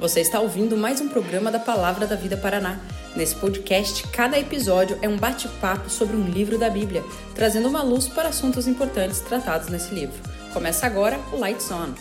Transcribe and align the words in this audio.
Você 0.00 0.20
está 0.20 0.40
ouvindo 0.40 0.78
mais 0.78 0.98
um 0.98 1.10
programa 1.10 1.50
da 1.50 1.58
Palavra 1.58 2.06
da 2.06 2.16
Vida 2.16 2.34
Paraná. 2.34 2.80
Nesse 3.14 3.36
podcast, 3.36 4.08
cada 4.08 4.38
episódio 4.38 4.98
é 5.02 5.08
um 5.08 5.18
bate-papo 5.18 5.90
sobre 5.90 6.16
um 6.16 6.24
livro 6.24 6.56
da 6.56 6.70
Bíblia, 6.70 7.04
trazendo 7.34 7.68
uma 7.68 7.82
luz 7.82 8.08
para 8.08 8.30
assuntos 8.30 8.66
importantes 8.66 9.20
tratados 9.20 9.68
nesse 9.68 9.94
livro. 9.94 10.16
Começa 10.54 10.86
agora 10.86 11.20
o 11.30 11.36
Lights 11.36 11.70
On. 11.70 11.92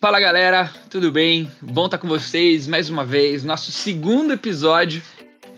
Fala 0.00 0.18
galera, 0.18 0.68
tudo 0.90 1.12
bem? 1.12 1.48
Bom 1.62 1.86
estar 1.86 1.98
com 1.98 2.08
vocês 2.08 2.66
mais 2.66 2.90
uma 2.90 3.06
vez, 3.06 3.44
nosso 3.44 3.70
segundo 3.70 4.32
episódio. 4.32 5.00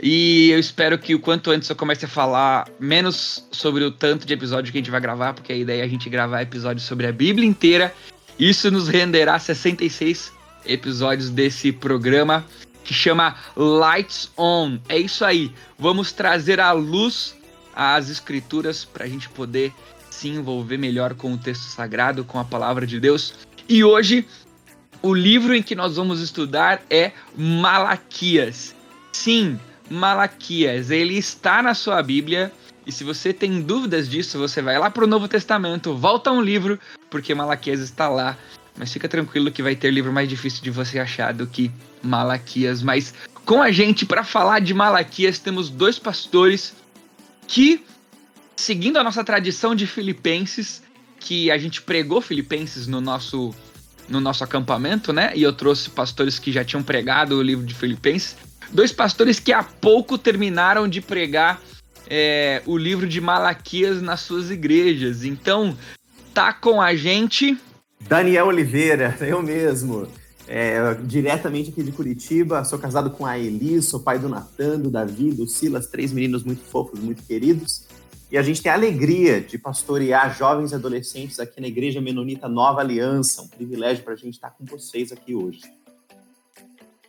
E 0.02 0.50
eu 0.50 0.58
espero 0.58 0.98
que 0.98 1.14
o 1.14 1.20
quanto 1.20 1.50
antes 1.50 1.68
eu 1.70 1.76
comece 1.76 2.04
a 2.04 2.08
falar 2.08 2.68
menos 2.78 3.46
sobre 3.50 3.82
o 3.84 3.90
tanto 3.90 4.26
de 4.26 4.34
episódio 4.34 4.70
que 4.70 4.78
a 4.78 4.80
gente 4.80 4.90
vai 4.90 5.00
gravar, 5.00 5.32
porque 5.32 5.52
a 5.52 5.56
ideia 5.56 5.82
é 5.82 5.84
a 5.84 5.88
gente 5.88 6.08
gravar 6.10 6.42
episódios 6.42 6.86
sobre 6.86 7.06
a 7.06 7.12
Bíblia 7.12 7.48
inteira. 7.48 7.94
Isso 8.38 8.70
nos 8.70 8.88
renderá 8.88 9.38
66 9.38 10.32
episódios 10.66 11.30
desse 11.30 11.72
programa 11.72 12.44
que 12.84 12.92
chama 12.92 13.36
Lights 13.56 14.30
On. 14.36 14.78
É 14.88 14.98
isso 14.98 15.24
aí. 15.24 15.52
Vamos 15.78 16.12
trazer 16.12 16.60
à 16.60 16.72
luz 16.72 17.34
as 17.74 18.08
escrituras 18.08 18.84
para 18.84 19.04
a 19.04 19.08
gente 19.08 19.28
poder 19.30 19.72
se 20.10 20.28
envolver 20.28 20.78
melhor 20.78 21.14
com 21.14 21.32
o 21.32 21.38
texto 21.38 21.64
sagrado, 21.64 22.24
com 22.24 22.38
a 22.38 22.44
palavra 22.44 22.86
de 22.86 23.00
Deus. 23.00 23.34
E 23.68 23.82
hoje, 23.82 24.26
o 25.02 25.12
livro 25.12 25.54
em 25.54 25.62
que 25.62 25.74
nós 25.74 25.96
vamos 25.96 26.20
estudar 26.20 26.82
é 26.88 27.12
Malaquias. 27.36 28.74
Sim, 29.12 29.58
Malaquias. 29.90 30.90
Ele 30.90 31.16
está 31.16 31.62
na 31.62 31.74
sua 31.74 32.02
Bíblia. 32.02 32.52
E 32.86 32.92
se 32.92 33.02
você 33.02 33.32
tem 33.32 33.60
dúvidas 33.60 34.08
disso, 34.08 34.38
você 34.38 34.62
vai 34.62 34.78
lá 34.78 34.90
para 34.90 35.04
o 35.04 35.08
Novo 35.08 35.26
Testamento, 35.26 35.96
volta 35.96 36.30
um 36.30 36.40
livro, 36.40 36.78
porque 37.10 37.34
Malaquias 37.34 37.80
está 37.80 38.08
lá. 38.08 38.38
Mas 38.78 38.92
fica 38.92 39.08
tranquilo 39.08 39.50
que 39.50 39.62
vai 39.62 39.74
ter 39.74 39.90
livro 39.90 40.12
mais 40.12 40.28
difícil 40.28 40.62
de 40.62 40.70
você 40.70 40.98
achar 40.98 41.32
do 41.32 41.46
que 41.46 41.70
Malaquias. 42.02 42.82
Mas 42.82 43.14
com 43.44 43.62
a 43.62 43.72
gente, 43.72 44.04
para 44.04 44.22
falar 44.22 44.60
de 44.60 44.74
Malaquias, 44.74 45.38
temos 45.38 45.70
dois 45.70 45.98
pastores 45.98 46.74
que, 47.48 47.84
seguindo 48.56 48.98
a 48.98 49.04
nossa 49.04 49.24
tradição 49.24 49.74
de 49.74 49.86
Filipenses, 49.86 50.82
que 51.18 51.50
a 51.50 51.58
gente 51.58 51.80
pregou 51.82 52.20
Filipenses 52.20 52.86
no 52.86 53.00
nosso 53.00 53.54
no 54.08 54.20
nosso 54.20 54.44
acampamento, 54.44 55.12
né? 55.12 55.32
E 55.34 55.42
eu 55.42 55.52
trouxe 55.52 55.90
pastores 55.90 56.38
que 56.38 56.52
já 56.52 56.64
tinham 56.64 56.82
pregado 56.82 57.36
o 57.36 57.42
livro 57.42 57.66
de 57.66 57.74
Filipenses. 57.74 58.36
Dois 58.72 58.92
pastores 58.92 59.38
que 59.40 59.52
há 59.52 59.62
pouco 59.62 60.18
terminaram 60.18 60.88
de 60.88 61.00
pregar 61.00 61.60
é, 62.08 62.62
o 62.66 62.76
livro 62.76 63.06
de 63.06 63.20
Malaquias 63.20 64.00
nas 64.00 64.20
suas 64.20 64.50
igrejas. 64.50 65.24
Então, 65.24 65.76
tá 66.32 66.52
com 66.52 66.80
a 66.80 66.94
gente. 66.94 67.58
Daniel 68.00 68.46
Oliveira, 68.46 69.16
eu 69.22 69.42
mesmo. 69.42 70.08
É, 70.48 70.94
diretamente 71.02 71.70
aqui 71.70 71.82
de 71.82 71.90
Curitiba, 71.90 72.64
sou 72.64 72.78
casado 72.78 73.10
com 73.10 73.26
a 73.26 73.36
Eli, 73.36 73.82
sou 73.82 73.98
pai 73.98 74.16
do 74.16 74.28
Natan, 74.28 74.78
do 74.78 74.90
Davi, 74.90 75.32
do 75.32 75.44
Silas, 75.44 75.88
três 75.88 76.12
meninos 76.12 76.44
muito 76.44 76.62
fofos, 76.62 77.00
muito 77.00 77.24
queridos. 77.24 77.84
E 78.30 78.38
a 78.38 78.42
gente 78.42 78.62
tem 78.62 78.70
a 78.70 78.74
alegria 78.74 79.40
de 79.40 79.58
pastorear 79.58 80.36
jovens 80.36 80.72
e 80.72 80.74
adolescentes 80.74 81.40
aqui 81.40 81.60
na 81.60 81.66
Igreja 81.66 82.00
Menonita 82.00 82.48
Nova 82.48 82.80
Aliança. 82.80 83.42
Um 83.42 83.48
privilégio 83.48 84.04
para 84.04 84.14
a 84.14 84.16
gente 84.16 84.34
estar 84.34 84.50
com 84.50 84.64
vocês 84.64 85.10
aqui 85.10 85.34
hoje. 85.34 85.62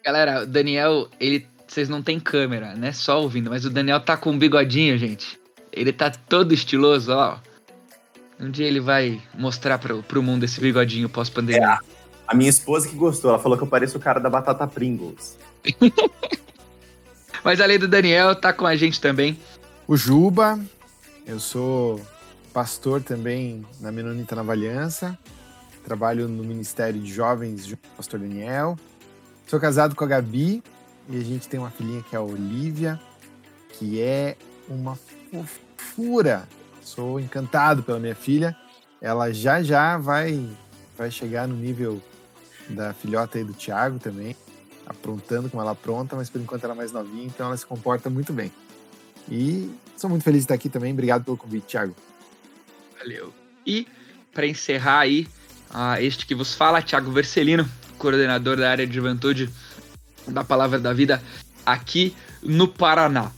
Galera, 0.08 0.44
o 0.44 0.48
Daniel, 0.48 1.10
ele. 1.20 1.46
Vocês 1.68 1.90
não 1.90 2.02
tem 2.02 2.18
câmera, 2.18 2.74
né? 2.76 2.94
Só 2.94 3.22
ouvindo, 3.22 3.50
mas 3.50 3.66
o 3.66 3.70
Daniel 3.70 4.00
tá 4.00 4.16
com 4.16 4.32
um 4.32 4.40
bigodinho, 4.40 4.98
gente. 4.98 5.38
Ele 5.70 5.92
tá 5.92 6.10
todo 6.10 6.54
estiloso, 6.54 7.12
ó. 7.12 7.38
Um 8.40 8.50
dia 8.50 8.66
ele 8.66 8.80
vai 8.80 9.22
mostrar 9.38 9.78
pro, 9.78 10.02
pro 10.02 10.24
mundo 10.24 10.46
esse 10.46 10.62
bigodinho 10.62 11.10
pós-pandemia. 11.10 11.74
É, 11.74 11.78
a 12.26 12.34
minha 12.34 12.50
esposa 12.50 12.88
que 12.88 12.96
gostou, 12.96 13.32
ela 13.32 13.40
falou 13.40 13.58
que 13.58 13.66
eu 13.66 13.68
pareço 13.68 13.98
o 13.98 14.00
cara 14.00 14.18
da 14.18 14.30
batata 14.30 14.66
Pringles. 14.66 15.38
mas 17.44 17.60
além 17.60 17.78
do 17.78 17.88
Daniel, 17.88 18.34
tá 18.34 18.54
com 18.54 18.66
a 18.66 18.78
gente 18.78 19.02
também. 19.02 19.38
O 19.86 19.98
Juba, 19.98 20.58
eu 21.26 21.38
sou 21.38 22.00
pastor 22.54 23.04
também 23.04 23.66
na 23.82 23.92
Menonita 23.92 24.38
Nova 24.38 24.54
Aliança. 24.54 25.20
Trabalho 25.84 26.30
no 26.30 26.46
Ministério 26.46 27.02
de 27.02 27.14
Jovens 27.14 27.66
junto 27.66 27.82
com 27.82 27.94
o 27.94 27.98
pastor 27.98 28.22
Daniel. 28.22 28.78
Sou 29.48 29.62
casado 29.62 29.96
com 29.96 30.04
a 30.04 30.08
Gabi 30.08 30.62
e 31.08 31.16
a 31.16 31.24
gente 31.24 31.48
tem 31.48 31.58
uma 31.58 31.72
filhinha 31.72 32.04
que 32.04 32.14
é 32.14 32.20
a 32.20 32.22
Olivia, 32.22 33.00
que 33.70 34.02
é 34.02 34.36
uma 34.68 35.00
fofura. 35.32 36.46
Sou 36.82 37.18
encantado 37.18 37.82
pela 37.82 37.98
minha 37.98 38.14
filha. 38.14 38.54
Ela 39.02 39.32
já 39.32 39.64
já 39.64 39.98
vai 39.98 40.46
vai 40.98 41.10
chegar 41.10 41.48
no 41.48 41.56
nível 41.56 42.02
da 42.68 42.94
filhota 42.94 43.38
aí 43.38 43.46
do 43.46 43.54
Thiago 43.54 44.00
também, 44.00 44.36
aprontando 44.86 45.50
como 45.50 45.62
ela 45.62 45.72
apronta, 45.72 46.16
mas 46.16 46.30
por 46.30 46.42
enquanto 46.42 46.66
ela 46.66 46.74
é 46.74 46.78
mais 46.78 46.92
novinha, 46.92 47.28
então 47.28 47.46
ela 47.46 47.56
se 47.56 47.66
comporta 47.66 48.10
muito 48.10 48.34
bem. 48.34 48.52
E 49.30 49.72
sou 49.96 50.10
muito 50.10 50.24
feliz 50.24 50.42
de 50.42 50.46
estar 50.46 50.56
aqui 50.56 50.68
também. 50.68 50.92
Obrigado 50.92 51.24
pelo 51.24 51.38
convite, 51.38 51.68
Thiago. 51.68 51.96
Valeu. 53.00 53.34
E 53.66 53.88
para 54.34 54.46
encerrar 54.46 55.00
aí, 55.00 55.26
uh, 55.70 56.02
este 56.02 56.26
que 56.26 56.36
vos 56.36 56.54
fala, 56.54 56.82
Thiago 56.82 57.12
Vercelino, 57.12 57.70
coordenador 57.98 58.58
da 58.58 58.70
área 58.70 58.88
de 58.88 58.94
juventude 58.94 59.50
da 60.28 60.44
Palavra 60.44 60.80
da 60.80 60.94
Vida 60.94 61.22
aqui 61.66 62.16
no 62.42 62.68
Paraná. 62.68 63.32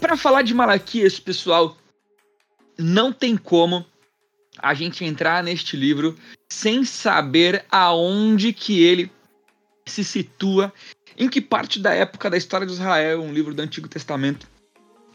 Para 0.00 0.16
falar 0.16 0.42
de 0.42 0.54
Malaquias, 0.54 1.20
pessoal, 1.20 1.76
não 2.78 3.12
tem 3.12 3.36
como 3.36 3.84
a 4.58 4.74
gente 4.74 5.04
entrar 5.04 5.42
neste 5.42 5.76
livro 5.76 6.16
sem 6.50 6.84
saber 6.84 7.64
aonde 7.70 8.52
que 8.52 8.82
ele 8.82 9.10
se 9.86 10.04
situa, 10.04 10.72
em 11.16 11.28
que 11.28 11.40
parte 11.40 11.78
da 11.78 11.92
época 11.92 12.30
da 12.30 12.36
história 12.36 12.66
de 12.66 12.72
Israel, 12.72 13.22
um 13.22 13.32
livro 13.32 13.54
do 13.54 13.60
Antigo 13.60 13.88
Testamento, 13.88 14.46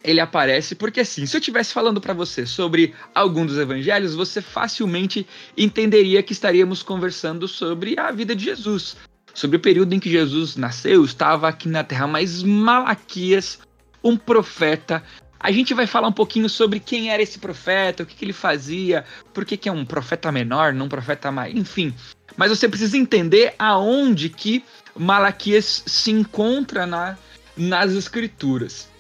ele 0.06 0.20
aparece 0.20 0.76
porque 0.76 1.02
assim, 1.02 1.26
se 1.26 1.36
eu 1.36 1.40
estivesse 1.40 1.74
falando 1.74 2.00
para 2.00 2.14
você 2.14 2.46
sobre 2.46 2.94
algum 3.14 3.46
dos 3.46 3.58
evangelhos, 3.58 4.14
você 4.14 4.42
facilmente 4.42 5.26
entenderia 5.58 6.22
que 6.22 6.32
estaríamos 6.32 6.84
conversando 6.84 7.48
sobre 7.48 8.00
a 8.00 8.12
vida 8.12 8.36
de 8.36 8.46
Jesus, 8.46 8.96
sobre 9.34 9.58
o 9.58 9.60
período 9.60 9.94
em 9.94 10.00
que 10.00 10.10
Jesus 10.10 10.56
nasceu, 10.56 11.04
estava 11.04 11.48
aqui 11.48 11.68
na 11.68 11.84
terra, 11.84 12.08
mas 12.08 12.44
Malaquias, 12.44 13.60
um 14.04 14.16
profeta, 14.16 15.04
a 15.40 15.52
gente 15.52 15.74
vai 15.74 15.88
falar 15.88 16.08
um 16.08 16.14
pouquinho 16.14 16.48
sobre 16.48 16.80
quem 16.80 17.10
era 17.10 17.22
esse 17.22 17.40
profeta, 17.40 18.04
o 18.04 18.06
que, 18.06 18.16
que 18.16 18.26
ele 18.26 18.34
fazia, 18.34 19.04
por 19.34 19.44
que, 19.44 19.58
que 19.58 19.68
é 19.68 19.72
um 19.72 19.86
profeta 19.86 20.32
menor, 20.32 20.72
não 20.72 20.86
um 20.86 20.90
profeta 20.90 21.32
mais, 21.32 21.56
enfim. 21.56 21.94
Mas 22.38 22.50
você 22.50 22.70
precisa 22.70 22.98
entender 22.98 23.56
aonde 23.58 24.30
que 24.30 24.64
Malaquias 24.96 25.84
se 25.86 26.12
encontra 26.12 26.86
na, 26.86 27.18
nas 27.58 27.92
escrituras 27.92 28.94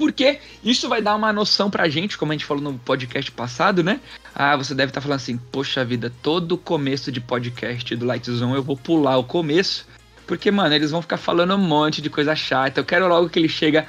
porque 0.00 0.40
isso 0.64 0.88
vai 0.88 1.02
dar 1.02 1.14
uma 1.14 1.30
noção 1.30 1.70
pra 1.70 1.86
gente, 1.86 2.16
como 2.16 2.32
a 2.32 2.34
gente 2.34 2.46
falou 2.46 2.62
no 2.62 2.78
podcast 2.78 3.30
passado, 3.32 3.84
né? 3.84 4.00
Ah, 4.34 4.56
você 4.56 4.74
deve 4.74 4.88
estar 4.88 5.02
tá 5.02 5.02
falando 5.02 5.18
assim, 5.18 5.36
poxa 5.36 5.84
vida, 5.84 6.10
todo 6.22 6.56
começo 6.56 7.12
de 7.12 7.20
podcast 7.20 7.94
do 7.94 8.06
Light 8.06 8.24
Zone 8.30 8.54
eu 8.54 8.62
vou 8.62 8.78
pular 8.78 9.18
o 9.18 9.24
começo, 9.24 9.86
porque, 10.26 10.50
mano, 10.50 10.74
eles 10.74 10.90
vão 10.90 11.02
ficar 11.02 11.18
falando 11.18 11.54
um 11.54 11.58
monte 11.58 12.00
de 12.00 12.08
coisa 12.08 12.34
chata. 12.34 12.80
Eu 12.80 12.84
quero 12.86 13.08
logo 13.08 13.28
que 13.28 13.38
ele 13.38 13.48
chega 13.48 13.86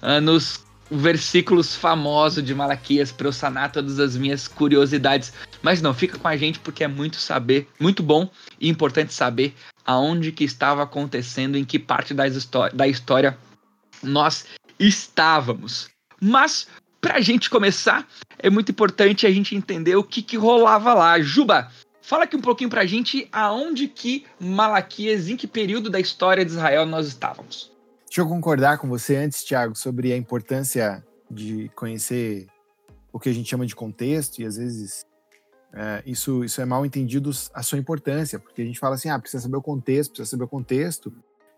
ah, 0.00 0.18
nos 0.18 0.64
versículos 0.90 1.76
famosos 1.76 2.42
de 2.42 2.54
Malaquias 2.54 3.12
para 3.12 3.28
eu 3.28 3.32
sanar 3.32 3.70
todas 3.70 3.98
as 3.98 4.16
minhas 4.16 4.48
curiosidades. 4.48 5.30
Mas 5.60 5.82
não, 5.82 5.92
fica 5.92 6.18
com 6.18 6.26
a 6.26 6.38
gente 6.38 6.58
porque 6.58 6.84
é 6.84 6.88
muito 6.88 7.16
saber, 7.16 7.68
muito 7.78 8.02
bom 8.02 8.30
e 8.58 8.70
importante 8.70 9.12
saber 9.12 9.54
aonde 9.84 10.32
que 10.32 10.42
estava 10.42 10.82
acontecendo, 10.82 11.58
em 11.58 11.66
que 11.66 11.78
parte 11.78 12.14
da 12.14 12.88
história 12.88 13.36
nós 14.02 14.46
estávamos. 14.80 15.88
Mas, 16.20 16.66
para 17.00 17.16
a 17.16 17.20
gente 17.20 17.50
começar, 17.50 18.08
é 18.38 18.48
muito 18.48 18.72
importante 18.72 19.26
a 19.26 19.30
gente 19.30 19.54
entender 19.54 19.94
o 19.96 20.02
que, 20.02 20.22
que 20.22 20.36
rolava 20.36 20.94
lá. 20.94 21.20
Juba, 21.20 21.70
fala 22.00 22.24
aqui 22.24 22.36
um 22.36 22.40
pouquinho 22.40 22.70
para 22.70 22.80
a 22.80 22.86
gente 22.86 23.28
aonde 23.30 23.86
que 23.86 24.26
Malaquias, 24.40 25.28
em 25.28 25.36
que 25.36 25.46
período 25.46 25.90
da 25.90 26.00
história 26.00 26.44
de 26.44 26.50
Israel 26.50 26.86
nós 26.86 27.06
estávamos. 27.06 27.70
Deixa 28.06 28.22
eu 28.22 28.28
concordar 28.28 28.78
com 28.78 28.88
você 28.88 29.16
antes, 29.16 29.44
Tiago, 29.44 29.76
sobre 29.76 30.12
a 30.12 30.16
importância 30.16 31.04
de 31.30 31.70
conhecer 31.76 32.48
o 33.12 33.20
que 33.20 33.28
a 33.28 33.32
gente 33.32 33.48
chama 33.48 33.66
de 33.66 33.76
contexto 33.76 34.40
e 34.40 34.44
às 34.44 34.56
vezes 34.56 35.04
é, 35.72 36.02
isso, 36.04 36.44
isso 36.44 36.60
é 36.60 36.64
mal 36.64 36.84
entendido 36.84 37.30
a 37.54 37.62
sua 37.62 37.78
importância, 37.78 38.38
porque 38.38 38.62
a 38.62 38.64
gente 38.64 38.78
fala 38.78 38.96
assim, 38.96 39.08
ah, 39.08 39.18
precisa 39.18 39.42
saber 39.42 39.56
o 39.56 39.62
contexto, 39.62 40.10
precisa 40.10 40.30
saber 40.30 40.44
o 40.44 40.48
contexto, 40.48 41.12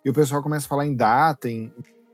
e 0.05 0.11
o 0.11 0.13
pessoal 0.13 0.43
começa 0.43 0.67
a 0.67 0.69
falar 0.69 0.87
em 0.87 0.95
data, 0.95 1.49
em 1.49 1.73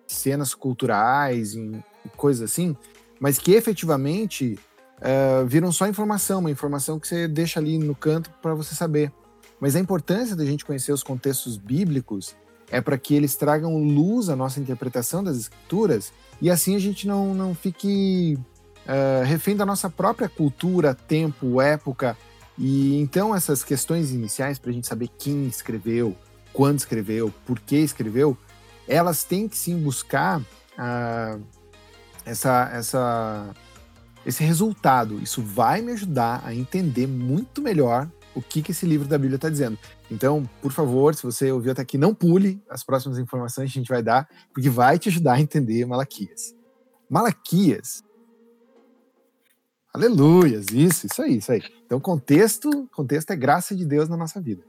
cenas 0.08 0.54
culturais, 0.54 1.54
em 1.54 1.82
coisas 2.16 2.50
assim, 2.50 2.76
mas 3.20 3.38
que 3.38 3.52
efetivamente 3.52 4.58
uh, 4.98 5.46
viram 5.46 5.70
só 5.70 5.86
informação, 5.86 6.40
uma 6.40 6.50
informação 6.50 6.98
que 6.98 7.06
você 7.06 7.28
deixa 7.28 7.60
ali 7.60 7.78
no 7.78 7.94
canto 7.94 8.30
para 8.42 8.54
você 8.54 8.74
saber. 8.74 9.12
Mas 9.60 9.76
a 9.76 9.80
importância 9.80 10.36
da 10.36 10.44
gente 10.44 10.64
conhecer 10.64 10.92
os 10.92 11.02
contextos 11.02 11.56
bíblicos 11.56 12.36
é 12.70 12.80
para 12.80 12.98
que 12.98 13.14
eles 13.14 13.34
tragam 13.34 13.78
luz 13.78 14.28
à 14.28 14.36
nossa 14.36 14.60
interpretação 14.60 15.24
das 15.24 15.36
escrituras 15.36 16.12
e 16.40 16.50
assim 16.50 16.76
a 16.76 16.78
gente 16.78 17.06
não, 17.06 17.34
não 17.34 17.54
fique 17.54 18.38
uh, 18.84 19.24
refém 19.24 19.56
da 19.56 19.66
nossa 19.66 19.90
própria 19.90 20.28
cultura, 20.28 20.94
tempo, 20.94 21.60
época. 21.60 22.16
E 22.56 22.96
então 23.00 23.34
essas 23.34 23.64
questões 23.64 24.10
iniciais 24.12 24.58
para 24.58 24.70
a 24.70 24.74
gente 24.74 24.86
saber 24.86 25.08
quem 25.18 25.46
escreveu, 25.46 26.16
quando 26.52 26.78
escreveu, 26.78 27.32
por 27.46 27.58
que 27.58 27.76
escreveu, 27.76 28.36
elas 28.88 29.22
têm 29.22 29.48
que 29.48 29.56
sim 29.56 29.78
buscar 29.78 30.40
uh, 30.40 31.42
essa, 32.24 32.70
essa, 32.72 33.54
esse 34.24 34.42
resultado. 34.42 35.20
Isso 35.22 35.42
vai 35.42 35.80
me 35.82 35.92
ajudar 35.92 36.42
a 36.44 36.54
entender 36.54 37.06
muito 37.06 37.60
melhor 37.60 38.10
o 38.34 38.42
que, 38.42 38.62
que 38.62 38.70
esse 38.70 38.86
livro 38.86 39.06
da 39.06 39.18
Bíblia 39.18 39.36
está 39.36 39.48
dizendo. 39.48 39.78
Então, 40.10 40.48
por 40.62 40.72
favor, 40.72 41.14
se 41.14 41.22
você 41.22 41.50
ouviu 41.52 41.72
até 41.72 41.82
aqui, 41.82 41.98
não 41.98 42.14
pule 42.14 42.62
as 42.68 42.82
próximas 42.82 43.18
informações 43.18 43.70
que 43.70 43.78
a 43.78 43.80
gente 43.80 43.88
vai 43.88 44.02
dar, 44.02 44.28
porque 44.52 44.70
vai 44.70 44.98
te 44.98 45.08
ajudar 45.08 45.34
a 45.34 45.40
entender 45.40 45.84
Malaquias. 45.84 46.54
Malaquias. 47.10 48.02
Aleluias, 49.92 50.66
isso, 50.72 51.06
isso 51.06 51.22
aí, 51.22 51.38
isso 51.38 51.50
aí. 51.50 51.62
Então, 51.84 51.98
contexto, 51.98 52.88
contexto 52.92 53.30
é 53.32 53.36
graça 53.36 53.74
de 53.74 53.84
Deus 53.84 54.08
na 54.08 54.16
nossa 54.16 54.40
vida. 54.40 54.62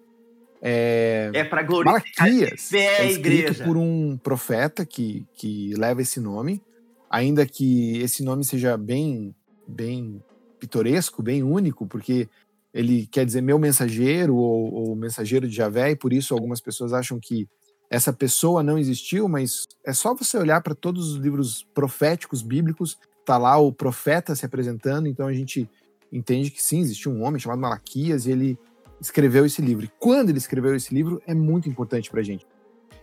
É, 0.62 1.32
é 1.34 1.44
para 1.44 1.64
glorificar 1.64 2.28
Malaquias. 2.28 2.74
é 2.74 3.10
escrito 3.10 3.64
por 3.64 3.78
um 3.78 4.18
profeta 4.18 4.86
que, 4.86 5.26
que 5.34 5.74
leva 5.76 6.02
esse 6.02 6.20
nome, 6.20 6.62
ainda 7.10 7.46
que 7.46 7.98
esse 8.00 8.24
nome 8.24 8.44
seja 8.44 8.78
bem, 8.78 9.34
bem 9.68 10.22
pitoresco, 10.60 11.24
bem 11.24 11.42
único, 11.44 11.88
porque 11.88 12.28
ele 12.74 13.08
quer 13.08 13.26
dizer 13.26 13.42
meu 13.42 13.58
mensageiro 13.58 14.36
ou, 14.36 14.74
ou 14.74 14.96
mensageiro 14.96 15.48
de 15.48 15.56
Javé, 15.56 15.92
e 15.92 15.96
por 15.96 16.12
isso 16.12 16.34
algumas 16.34 16.60
pessoas 16.60 16.94
acham 16.94 17.20
que 17.20 17.48
essa 17.90 18.14
pessoa 18.14 18.62
não 18.62 18.78
existiu, 18.78 19.28
mas 19.28 19.68
é 19.84 19.94
só 19.94 20.14
você 20.14 20.38
olhar 20.38 20.62
para 20.62 20.76
todos 20.76 21.14
os 21.14 21.18
livros 21.18 21.66
proféticos 21.74 22.44
bíblicos, 22.44 23.00
tá 23.26 23.38
lá 23.38 23.58
o 23.58 23.74
profeta 23.74 24.36
se 24.36 24.46
apresentando, 24.46 25.08
então 25.08 25.26
a 25.28 25.34
gente 25.34 25.68
entende 26.12 26.52
que 26.52 26.62
sim, 26.62 26.82
existiu 26.82 27.12
um 27.12 27.24
homem 27.24 27.40
chamado 27.40 27.60
Malaquias 27.60 28.26
e 28.26 28.32
ele 28.32 28.60
escreveu 29.00 29.46
esse 29.46 29.62
livro. 29.62 29.86
E 29.86 29.92
quando 30.00 30.30
ele 30.30 30.38
escreveu 30.38 30.76
esse 30.76 30.94
livro 30.94 31.22
é 31.26 31.34
muito 31.34 31.70
importante 31.70 32.10
para 32.10 32.20
a 32.20 32.24
gente. 32.24 32.46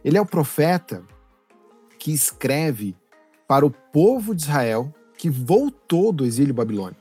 Ele 0.05 0.19
é 0.19 0.21
o 0.21 0.27
profeta 0.27 1.03
que 1.99 2.13
escreve 2.13 2.97
para 3.49 3.65
o 3.65 3.71
povo 3.71 4.35
de 4.35 4.43
Israel 4.43 4.93
que 5.17 5.31
voltou 5.31 6.13
do 6.13 6.25
exílio 6.25 6.55
babilônico. 6.55 7.01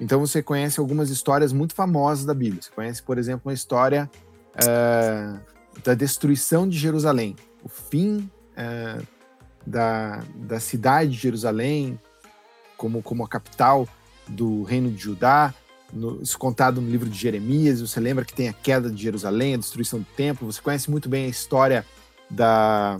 Então 0.00 0.20
você 0.20 0.42
conhece 0.42 0.78
algumas 0.78 1.10
histórias 1.10 1.52
muito 1.52 1.74
famosas 1.74 2.24
da 2.24 2.34
Bíblia. 2.34 2.62
Você 2.62 2.70
conhece, 2.70 3.02
por 3.02 3.18
exemplo, 3.18 3.48
uma 3.48 3.54
história 3.54 4.10
uh, 4.54 5.40
da 5.82 5.94
destruição 5.94 6.68
de 6.68 6.78
Jerusalém, 6.78 7.34
o 7.62 7.68
fim 7.68 8.30
uh, 8.52 9.06
da, 9.66 10.22
da 10.34 10.60
cidade 10.60 11.12
de 11.12 11.18
Jerusalém 11.18 11.98
como, 12.76 13.02
como 13.02 13.24
a 13.24 13.28
capital 13.28 13.88
do 14.28 14.62
reino 14.62 14.90
de 14.90 14.98
Judá, 14.98 15.54
no, 15.92 16.22
isso 16.22 16.38
contado 16.38 16.80
no 16.80 16.88
livro 16.88 17.08
de 17.08 17.18
Jeremias. 17.18 17.80
Você 17.80 18.00
lembra 18.00 18.24
que 18.24 18.34
tem 18.34 18.48
a 18.48 18.52
queda 18.52 18.90
de 18.90 19.02
Jerusalém, 19.02 19.54
a 19.54 19.58
destruição 19.58 20.00
do 20.00 20.06
templo. 20.16 20.50
Você 20.50 20.60
conhece 20.60 20.90
muito 20.90 21.08
bem 21.08 21.26
a 21.26 21.28
história 21.28 21.86
da, 22.30 22.98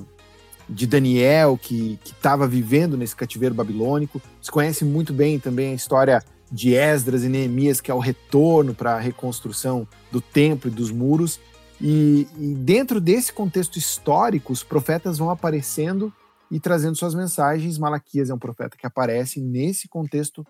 de 0.69 0.87
Daniel, 0.87 1.59
que 1.61 1.99
estava 2.05 2.47
vivendo 2.47 2.97
nesse 2.97 3.15
cativeiro 3.15 3.55
babilônico. 3.55 4.21
Você 4.41 4.51
conhece 4.51 4.85
muito 4.85 5.13
bem 5.13 5.39
também 5.39 5.73
a 5.73 5.75
história 5.75 6.23
de 6.51 6.75
Esdras 6.75 7.25
e 7.25 7.29
Neemias, 7.29 7.81
que 7.81 7.91
é 7.91 7.95
o 7.95 7.99
retorno 7.99 8.75
para 8.75 8.95
a 8.95 9.01
reconstrução 9.01 9.87
do 10.11 10.21
templo 10.21 10.71
e 10.71 10.75
dos 10.75 10.91
muros. 10.91 11.41
E, 11.81 12.27
e, 12.39 12.55
dentro 12.55 13.01
desse 13.01 13.33
contexto 13.33 13.79
histórico, 13.79 14.53
os 14.53 14.63
profetas 14.63 15.19
vão 15.19 15.31
aparecendo 15.31 16.13
e 16.51 16.59
trazendo 16.59 16.97
suas 16.97 17.15
mensagens. 17.15 17.79
Malaquias 17.79 18.31
é 18.31 18.35
um 18.35 18.39
profeta 18.39 18.77
que 18.77 18.87
aparece 18.87 19.41
nesse 19.41 19.89
contexto 19.89 20.47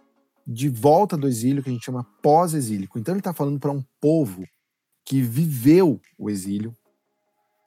de 0.47 0.69
volta 0.69 1.17
do 1.17 1.27
exílio, 1.27 1.63
que 1.63 1.69
a 1.69 1.73
gente 1.73 1.85
chama 1.85 2.07
pós-exílico. 2.23 2.99
Então 2.99 3.15
ele 3.15 3.21
está 3.21 3.33
falando 3.33 3.59
para 3.59 3.73
um 3.73 3.83
povo 4.01 4.47
que 5.05 5.21
viveu 5.21 6.01
o 6.19 6.31
exílio, 6.31 6.75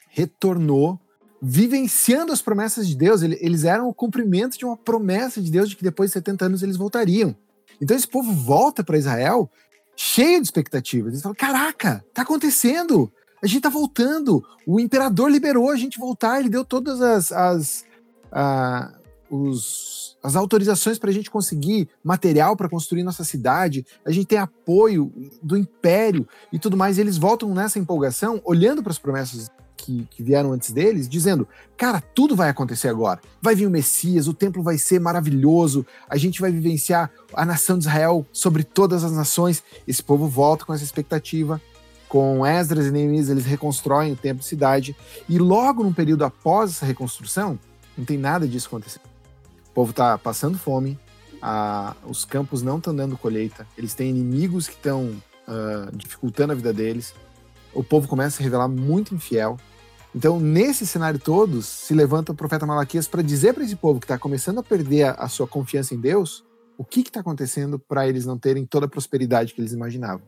retornou, 0.09 0.99
vivenciando 1.41 2.31
as 2.31 2.41
promessas 2.41 2.87
de 2.87 2.95
Deus. 2.95 3.21
Eles 3.21 3.63
eram 3.63 3.89
o 3.89 3.93
cumprimento 3.93 4.57
de 4.57 4.65
uma 4.65 4.77
promessa 4.77 5.41
de 5.41 5.51
Deus 5.51 5.69
de 5.69 5.75
que 5.75 5.83
depois 5.83 6.09
de 6.09 6.13
70 6.13 6.45
anos 6.45 6.63
eles 6.63 6.77
voltariam. 6.77 7.35
Então 7.81 7.95
esse 7.95 8.07
povo 8.07 8.31
volta 8.31 8.83
para 8.83 8.97
Israel 8.97 9.49
cheio 9.95 10.39
de 10.39 10.47
expectativas. 10.47 11.13
Eles 11.13 11.21
falam: 11.21 11.35
caraca, 11.35 12.05
tá 12.13 12.21
acontecendo! 12.21 13.11
A 13.41 13.47
gente 13.47 13.61
tá 13.61 13.69
voltando. 13.69 14.43
O 14.65 14.79
imperador 14.79 15.29
liberou 15.31 15.69
a 15.69 15.75
gente 15.75 15.97
voltar, 15.97 16.39
ele 16.39 16.49
deu 16.49 16.65
todas 16.65 17.01
as, 17.01 17.31
as, 17.31 17.85
a, 18.31 18.93
os, 19.29 20.08
as 20.23 20.35
autorizações 20.35 20.99
para 20.99 21.09
a 21.09 21.13
gente 21.13 21.31
conseguir 21.31 21.87
material 22.03 22.55
para 22.55 22.69
construir 22.69 23.03
nossa 23.03 23.23
cidade, 23.23 23.85
a 24.05 24.11
gente 24.11 24.27
tem 24.27 24.37
apoio 24.37 25.11
do 25.41 25.57
império 25.57 26.27
e 26.51 26.59
tudo 26.59 26.77
mais. 26.77 26.97
E 26.97 27.01
eles 27.01 27.17
voltam 27.17 27.53
nessa 27.53 27.79
empolgação, 27.79 28.41
olhando 28.43 28.83
para 28.83 28.91
as 28.91 28.99
promessas 28.99 29.49
que, 29.77 30.05
que, 30.11 30.21
vieram 30.21 30.51
antes 30.51 30.71
deles, 30.71 31.07
dizendo: 31.07 31.47
cara, 31.77 32.01
tudo 32.01 32.35
vai 32.35 32.49
acontecer 32.49 32.89
agora. 32.89 33.21
Vai 33.41 33.55
vir 33.55 33.65
o 33.65 33.71
Messias, 33.71 34.27
o 34.27 34.33
templo 34.33 34.61
vai 34.61 34.77
ser 34.77 34.99
maravilhoso, 34.99 35.85
a 36.09 36.17
gente 36.17 36.41
vai 36.41 36.51
vivenciar 36.51 37.09
a 37.33 37.45
nação 37.45 37.77
de 37.77 37.85
Israel 37.85 38.25
sobre 38.31 38.63
todas 38.63 39.03
as 39.03 39.11
nações. 39.11 39.63
Esse 39.87 40.03
povo 40.03 40.27
volta 40.27 40.65
com 40.65 40.73
essa 40.73 40.83
expectativa. 40.83 41.61
Com 42.09 42.43
Esdras 42.43 42.87
e 42.87 42.91
Neemias, 42.91 43.29
eles 43.29 43.45
reconstroem 43.45 44.11
o 44.11 44.15
templo 44.15 44.43
e 44.43 44.47
cidade. 44.47 44.95
E 45.29 45.37
logo 45.37 45.83
num 45.83 45.93
período 45.93 46.25
após 46.25 46.71
essa 46.71 46.85
reconstrução, 46.85 47.59
não 47.95 48.03
tem 48.03 48.17
nada 48.17 48.47
disso 48.47 48.65
acontecendo. 48.65 49.08
O 49.79 49.81
povo 49.81 49.91
está 49.91 50.17
passando 50.17 50.57
fome, 50.57 50.99
a, 51.41 51.95
os 52.05 52.25
campos 52.25 52.61
não 52.61 52.79
estão 52.79 52.93
dando 52.93 53.17
colheita, 53.17 53.65
eles 53.77 53.93
têm 53.93 54.09
inimigos 54.09 54.67
que 54.67 54.73
estão 54.73 55.05
uh, 55.05 55.21
ah, 55.47 55.89
dificultando 55.93 56.51
a 56.51 56.55
vida 56.57 56.73
deles. 56.73 57.15
O 57.73 57.81
povo 57.81 58.05
começa 58.05 58.41
a 58.41 58.43
revelar 58.43 58.67
muito 58.67 59.15
infiel, 59.15 59.55
então, 60.13 60.37
nesse 60.37 60.85
cenário 60.85 61.17
todo, 61.17 61.61
se 61.61 61.93
levanta 61.93 62.33
o 62.33 62.35
profeta 62.35 62.65
Malaquias 62.65 63.07
para 63.07 63.21
dizer 63.21 63.53
para 63.53 63.63
esse 63.63 63.77
povo 63.77 64.01
que 64.01 64.05
está 64.05 64.19
começando 64.19 64.59
a 64.59 64.63
perder 64.63 65.03
a, 65.03 65.11
a, 65.11 65.29
sua 65.29 65.47
confiança 65.47 65.95
em 65.95 65.99
Deus, 66.01 66.43
o 66.77 66.83
que 66.83 66.99
está 66.99 67.21
acontecendo 67.21 67.79
para 67.79 68.05
eles 68.05 68.25
não 68.25 68.37
terem 68.37 68.65
toda 68.65 68.85
a 68.85 68.89
prosperidade 68.89 69.53
que 69.53 69.61
eles 69.61 69.71
imaginavam. 69.71 70.27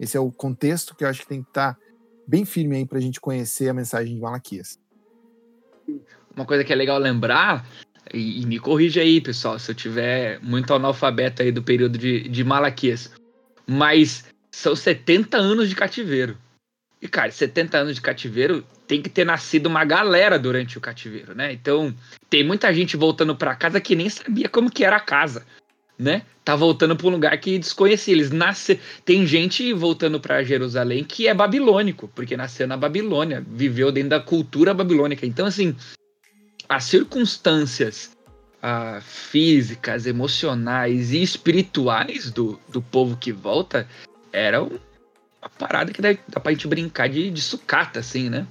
Esse 0.00 0.16
é 0.16 0.20
o 0.20 0.32
contexto 0.32 0.96
que 0.96 1.04
eu 1.04 1.08
acho 1.08 1.20
que 1.20 1.28
tem 1.28 1.44
que 1.44 1.50
estar 1.50 1.74
tá 1.74 1.80
bem 2.26 2.44
firme 2.44 2.74
aí 2.74 2.84
para 2.84 2.98
a 2.98 3.00
gente 3.00 3.20
conhecer 3.20 3.68
a 3.68 3.72
mensagem 3.72 4.16
de 4.16 4.20
Malaquias. 4.20 4.80
Uma 6.34 6.44
coisa 6.44 6.64
que 6.64 6.72
é 6.72 6.76
legal 6.76 6.98
lembrar, 6.98 7.64
e, 8.12 8.42
e 8.42 8.46
me 8.46 8.58
corrija 8.58 9.00
aí, 9.00 9.20
pessoal, 9.20 9.58
se 9.58 9.70
eu 9.70 9.74
tiver 9.74 10.40
muito 10.40 10.72
analfabeto 10.72 11.42
aí 11.42 11.52
do 11.52 11.62
período 11.62 11.98
de, 11.98 12.28
de 12.28 12.44
Malaquias, 12.44 13.10
mas 13.66 14.24
são 14.50 14.74
70 14.74 15.36
anos 15.36 15.68
de 15.68 15.76
cativeiro. 15.76 16.36
E, 17.00 17.08
cara, 17.08 17.30
70 17.30 17.78
anos 17.78 17.94
de 17.94 18.00
cativeiro 18.00 18.64
tem 18.86 19.00
que 19.00 19.08
ter 19.08 19.24
nascido 19.24 19.66
uma 19.66 19.84
galera 19.84 20.38
durante 20.38 20.76
o 20.76 20.80
cativeiro, 20.80 21.34
né? 21.34 21.52
Então, 21.52 21.94
tem 22.28 22.44
muita 22.44 22.72
gente 22.74 22.96
voltando 22.96 23.34
para 23.34 23.54
casa 23.54 23.80
que 23.80 23.96
nem 23.96 24.10
sabia 24.10 24.48
como 24.48 24.70
que 24.70 24.84
era 24.84 24.96
a 24.96 25.00
casa, 25.00 25.46
né? 25.98 26.22
Tá 26.44 26.54
voltando 26.54 26.94
para 26.96 27.06
um 27.06 27.10
lugar 27.10 27.38
que 27.38 27.58
desconhecia. 27.58 28.12
Eles 28.12 28.30
nasce... 28.30 28.78
Tem 29.04 29.26
gente 29.26 29.72
voltando 29.72 30.20
para 30.20 30.42
Jerusalém 30.42 31.04
que 31.04 31.26
é 31.26 31.32
babilônico, 31.32 32.10
porque 32.14 32.36
nasceu 32.36 32.66
na 32.66 32.76
Babilônia, 32.76 33.42
viveu 33.48 33.90
dentro 33.90 34.10
da 34.10 34.20
cultura 34.20 34.74
babilônica. 34.74 35.24
Então, 35.24 35.46
assim, 35.46 35.74
as 36.70 36.84
circunstâncias 36.84 38.10
ah, 38.62 39.00
físicas, 39.02 40.06
emocionais 40.06 41.10
e 41.10 41.20
espirituais 41.20 42.30
do, 42.30 42.60
do 42.68 42.80
povo 42.80 43.16
que 43.16 43.32
volta 43.32 43.88
eram 44.32 44.70
uma 45.42 45.50
parada 45.58 45.92
que 45.92 46.00
dá, 46.00 46.16
dá 46.28 46.38
pra 46.38 46.52
gente 46.52 46.68
brincar 46.68 47.08
de, 47.08 47.28
de 47.28 47.42
sucata, 47.42 47.98
assim, 47.98 48.30
né? 48.30 48.46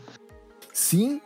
Sim, 0.74 1.22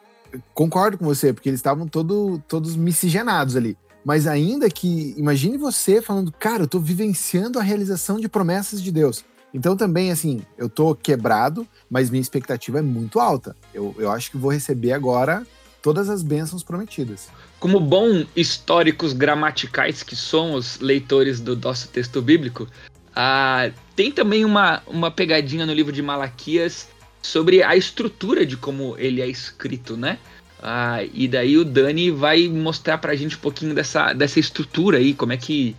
concordo 0.54 1.00
com 1.00 1.06
você, 1.06 1.34
porque 1.34 1.50
eles 1.50 1.60
estavam 1.60 1.88
todo, 1.88 2.42
todos 2.48 2.76
miscigenados 2.76 3.56
ali. 3.56 3.76
Mas 4.06 4.28
ainda 4.28 4.70
que, 4.70 5.16
imagine 5.18 5.58
você 5.58 6.00
falando, 6.00 6.32
cara, 6.32 6.64
eu 6.64 6.68
tô 6.68 6.80
vivenciando 6.80 7.58
a 7.58 7.64
realização 7.64 8.20
de 8.20 8.30
promessas 8.30 8.80
de 8.80 8.92
Deus. 8.92 9.26
Então 9.52 9.76
também, 9.76 10.12
assim, 10.12 10.42
eu 10.58 10.70
tô 10.70 10.94
quebrado, 10.94 11.68
mas 11.90 12.12
minha 12.12 12.22
expectativa 12.22 12.80
é 12.80 12.82
muito 12.84 13.20
alta. 13.20 13.56
Eu, 13.74 13.96
eu 13.98 14.12
acho 14.12 14.30
que 14.30 14.38
vou 14.38 14.52
receber 14.52 14.92
agora 14.92 15.44
todas 15.84 16.10
as 16.10 16.24
bênçãos 16.24 16.64
prometidas. 16.64 17.30
Como 17.60 17.80
bons 17.80 18.26
históricos 18.36 19.12
gramaticais 19.12 20.02
que 20.02 20.16
somos, 20.16 20.80
leitores 20.80 21.42
do 21.42 21.56
nosso 21.58 21.90
texto 21.90 22.22
bíblico, 22.22 22.68
ah, 23.14 23.70
tem 23.96 24.12
também 24.12 24.46
uma, 24.46 24.82
uma 24.88 25.12
pegadinha 25.12 25.66
no 25.66 25.74
livro 25.74 25.92
de 25.92 26.02
Malaquias 26.02 26.88
sobre 27.22 27.62
a 27.62 27.76
estrutura 27.76 28.46
de 28.46 28.58
como 28.58 28.96
ele 28.98 29.22
é 29.22 29.28
escrito, 29.28 29.96
né? 29.98 30.18
Ah, 30.62 31.04
e 31.14 31.28
daí 31.28 31.58
o 31.58 31.66
Dani 31.66 32.10
vai 32.10 32.48
mostrar 32.48 32.98
pra 32.98 33.14
gente 33.14 33.36
um 33.36 33.40
pouquinho 33.40 33.76
dessa, 33.76 34.14
dessa 34.14 34.40
estrutura 34.40 34.98
aí, 34.98 35.14
como 35.14 35.34
é 35.34 35.38
que 35.38 35.76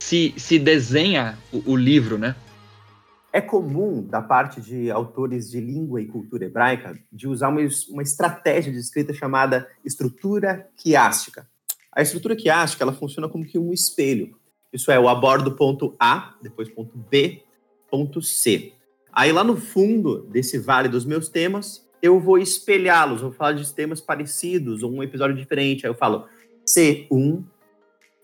se, 0.00 0.34
se 0.36 0.58
desenha 0.58 1.38
o, 1.52 1.72
o 1.72 1.76
livro, 1.76 2.18
né? 2.18 2.34
É 3.34 3.40
comum, 3.40 4.00
da 4.00 4.22
parte 4.22 4.60
de 4.60 4.92
autores 4.92 5.50
de 5.50 5.60
língua 5.60 6.00
e 6.00 6.06
cultura 6.06 6.44
hebraica, 6.44 6.96
de 7.10 7.26
usar 7.26 7.48
uma, 7.48 7.60
uma 7.90 8.00
estratégia 8.00 8.72
de 8.72 8.78
escrita 8.78 9.12
chamada 9.12 9.68
estrutura 9.84 10.70
quiástica. 10.76 11.44
A 11.90 12.00
estrutura 12.00 12.36
quiástica 12.36 12.84
ela 12.84 12.92
funciona 12.92 13.28
como 13.28 13.44
que 13.44 13.58
um 13.58 13.72
espelho. 13.72 14.36
Isso 14.72 14.88
é, 14.88 14.96
eu 14.96 15.08
abordo 15.08 15.56
ponto 15.56 15.96
A, 15.98 16.36
depois 16.40 16.68
ponto 16.68 16.96
B, 16.96 17.42
ponto 17.90 18.22
C. 18.22 18.72
Aí 19.12 19.32
lá 19.32 19.42
no 19.42 19.56
fundo 19.56 20.22
desse 20.30 20.56
vale 20.56 20.88
dos 20.88 21.04
meus 21.04 21.28
temas, 21.28 21.84
eu 22.00 22.20
vou 22.20 22.38
espelhá-los, 22.38 23.20
vou 23.20 23.32
falar 23.32 23.54
de 23.54 23.68
temas 23.74 24.00
parecidos, 24.00 24.84
ou 24.84 24.92
um 24.92 25.02
episódio 25.02 25.34
diferente. 25.34 25.84
Aí 25.84 25.90
eu 25.90 25.96
falo 25.96 26.28
C1, 26.64 27.42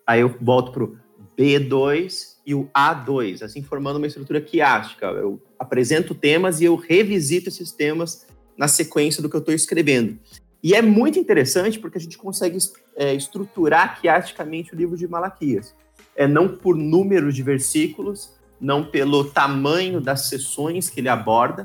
aí 0.07 0.21
eu 0.21 0.37
volto 0.41 0.71
pro 0.71 0.97
B2 1.37 2.30
e 2.47 2.55
o 2.55 2.69
A2, 2.75 3.43
assim 3.43 3.63
formando 3.63 3.97
uma 3.97 4.07
estrutura 4.07 4.41
quiástica. 4.41 5.07
Eu 5.07 5.41
apresento 5.59 6.15
temas 6.15 6.61
e 6.61 6.65
eu 6.65 6.77
revisito 6.77 7.49
esses 7.49 7.73
temas 7.73 8.27
na 8.57 8.69
sequência 8.69 9.23
do 9.23 9.29
que 9.29 9.37
eu 9.37 9.41
estou 9.41 9.55
escrevendo. 9.55 10.19
E 10.63 10.75
é 10.75 10.83
muito 10.83 11.19
interessante 11.19 11.79
porque 11.79 11.99
a 11.99 12.01
gente 12.01 12.19
consegue 12.19 12.59
é, 12.97 13.15
estruturar 13.15 14.01
quiasticamente 14.01 14.75
o 14.75 14.77
livro 14.77 14.97
de 14.97 15.09
Malaquias. 15.09 15.75
É 16.15 16.29
não 16.29 16.49
por 16.49 16.77
número 16.77 17.33
de 17.33 17.43
versículos, 17.43 18.35
não 18.61 18.85
pelo 18.85 19.25
tamanho 19.25 20.01
das 20.01 20.29
sessões 20.29 20.91
que 20.91 21.01
ele 21.01 21.09
aborda, 21.09 21.65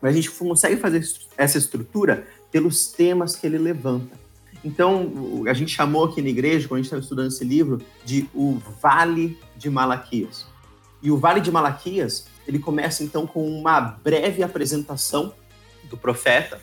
mas 0.00 0.12
a 0.12 0.14
gente 0.14 0.30
consegue 0.30 0.76
fazer 0.76 1.02
essa 1.36 1.58
estrutura 1.58 2.26
pelos 2.50 2.86
temas 2.92 3.34
que 3.34 3.46
ele 3.46 3.58
levanta. 3.58 4.21
Então, 4.64 5.42
a 5.48 5.52
gente 5.52 5.72
chamou 5.72 6.04
aqui 6.04 6.22
na 6.22 6.28
igreja, 6.28 6.68
quando 6.68 6.78
a 6.78 6.82
gente 6.82 6.86
estava 6.86 7.02
estudando 7.02 7.28
esse 7.28 7.44
livro, 7.44 7.80
de 8.04 8.28
o 8.32 8.60
Vale 8.80 9.38
de 9.56 9.68
Malaquias. 9.68 10.46
E 11.02 11.10
o 11.10 11.16
Vale 11.16 11.40
de 11.40 11.50
Malaquias, 11.50 12.26
ele 12.46 12.58
começa 12.58 13.02
então 13.02 13.26
com 13.26 13.44
uma 13.48 13.80
breve 13.80 14.42
apresentação 14.42 15.34
do 15.90 15.96
profeta. 15.96 16.60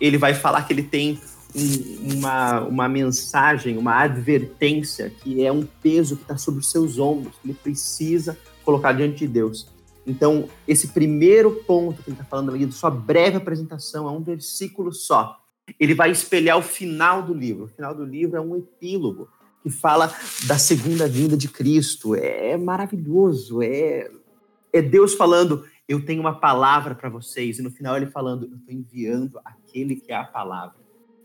Ele 0.00 0.16
vai 0.16 0.34
falar 0.34 0.62
que 0.62 0.72
ele 0.72 0.82
tem 0.82 1.20
um, 1.54 2.14
uma, 2.14 2.60
uma 2.62 2.88
mensagem, 2.88 3.76
uma 3.76 4.00
advertência, 4.00 5.10
que 5.10 5.44
é 5.44 5.52
um 5.52 5.66
peso 5.82 6.16
que 6.16 6.22
está 6.22 6.38
sobre 6.38 6.60
os 6.60 6.70
seus 6.70 6.98
ombros, 6.98 7.34
que 7.42 7.48
ele 7.48 7.58
precisa 7.62 8.38
colocar 8.64 8.92
diante 8.92 9.18
de 9.18 9.28
Deus. 9.28 9.68
Então, 10.06 10.48
esse 10.66 10.88
primeiro 10.88 11.62
ponto 11.66 12.02
que 12.02 12.10
ele 12.10 12.14
está 12.14 12.24
falando 12.24 12.50
ali, 12.50 12.66
de 12.66 12.74
sua 12.74 12.90
breve 12.90 13.36
apresentação, 13.36 14.08
é 14.08 14.10
um 14.10 14.22
versículo 14.22 14.92
só. 14.92 15.43
Ele 15.78 15.94
vai 15.94 16.10
espelhar 16.10 16.58
o 16.58 16.62
final 16.62 17.22
do 17.22 17.32
livro. 17.32 17.64
O 17.64 17.68
final 17.68 17.94
do 17.94 18.04
livro 18.04 18.36
é 18.36 18.40
um 18.40 18.56
epílogo 18.56 19.28
que 19.62 19.70
fala 19.70 20.14
da 20.46 20.58
segunda 20.58 21.08
vinda 21.08 21.36
de 21.36 21.48
Cristo. 21.48 22.14
É 22.14 22.56
maravilhoso. 22.56 23.62
É, 23.62 24.10
é 24.72 24.82
Deus 24.82 25.14
falando: 25.14 25.64
Eu 25.88 26.04
tenho 26.04 26.20
uma 26.20 26.38
palavra 26.38 26.94
para 26.94 27.08
vocês. 27.08 27.58
E 27.58 27.62
no 27.62 27.70
final 27.70 27.96
ele 27.96 28.06
falando: 28.06 28.44
Eu 28.44 28.56
estou 28.56 28.74
enviando 28.74 29.40
aquele 29.44 29.96
que 29.96 30.12
é 30.12 30.16
a 30.16 30.24
palavra. 30.24 30.76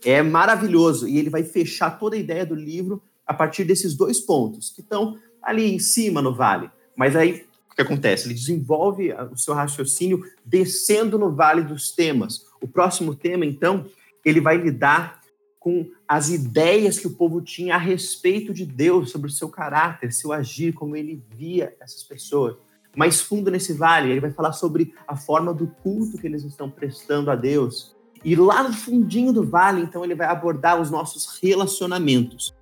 É 0.04 0.22
maravilhoso. 0.22 1.08
E 1.08 1.18
ele 1.18 1.30
vai 1.30 1.44
fechar 1.44 2.00
toda 2.00 2.16
a 2.16 2.20
ideia 2.20 2.46
do 2.46 2.56
livro 2.56 3.02
a 3.28 3.34
partir 3.34 3.64
desses 3.64 3.94
dois 3.94 4.20
pontos, 4.20 4.72
que 4.72 4.82
estão 4.82 5.20
ali 5.42 5.72
em 5.72 5.80
cima 5.80 6.22
no 6.22 6.34
vale. 6.34 6.72
Mas 6.96 7.16
aí 7.16 7.46
o 7.72 7.76
que 7.76 7.82
acontece? 7.82 8.28
Ele 8.28 8.34
desenvolve 8.34 9.14
o 9.32 9.38
seu 9.38 9.54
raciocínio 9.54 10.24
descendo 10.44 11.18
no 11.20 11.32
vale 11.32 11.62
dos 11.62 11.92
temas. 11.92 12.46
O 12.62 12.68
próximo 12.68 13.14
tema, 13.14 13.46
então, 13.46 13.86
ele 14.24 14.42
vai 14.42 14.58
lidar 14.58 15.20
com 15.60 15.86
as 16.08 16.30
ideias 16.30 16.98
que 16.98 17.08
o 17.08 17.14
povo 17.14 17.42
tinha 17.42 17.76
a 17.76 17.78
respeito 17.78 18.54
de 18.54 18.66
Deus, 18.66 19.12
sobre 19.12 19.28
o 19.28 19.34
seu 19.34 19.50
caráter, 19.50 20.14
seu 20.14 20.32
agir, 20.32 20.74
como 20.74 20.96
ele 20.96 21.22
via 21.36 21.76
essas 21.80 22.02
pessoas. 22.04 22.56
Mais 22.96 23.22
fundo 23.22 23.52
nesse 23.52 23.74
vale, 23.74 24.10
ele 24.10 24.22
vai 24.22 24.32
falar 24.32 24.54
sobre 24.54 24.94
a 25.08 25.16
forma 25.16 25.54
do 25.54 25.68
culto 25.68 26.18
que 26.18 26.26
eles 26.26 26.44
estão 26.44 26.70
prestando 26.70 27.30
a 27.30 27.36
Deus. 27.36 27.96
E 28.24 28.36
lá 28.36 28.64
no 28.64 28.74
fundinho 28.74 29.32
do 29.32 29.44
vale, 29.44 29.82
então, 29.82 30.04
ele 30.04 30.16
vai 30.16 30.28
abordar 30.28 30.80
os 30.82 30.90
nossos 30.90 31.40
relacionamentos. 31.42 32.54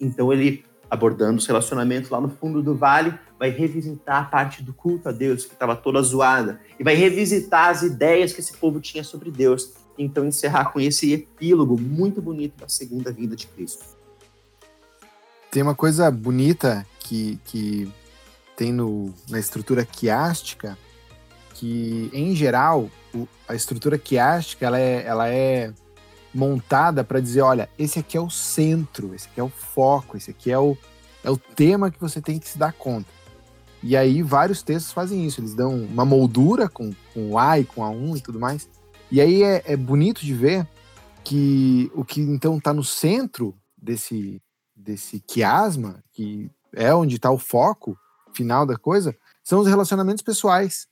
Então, 0.00 0.32
ele 0.32 0.64
abordando 0.90 1.38
os 1.38 1.46
relacionamentos 1.46 2.10
lá 2.10 2.20
no 2.20 2.28
fundo 2.28 2.62
do 2.62 2.74
vale, 2.74 3.14
vai 3.38 3.50
revisitar 3.50 4.22
a 4.22 4.24
parte 4.24 4.62
do 4.62 4.72
culto 4.72 5.08
a 5.08 5.12
Deus, 5.12 5.44
que 5.44 5.52
estava 5.52 5.74
toda 5.74 6.00
zoada, 6.02 6.60
e 6.78 6.84
vai 6.84 6.94
revisitar 6.94 7.70
as 7.70 7.82
ideias 7.82 8.32
que 8.32 8.40
esse 8.40 8.56
povo 8.56 8.80
tinha 8.80 9.02
sobre 9.02 9.30
Deus. 9.30 9.74
Então, 9.98 10.26
encerrar 10.26 10.72
com 10.72 10.80
esse 10.80 11.12
epílogo 11.12 11.80
muito 11.80 12.20
bonito 12.20 12.58
da 12.58 12.68
segunda 12.68 13.12
vinda 13.12 13.36
de 13.36 13.46
Cristo. 13.46 13.84
Tem 15.50 15.62
uma 15.62 15.74
coisa 15.74 16.10
bonita 16.10 16.84
que, 16.98 17.38
que 17.44 17.92
tem 18.56 18.72
no, 18.72 19.14
na 19.28 19.38
estrutura 19.38 19.84
quiástica, 19.84 20.76
que, 21.54 22.10
em 22.12 22.34
geral, 22.34 22.90
o, 23.14 23.28
a 23.46 23.54
estrutura 23.54 23.96
quiástica 23.96 24.66
ela 24.66 24.80
é, 24.80 25.04
ela 25.06 25.28
é 25.28 25.72
montada 26.34 27.04
para 27.04 27.20
dizer, 27.20 27.42
olha, 27.42 27.68
esse 27.78 28.00
aqui 28.00 28.16
é 28.16 28.20
o 28.20 28.28
centro, 28.28 29.14
esse 29.14 29.28
aqui 29.28 29.38
é 29.38 29.42
o 29.44 29.48
foco, 29.48 30.16
esse 30.16 30.30
aqui 30.30 30.50
é 30.50 30.58
o, 30.58 30.76
é 31.22 31.30
o 31.30 31.36
tema 31.36 31.90
que 31.90 32.00
você 32.00 32.20
tem 32.20 32.38
que 32.38 32.48
se 32.48 32.58
dar 32.58 32.72
conta. 32.72 33.08
E 33.82 33.96
aí 33.96 34.22
vários 34.22 34.62
textos 34.62 34.92
fazem 34.92 35.24
isso, 35.26 35.40
eles 35.40 35.54
dão 35.54 35.74
uma 35.74 36.04
moldura 36.04 36.68
com, 36.68 36.92
com 37.12 37.30
o 37.30 37.38
A 37.38 37.58
e 37.58 37.64
com 37.64 37.84
a 37.84 37.90
1 37.90 38.16
e 38.16 38.20
tudo 38.20 38.40
mais. 38.40 38.68
E 39.14 39.20
aí 39.20 39.44
é, 39.44 39.62
é 39.66 39.76
bonito 39.76 40.22
de 40.22 40.34
ver 40.34 40.68
que 41.22 41.88
o 41.94 42.04
que 42.04 42.20
então 42.20 42.58
está 42.58 42.74
no 42.74 42.82
centro 42.82 43.54
desse, 43.80 44.42
desse 44.74 45.20
quiasma, 45.20 46.02
que 46.12 46.50
é 46.74 46.92
onde 46.92 47.14
está 47.14 47.30
o 47.30 47.38
foco 47.38 47.96
final 48.34 48.66
da 48.66 48.76
coisa, 48.76 49.16
são 49.44 49.60
os 49.60 49.68
relacionamentos 49.68 50.20
pessoais. 50.20 50.88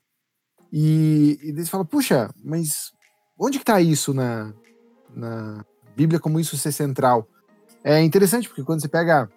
E, 0.73 1.37
e 1.43 1.49
eles 1.49 1.69
falam, 1.69 1.85
puxa, 1.85 2.31
mas 2.45 2.93
onde 3.37 3.59
que 3.59 3.65
está 3.65 3.81
isso 3.81 4.15
na, 4.15 4.55
na 5.13 5.65
Bíblia 5.97 6.21
como 6.21 6.39
isso 6.39 6.57
ser 6.57 6.71
central. 6.71 7.27
É 7.83 8.01
interessante 8.01 8.47
porque 8.49 8.63
quando 8.63 8.83
você 8.83 8.89
pega 8.89 9.29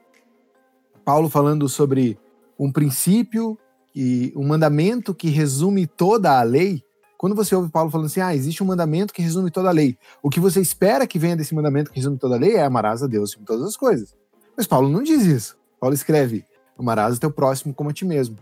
Paulo 1.04 1.28
falando 1.28 1.68
sobre 1.68 2.20
um 2.60 2.72
princípio 2.72 3.58
e 3.96 4.32
um 4.36 4.46
mandamento 4.46 5.16
que 5.16 5.30
resume 5.30 5.88
toda 5.88 6.40
a 6.40 6.44
lei, 6.44 6.84
quando 7.18 7.36
você 7.36 7.56
ouve 7.56 7.72
Paulo 7.72 7.90
falando 7.90 8.08
assim, 8.08 8.22
ah, 8.22 8.36
existe 8.36 8.62
um 8.62 8.66
mandamento 8.66 9.14
que 9.14 9.22
resume 9.22 9.50
toda 9.50 9.70
a 9.70 9.72
lei, 9.72 9.98
o 10.22 10.30
que 10.30 10.40
você 10.40 10.62
espera 10.62 11.08
que 11.08 11.20
venha 11.20 11.36
desse 11.36 11.56
mandamento 11.56 11.92
que 11.92 11.98
resume 11.98 12.18
toda 12.18 12.36
a 12.36 12.40
lei 12.40 12.56
é 12.56 12.64
amarás 12.64 13.02
a 13.02 13.08
Deus 13.08 13.36
em 13.40 13.44
todas 13.44 13.66
as 13.66 13.78
coisas. 13.78 14.16
Mas 14.56 14.68
Paulo 14.68 14.90
não 14.90 15.04
diz 15.04 15.24
isso. 15.24 15.58
Paulo 15.80 15.94
escreve, 15.94 16.46
amarás 16.78 17.18
o 17.18 17.20
teu 17.20 17.32
próximo 17.32 17.74
como 17.74 17.90
a 17.90 17.94
ti 17.94 18.06
mesmo. 18.06 18.38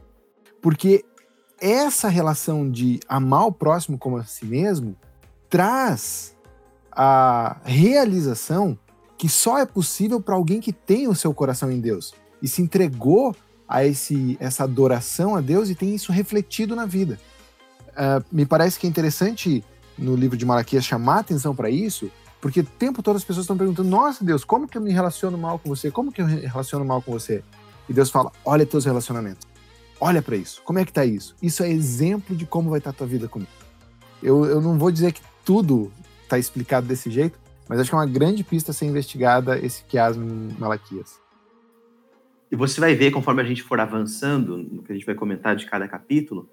Porque 0.62 1.04
essa 1.60 2.08
relação 2.08 2.70
de 2.70 3.00
amar 3.08 3.48
o 3.48 3.52
próximo 3.52 3.98
como 3.98 4.18
a 4.18 4.24
si 4.24 4.46
mesmo 4.46 4.96
traz 5.50 6.36
a 6.92 7.58
realização 7.64 8.78
que 9.18 9.30
só 9.30 9.58
é 9.58 9.66
possível 9.66 10.20
para 10.20 10.36
alguém 10.36 10.60
que 10.60 10.74
tem 10.74 11.08
o 11.08 11.16
seu 11.16 11.34
coração 11.34 11.72
em 11.72 11.80
Deus 11.80 12.14
e 12.42 12.48
se 12.48 12.62
entregou 12.62 13.36
a 13.68 13.86
esse, 13.86 14.38
essa 14.40 14.66
adoração 14.66 15.36
a 15.36 15.42
Deus 15.42 15.70
e 15.70 15.76
tem 15.76 15.96
isso 15.96 16.12
refletido 16.12 16.76
na 16.76 16.86
vida. 16.86 17.20
Uh, 17.94 18.24
me 18.32 18.46
parece 18.46 18.80
que 18.80 18.88
é 18.88 18.90
interessante 18.90 19.64
no 19.98 20.16
livro 20.16 20.36
de 20.36 20.46
Malaquias 20.46 20.84
chamar 20.84 21.20
atenção 21.20 21.56
para 21.56 21.70
isso, 21.70 22.12
porque 22.42 22.62
o 22.62 22.64
tempo 22.64 23.04
todo 23.04 23.16
as 23.16 23.24
pessoas 23.24 23.44
estão 23.44 23.58
perguntando: 23.58 23.90
Nossa 23.90 24.24
Deus, 24.24 24.44
como 24.44 24.68
que 24.68 24.78
eu 24.78 24.82
me 24.82 24.92
relaciono 24.92 25.38
mal 25.38 25.60
com 25.60 25.70
você? 25.70 25.92
Como 25.92 26.12
que 26.12 26.22
eu 26.22 26.28
me 26.28 26.36
relaciono 26.42 26.84
mal 26.84 27.02
com 27.02 27.12
você? 27.12 27.44
E 27.88 27.94
Deus 27.94 28.10
fala: 28.10 28.32
Olha 28.44 28.66
teus 28.66 28.86
relacionamentos. 28.86 29.48
Olha 30.00 30.22
para 30.22 30.36
isso. 30.36 30.62
Como 30.64 30.80
é 30.80 30.86
que 30.86 30.92
tá 30.92 31.06
isso? 31.06 31.36
Isso 31.42 31.64
é 31.64 31.70
exemplo 31.70 32.36
de 32.36 32.46
como 32.46 32.70
vai 32.70 32.80
estar 32.80 32.92
tá 32.92 32.96
a 32.96 32.98
tua 32.98 33.08
vida 33.08 33.28
comigo. 33.28 33.52
Eu, 34.22 34.46
eu 34.46 34.60
não 34.60 34.78
vou 34.78 34.92
dizer 34.92 35.14
que 35.14 35.22
tudo 35.46 35.92
está 36.24 36.38
explicado 36.38 36.88
desse 36.88 37.10
jeito, 37.12 37.40
mas 37.70 37.80
acho 37.80 37.90
que 37.90 37.96
é 37.96 38.00
uma 38.00 38.06
grande 38.06 38.44
pista 38.44 38.72
a 38.72 38.74
ser 38.74 38.86
investigada 38.86 39.58
esse 39.60 39.84
quiasmo 39.84 40.26
em 40.26 40.56
Malaquias. 40.60 41.22
E 42.52 42.56
você 42.56 42.80
vai 42.80 42.96
ver, 42.96 43.12
conforme 43.12 43.42
a 43.42 43.46
gente 43.46 43.64
for 43.64 43.80
avançando, 43.80 44.58
no 44.58 44.84
que 44.84 44.92
a 44.92 44.96
gente 44.96 45.06
vai 45.06 45.16
comentar 45.16 45.56
de 45.56 45.66
cada 45.66 45.88
capítulo, 45.88 46.48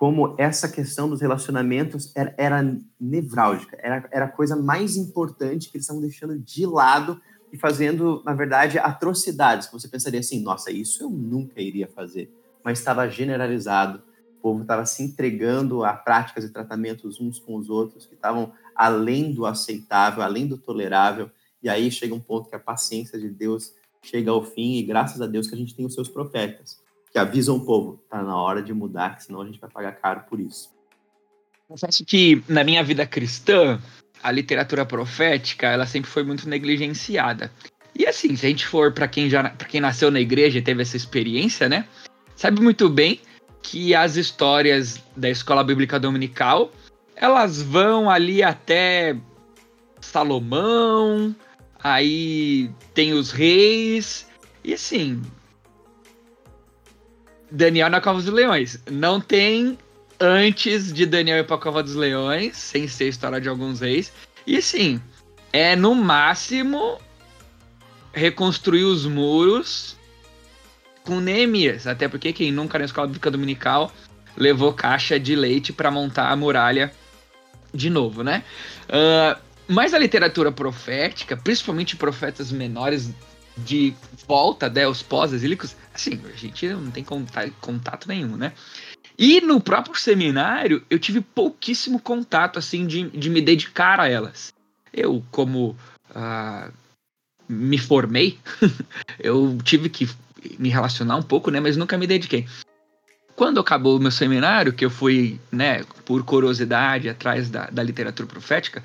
como 0.00 0.34
essa 0.38 0.66
questão 0.66 1.10
dos 1.10 1.20
relacionamentos 1.20 2.10
era, 2.16 2.34
era 2.38 2.78
nevrálgica, 2.98 3.76
era, 3.82 4.08
era 4.10 4.24
a 4.24 4.30
coisa 4.30 4.56
mais 4.56 4.96
importante 4.96 5.68
que 5.68 5.76
eles 5.76 5.84
estavam 5.84 6.00
deixando 6.00 6.38
de 6.38 6.64
lado 6.64 7.20
e 7.52 7.58
fazendo, 7.58 8.22
na 8.24 8.32
verdade, 8.32 8.78
atrocidades, 8.78 9.68
você 9.70 9.88
pensaria 9.88 10.20
assim, 10.20 10.42
nossa, 10.42 10.70
isso 10.70 11.02
eu 11.02 11.10
nunca 11.10 11.60
iria 11.60 11.86
fazer, 11.86 12.32
mas 12.64 12.78
estava 12.78 13.06
generalizado, 13.10 14.02
o 14.38 14.40
povo 14.40 14.62
estava 14.62 14.86
se 14.86 15.02
entregando 15.02 15.84
a 15.84 15.92
práticas 15.92 16.44
e 16.44 16.48
tratamentos 16.48 17.20
uns 17.20 17.38
com 17.38 17.56
os 17.56 17.68
outros 17.68 18.06
que 18.06 18.14
estavam 18.14 18.54
além 18.74 19.34
do 19.34 19.44
aceitável, 19.44 20.22
além 20.22 20.46
do 20.46 20.56
tolerável, 20.56 21.30
e 21.62 21.68
aí 21.68 21.90
chega 21.90 22.14
um 22.14 22.20
ponto 22.20 22.48
que 22.48 22.56
a 22.56 22.58
paciência 22.58 23.18
de 23.18 23.28
Deus 23.28 23.74
chega 24.00 24.30
ao 24.30 24.42
fim, 24.42 24.78
e 24.78 24.82
graças 24.82 25.20
a 25.20 25.26
Deus 25.26 25.46
que 25.46 25.54
a 25.54 25.58
gente 25.58 25.74
tem 25.74 25.84
os 25.84 25.92
seus 25.92 26.08
profetas, 26.08 26.80
que 27.10 27.18
avisam 27.18 27.56
o 27.56 27.64
povo, 27.64 28.00
tá 28.08 28.22
na 28.22 28.36
hora 28.36 28.62
de 28.62 28.72
mudar, 28.72 29.20
senão 29.20 29.42
a 29.42 29.46
gente 29.46 29.60
vai 29.60 29.70
pagar 29.70 29.92
caro 29.92 30.24
por 30.28 30.40
isso. 30.40 30.70
Confesso 31.68 32.04
que 32.04 32.42
na 32.48 32.64
minha 32.64 32.82
vida 32.82 33.06
cristã, 33.06 33.80
a 34.22 34.30
literatura 34.30 34.84
profética, 34.84 35.68
ela 35.68 35.86
sempre 35.86 36.10
foi 36.10 36.22
muito 36.22 36.48
negligenciada. 36.48 37.50
E 37.94 38.06
assim, 38.06 38.36
se 38.36 38.46
a 38.46 38.48
gente 38.48 38.66
for 38.66 38.92
para 38.92 39.08
quem 39.08 39.28
já 39.28 39.50
para 39.50 39.68
quem 39.68 39.80
nasceu 39.80 40.10
na 40.10 40.20
igreja 40.20 40.58
e 40.58 40.62
teve 40.62 40.82
essa 40.82 40.96
experiência, 40.96 41.68
né? 41.68 41.86
Sabe 42.36 42.60
muito 42.60 42.88
bem 42.88 43.20
que 43.62 43.94
as 43.94 44.16
histórias 44.16 45.02
da 45.16 45.28
escola 45.28 45.62
bíblica 45.62 45.98
dominical 45.98 46.70
elas 47.20 47.60
vão 47.60 48.08
ali 48.08 48.42
até 48.42 49.14
Salomão, 50.00 51.36
aí 51.78 52.70
tem 52.94 53.12
os 53.12 53.30
reis, 53.30 54.26
e 54.64 54.72
assim. 54.72 55.20
Daniel 57.50 57.90
na 57.90 58.00
Cova 58.00 58.20
dos 58.20 58.32
Leões. 58.32 58.78
Não 58.90 59.20
tem 59.20 59.78
antes 60.18 60.92
de 60.92 61.06
Daniel 61.06 61.38
ir 61.38 61.46
pra 61.46 61.58
Cova 61.58 61.82
dos 61.82 61.94
Leões, 61.94 62.56
sem 62.56 62.86
ser 62.86 63.08
história 63.08 63.40
de 63.40 63.48
alguns 63.48 63.80
reis. 63.80 64.12
E 64.46 64.60
sim, 64.60 65.00
é 65.52 65.74
no 65.74 65.94
máximo 65.94 66.98
reconstruir 68.12 68.84
os 68.84 69.06
muros 69.06 69.96
com 71.04 71.20
Neemias. 71.20 71.86
Até 71.86 72.08
porque 72.08 72.32
quem 72.32 72.52
nunca 72.52 72.78
na 72.78 72.84
escola 72.84 73.06
bíblica 73.06 73.30
dominical 73.30 73.92
levou 74.36 74.72
caixa 74.72 75.18
de 75.18 75.34
leite 75.34 75.72
para 75.72 75.90
montar 75.90 76.30
a 76.30 76.36
muralha 76.36 76.92
de 77.72 77.88
novo, 77.88 78.22
né? 78.22 78.44
Uh, 78.88 79.40
mas 79.68 79.94
a 79.94 79.98
literatura 79.98 80.50
profética, 80.50 81.36
principalmente 81.36 81.96
profetas 81.96 82.50
menores 82.50 83.10
de 83.64 83.94
volta, 84.26 84.68
né, 84.68 84.86
os 84.86 85.02
pós-exílicos, 85.02 85.76
assim, 85.94 86.20
a 86.32 86.36
gente 86.36 86.68
não 86.68 86.90
tem 86.90 87.04
contato, 87.04 88.08
nenhum, 88.08 88.36
né? 88.36 88.52
E 89.18 89.40
no 89.40 89.60
próprio 89.60 89.98
seminário, 89.98 90.82
eu 90.88 90.98
tive 90.98 91.20
pouquíssimo 91.20 92.00
contato, 92.00 92.58
assim, 92.58 92.86
de, 92.86 93.10
de 93.10 93.28
me 93.28 93.40
dedicar 93.40 94.00
a 94.00 94.08
elas. 94.08 94.52
Eu, 94.92 95.22
como 95.30 95.76
uh, 96.10 96.72
me 97.48 97.76
formei, 97.76 98.38
eu 99.18 99.58
tive 99.62 99.88
que 99.88 100.08
me 100.58 100.68
relacionar 100.68 101.16
um 101.16 101.22
pouco, 101.22 101.50
né? 101.50 101.60
Mas 101.60 101.76
nunca 101.76 101.98
me 101.98 102.06
dediquei. 102.06 102.46
Quando 103.36 103.60
acabou 103.60 103.96
o 103.96 104.00
meu 104.00 104.10
seminário, 104.10 104.72
que 104.72 104.84
eu 104.84 104.90
fui, 104.90 105.40
né, 105.50 105.82
por 106.04 106.22
curiosidade, 106.24 107.08
atrás 107.08 107.48
da, 107.50 107.70
da 107.70 107.82
literatura 107.82 108.28
profética, 108.28 108.82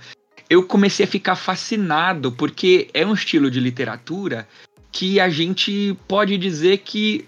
eu 0.49 0.63
comecei 0.63 1.05
a 1.05 1.09
ficar 1.09 1.35
fascinado, 1.35 2.31
porque 2.31 2.89
é 2.93 3.05
um 3.05 3.13
estilo 3.13 3.49
de 3.49 3.59
literatura 3.59 4.47
que 4.95 5.19
a 5.19 5.27
gente 5.27 5.93
pode 6.07 6.37
dizer 6.37 6.77
que 6.77 7.27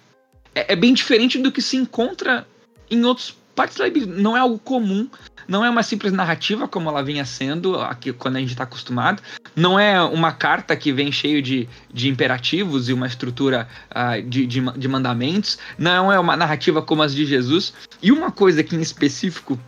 é, 0.56 0.72
é 0.72 0.76
bem 0.76 0.94
diferente 0.94 1.38
do 1.38 1.52
que 1.52 1.62
se 1.62 1.76
encontra 1.76 2.48
em 2.90 3.04
outros 3.04 3.36
partes 3.54 3.76
da 3.76 3.90
Bíblia. 3.90 4.16
Não 4.16 4.38
é 4.38 4.40
algo 4.40 4.58
comum, 4.58 5.10
não 5.50 5.66
é 5.66 5.70
uma 5.70 5.84
simples 5.84 6.14
narrativa 6.14 6.66
como 6.66 6.88
ela 6.88 7.04
vinha 7.04 7.26
sendo 7.26 7.76
aqui 7.76 8.14
quando 8.14 8.38
a 8.38 8.40
gente 8.40 8.52
está 8.52 8.64
acostumado. 8.64 9.22
Não 9.54 9.78
é 9.78 10.02
uma 10.02 10.32
carta 10.32 10.78
que 10.78 10.94
vem 10.94 11.12
cheio 11.12 11.42
de, 11.42 11.68
de 11.94 12.08
imperativos 12.08 12.88
e 12.88 12.94
uma 12.94 13.06
estrutura 13.06 13.68
uh, 13.92 14.22
de, 14.22 14.48
de, 14.48 14.62
de 14.62 14.88
mandamentos. 14.88 15.60
Não 15.78 16.10
é 16.10 16.18
uma 16.18 16.38
narrativa 16.38 16.82
como 16.82 17.04
as 17.04 17.14
de 17.14 17.26
Jesus. 17.26 17.74
E 18.02 18.14
uma 18.14 18.32
coisa 18.32 18.64
que 18.64 18.78
em 18.78 18.82
específico 18.82 19.60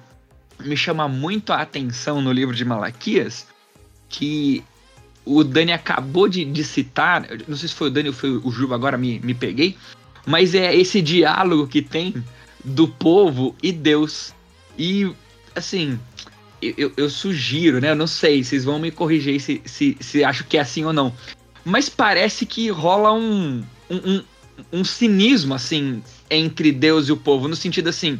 me 0.57 0.77
chama 0.77 1.05
muito 1.09 1.51
a 1.51 1.61
atenção 1.61 2.21
no 2.21 2.31
livro 2.31 2.55
de 2.55 2.63
Malaquias, 2.63 3.45
que 4.07 4.63
o 5.37 5.43
Dani 5.43 5.71
acabou 5.71 6.27
de, 6.27 6.43
de 6.45 6.63
citar, 6.63 7.25
não 7.47 7.55
sei 7.55 7.69
se 7.69 7.75
foi 7.75 7.87
o 7.87 7.91
Dani 7.91 8.09
ou 8.09 8.13
foi 8.13 8.31
o 8.31 8.51
Juba, 8.51 8.75
agora 8.75 8.97
me, 8.97 9.19
me 9.19 9.33
peguei, 9.33 9.77
mas 10.25 10.55
é 10.55 10.75
esse 10.75 11.01
diálogo 11.01 11.67
que 11.67 11.81
tem 11.81 12.13
do 12.63 12.87
povo 12.87 13.55
e 13.61 13.71
Deus. 13.71 14.33
E, 14.77 15.11
assim, 15.55 15.99
eu, 16.61 16.91
eu 16.97 17.09
sugiro, 17.09 17.79
né? 17.79 17.91
Eu 17.91 17.95
não 17.95 18.07
sei, 18.07 18.43
vocês 18.43 18.65
vão 18.65 18.79
me 18.79 18.91
corrigir 18.91 19.39
se, 19.39 19.61
se, 19.65 19.97
se 19.99 20.23
acho 20.23 20.43
que 20.45 20.57
é 20.57 20.61
assim 20.61 20.83
ou 20.85 20.93
não. 20.93 21.13
Mas 21.63 21.89
parece 21.89 22.45
que 22.45 22.69
rola 22.69 23.11
um, 23.13 23.63
um, 23.89 23.95
um, 23.95 24.23
um 24.73 24.83
cinismo, 24.83 25.53
assim, 25.53 26.01
entre 26.29 26.71
Deus 26.71 27.07
e 27.07 27.11
o 27.11 27.17
povo, 27.17 27.47
no 27.47 27.55
sentido 27.55 27.89
assim 27.89 28.19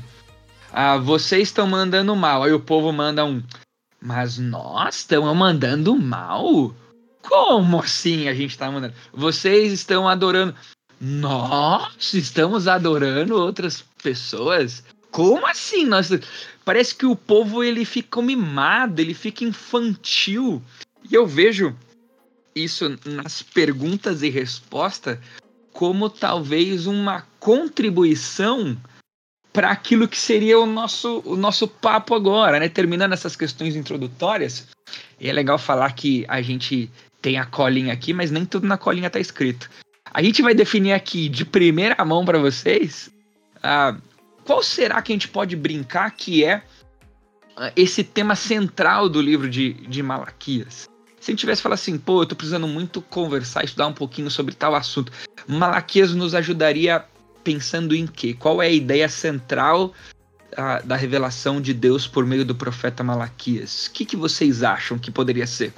ah, 0.72 0.98
vocês 0.98 1.44
estão 1.44 1.68
mandando 1.68 2.16
mal. 2.16 2.44
Aí 2.44 2.54
o 2.54 2.60
povo 2.60 2.92
manda 2.92 3.26
um, 3.26 3.42
mas 4.02 4.38
nós 4.38 4.98
estamos 4.98 5.36
mandando 5.36 5.96
mal? 5.96 6.74
Como 7.22 7.80
assim 7.80 8.28
a 8.28 8.34
gente 8.34 8.52
está 8.52 8.72
mandando? 8.72 8.94
Vocês 9.14 9.72
estão 9.74 10.08
adorando. 10.08 10.56
Nós 11.00 12.14
estamos 12.14 12.68
adorando 12.68 13.36
outras 13.36 13.84
pessoas? 14.02 14.84
Como 15.12 15.46
assim? 15.48 15.86
Nós... 15.86 16.10
Parece 16.66 16.96
que 16.96 17.06
o 17.06 17.16
povo 17.16 17.64
ele 17.64 17.86
fica 17.86 18.22
mimado, 18.22 19.02
ele 19.02 19.14
fica 19.14 19.44
infantil. 19.44 20.62
E 21.10 21.16
eu 21.16 21.26
vejo 21.26 21.76
isso 22.56 22.98
nas 23.06 23.42
perguntas 23.42 24.22
e 24.22 24.30
respostas 24.30 25.18
como 25.72 26.10
talvez 26.10 26.88
uma 26.88 27.26
contribuição 27.40 28.78
para 29.54 29.72
aquilo 29.72 30.08
que 30.08 30.18
seria 30.18 30.60
o 30.60 30.66
nosso, 30.66 31.22
o 31.26 31.36
nosso 31.36 31.68
papo 31.68 32.14
agora, 32.14 32.60
né? 32.60 32.70
Terminando 32.70 33.14
essas 33.14 33.36
questões 33.36 33.76
introdutórias. 33.76 34.68
E 35.20 35.30
é 35.30 35.34
legal 35.34 35.58
falar 35.58 35.92
que 35.94 36.26
a 36.28 36.42
gente 36.42 36.92
tem 37.22 37.38
a 37.38 37.46
colinha 37.46 37.94
aqui, 37.94 38.14
mas 38.14 38.32
nem 38.32 38.46
tudo 38.46 38.68
na 38.68 38.78
colinha 38.78 39.08
está 39.08 39.20
escrito. 39.20 39.70
A 40.12 40.22
gente 40.22 40.42
vai 40.42 40.54
definir 40.54 40.94
aqui 40.94 41.30
de 41.30 41.46
primeira 41.46 42.04
mão 42.04 42.26
para 42.26 42.40
vocês 42.40 43.10
uh, 43.58 44.00
qual 44.44 44.64
será 44.64 45.02
que 45.02 45.12
a 45.12 45.16
gente 45.16 45.28
pode 45.28 45.56
brincar 45.56 46.10
que 46.12 46.44
é 46.44 46.64
uh, 47.58 47.72
esse 47.76 48.04
tema 48.04 48.36
central 48.36 49.08
do 49.08 49.22
livro 49.22 49.50
de, 49.50 49.74
de 49.74 50.02
Malaquias. 50.02 50.90
Se 51.20 51.30
a 51.30 51.34
gente 51.34 51.42
tivesse 51.42 51.62
falado 51.62 51.78
assim, 51.78 51.98
pô, 51.98 52.22
eu 52.22 52.26
tô 52.26 52.36
precisando 52.36 52.68
muito 52.68 53.02
conversar, 53.02 53.64
estudar 53.64 53.88
um 53.88 53.94
pouquinho 53.94 54.32
sobre 54.32 54.56
tal 54.56 54.74
assunto, 54.74 55.12
Malaquias 55.48 56.16
nos 56.16 56.34
ajudaria 56.34 57.04
pensando 57.44 57.94
em 57.94 58.08
quê? 58.08 58.34
Qual 58.34 58.62
é 58.62 58.68
a 58.68 58.72
ideia 58.72 59.10
central 59.10 59.94
a, 60.56 60.80
da 60.80 60.96
revelação 60.96 61.62
de 61.62 61.74
Deus 61.74 62.08
por 62.08 62.26
meio 62.26 62.46
do 62.46 62.56
profeta 62.56 63.04
Malaquias? 63.04 63.88
O 63.88 63.92
que, 63.92 64.06
que 64.06 64.16
vocês 64.16 64.64
acham 64.64 64.98
que 64.98 65.12
poderia 65.12 65.46
ser? 65.46 65.74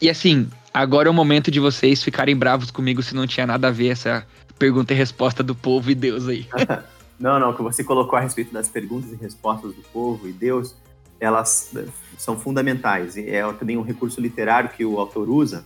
E 0.00 0.08
assim, 0.08 0.48
agora 0.72 1.08
é 1.08 1.10
o 1.10 1.14
momento 1.14 1.50
de 1.50 1.60
vocês 1.60 2.02
ficarem 2.02 2.34
bravos 2.34 2.70
comigo 2.70 3.02
se 3.02 3.14
não 3.14 3.26
tinha 3.26 3.46
nada 3.46 3.68
a 3.68 3.70
ver 3.70 3.88
essa 3.88 4.26
pergunta 4.58 4.92
e 4.92 4.96
resposta 4.96 5.42
do 5.42 5.54
povo 5.54 5.90
e 5.90 5.94
Deus 5.94 6.26
aí. 6.28 6.46
não, 7.18 7.38
não, 7.38 7.54
que 7.54 7.62
você 7.62 7.84
colocou 7.84 8.18
a 8.18 8.22
respeito 8.22 8.52
das 8.52 8.68
perguntas 8.68 9.12
e 9.12 9.16
respostas 9.16 9.74
do 9.74 9.82
povo 9.92 10.28
e 10.28 10.32
Deus, 10.32 10.74
elas 11.18 11.72
são 12.16 12.38
fundamentais. 12.38 13.16
É 13.16 13.42
também 13.52 13.76
um 13.76 13.82
recurso 13.82 14.20
literário 14.20 14.70
que 14.70 14.84
o 14.84 14.98
autor 14.98 15.28
usa 15.28 15.64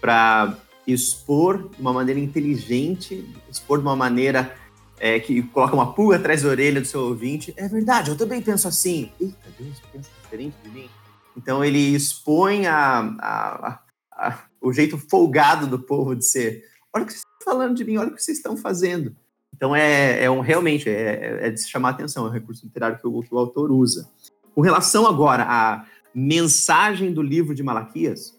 para 0.00 0.56
expor 0.86 1.68
de 1.68 1.80
uma 1.80 1.92
maneira 1.92 2.18
inteligente, 2.18 3.24
expor 3.50 3.78
de 3.78 3.84
uma 3.84 3.94
maneira 3.94 4.54
é, 4.98 5.20
que 5.20 5.42
coloca 5.42 5.74
uma 5.74 5.92
pulga 5.92 6.16
atrás 6.16 6.42
da 6.42 6.48
orelha 6.48 6.80
do 6.80 6.86
seu 6.86 7.02
ouvinte. 7.02 7.54
É 7.56 7.68
verdade, 7.68 8.10
eu 8.10 8.16
também 8.16 8.42
penso 8.42 8.66
assim. 8.66 9.10
Eita, 9.20 9.36
Deus 9.58 9.80
pensa 9.92 10.10
diferente 10.22 10.56
de 10.64 10.70
mim. 10.70 10.88
Então 11.36 11.64
ele 11.64 11.78
expõe 11.78 12.66
a, 12.66 13.00
a, 13.20 13.80
a, 14.12 14.38
o 14.60 14.72
jeito 14.72 14.98
folgado 14.98 15.66
do 15.66 15.78
povo 15.78 16.14
de 16.14 16.24
ser. 16.24 16.64
Olha 16.92 17.04
o 17.04 17.06
que 17.06 17.12
vocês 17.12 17.24
estão 17.24 17.52
falando 17.52 17.76
de 17.76 17.84
mim, 17.84 17.96
olha 17.96 18.10
o 18.10 18.14
que 18.14 18.22
vocês 18.22 18.38
estão 18.38 18.56
fazendo. 18.56 19.14
Então 19.54 19.74
é, 19.74 20.22
é 20.22 20.30
um, 20.30 20.40
realmente 20.40 20.88
é, 20.88 21.46
é, 21.46 21.50
de 21.50 21.60
se 21.60 21.68
chamar 21.68 21.88
a 21.88 21.92
atenção, 21.92 22.26
é 22.26 22.28
um 22.28 22.32
recurso 22.32 22.64
literário 22.64 22.98
que 22.98 23.06
o, 23.06 23.20
que 23.22 23.34
o 23.34 23.38
autor 23.38 23.70
usa. 23.70 24.08
Com 24.54 24.60
relação 24.60 25.06
agora 25.06 25.44
à 25.44 25.84
mensagem 26.14 27.12
do 27.12 27.22
livro 27.22 27.54
de 27.54 27.62
Malaquias, 27.62 28.36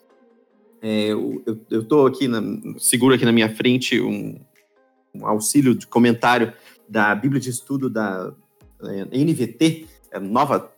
é, 0.81 1.09
eu 1.09 1.81
estou 1.81 2.07
aqui, 2.07 2.27
na, 2.27 2.41
seguro 2.77 3.13
aqui 3.13 3.25
na 3.25 3.31
minha 3.31 3.53
frente 3.53 3.99
um, 3.99 4.39
um, 5.13 5.25
auxílio 5.25 5.75
de 5.75 5.85
comentário 5.85 6.53
da 6.87 7.13
Bíblia 7.13 7.39
de 7.41 7.49
Estudo 7.49 7.89
da 7.89 8.33
é, 8.83 9.23
NVT, 9.23 9.87
é, 10.11 10.19
nova, 10.19 10.71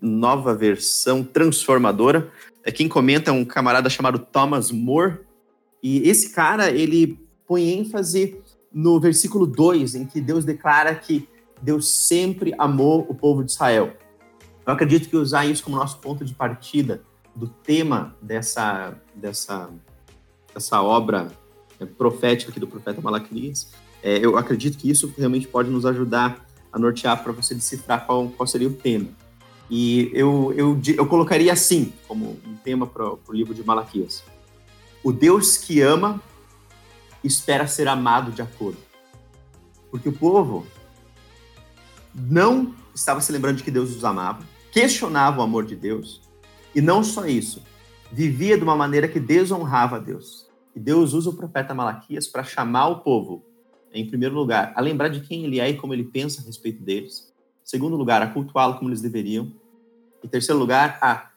nova 0.00 0.54
versão 0.54 1.24
transformadora. 1.24 2.30
É, 2.64 2.70
quem 2.70 2.88
comenta 2.88 3.30
é 3.30 3.32
um 3.32 3.44
camarada 3.44 3.88
chamado 3.88 4.18
Thomas 4.18 4.70
Moore, 4.70 5.20
e 5.82 6.08
esse 6.08 6.32
cara, 6.32 6.70
ele 6.70 7.18
põe 7.46 7.70
ênfase 7.70 8.40
no 8.72 8.98
versículo 8.98 9.46
2, 9.46 9.94
em 9.94 10.04
que 10.04 10.20
Deus 10.20 10.44
declara 10.44 10.94
que 10.94 11.28
Deus 11.62 11.88
sempre 11.88 12.52
amou 12.58 13.06
o 13.08 13.14
povo 13.14 13.44
de 13.44 13.52
Israel. 13.52 13.96
Eu 14.66 14.72
acredito 14.72 15.08
que 15.08 15.16
usar 15.16 15.46
isso 15.46 15.62
como 15.62 15.76
nosso 15.76 15.98
ponto 15.98 16.24
de 16.24 16.34
partida 16.34 17.02
do 17.34 17.46
tema 17.46 18.16
dessa, 18.20 19.00
dessa, 19.14 19.70
dessa 20.52 20.82
obra 20.82 21.28
é, 21.78 21.86
profética 21.86 22.50
aqui 22.50 22.58
do 22.58 22.66
profeta 22.66 23.00
Malaquias, 23.00 23.72
é, 24.02 24.18
eu 24.18 24.36
acredito 24.36 24.76
que 24.76 24.90
isso 24.90 25.12
realmente 25.16 25.46
pode 25.46 25.70
nos 25.70 25.86
ajudar 25.86 26.44
a 26.72 26.78
nortear 26.78 27.22
para 27.22 27.32
você 27.32 27.54
decifrar 27.54 28.06
qual, 28.06 28.28
qual 28.28 28.46
seria 28.46 28.68
o 28.68 28.72
tema. 28.72 29.08
E 29.68 30.10
eu, 30.14 30.52
eu, 30.56 30.80
eu 30.96 31.06
colocaria 31.06 31.52
assim, 31.52 31.92
como 32.06 32.38
um 32.46 32.56
tema 32.56 32.86
para 32.86 33.08
o 33.08 33.32
livro 33.32 33.52
de 33.52 33.64
Malaquias. 33.64 34.22
O 35.02 35.12
Deus 35.12 35.56
que 35.56 35.80
ama 35.80 36.22
espera 37.22 37.66
ser 37.66 37.88
amado 37.88 38.30
de 38.30 38.42
acordo. 38.42 38.78
Porque 39.90 40.08
o 40.08 40.12
povo 40.12 40.66
não 42.14 42.74
estava 42.94 43.20
se 43.20 43.30
lembrando 43.32 43.58
de 43.58 43.64
que 43.64 43.70
Deus 43.70 43.94
os 43.94 44.04
amava, 44.04 44.42
questionava 44.72 45.40
o 45.40 45.42
amor 45.42 45.64
de 45.64 45.76
Deus, 45.76 46.20
e 46.74 46.80
não 46.80 47.02
só 47.02 47.26
isso, 47.26 47.62
vivia 48.10 48.56
de 48.56 48.62
uma 48.62 48.76
maneira 48.76 49.08
que 49.08 49.20
desonrava 49.20 49.96
a 49.96 49.98
Deus. 49.98 50.48
E 50.74 50.80
Deus 50.80 51.12
usa 51.12 51.30
o 51.30 51.34
profeta 51.34 51.74
Malaquias 51.74 52.26
para 52.26 52.44
chamar 52.44 52.88
o 52.88 53.00
povo, 53.00 53.44
em 53.92 54.06
primeiro 54.06 54.34
lugar, 54.34 54.72
a 54.76 54.80
lembrar 54.80 55.08
de 55.08 55.20
quem 55.20 55.44
ele 55.44 55.60
é 55.60 55.70
e 55.70 55.76
como 55.76 55.94
ele 55.94 56.04
pensa 56.04 56.42
a 56.42 56.44
respeito 56.44 56.82
deles. 56.82 57.32
Segundo 57.66 57.96
lugar, 57.96 58.22
a 58.22 58.28
cultuá-lo 58.28 58.78
como 58.78 58.88
eles 58.88 59.02
deveriam. 59.02 59.52
Em 60.22 60.28
terceiro 60.28 60.56
lugar, 60.56 61.00
a 61.02 61.32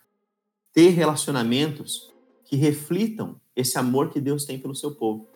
ter 0.71 0.89
relacionamentos 0.89 2.13
que 2.45 2.55
reflitam 2.55 3.41
esse 3.55 3.79
amor 3.79 4.11
que 4.11 4.21
Deus 4.21 4.45
tem 4.45 4.59
pelo 4.59 4.75
seu 4.75 4.91
povo. 4.91 5.27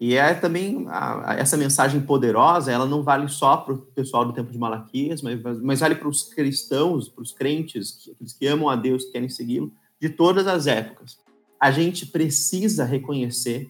E 0.00 0.14
é 0.14 0.32
também 0.32 0.86
a, 0.88 1.34
essa 1.36 1.56
mensagem 1.56 2.00
poderosa, 2.00 2.70
ela 2.70 2.86
não 2.86 3.02
vale 3.02 3.28
só 3.28 3.56
para 3.56 3.74
o 3.74 3.78
pessoal 3.78 4.24
do 4.24 4.32
tempo 4.32 4.52
de 4.52 4.58
Malaquias, 4.58 5.20
mas, 5.20 5.40
mas 5.60 5.80
vale 5.80 5.96
para 5.96 6.08
os 6.08 6.22
cristãos, 6.22 7.08
para 7.08 7.22
os 7.22 7.32
crentes, 7.32 8.08
aqueles 8.14 8.32
que 8.34 8.46
amam 8.46 8.68
a 8.68 8.76
Deus, 8.76 9.06
que 9.06 9.12
querem 9.12 9.28
segui-lo, 9.28 9.72
de 10.00 10.08
todas 10.08 10.46
as 10.46 10.68
épocas. 10.68 11.18
A 11.58 11.72
gente 11.72 12.06
precisa 12.06 12.84
reconhecer 12.84 13.68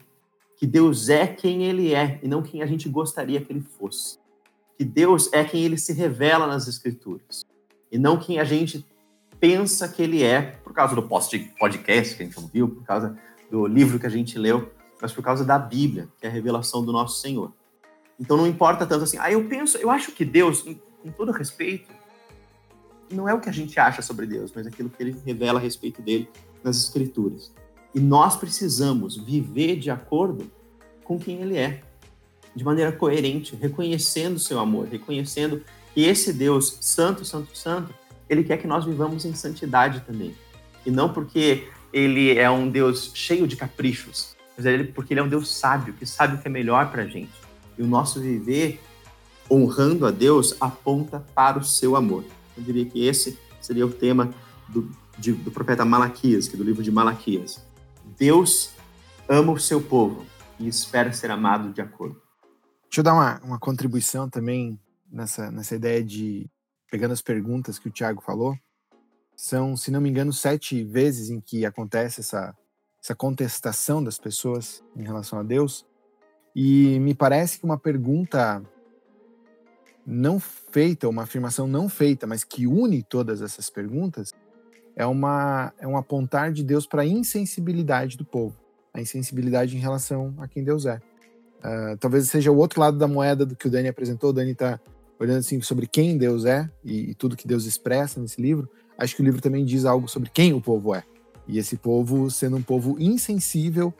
que 0.58 0.66
Deus 0.66 1.08
é 1.08 1.26
quem 1.26 1.64
Ele 1.64 1.94
é 1.94 2.20
e 2.22 2.28
não 2.28 2.42
quem 2.42 2.62
a 2.62 2.66
gente 2.66 2.86
gostaria 2.86 3.40
que 3.40 3.50
Ele 3.50 3.62
fosse. 3.62 4.22
Que 4.76 4.84
Deus 4.84 5.32
é 5.32 5.44
quem 5.44 5.64
Ele 5.64 5.78
se 5.78 5.92
revela 5.92 6.46
nas 6.46 6.66
Escrituras 6.68 7.44
e 7.90 7.98
não 7.98 8.18
quem 8.18 8.40
a 8.40 8.44
gente 8.44 8.84
pensa 9.38 9.88
que 9.88 10.02
Ele 10.02 10.22
é, 10.22 10.42
por 10.42 10.72
causa 10.72 10.94
do 10.94 11.02
podcast 11.02 12.16
que 12.16 12.22
a 12.22 12.26
gente 12.26 12.38
ouviu, 12.38 12.68
por 12.68 12.84
causa 12.84 13.16
do 13.50 13.66
livro 13.66 13.98
que 13.98 14.06
a 14.06 14.10
gente 14.10 14.38
leu 14.38 14.72
mas 15.04 15.12
por 15.12 15.22
causa 15.22 15.44
da 15.44 15.58
Bíblia, 15.58 16.08
que 16.18 16.26
é 16.26 16.30
a 16.30 16.32
revelação 16.32 16.82
do 16.82 16.90
nosso 16.90 17.20
Senhor. 17.20 17.52
Então 18.18 18.38
não 18.38 18.46
importa 18.46 18.86
tanto 18.86 19.04
assim. 19.04 19.18
Ah, 19.20 19.30
eu 19.30 19.46
penso, 19.46 19.76
eu 19.76 19.90
acho 19.90 20.12
que 20.12 20.24
Deus, 20.24 20.62
com 20.62 21.10
todo 21.14 21.30
respeito, 21.30 21.92
não 23.10 23.28
é 23.28 23.34
o 23.34 23.38
que 23.38 23.50
a 23.50 23.52
gente 23.52 23.78
acha 23.78 24.00
sobre 24.00 24.26
Deus, 24.26 24.50
mas 24.54 24.66
aquilo 24.66 24.88
que 24.88 25.02
ele 25.02 25.14
revela 25.24 25.58
a 25.58 25.62
respeito 25.62 26.00
dele 26.00 26.26
nas 26.62 26.78
Escrituras. 26.78 27.52
E 27.94 28.00
nós 28.00 28.34
precisamos 28.34 29.16
viver 29.18 29.76
de 29.76 29.90
acordo 29.90 30.50
com 31.04 31.18
quem 31.18 31.42
ele 31.42 31.58
é, 31.58 31.82
de 32.54 32.64
maneira 32.64 32.92
coerente, 32.92 33.56
reconhecendo 33.56 34.38
seu 34.38 34.58
amor, 34.58 34.86
reconhecendo 34.88 35.62
que 35.92 36.02
esse 36.02 36.32
Deus 36.32 36.78
santo, 36.80 37.24
santo, 37.24 37.56
santo, 37.56 37.92
ele 38.28 38.44
quer 38.44 38.58
que 38.58 38.66
nós 38.66 38.84
vivamos 38.84 39.24
em 39.24 39.34
santidade 39.34 40.00
também. 40.00 40.34
E 40.84 40.90
não 40.90 41.12
porque 41.12 41.68
ele 41.92 42.36
é 42.36 42.50
um 42.50 42.68
Deus 42.68 43.12
cheio 43.14 43.46
de 43.46 43.56
caprichos, 43.56 44.36
mas 44.56 44.66
ele, 44.66 44.84
porque 44.84 45.12
ele 45.12 45.20
é 45.20 45.22
um 45.22 45.28
Deus 45.28 45.54
sábio, 45.54 45.94
que 45.94 46.06
sabe 46.06 46.36
o 46.36 46.38
que 46.38 46.48
é 46.48 46.50
melhor 46.50 46.90
para 46.90 47.02
a 47.02 47.06
gente. 47.06 47.32
E 47.76 47.82
o 47.82 47.86
nosso 47.86 48.20
viver 48.20 48.80
honrando 49.50 50.06
a 50.06 50.10
Deus 50.10 50.56
aponta 50.60 51.20
para 51.34 51.58
o 51.58 51.64
seu 51.64 51.96
amor. 51.96 52.24
Eu 52.56 52.62
diria 52.62 52.84
que 52.84 53.04
esse 53.06 53.38
seria 53.60 53.86
o 53.86 53.90
tema 53.90 54.32
do, 54.68 54.90
de, 55.18 55.32
do 55.32 55.50
profeta 55.50 55.84
Malaquias, 55.84 56.48
que 56.48 56.54
é 56.54 56.58
do 56.58 56.64
livro 56.64 56.82
de 56.82 56.90
Malaquias. 56.90 57.64
Deus 58.18 58.70
ama 59.28 59.52
o 59.52 59.58
seu 59.58 59.80
povo 59.80 60.24
e 60.58 60.68
espera 60.68 61.12
ser 61.12 61.30
amado 61.30 61.72
de 61.72 61.80
acordo. 61.80 62.23
Deixa 62.94 63.00
eu 63.00 63.04
dar 63.06 63.14
uma, 63.14 63.40
uma 63.42 63.58
contribuição 63.58 64.30
também 64.30 64.78
nessa, 65.10 65.50
nessa 65.50 65.74
ideia 65.74 66.00
de, 66.00 66.48
pegando 66.88 67.10
as 67.10 67.20
perguntas 67.20 67.76
que 67.76 67.88
o 67.88 67.90
Tiago 67.90 68.22
falou, 68.22 68.56
são, 69.34 69.76
se 69.76 69.90
não 69.90 70.00
me 70.00 70.08
engano, 70.08 70.32
sete 70.32 70.84
vezes 70.84 71.28
em 71.28 71.40
que 71.40 71.66
acontece 71.66 72.20
essa, 72.20 72.56
essa 73.02 73.12
contestação 73.12 74.00
das 74.00 74.16
pessoas 74.16 74.80
em 74.94 75.02
relação 75.02 75.40
a 75.40 75.42
Deus. 75.42 75.84
E 76.54 77.00
me 77.00 77.16
parece 77.16 77.58
que 77.58 77.64
uma 77.64 77.76
pergunta 77.76 78.62
não 80.06 80.38
feita, 80.38 81.08
uma 81.08 81.24
afirmação 81.24 81.66
não 81.66 81.88
feita, 81.88 82.28
mas 82.28 82.44
que 82.44 82.64
une 82.64 83.02
todas 83.02 83.42
essas 83.42 83.68
perguntas, 83.68 84.32
é, 84.94 85.04
uma, 85.04 85.74
é 85.80 85.88
um 85.88 85.96
apontar 85.96 86.52
de 86.52 86.62
Deus 86.62 86.86
para 86.86 87.02
a 87.02 87.06
insensibilidade 87.06 88.16
do 88.16 88.24
povo, 88.24 88.54
a 88.92 89.00
insensibilidade 89.00 89.76
em 89.76 89.80
relação 89.80 90.32
a 90.38 90.46
quem 90.46 90.62
Deus 90.62 90.86
é. 90.86 91.02
Uh, 91.64 91.96
talvez 91.98 92.28
seja 92.28 92.52
o 92.52 92.56
outro 92.56 92.80
lado 92.80 92.98
da 92.98 93.08
moeda 93.08 93.46
do 93.46 93.56
que 93.56 93.66
o 93.66 93.70
Dani 93.70 93.88
apresentou. 93.88 94.30
O 94.30 94.32
Dani 94.32 94.52
está 94.52 94.78
olhando 95.18 95.38
assim 95.38 95.60
sobre 95.62 95.86
quem 95.86 96.18
Deus 96.18 96.44
é 96.44 96.68
e, 96.84 97.10
e 97.10 97.14
tudo 97.14 97.36
que 97.36 97.48
Deus 97.48 97.64
expressa 97.64 98.20
nesse 98.20 98.40
livro. 98.40 98.68
Acho 98.98 99.16
que 99.16 99.22
o 99.22 99.24
livro 99.24 99.40
também 99.40 99.64
diz 99.64 99.84
algo 99.84 100.06
sobre 100.08 100.30
quem 100.30 100.52
o 100.52 100.60
povo 100.60 100.94
é. 100.94 101.02
E 101.48 101.58
esse 101.58 101.76
povo 101.76 102.30
sendo 102.30 102.56
um 102.56 102.62
povo 102.62 102.96
insensível 102.98 103.92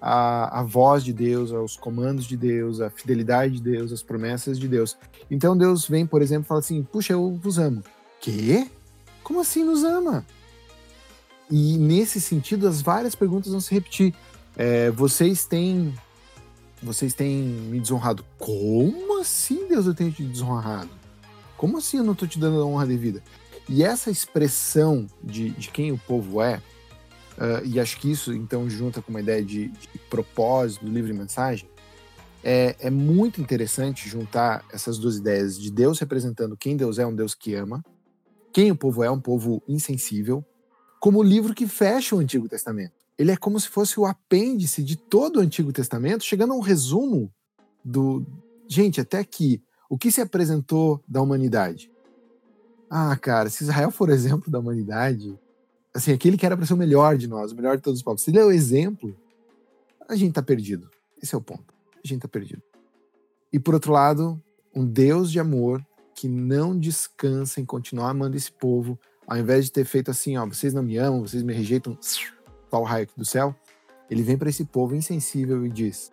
à, 0.00 0.60
à 0.60 0.62
voz 0.62 1.04
de 1.04 1.12
Deus, 1.12 1.52
aos 1.52 1.76
comandos 1.76 2.24
de 2.26 2.36
Deus, 2.36 2.80
à 2.80 2.88
fidelidade 2.88 3.54
de 3.54 3.62
Deus, 3.62 3.92
às 3.92 4.02
promessas 4.02 4.58
de 4.58 4.66
Deus. 4.66 4.96
Então 5.30 5.56
Deus 5.56 5.86
vem, 5.86 6.06
por 6.06 6.22
exemplo, 6.22 6.44
e 6.44 6.48
fala 6.48 6.60
assim: 6.60 6.82
Puxa, 6.82 7.12
eu 7.12 7.38
vos 7.40 7.58
amo. 7.58 7.82
Quê? 8.20 8.66
Como 9.22 9.40
assim 9.40 9.64
nos 9.64 9.84
ama? 9.84 10.24
E 11.50 11.76
nesse 11.76 12.20
sentido, 12.20 12.68
as 12.68 12.80
várias 12.80 13.14
perguntas 13.14 13.52
vão 13.52 13.60
se 13.60 13.74
repetir. 13.74 14.14
É, 14.56 14.90
vocês 14.90 15.44
têm. 15.44 15.92
Vocês 16.82 17.14
têm 17.14 17.42
me 17.42 17.78
desonrado. 17.78 18.24
Como 18.38 19.20
assim, 19.20 19.68
Deus, 19.68 19.86
eu 19.86 19.94
tenho 19.94 20.12
te 20.12 20.24
desonrado? 20.24 20.90
Como 21.56 21.76
assim 21.76 21.98
eu 21.98 22.04
não 22.04 22.14
estou 22.14 22.26
te 22.26 22.38
dando 22.38 22.60
a 22.60 22.64
honra 22.64 22.86
devida? 22.86 23.22
E 23.68 23.84
essa 23.84 24.10
expressão 24.10 25.06
de, 25.22 25.50
de 25.50 25.68
quem 25.68 25.92
o 25.92 25.98
povo 25.98 26.42
é, 26.42 26.60
Uh, 27.40 27.64
e 27.64 27.80
acho 27.80 27.98
que 27.98 28.10
isso, 28.10 28.34
então, 28.34 28.68
junta 28.68 29.00
com 29.00 29.08
uma 29.08 29.20
ideia 29.20 29.42
de, 29.42 29.68
de 29.68 29.88
propósito 30.10 30.84
do 30.84 30.92
livro 30.92 31.10
e 31.10 31.14
mensagem, 31.14 31.66
é, 32.44 32.76
é, 32.78 32.90
muito 32.90 33.40
interessante 33.40 34.06
juntar 34.06 34.62
essas 34.70 34.98
duas 34.98 35.16
ideias 35.16 35.58
de 35.58 35.70
Deus 35.70 35.98
representando 35.98 36.54
quem 36.54 36.76
Deus 36.76 36.98
é, 36.98 37.06
um 37.06 37.14
Deus 37.14 37.34
que 37.34 37.54
ama, 37.54 37.82
quem 38.52 38.70
o 38.70 38.76
povo 38.76 39.02
é, 39.02 39.10
um 39.10 39.20
povo 39.20 39.62
insensível, 39.66 40.44
como 41.00 41.20
o 41.20 41.22
livro 41.22 41.54
que 41.54 41.66
fecha 41.66 42.14
o 42.14 42.18
Antigo 42.18 42.46
Testamento. 42.46 42.99
Ele 43.20 43.32
é 43.32 43.36
como 43.36 43.60
se 43.60 43.68
fosse 43.68 44.00
o 44.00 44.06
apêndice 44.06 44.82
de 44.82 44.96
todo 44.96 45.36
o 45.36 45.40
Antigo 45.40 45.70
Testamento, 45.74 46.24
chegando 46.24 46.54
a 46.54 46.56
um 46.56 46.60
resumo 46.60 47.30
do. 47.84 48.24
Gente, 48.66 48.98
até 48.98 49.18
aqui, 49.18 49.62
o 49.90 49.98
que 49.98 50.10
se 50.10 50.22
apresentou 50.22 51.04
da 51.06 51.20
humanidade? 51.20 51.92
Ah, 52.88 53.14
cara, 53.18 53.50
se 53.50 53.62
Israel 53.62 53.90
for 53.90 54.08
exemplo 54.08 54.50
da 54.50 54.58
humanidade, 54.58 55.38
assim, 55.92 56.12
aquele 56.12 56.38
que 56.38 56.46
era 56.46 56.56
para 56.56 56.64
ser 56.64 56.72
o 56.72 56.78
melhor 56.78 57.18
de 57.18 57.28
nós, 57.28 57.52
o 57.52 57.56
melhor 57.56 57.76
de 57.76 57.82
todos 57.82 57.98
os 58.00 58.02
povos. 58.02 58.22
Se 58.22 58.30
ele 58.30 58.38
é 58.38 58.44
o 58.44 58.50
exemplo, 58.50 59.14
a 60.08 60.16
gente 60.16 60.32
tá 60.32 60.42
perdido. 60.42 60.88
Esse 61.22 61.34
é 61.34 61.38
o 61.38 61.42
ponto. 61.42 61.74
A 62.02 62.08
gente 62.08 62.22
tá 62.22 62.28
perdido. 62.28 62.62
E 63.52 63.60
por 63.60 63.74
outro 63.74 63.92
lado, 63.92 64.42
um 64.74 64.86
Deus 64.86 65.30
de 65.30 65.38
amor 65.38 65.86
que 66.14 66.26
não 66.26 66.74
descansa 66.74 67.60
em 67.60 67.66
continuar 67.66 68.08
amando 68.08 68.34
esse 68.34 68.50
povo, 68.50 68.98
ao 69.26 69.36
invés 69.36 69.66
de 69.66 69.72
ter 69.72 69.84
feito 69.84 70.10
assim, 70.10 70.38
ó, 70.38 70.46
vocês 70.46 70.72
não 70.72 70.82
me 70.82 70.96
amam, 70.96 71.20
vocês 71.20 71.42
me 71.42 71.52
rejeitam, 71.52 71.98
qual 72.70 72.84
raio 72.84 73.02
aqui 73.02 73.12
do 73.16 73.24
céu, 73.24 73.54
ele 74.08 74.22
vem 74.22 74.38
para 74.38 74.48
esse 74.48 74.64
povo 74.64 74.94
insensível 74.94 75.66
e 75.66 75.68
diz: 75.68 76.12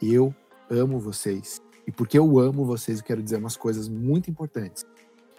Eu 0.00 0.34
amo 0.70 1.00
vocês. 1.00 1.60
E 1.86 1.90
porque 1.90 2.18
eu 2.18 2.38
amo 2.38 2.66
vocês, 2.66 2.98
eu 2.98 3.04
quero 3.04 3.22
dizer 3.22 3.38
umas 3.38 3.56
coisas 3.56 3.88
muito 3.88 4.30
importantes. 4.30 4.84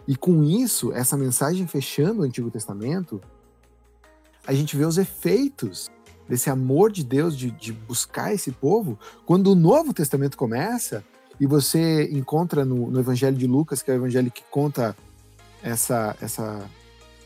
E 0.08 0.16
com 0.16 0.44
isso, 0.44 0.92
essa 0.92 1.16
mensagem 1.16 1.68
fechando 1.68 2.22
o 2.22 2.24
Antigo 2.24 2.50
Testamento, 2.50 3.22
a 4.48 4.54
gente 4.54 4.76
vê 4.76 4.84
os 4.84 4.98
efeitos 4.98 5.88
desse 6.28 6.50
amor 6.50 6.92
de 6.92 7.04
Deus 7.04 7.38
de, 7.38 7.52
de 7.52 7.74
buscar 7.74 8.34
esse 8.34 8.52
povo, 8.52 8.98
quando 9.26 9.52
o 9.52 9.56
Novo 9.56 9.94
Testamento 9.94 10.38
começa 10.38 11.04
e 11.40 11.48
você 11.48 12.10
encontra 12.12 12.64
no, 12.64 12.90
no, 12.90 13.00
Evangelho 13.00 13.36
de 13.36 13.48
Lucas, 13.48 13.82
que 13.82 13.90
é 13.90 13.94
o 13.94 13.98
evangelho 13.98 14.32
que 14.32 14.44
conta 14.52 14.96
essa, 15.64 16.16
essa 16.22 16.70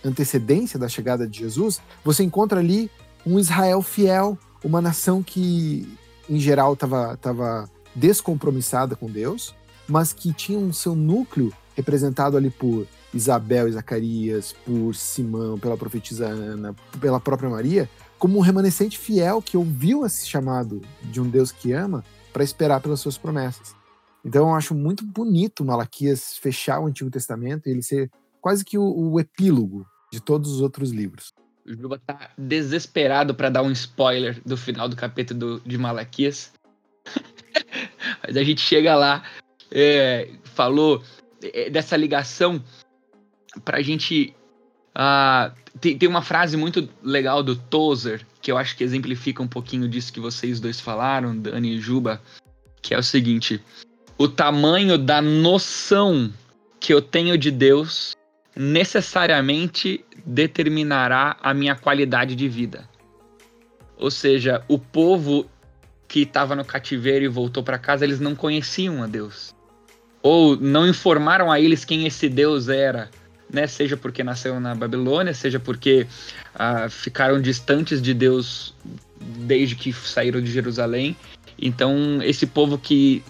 antecedência 0.03 0.79
da 0.79 0.87
chegada 0.87 1.27
de 1.27 1.39
Jesus, 1.39 1.81
você 2.03 2.23
encontra 2.23 2.59
ali 2.59 2.89
um 3.25 3.39
Israel 3.39 3.81
fiel, 3.81 4.37
uma 4.63 4.81
nação 4.81 5.23
que, 5.23 5.97
em 6.29 6.39
geral, 6.39 6.73
estava 6.73 7.17
tava 7.17 7.69
descompromissada 7.95 8.95
com 8.95 9.09
Deus, 9.09 9.53
mas 9.87 10.13
que 10.13 10.33
tinha 10.33 10.57
um 10.57 10.73
seu 10.73 10.95
núcleo 10.95 11.53
representado 11.75 12.37
ali 12.37 12.49
por 12.49 12.87
Isabel 13.13 13.67
e 13.67 13.71
Zacarias, 13.71 14.55
por 14.65 14.95
Simão, 14.95 15.59
pela 15.59 15.77
profetisa 15.77 16.27
Ana, 16.27 16.75
pela 16.99 17.19
própria 17.19 17.49
Maria, 17.49 17.89
como 18.17 18.37
um 18.37 18.41
remanescente 18.41 18.97
fiel 18.97 19.41
que 19.41 19.57
ouviu 19.57 20.05
esse 20.05 20.27
chamado 20.27 20.81
de 21.03 21.21
um 21.21 21.29
Deus 21.29 21.51
que 21.51 21.73
ama 21.73 22.03
para 22.31 22.43
esperar 22.43 22.81
pelas 22.81 22.99
suas 22.99 23.17
promessas. 23.17 23.75
Então 24.25 24.49
eu 24.49 24.55
acho 24.55 24.73
muito 24.73 25.05
bonito 25.05 25.65
Malaquias 25.65 26.37
fechar 26.37 26.79
o 26.79 26.87
Antigo 26.87 27.11
Testamento 27.11 27.67
e 27.67 27.71
ele 27.71 27.83
ser 27.83 28.09
quase 28.41 28.63
que 28.63 28.77
o, 28.77 28.83
o 28.83 29.19
epílogo 29.19 29.85
de 30.11 30.21
todos 30.21 30.51
os 30.51 30.61
outros 30.61 30.91
livros. 30.91 31.33
O 31.65 31.73
Juba 31.73 31.97
tá 31.97 32.29
desesperado 32.37 33.33
para 33.33 33.49
dar 33.49 33.63
um 33.63 33.71
spoiler 33.71 34.41
do 34.45 34.57
final 34.57 34.89
do 34.89 34.95
capítulo 34.95 35.61
de 35.65 35.77
Malaquias. 35.77 36.51
Mas 38.21 38.35
a 38.35 38.43
gente 38.43 38.59
chega 38.59 38.95
lá, 38.95 39.23
é, 39.71 40.29
falou 40.43 41.01
é, 41.41 41.69
dessa 41.69 41.95
ligação 41.95 42.61
pra 43.63 43.81
gente. 43.81 44.35
Uh, 44.95 45.51
tem, 45.79 45.97
tem 45.97 46.07
uma 46.07 46.21
frase 46.21 46.55
muito 46.55 46.87
legal 47.01 47.41
do 47.41 47.55
Tozer, 47.55 48.25
que 48.41 48.51
eu 48.51 48.57
acho 48.57 48.75
que 48.75 48.83
exemplifica 48.83 49.41
um 49.41 49.47
pouquinho 49.47 49.87
disso 49.87 50.13
que 50.13 50.19
vocês 50.19 50.59
dois 50.59 50.79
falaram, 50.79 51.35
Dani 51.35 51.77
e 51.77 51.79
Juba, 51.79 52.21
que 52.81 52.93
é 52.93 52.97
o 52.97 53.03
seguinte: 53.03 53.63
o 54.17 54.27
tamanho 54.27 54.97
da 54.97 55.21
noção 55.21 56.31
que 56.79 56.93
eu 56.93 57.01
tenho 57.01 57.37
de 57.37 57.49
Deus 57.49 58.13
necessariamente 58.55 60.03
determinará 60.25 61.37
a 61.41 61.53
minha 61.53 61.75
qualidade 61.75 62.35
de 62.35 62.47
vida. 62.47 62.87
Ou 63.97 64.11
seja, 64.11 64.63
o 64.67 64.77
povo 64.77 65.45
que 66.07 66.21
estava 66.21 66.55
no 66.55 66.65
cativeiro 66.65 67.25
e 67.25 67.27
voltou 67.27 67.63
para 67.63 67.77
casa, 67.77 68.05
eles 68.05 68.19
não 68.19 68.35
conheciam 68.35 69.01
a 69.01 69.07
Deus. 69.07 69.55
Ou 70.21 70.55
não 70.55 70.87
informaram 70.87 71.51
a 71.51 71.59
eles 71.59 71.83
quem 71.83 72.05
esse 72.05 72.29
Deus 72.29 72.69
era 72.69 73.09
né? 73.53 73.67
Seja 73.67 73.95
porque 73.95 74.23
nasceram 74.23 74.59
na 74.59 74.73
Babilônia, 74.73 75.33
seja 75.33 75.59
porque 75.59 76.07
ah, 76.55 76.89
ficaram 76.89 77.39
distantes 77.39 78.01
de 78.01 78.13
Deus 78.13 78.73
desde 79.21 79.75
que 79.75 79.93
saíram 79.93 80.41
de 80.41 80.51
Jerusalém. 80.51 81.15
Então, 81.61 82.19
esse 82.23 82.47
povo 82.47 82.79
que 82.79 83.23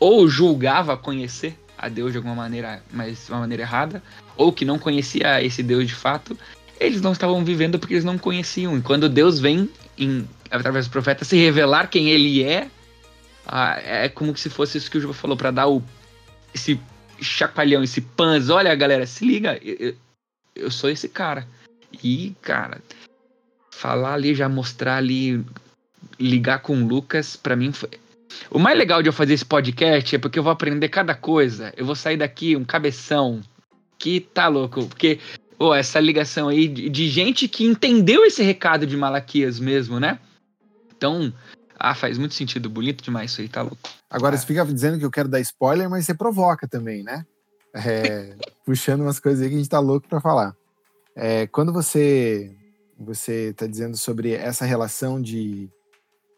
ou 0.00 0.26
julgava 0.26 0.96
conhecer 0.96 1.54
a 1.82 1.88
Deus 1.88 2.12
de 2.12 2.18
alguma 2.18 2.36
maneira, 2.36 2.80
mas 2.92 3.26
de 3.26 3.32
uma 3.32 3.40
maneira 3.40 3.64
errada, 3.64 4.00
ou 4.36 4.52
que 4.52 4.64
não 4.64 4.78
conhecia 4.78 5.42
esse 5.42 5.62
Deus 5.64 5.88
de 5.88 5.94
fato, 5.94 6.38
eles 6.78 7.00
não 7.00 7.12
estavam 7.12 7.44
vivendo 7.44 7.78
porque 7.78 7.94
eles 7.94 8.04
não 8.04 8.16
conheciam. 8.16 8.78
E 8.78 8.80
quando 8.80 9.08
Deus 9.08 9.40
vem, 9.40 9.68
em, 9.98 10.26
através 10.48 10.86
do 10.86 10.92
profeta, 10.92 11.24
se 11.24 11.36
revelar 11.36 11.88
quem 11.88 12.08
ele 12.08 12.44
é, 12.44 12.68
ah, 13.44 13.78
é 13.84 14.08
como 14.08 14.36
se 14.36 14.48
fosse 14.48 14.78
isso 14.78 14.88
que 14.88 14.98
o 14.98 15.00
Juba 15.00 15.12
falou, 15.12 15.36
para 15.36 15.50
dar 15.50 15.68
o, 15.68 15.82
esse 16.54 16.80
chacoalhão, 17.20 17.82
esse 17.82 18.00
pans. 18.00 18.48
Olha, 18.48 18.74
galera, 18.76 19.04
se 19.04 19.24
liga, 19.24 19.58
eu, 19.62 19.94
eu 20.54 20.70
sou 20.70 20.88
esse 20.88 21.08
cara. 21.08 21.46
E, 22.02 22.34
cara, 22.40 22.80
falar 23.70 24.14
ali, 24.14 24.34
já 24.34 24.48
mostrar 24.48 24.98
ali, 24.98 25.44
ligar 26.18 26.60
com 26.60 26.86
Lucas, 26.86 27.34
para 27.36 27.56
mim 27.56 27.72
foi. 27.72 27.90
O 28.50 28.58
mais 28.58 28.76
legal 28.76 29.02
de 29.02 29.08
eu 29.08 29.12
fazer 29.12 29.34
esse 29.34 29.44
podcast 29.44 30.14
é 30.14 30.18
porque 30.18 30.38
eu 30.38 30.42
vou 30.42 30.52
aprender 30.52 30.88
cada 30.88 31.14
coisa. 31.14 31.72
Eu 31.76 31.86
vou 31.86 31.94
sair 31.94 32.16
daqui 32.16 32.56
um 32.56 32.64
cabeção 32.64 33.40
que 33.98 34.20
tá 34.20 34.48
louco. 34.48 34.86
Porque, 34.86 35.18
oh, 35.58 35.74
essa 35.74 36.00
ligação 36.00 36.48
aí 36.48 36.68
de, 36.68 36.88
de 36.88 37.08
gente 37.08 37.48
que 37.48 37.64
entendeu 37.64 38.24
esse 38.24 38.42
recado 38.42 38.86
de 38.86 38.96
Malaquias 38.96 39.58
mesmo, 39.58 39.98
né? 39.98 40.18
Então, 40.96 41.32
ah, 41.78 41.94
faz 41.94 42.18
muito 42.18 42.34
sentido. 42.34 42.70
Bonito 42.70 43.02
demais 43.02 43.32
isso 43.32 43.40
aí, 43.40 43.48
tá 43.48 43.62
louco. 43.62 43.78
Agora, 44.10 44.34
ah. 44.34 44.38
você 44.38 44.46
fica 44.46 44.64
dizendo 44.64 44.98
que 44.98 45.04
eu 45.04 45.10
quero 45.10 45.28
dar 45.28 45.40
spoiler, 45.40 45.88
mas 45.88 46.04
você 46.04 46.14
provoca 46.14 46.68
também, 46.68 47.02
né? 47.02 47.24
É, 47.74 48.36
puxando 48.64 49.00
umas 49.00 49.18
coisas 49.18 49.42
aí 49.42 49.48
que 49.48 49.54
a 49.54 49.58
gente 49.58 49.68
tá 49.70 49.80
louco 49.80 50.08
pra 50.08 50.20
falar. 50.20 50.54
É, 51.16 51.46
quando 51.46 51.72
você 51.72 52.54
você 52.98 53.50
está 53.50 53.66
dizendo 53.66 53.96
sobre 53.96 54.32
essa 54.32 54.64
relação 54.64 55.20
de, 55.20 55.68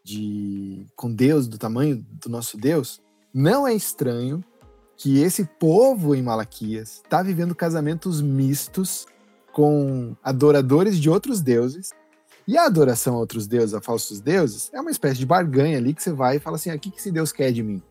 de 0.05 0.85
com 0.95 1.11
Deus, 1.11 1.47
do 1.47 1.57
tamanho 1.57 2.05
do 2.21 2.29
nosso 2.29 2.57
Deus, 2.57 3.01
não 3.33 3.67
é 3.67 3.73
estranho 3.73 4.43
que 4.95 5.19
esse 5.19 5.43
povo 5.43 6.13
em 6.13 6.21
Malaquias 6.21 7.01
está 7.03 7.23
vivendo 7.23 7.55
casamentos 7.55 8.21
mistos 8.21 9.07
com 9.51 10.15
adoradores 10.23 10.99
de 10.99 11.09
outros 11.09 11.41
deuses. 11.41 11.89
E 12.47 12.55
a 12.55 12.65
adoração 12.65 13.15
a 13.15 13.17
outros 13.17 13.47
deuses, 13.47 13.73
a 13.73 13.81
falsos 13.81 14.21
deuses, 14.21 14.69
é 14.71 14.79
uma 14.79 14.91
espécie 14.91 15.17
de 15.17 15.25
barganha 15.25 15.79
ali 15.79 15.91
que 15.91 16.03
você 16.03 16.11
vai 16.11 16.35
e 16.35 16.39
fala 16.39 16.57
assim: 16.57 16.69
ah, 16.69 16.75
o 16.75 16.79
que, 16.79 16.91
que 16.91 16.99
esse 16.99 17.11
Deus 17.11 17.31
quer 17.31 17.51
de 17.51 17.63
mim? 17.63 17.81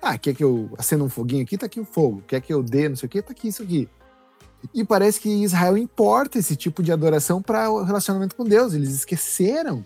Ah, 0.00 0.16
quer 0.16 0.34
que 0.34 0.42
eu 0.42 0.70
acenda 0.78 1.04
um 1.04 1.10
foguinho 1.10 1.42
aqui? 1.42 1.58
Tá 1.58 1.66
aqui 1.66 1.78
o 1.78 1.84
fogo. 1.84 2.22
Quer 2.26 2.40
que 2.40 2.52
eu 2.52 2.62
dê 2.62 2.88
não 2.88 2.96
sei 2.96 3.06
o 3.06 3.10
que? 3.10 3.20
Tá 3.20 3.32
aqui 3.32 3.48
isso 3.48 3.62
aqui. 3.62 3.86
E 4.74 4.82
parece 4.82 5.20
que 5.20 5.28
Israel 5.28 5.76
importa 5.76 6.38
esse 6.38 6.56
tipo 6.56 6.82
de 6.82 6.90
adoração 6.90 7.42
para 7.42 7.70
o 7.70 7.82
relacionamento 7.82 8.34
com 8.34 8.44
Deus. 8.44 8.72
Eles 8.72 8.94
esqueceram 8.94 9.84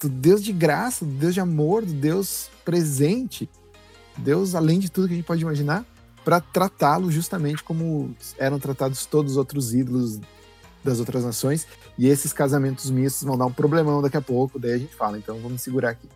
do 0.00 0.08
Deus 0.08 0.42
de 0.42 0.52
graça, 0.52 1.04
do 1.04 1.12
Deus 1.12 1.34
de 1.34 1.40
amor, 1.40 1.84
do 1.84 1.92
Deus 1.92 2.50
presente, 2.64 3.48
Deus 4.16 4.54
além 4.54 4.78
de 4.78 4.90
tudo 4.90 5.08
que 5.08 5.14
a 5.14 5.16
gente 5.16 5.26
pode 5.26 5.42
imaginar, 5.42 5.84
para 6.24 6.40
tratá-lo 6.40 7.10
justamente 7.10 7.62
como 7.62 8.14
eram 8.38 8.58
tratados 8.58 9.06
todos 9.06 9.32
os 9.32 9.38
outros 9.38 9.74
ídolos 9.74 10.20
das 10.82 10.98
outras 10.98 11.24
nações. 11.24 11.66
E 11.98 12.08
esses 12.08 12.32
casamentos 12.32 12.90
mistos 12.90 13.22
vão 13.24 13.36
dar 13.36 13.46
um 13.46 13.52
problemão 13.52 14.00
daqui 14.00 14.16
a 14.16 14.22
pouco, 14.22 14.58
daí 14.58 14.72
a 14.72 14.78
gente 14.78 14.94
fala. 14.94 15.18
Então 15.18 15.38
vamos 15.40 15.62
segurar 15.62 15.90
aqui. 15.90 16.08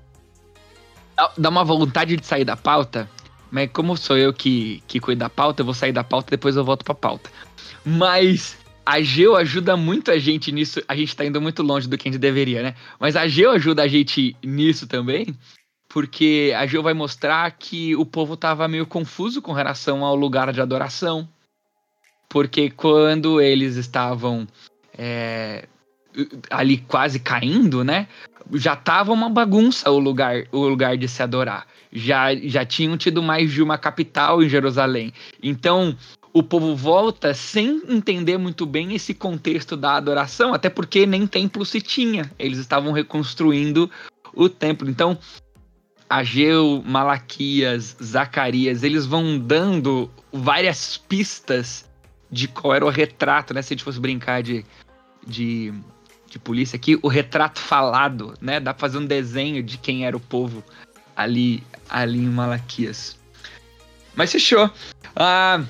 Dá 1.39 1.49
uma 1.49 1.65
vontade 1.65 2.17
de 2.17 2.27
sair 2.27 2.45
da 2.45 2.57
pauta, 2.57 3.09
mas 3.51 3.71
como 3.73 3.97
sou 3.97 4.17
eu 4.17 4.33
que, 4.33 4.83
que 4.87 4.99
cuido 4.99 5.21
da 5.21 5.31
pauta, 5.31 5.63
eu 5.63 5.65
vou 5.65 5.75
sair 5.75 5.93
da 5.93 6.03
pauta 6.03 6.31
e 6.31 6.33
depois 6.33 6.57
eu 6.57 6.65
volto 6.65 6.85
pra 6.85 6.95
pauta. 6.95 7.31
Mas 7.85 8.57
a 8.85 9.01
Geo 9.01 9.35
ajuda 9.35 9.77
muito 9.77 10.11
a 10.11 10.19
gente 10.19 10.53
nisso. 10.53 10.83
A 10.87 10.95
gente 10.95 11.17
tá 11.17 11.25
indo 11.25 11.41
muito 11.41 11.63
longe 11.63 11.89
do 11.89 11.97
que 11.97 12.09
a 12.09 12.13
gente 12.13 12.21
deveria, 12.21 12.63
né? 12.63 12.75
Mas 12.99 13.17
a 13.17 13.27
Geo 13.27 13.51
ajuda 13.51 13.83
a 13.83 13.89
gente 13.89 14.37
nisso 14.43 14.87
também, 14.87 15.27
porque 15.89 16.53
a 16.57 16.67
Geo 16.67 16.83
vai 16.83 16.95
mostrar 16.95 17.51
que 17.53 17.97
o 17.97 18.05
povo 18.05 18.37
tava 18.37 18.69
meio 18.69 18.87
confuso 18.87 19.41
com 19.41 19.53
relação 19.53 20.05
ao 20.05 20.15
lugar 20.15 20.53
de 20.53 20.61
adoração. 20.61 21.29
Porque 22.29 22.69
quando 22.71 23.41
eles 23.41 23.77
estavam 23.77 24.47
é, 24.99 25.67
ali 26.51 26.79
quase 26.79 27.19
caindo, 27.19 27.85
né? 27.85 28.07
Já 28.53 28.77
tava 28.77 29.13
uma 29.13 29.31
bagunça 29.31 29.91
o 29.91 29.99
lugar, 29.99 30.45
o 30.53 30.67
lugar 30.67 30.97
de 30.97 31.09
se 31.09 31.23
adorar. 31.23 31.67
Já, 31.93 32.35
já 32.35 32.65
tinham 32.65 32.97
tido 32.97 33.23
mais 33.23 33.53
de 33.53 33.63
uma 33.63 33.79
capital 33.79 34.43
em 34.43 34.49
Jerusalém. 34.49 35.13
Então, 35.43 35.97
o 36.35 36.43
povo 36.43 36.75
volta 36.75 37.33
sem 37.33 37.81
entender 37.89 38.37
muito 38.37 38.67
bem 38.67 38.93
esse 38.93 39.15
contexto 39.15 39.77
da 39.77 39.95
adoração, 39.95 40.53
até 40.53 40.69
porque 40.69 41.07
nem 41.07 41.29
templo 41.29 41.65
se 41.65 41.81
tinha. 41.81 42.29
Eles 42.37 42.59
estavam 42.59 42.91
reconstruindo 42.91 43.89
o 44.35 44.49
templo. 44.49 44.91
Então, 44.91 45.17
Ageu, 46.11 46.83
Malaquias, 46.85 47.97
Zacarias, 48.03 48.83
eles 48.83 49.07
vão 49.07 49.39
dando 49.39 50.11
várias 50.33 50.97
pistas 50.97 51.89
de 52.29 52.49
qual 52.49 52.75
era 52.75 52.85
o 52.85 52.91
retrato, 52.91 53.55
né? 53.55 53.63
Se 53.63 53.73
a 53.73 53.77
gente 53.77 53.85
fosse 53.85 54.01
brincar 54.01 54.43
de, 54.43 54.67
de, 55.25 55.73
de 56.29 56.41
polícia 56.41 56.77
aqui, 56.77 56.99
o 57.01 57.07
retrato 57.07 57.61
falado, 57.61 58.35
né? 58.41 58.59
Dá 58.59 58.75
pra 58.75 58.81
fazer 58.81 58.99
um 58.99 59.07
desenho 59.07 59.63
de 59.63 59.79
quem 59.79 60.05
era 60.05 60.17
o 60.17 60.21
povo 60.21 60.65
ali, 61.15 61.63
ali 61.89 62.19
em 62.19 62.29
Malaquias. 62.29 63.17
Mas 64.17 64.33
fechou. 64.33 64.69
Ah, 65.15 65.63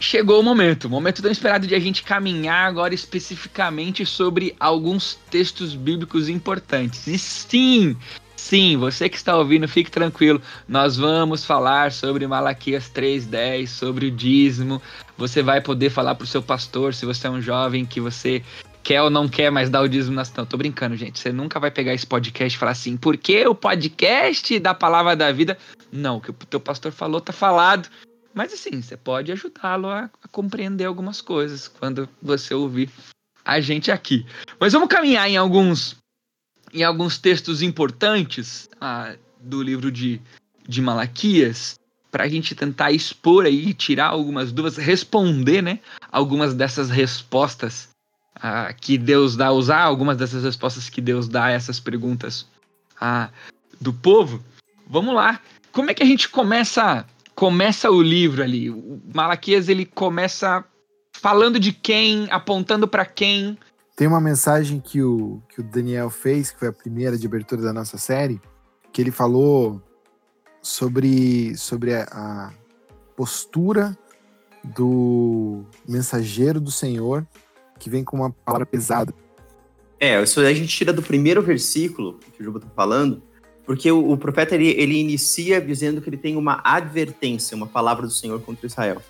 chegou 0.00 0.40
o 0.40 0.42
momento, 0.42 0.86
o 0.86 0.90
momento 0.90 1.20
tão 1.20 1.30
esperado 1.30 1.66
de 1.66 1.74
a 1.74 1.78
gente 1.78 2.02
caminhar 2.02 2.66
agora 2.66 2.94
especificamente 2.94 4.06
sobre 4.06 4.56
alguns 4.58 5.18
textos 5.30 5.74
bíblicos 5.74 6.28
importantes. 6.28 7.06
E 7.06 7.18
sim, 7.18 7.96
sim, 8.34 8.78
você 8.78 9.10
que 9.10 9.16
está 9.18 9.36
ouvindo, 9.36 9.68
fique 9.68 9.90
tranquilo, 9.90 10.40
nós 10.66 10.96
vamos 10.96 11.44
falar 11.44 11.92
sobre 11.92 12.26
Malaquias 12.26 12.88
3:10, 12.88 13.68
sobre 13.68 14.06
o 14.06 14.10
dízimo. 14.10 14.80
Você 15.18 15.42
vai 15.42 15.60
poder 15.60 15.90
falar 15.90 16.14
para 16.14 16.24
o 16.24 16.26
seu 16.26 16.42
pastor, 16.42 16.94
se 16.94 17.04
você 17.04 17.26
é 17.26 17.30
um 17.30 17.42
jovem 17.42 17.84
que 17.84 18.00
você 18.00 18.42
quer 18.82 19.02
ou 19.02 19.10
não 19.10 19.28
quer 19.28 19.50
mais 19.50 19.68
dar 19.68 19.82
o 19.82 19.88
dízimo 19.88 20.16
na 20.16 20.24
Não, 20.34 20.46
tô 20.46 20.56
brincando, 20.56 20.96
gente. 20.96 21.20
Você 21.20 21.30
nunca 21.30 21.60
vai 21.60 21.70
pegar 21.70 21.92
esse 21.92 22.06
podcast 22.06 22.56
e 22.56 22.58
falar 22.58 22.72
assim, 22.72 22.96
por 22.96 23.18
que 23.18 23.46
o 23.46 23.54
podcast 23.54 24.58
da 24.58 24.72
palavra 24.72 25.14
da 25.14 25.30
vida? 25.30 25.58
Não, 25.92 26.16
o 26.16 26.20
que 26.22 26.30
o 26.30 26.32
teu 26.32 26.58
pastor 26.58 26.90
falou 26.90 27.20
tá 27.20 27.34
falado. 27.34 27.90
Mas 28.34 28.52
assim, 28.52 28.80
você 28.80 28.96
pode 28.96 29.32
ajudá-lo 29.32 29.88
a, 29.88 30.10
a, 30.22 30.28
compreender 30.28 30.84
algumas 30.84 31.20
coisas 31.20 31.68
quando 31.68 32.08
você 32.22 32.54
ouvir 32.54 32.90
a 33.44 33.60
gente 33.60 33.90
aqui. 33.90 34.24
Mas 34.58 34.72
vamos 34.72 34.88
caminhar 34.88 35.28
em 35.28 35.36
alguns, 35.36 35.96
em 36.72 36.82
alguns 36.82 37.18
textos 37.18 37.62
importantes 37.62 38.68
ah, 38.80 39.14
do 39.40 39.62
livro 39.62 39.90
de, 39.90 40.20
de 40.68 40.80
Malaquias 40.80 41.74
para 42.10 42.24
a 42.24 42.28
gente 42.28 42.54
tentar 42.54 42.92
expor 42.92 43.46
aí, 43.46 43.72
tirar 43.72 44.08
algumas 44.08 44.52
dúvidas, 44.52 44.76
responder, 44.76 45.62
né? 45.62 45.80
Algumas 46.10 46.54
dessas 46.54 46.90
respostas 46.90 47.88
ah, 48.34 48.72
que 48.72 48.98
Deus 48.98 49.36
dá, 49.36 49.52
usar 49.52 49.80
algumas 49.80 50.16
dessas 50.16 50.44
respostas 50.44 50.88
que 50.88 51.00
Deus 51.00 51.28
dá 51.28 51.46
a 51.46 51.50
essas 51.50 51.78
perguntas 51.78 52.46
ah, 53.00 53.30
do 53.80 53.92
povo. 53.92 54.42
Vamos 54.86 55.14
lá. 55.14 55.40
Como 55.72 55.90
é 55.90 55.94
que 55.94 56.02
a 56.02 56.06
gente 56.06 56.28
começa 56.28 57.06
começa 57.40 57.90
o 57.90 58.02
livro 58.02 58.42
ali. 58.42 58.68
O 58.68 59.00
Malaquias 59.14 59.70
ele 59.70 59.86
começa 59.86 60.62
falando 61.10 61.58
de 61.58 61.72
quem, 61.72 62.28
apontando 62.30 62.86
para 62.86 63.06
quem. 63.06 63.56
Tem 63.96 64.06
uma 64.06 64.20
mensagem 64.20 64.78
que 64.78 65.02
o, 65.02 65.42
que 65.48 65.60
o 65.60 65.62
Daniel 65.62 66.10
fez, 66.10 66.50
que 66.50 66.58
foi 66.58 66.68
a 66.68 66.72
primeira 66.72 67.16
de 67.16 67.26
abertura 67.26 67.62
da 67.62 67.72
nossa 67.72 67.96
série, 67.96 68.38
que 68.92 69.00
ele 69.00 69.10
falou 69.10 69.80
sobre, 70.60 71.56
sobre 71.56 71.94
a, 71.94 72.02
a 72.12 72.52
postura 73.16 73.96
do 74.62 75.64
mensageiro 75.88 76.60
do 76.60 76.70
Senhor 76.70 77.26
que 77.78 77.88
vem 77.88 78.04
com 78.04 78.18
uma 78.18 78.30
palavra 78.30 78.66
pesada. 78.66 79.14
É, 79.98 80.22
isso 80.22 80.40
a 80.40 80.52
gente 80.52 80.76
tira 80.76 80.92
do 80.92 81.02
primeiro 81.02 81.40
versículo 81.40 82.18
que 82.34 82.42
o 82.42 82.44
Juba 82.44 82.58
está 82.58 82.70
falando, 82.76 83.22
porque 83.70 83.88
o, 83.92 84.10
o 84.10 84.16
profeta 84.16 84.56
ele, 84.56 84.70
ele 84.70 84.98
inicia 84.98 85.60
dizendo 85.60 86.00
que 86.00 86.10
ele 86.10 86.16
tem 86.16 86.36
uma 86.36 86.60
advertência, 86.64 87.56
uma 87.56 87.68
palavra 87.68 88.04
do 88.04 88.12
Senhor 88.12 88.40
contra 88.40 88.66
Israel. 88.66 89.00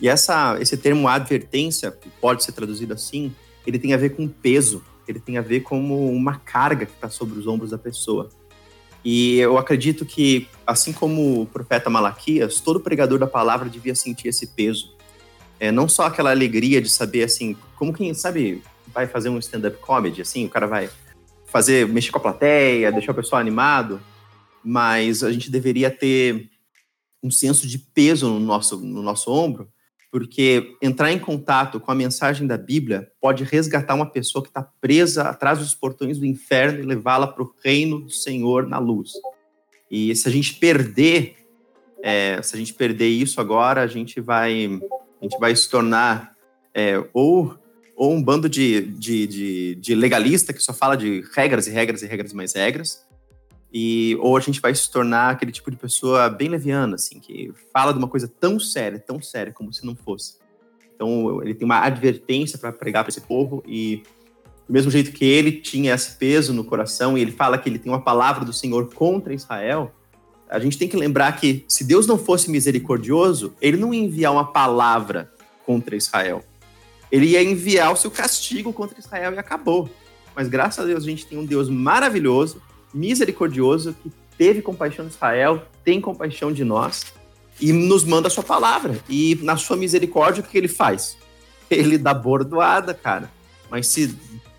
E 0.00 0.08
essa, 0.08 0.58
esse 0.60 0.76
termo 0.76 1.06
advertência, 1.06 1.92
que 1.92 2.10
pode 2.20 2.42
ser 2.42 2.50
traduzido 2.50 2.92
assim, 2.92 3.32
ele 3.64 3.78
tem 3.78 3.94
a 3.94 3.96
ver 3.96 4.16
com 4.16 4.26
peso, 4.26 4.82
ele 5.06 5.20
tem 5.20 5.38
a 5.38 5.40
ver 5.40 5.60
como 5.60 6.10
uma 6.10 6.34
carga 6.34 6.84
que 6.84 6.90
está 6.90 7.08
sobre 7.08 7.38
os 7.38 7.46
ombros 7.46 7.70
da 7.70 7.78
pessoa. 7.78 8.28
E 9.04 9.38
eu 9.38 9.56
acredito 9.56 10.04
que, 10.04 10.48
assim 10.66 10.92
como 10.92 11.42
o 11.42 11.46
profeta 11.46 11.88
Malaquias, 11.88 12.58
todo 12.58 12.80
pregador 12.80 13.20
da 13.20 13.26
palavra 13.28 13.68
devia 13.68 13.94
sentir 13.94 14.26
esse 14.26 14.48
peso. 14.48 14.96
É, 15.60 15.70
não 15.70 15.88
só 15.88 16.06
aquela 16.06 16.32
alegria 16.32 16.82
de 16.82 16.90
saber, 16.90 17.22
assim, 17.22 17.56
como 17.76 17.92
quem, 17.92 18.12
sabe, 18.14 18.64
vai 18.92 19.06
fazer 19.06 19.28
um 19.28 19.38
stand-up 19.38 19.78
comedy, 19.78 20.22
assim, 20.22 20.44
o 20.44 20.48
cara 20.48 20.66
vai 20.66 20.90
fazer, 21.48 21.88
mexer 21.88 22.10
com 22.10 22.18
a 22.18 22.22
plateia, 22.22 22.92
deixar 22.92 23.12
o 23.12 23.14
pessoal 23.14 23.40
animado, 23.40 24.00
mas 24.62 25.22
a 25.24 25.32
gente 25.32 25.50
deveria 25.50 25.90
ter 25.90 26.50
um 27.22 27.30
senso 27.30 27.66
de 27.66 27.78
peso 27.78 28.28
no 28.28 28.38
nosso, 28.38 28.78
no 28.78 29.02
nosso 29.02 29.32
ombro, 29.32 29.68
porque 30.10 30.76
entrar 30.80 31.12
em 31.12 31.18
contato 31.18 31.80
com 31.80 31.90
a 31.90 31.94
mensagem 31.94 32.46
da 32.46 32.56
Bíblia 32.56 33.10
pode 33.20 33.44
resgatar 33.44 33.94
uma 33.94 34.10
pessoa 34.10 34.42
que 34.42 34.48
está 34.48 34.62
presa 34.62 35.22
atrás 35.22 35.58
dos 35.58 35.74
portões 35.74 36.18
do 36.18 36.24
inferno 36.24 36.80
e 36.80 36.86
levá-la 36.86 37.26
para 37.26 37.42
o 37.42 37.54
reino 37.62 38.00
do 38.00 38.10
Senhor 38.10 38.66
na 38.66 38.78
luz. 38.78 39.12
E 39.90 40.14
se 40.14 40.28
a 40.28 40.30
gente 40.30 40.54
perder, 40.54 41.36
é, 42.02 42.40
se 42.42 42.54
a 42.54 42.58
gente 42.58 42.74
perder 42.74 43.08
isso 43.08 43.40
agora, 43.40 43.82
a 43.82 43.86
gente 43.86 44.20
vai, 44.20 44.80
a 45.20 45.24
gente 45.24 45.38
vai 45.38 45.54
se 45.56 45.68
tornar 45.68 46.34
é, 46.74 47.02
ou, 47.12 47.58
ou 47.98 48.14
um 48.14 48.22
bando 48.22 48.48
de, 48.48 48.80
de, 48.80 49.26
de, 49.26 49.74
de 49.74 49.94
legalista 49.96 50.52
que 50.52 50.62
só 50.62 50.72
fala 50.72 50.96
de 50.96 51.24
regras 51.34 51.66
e 51.66 51.70
regras 51.72 52.00
e 52.00 52.06
regras 52.06 52.32
mais 52.32 52.54
regras, 52.54 53.04
e 53.74 54.16
ou 54.20 54.36
a 54.36 54.40
gente 54.40 54.60
vai 54.60 54.72
se 54.72 54.88
tornar 54.88 55.30
aquele 55.30 55.50
tipo 55.50 55.68
de 55.68 55.76
pessoa 55.76 56.30
bem 56.30 56.48
leviana, 56.48 56.94
assim, 56.94 57.18
que 57.18 57.52
fala 57.72 57.92
de 57.92 57.98
uma 57.98 58.06
coisa 58.06 58.28
tão 58.28 58.60
séria, 58.60 59.00
tão 59.00 59.20
séria 59.20 59.52
como 59.52 59.72
se 59.72 59.84
não 59.84 59.96
fosse. 59.96 60.36
Então 60.94 61.42
ele 61.42 61.52
tem 61.54 61.64
uma 61.64 61.80
advertência 61.80 62.56
para 62.56 62.70
pregar 62.70 63.02
para 63.02 63.10
esse 63.10 63.20
povo 63.20 63.64
e 63.66 64.04
do 64.68 64.72
mesmo 64.72 64.92
jeito 64.92 65.10
que 65.10 65.24
ele 65.24 65.50
tinha 65.50 65.92
esse 65.92 66.12
peso 66.12 66.54
no 66.54 66.62
coração 66.62 67.18
e 67.18 67.20
ele 67.20 67.32
fala 67.32 67.58
que 67.58 67.68
ele 67.68 67.80
tem 67.80 67.90
uma 67.90 68.00
palavra 68.00 68.44
do 68.44 68.52
Senhor 68.52 68.94
contra 68.94 69.34
Israel, 69.34 69.92
a 70.48 70.60
gente 70.60 70.78
tem 70.78 70.88
que 70.88 70.96
lembrar 70.96 71.32
que 71.32 71.64
se 71.66 71.82
Deus 71.82 72.06
não 72.06 72.16
fosse 72.16 72.48
misericordioso, 72.48 73.54
ele 73.60 73.76
não 73.76 73.92
ia 73.92 74.04
enviar 74.04 74.32
uma 74.32 74.52
palavra 74.52 75.32
contra 75.66 75.96
Israel. 75.96 76.44
Ele 77.10 77.26
ia 77.26 77.42
enviar 77.42 77.92
o 77.92 77.96
seu 77.96 78.10
castigo 78.10 78.72
contra 78.72 78.98
Israel 78.98 79.34
e 79.34 79.38
acabou. 79.38 79.88
Mas 80.34 80.48
graças 80.48 80.84
a 80.84 80.86
Deus 80.86 81.04
a 81.04 81.06
gente 81.06 81.26
tem 81.26 81.38
um 81.38 81.44
Deus 81.44 81.68
maravilhoso 81.68 82.62
misericordioso, 82.92 83.94
que 84.02 84.10
teve 84.36 84.62
compaixão 84.62 85.06
de 85.06 85.12
Israel, 85.12 85.62
tem 85.84 86.00
compaixão 86.00 86.52
de 86.52 86.64
nós 86.64 87.12
e 87.60 87.72
nos 87.72 88.04
manda 88.04 88.28
a 88.28 88.30
sua 88.30 88.42
palavra. 88.42 88.98
E 89.08 89.38
na 89.42 89.56
sua 89.56 89.76
misericórdia, 89.76 90.42
o 90.42 90.46
que 90.46 90.56
ele 90.56 90.68
faz? 90.68 91.16
Ele 91.70 91.98
dá 91.98 92.14
bordoada, 92.14 92.94
cara. 92.94 93.30
Mas 93.70 93.86
se 93.88 94.16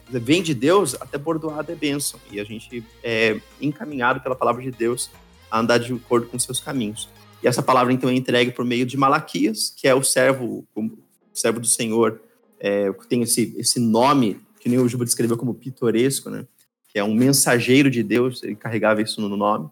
vem 0.10 0.44
de 0.44 0.54
Deus, 0.54 0.96
até 1.00 1.18
bordoada 1.18 1.72
é 1.72 1.76
bênção. 1.76 2.20
E 2.32 2.40
a 2.40 2.44
gente 2.44 2.84
é 3.04 3.40
encaminhado 3.60 4.22
pela 4.22 4.36
palavra 4.36 4.62
de 4.62 4.72
Deus 4.72 5.10
a 5.50 5.60
andar 5.60 5.80
de 5.80 5.94
acordo 5.94 6.28
com 6.28 6.38
seus 6.38 6.60
caminhos. 6.60 7.10
E 7.42 7.48
essa 7.48 7.64
palavra, 7.64 7.94
então, 7.94 8.10
é 8.10 8.14
entregue 8.14 8.52
por 8.52 8.66
meio 8.66 8.86
de 8.86 8.98
Malaquias, 8.98 9.74
que 9.76 9.88
é 9.88 9.96
o 9.96 10.04
servo, 10.04 10.66
o 10.76 10.92
servo 11.34 11.60
do 11.60 11.68
Senhor, 11.68 12.22
é, 12.60 12.92
tem 13.08 13.22
esse, 13.22 13.56
esse 13.58 13.80
nome, 13.80 14.40
que 14.60 14.68
nem 14.70 14.80
o 14.80 14.88
Juba 14.88 15.06
descreveu 15.06 15.38
como 15.38 15.54
pitoresco, 15.54 16.30
né? 16.30 16.46
que 16.90 16.98
é 17.00 17.04
um 17.04 17.14
mensageiro 17.14 17.90
de 17.90 18.04
Deus, 18.04 18.44
ele 18.44 18.56
carregava 18.56 19.02
isso 19.02 19.22
no 19.22 19.36
nome. 19.38 19.70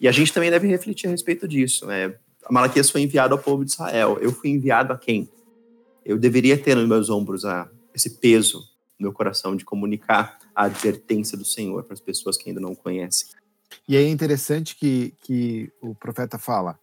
E 0.00 0.08
a 0.08 0.12
gente 0.12 0.32
também 0.32 0.50
deve 0.50 0.66
refletir 0.66 1.08
a 1.08 1.10
respeito 1.10 1.46
disso. 1.46 1.86
Né? 1.86 2.14
A 2.44 2.52
Malaquias 2.52 2.90
foi 2.90 3.02
enviado 3.02 3.34
ao 3.34 3.40
povo 3.40 3.64
de 3.64 3.72
Israel. 3.72 4.18
Eu 4.20 4.32
fui 4.32 4.50
enviado 4.50 4.92
a 4.92 4.98
quem? 4.98 5.28
Eu 6.04 6.18
deveria 6.18 6.56
ter 6.56 6.76
nos 6.76 6.88
meus 6.88 7.10
ombros 7.10 7.44
a, 7.44 7.68
esse 7.94 8.10
peso 8.18 8.58
no 8.98 9.04
meu 9.06 9.12
coração 9.12 9.56
de 9.56 9.64
comunicar 9.64 10.38
a 10.54 10.64
advertência 10.64 11.36
do 11.36 11.44
Senhor 11.44 11.82
para 11.84 11.94
as 11.94 12.00
pessoas 12.00 12.36
que 12.36 12.48
ainda 12.48 12.60
não 12.60 12.74
conhecem. 12.74 13.28
E 13.88 13.96
é 13.96 14.06
interessante 14.06 14.76
que, 14.76 15.14
que 15.22 15.70
o 15.80 15.94
profeta 15.94 16.38
fala: 16.38 16.78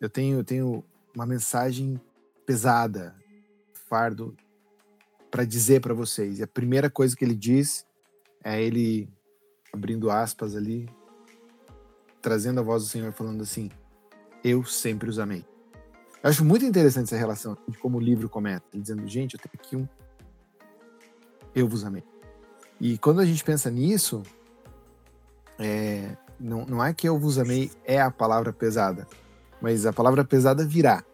eu 0.00 0.08
tenho, 0.08 0.38
eu 0.38 0.44
tenho 0.44 0.84
uma 1.14 1.26
mensagem 1.26 2.00
pesada, 2.46 3.14
fardo, 3.88 4.36
para 5.30 5.44
dizer 5.44 5.80
para 5.80 5.94
vocês. 5.94 6.38
E 6.38 6.42
a 6.42 6.46
primeira 6.46 6.90
coisa 6.90 7.16
que 7.16 7.24
ele 7.24 7.34
diz 7.34 7.86
é 8.42 8.62
ele 8.62 9.08
abrindo 9.72 10.10
aspas 10.10 10.56
ali, 10.56 10.88
trazendo 12.20 12.60
a 12.60 12.62
voz 12.62 12.82
do 12.82 12.88
Senhor 12.88 13.12
falando 13.12 13.42
assim: 13.42 13.70
Eu 14.42 14.64
sempre 14.64 15.08
os 15.08 15.18
amei. 15.18 15.44
Eu 16.22 16.28
acho 16.28 16.44
muito 16.44 16.64
interessante 16.64 17.04
essa 17.04 17.16
relação 17.16 17.56
de 17.66 17.78
como 17.78 17.98
o 17.98 18.00
livro 18.00 18.28
começa, 18.28 18.64
dizendo: 18.74 19.06
Gente, 19.06 19.34
eu 19.34 19.40
tenho 19.40 19.52
aqui 19.54 19.76
um. 19.76 19.88
Eu 21.54 21.68
vos 21.68 21.84
amei. 21.84 22.04
E 22.80 22.96
quando 22.98 23.20
a 23.20 23.26
gente 23.26 23.44
pensa 23.44 23.70
nisso, 23.70 24.22
é, 25.58 26.16
não, 26.38 26.64
não 26.64 26.84
é 26.84 26.94
que 26.94 27.08
eu 27.08 27.18
vos 27.18 27.38
amei 27.38 27.70
é 27.84 28.00
a 28.00 28.10
palavra 28.10 28.52
pesada, 28.52 29.06
mas 29.60 29.84
a 29.84 29.92
palavra 29.92 30.24
pesada 30.24 30.66
virá. 30.66 31.04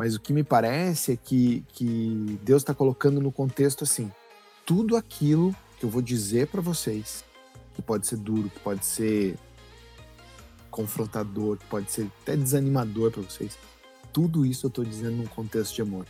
Mas 0.00 0.14
o 0.14 0.18
que 0.18 0.32
me 0.32 0.42
parece 0.42 1.12
é 1.12 1.16
que, 1.16 1.62
que 1.74 2.40
Deus 2.42 2.62
está 2.62 2.72
colocando 2.72 3.20
no 3.20 3.30
contexto 3.30 3.84
assim: 3.84 4.10
tudo 4.64 4.96
aquilo 4.96 5.54
que 5.78 5.84
eu 5.84 5.90
vou 5.90 6.00
dizer 6.00 6.46
para 6.46 6.62
vocês 6.62 7.22
que 7.74 7.82
pode 7.82 8.06
ser 8.06 8.16
duro, 8.16 8.48
que 8.48 8.58
pode 8.60 8.86
ser 8.86 9.36
confrontador, 10.70 11.58
que 11.58 11.66
pode 11.66 11.92
ser 11.92 12.10
até 12.22 12.34
desanimador 12.34 13.10
para 13.10 13.20
vocês. 13.20 13.58
Tudo 14.10 14.46
isso 14.46 14.64
eu 14.64 14.68
estou 14.68 14.86
dizendo 14.86 15.18
num 15.18 15.26
contexto 15.26 15.74
de 15.74 15.82
amor. 15.82 16.06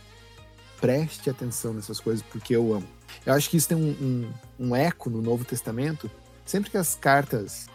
Preste 0.79 1.29
atenção 1.29 1.73
nessas 1.73 1.99
coisas 1.99 2.23
porque 2.31 2.55
eu 2.55 2.73
amo. 2.73 2.87
Eu 3.25 3.33
acho 3.33 3.49
que 3.49 3.57
isso 3.57 3.67
tem 3.67 3.77
um, 3.77 3.91
um, 4.59 4.67
um 4.69 4.73
eco 4.73 5.09
no 5.09 5.21
Novo 5.21 5.43
Testamento. 5.43 6.09
Sempre 6.45 6.71
que 6.71 6.77
as 6.77 6.95
cartas, 6.95 7.67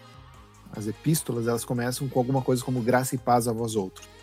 as 0.71 0.87
epístolas, 0.87 1.45
elas 1.45 1.63
começam 1.63 2.09
com 2.09 2.17
alguma 2.17 2.41
coisa 2.41 2.63
como 2.63 2.81
graça 2.81 3.13
e 3.13 3.19
paz 3.19 3.47
a 3.47 3.53
vós 3.53 3.75
outros. 3.75 4.16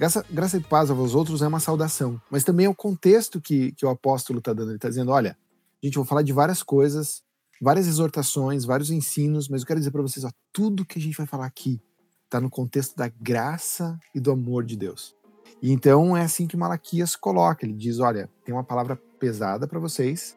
Graça, 0.00 0.24
graça 0.30 0.56
e 0.56 0.60
paz 0.60 0.90
a 0.90 0.94
vós 0.94 1.14
outros 1.14 1.42
é 1.42 1.46
uma 1.46 1.60
saudação, 1.60 2.18
mas 2.30 2.42
também 2.42 2.64
é 2.64 2.68
o 2.70 2.74
contexto 2.74 3.38
que, 3.38 3.70
que 3.72 3.84
o 3.84 3.90
apóstolo 3.90 4.38
está 4.38 4.50
dando. 4.54 4.70
Ele 4.70 4.76
está 4.76 4.88
dizendo: 4.88 5.10
olha, 5.10 5.36
gente, 5.82 5.94
eu 5.94 6.02
vou 6.02 6.08
falar 6.08 6.22
de 6.22 6.32
várias 6.32 6.62
coisas, 6.62 7.22
várias 7.60 7.86
exortações, 7.86 8.64
vários 8.64 8.90
ensinos, 8.90 9.46
mas 9.46 9.60
eu 9.60 9.66
quero 9.66 9.78
dizer 9.78 9.90
para 9.90 10.00
vocês, 10.00 10.24
ó, 10.24 10.30
tudo 10.50 10.86
que 10.86 10.98
a 10.98 11.02
gente 11.02 11.18
vai 11.18 11.26
falar 11.26 11.44
aqui 11.44 11.82
está 12.24 12.40
no 12.40 12.48
contexto 12.48 12.96
da 12.96 13.08
graça 13.08 14.00
e 14.14 14.20
do 14.20 14.30
amor 14.30 14.64
de 14.64 14.74
Deus. 14.74 15.14
E 15.60 15.70
então 15.70 16.16
é 16.16 16.22
assim 16.22 16.46
que 16.46 16.56
Malaquias 16.56 17.14
coloca, 17.14 17.66
ele 17.66 17.74
diz, 17.74 17.98
olha, 17.98 18.30
tem 18.42 18.54
uma 18.54 18.64
palavra 18.64 18.96
pesada 19.18 19.68
para 19.68 19.78
vocês, 19.78 20.34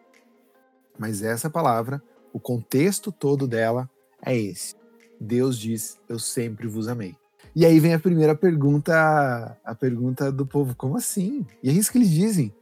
mas 0.99 1.23
essa 1.23 1.49
palavra, 1.49 2.04
o 2.34 2.39
contexto 2.39 3.13
todo 3.13 3.47
dela 3.47 3.89
é 4.21 4.38
esse. 4.38 4.76
Deus 5.21 5.58
diz: 5.58 6.02
"Eu 6.10 6.19
sempre 6.19 6.67
vos 6.67 6.89
amei". 6.89 7.15
E 7.55 7.65
aí 7.65 7.79
vem 7.79 7.93
a 7.93 7.99
primeira 7.99 8.35
pergunta, 8.35 9.57
a 9.63 9.75
pergunta 9.75 10.31
do 10.31 10.45
povo, 10.45 10.75
como 10.75 10.97
assim? 10.97 11.45
E 11.61 11.69
é 11.69 11.73
isso 11.73 11.91
que 11.91 11.97
eles 11.97 12.09
dizem 12.09 12.53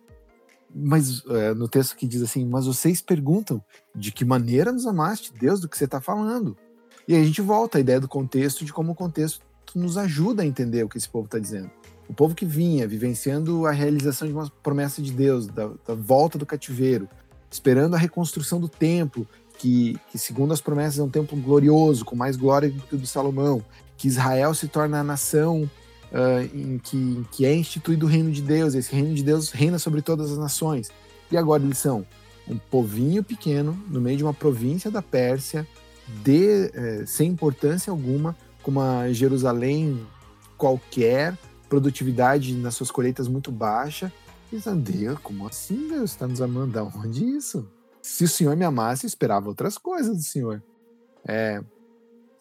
mas 0.73 1.23
é, 1.27 1.53
no 1.53 1.67
texto 1.67 1.95
que 1.95 2.07
diz 2.07 2.21
assim, 2.21 2.45
mas 2.45 2.65
vocês 2.65 3.01
perguntam 3.01 3.63
de 3.95 4.11
que 4.11 4.23
maneira 4.23 4.71
nos 4.71 4.87
amaste, 4.87 5.33
Deus, 5.33 5.59
do 5.59 5.67
que 5.67 5.77
você 5.77 5.85
está 5.85 5.99
falando. 5.99 6.57
E 7.07 7.15
aí 7.15 7.21
a 7.21 7.25
gente 7.25 7.41
volta 7.41 7.77
à 7.77 7.81
ideia 7.81 7.99
do 7.99 8.07
contexto, 8.07 8.63
de 8.63 8.71
como 8.71 8.93
o 8.93 8.95
contexto 8.95 9.41
nos 9.75 9.97
ajuda 9.97 10.43
a 10.43 10.45
entender 10.45 10.83
o 10.83 10.89
que 10.89 10.97
esse 10.97 11.09
povo 11.09 11.25
está 11.25 11.39
dizendo. 11.39 11.69
O 12.07 12.13
povo 12.13 12.35
que 12.35 12.45
vinha 12.45 12.87
vivenciando 12.87 13.65
a 13.65 13.71
realização 13.71 14.27
de 14.27 14.33
uma 14.33 14.49
promessa 14.63 15.01
de 15.01 15.11
Deus, 15.11 15.47
da, 15.47 15.67
da 15.87 15.93
volta 15.93 16.37
do 16.37 16.45
cativeiro, 16.45 17.07
esperando 17.49 17.95
a 17.95 17.99
reconstrução 17.99 18.59
do 18.59 18.67
templo, 18.67 19.27
que, 19.61 19.95
que, 20.09 20.17
segundo 20.17 20.53
as 20.53 20.59
promessas 20.59 20.97
é 20.97 21.03
um 21.03 21.09
templo 21.09 21.37
glorioso, 21.37 22.03
com 22.03 22.15
mais 22.15 22.35
glória 22.35 22.71
do 22.71 22.81
que 22.81 22.95
o 22.95 22.97
de 22.97 23.05
Salomão, 23.05 23.63
que 23.95 24.07
Israel 24.07 24.55
se 24.55 24.67
torna 24.67 24.99
a 24.99 25.03
nação 25.03 25.69
uh, 26.11 26.41
em, 26.51 26.79
que, 26.79 26.97
em 26.97 27.25
que 27.31 27.45
é 27.45 27.53
instituído 27.53 28.07
o 28.07 28.09
reino 28.09 28.31
de 28.31 28.41
Deus, 28.41 28.73
esse 28.73 28.91
reino 28.91 29.13
de 29.13 29.21
Deus 29.21 29.51
reina 29.51 29.77
sobre 29.77 30.01
todas 30.01 30.31
as 30.31 30.37
nações. 30.39 30.89
E 31.31 31.37
agora 31.37 31.61
eles 31.61 31.77
são 31.77 32.03
um 32.47 32.57
povinho 32.57 33.23
pequeno, 33.23 33.79
no 33.87 34.01
meio 34.01 34.17
de 34.17 34.23
uma 34.23 34.33
província 34.33 34.89
da 34.89 35.01
Pérsia, 35.01 35.67
de, 36.23 36.71
eh, 36.73 37.03
sem 37.05 37.29
importância 37.29 37.91
alguma, 37.91 38.35
com 38.63 38.71
uma 38.71 39.13
Jerusalém 39.13 40.01
qualquer, 40.57 41.37
produtividade 41.69 42.55
nas 42.55 42.73
suas 42.73 42.89
colheitas 42.89 43.27
muito 43.27 43.51
baixa. 43.51 44.11
E 44.51 44.57
Deus, 44.75 45.19
como 45.19 45.47
assim 45.47 45.87
Deus 45.87 46.11
está 46.11 46.27
nos 46.27 46.41
amando? 46.41 46.73
Da 46.73 46.83
onde 46.83 47.23
isso? 47.23 47.65
Se 48.11 48.25
o 48.25 48.27
Senhor 48.27 48.57
me 48.57 48.65
amasse, 48.65 49.05
eu 49.05 49.07
esperava 49.07 49.47
outras 49.47 49.77
coisas 49.77 50.17
do 50.17 50.21
Senhor. 50.21 50.61
É, 51.25 51.63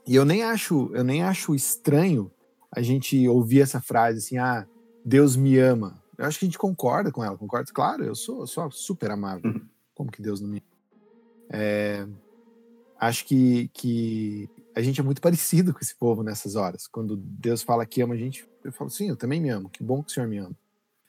e 0.04 0.16
eu 0.16 0.24
nem 0.24 0.42
acho, 0.42 0.90
eu 0.92 1.04
nem 1.04 1.22
acho 1.22 1.54
estranho 1.54 2.28
a 2.72 2.82
gente 2.82 3.28
ouvir 3.28 3.60
essa 3.60 3.80
frase 3.80 4.18
assim, 4.18 4.36
ah, 4.36 4.66
Deus 5.04 5.36
me 5.36 5.56
ama. 5.58 6.02
Eu 6.18 6.26
acho 6.26 6.40
que 6.40 6.44
a 6.44 6.48
gente 6.48 6.58
concorda 6.58 7.12
com 7.12 7.22
ela, 7.22 7.38
concorda? 7.38 7.70
Claro, 7.72 8.04
eu 8.04 8.16
sou, 8.16 8.40
eu 8.40 8.46
sou 8.48 8.68
super 8.72 9.12
amável. 9.12 9.48
Uhum. 9.48 9.64
Como 9.94 10.10
que 10.10 10.20
Deus 10.20 10.40
não 10.40 10.48
me 10.48 10.58
ama? 10.58 10.66
É, 11.50 12.06
acho 12.98 13.24
que, 13.24 13.68
que 13.72 14.50
a 14.74 14.82
gente 14.82 15.00
é 15.00 15.04
muito 15.04 15.20
parecido 15.22 15.72
com 15.72 15.78
esse 15.80 15.94
povo 15.94 16.24
nessas 16.24 16.56
horas. 16.56 16.88
Quando 16.88 17.16
Deus 17.16 17.62
fala 17.62 17.86
que 17.86 18.02
ama 18.02 18.14
a 18.14 18.18
gente, 18.18 18.44
eu 18.64 18.72
falo, 18.72 18.90
sim, 18.90 19.08
eu 19.08 19.16
também 19.16 19.40
me 19.40 19.50
amo, 19.50 19.70
que 19.70 19.84
bom 19.84 20.02
que 20.02 20.10
o 20.10 20.12
Senhor 20.12 20.28
me 20.28 20.38
ama. 20.38 20.56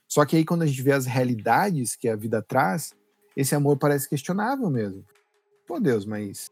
Só 0.07 0.23
que 0.23 0.35
aí 0.35 0.45
quando 0.45 0.61
a 0.61 0.67
gente 0.67 0.83
vê 0.83 0.91
as 0.91 1.07
realidades 1.07 1.95
que 1.95 2.07
a 2.07 2.15
vida 2.15 2.43
traz, 2.43 2.93
esse 3.41 3.55
amor 3.55 3.77
parece 3.77 4.09
questionável 4.09 4.69
mesmo. 4.69 5.03
Pô, 5.67 5.79
Deus, 5.79 6.05
mas 6.05 6.51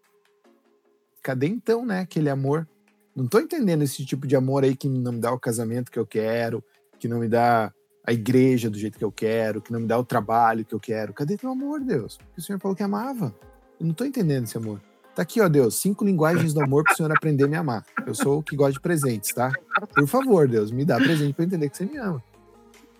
cadê 1.22 1.48
então, 1.48 1.86
né, 1.86 2.02
aquele 2.02 2.30
amor 2.30 2.68
não 3.16 3.28
tô 3.28 3.40
entendendo 3.40 3.84
esse 3.84 4.06
tipo 4.06 4.26
de 4.26 4.36
amor 4.36 4.64
aí 4.64 4.76
que 4.76 4.88
não 4.88 5.12
me 5.12 5.20
dá 5.20 5.32
o 5.32 5.40
casamento 5.40 5.92
que 5.92 6.00
eu 6.00 6.06
quero, 6.06 6.64
que 7.00 7.08
não 7.08 7.20
me 7.20 7.28
dá 7.28 7.74
a 8.06 8.14
igreja 8.14 8.70
do 8.70 8.78
jeito 8.78 8.98
que 8.98 9.04
eu 9.04 9.12
quero, 9.12 9.62
que 9.62 9.74
não 9.74 9.82
me 9.82 9.88
dá 9.88 9.98
o 9.98 10.06
trabalho 10.06 10.64
que 10.64 10.74
eu 10.74 10.80
quero. 10.80 11.14
Cadê 11.14 11.36
teu 11.36 11.52
amor, 11.52 11.82
Deus? 11.82 12.18
Porque 12.18 12.40
o 12.40 12.44
Senhor 12.44 12.60
falou 12.60 12.76
que 12.76 12.84
amava. 12.84 13.36
Eu 13.80 13.86
não 13.86 13.94
tô 13.94 14.06
entendendo 14.06 14.46
esse 14.46 14.58
amor. 14.58 14.82
Tá 15.14 15.24
aqui, 15.24 15.42
ó, 15.42 15.50
Deus, 15.50 15.82
cinco 15.82 16.06
linguagens 16.06 16.54
do 16.54 16.64
amor 16.64 16.84
para 16.84 16.94
o 16.94 16.96
Senhor 16.96 17.12
aprender 17.12 17.44
a 17.44 17.48
me 17.48 17.58
amar. 17.58 17.86
Eu 18.08 18.16
sou 18.16 18.40
o 18.40 18.44
que 18.44 18.56
gosta 18.56 18.74
de 18.74 18.80
presentes, 18.80 19.34
tá? 19.34 19.52
Por 19.94 20.08
favor, 20.08 20.48
Deus, 20.48 20.72
me 20.72 20.86
dá 20.86 20.96
presente 20.96 21.34
para 21.34 21.46
entender 21.46 21.70
que 21.70 21.76
você 21.76 21.86
me 21.86 21.98
ama. 21.98 22.24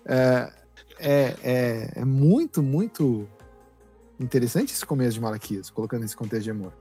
É, 0.04 0.52
é, 0.98 1.36
é, 1.42 1.92
é 1.96 2.04
muito, 2.04 2.62
muito 2.62 3.26
interessante 4.20 4.72
esse 4.72 4.84
começo 4.84 5.14
de 5.14 5.20
Malaquias, 5.20 5.70
colocando 5.70 6.04
esse 6.04 6.14
contexto 6.14 6.44
de 6.44 6.50
amor. 6.50 6.72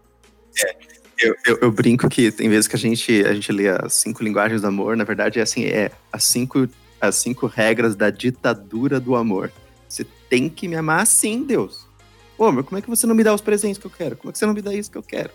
É, 0.64 0.76
eu, 1.20 1.36
eu, 1.46 1.58
eu, 1.62 1.72
brinco 1.72 2.10
que 2.10 2.32
tem 2.32 2.50
vezes 2.50 2.68
que 2.68 2.76
a 2.76 2.80
gente, 2.80 3.26
a 3.26 3.34
gente 3.34 3.52
lê 3.52 3.70
as 3.70 3.94
cinco 3.94 4.24
linguagens 4.24 4.62
do 4.62 4.68
amor, 4.68 4.98
na 4.98 5.04
verdade 5.04 5.40
é 5.40 5.42
assim, 5.42 5.64
é 5.64 5.92
as 6.12 6.24
cinco, 6.26 6.68
as 7.00 7.16
cinco 7.16 7.48
regras 7.48 7.96
da 7.96 8.10
ditadura 8.10 9.00
do 9.00 9.16
amor. 9.16 9.52
Você 9.88 10.06
tem 10.30 10.50
que 10.50 10.68
me 10.68 10.76
amar 10.76 11.02
assim, 11.02 11.44
Deus. 11.44 11.88
Pô, 12.38 12.52
mas 12.52 12.66
como 12.66 12.78
é 12.78 12.82
que 12.82 12.90
você 12.90 13.08
não 13.08 13.16
me 13.16 13.24
dá 13.24 13.34
os 13.34 13.42
presentes 13.42 13.78
que 13.78 13.86
eu 13.86 13.92
quero? 13.92 14.18
Como 14.18 14.30
é 14.30 14.32
que 14.32 14.38
você 14.38 14.46
não 14.46 14.54
me 14.54 14.62
dá 14.62 14.74
isso 14.74 14.92
que 14.92 14.98
eu 14.98 15.04
quero? 15.04 15.32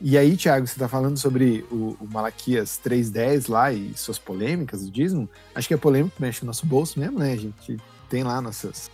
E 0.00 0.18
aí, 0.18 0.36
Thiago, 0.36 0.66
você 0.66 0.72
está 0.72 0.88
falando 0.88 1.16
sobre 1.16 1.64
o, 1.70 1.96
o 2.00 2.08
Malaquias 2.10 2.80
3.10 2.84 3.48
lá 3.48 3.72
e 3.72 3.92
suas 3.94 4.18
polêmicas 4.18 4.82
do 4.84 4.90
dízimo. 4.90 5.28
Acho 5.54 5.68
que 5.68 5.74
é 5.74 5.76
polêmico, 5.76 6.16
mexe 6.18 6.42
no 6.42 6.48
nosso 6.48 6.66
bolso 6.66 6.98
mesmo, 6.98 7.20
né? 7.20 7.32
A 7.32 7.36
gente 7.36 7.76
tem 8.08 8.24
lá 8.24 8.40
nossas, 8.40 8.90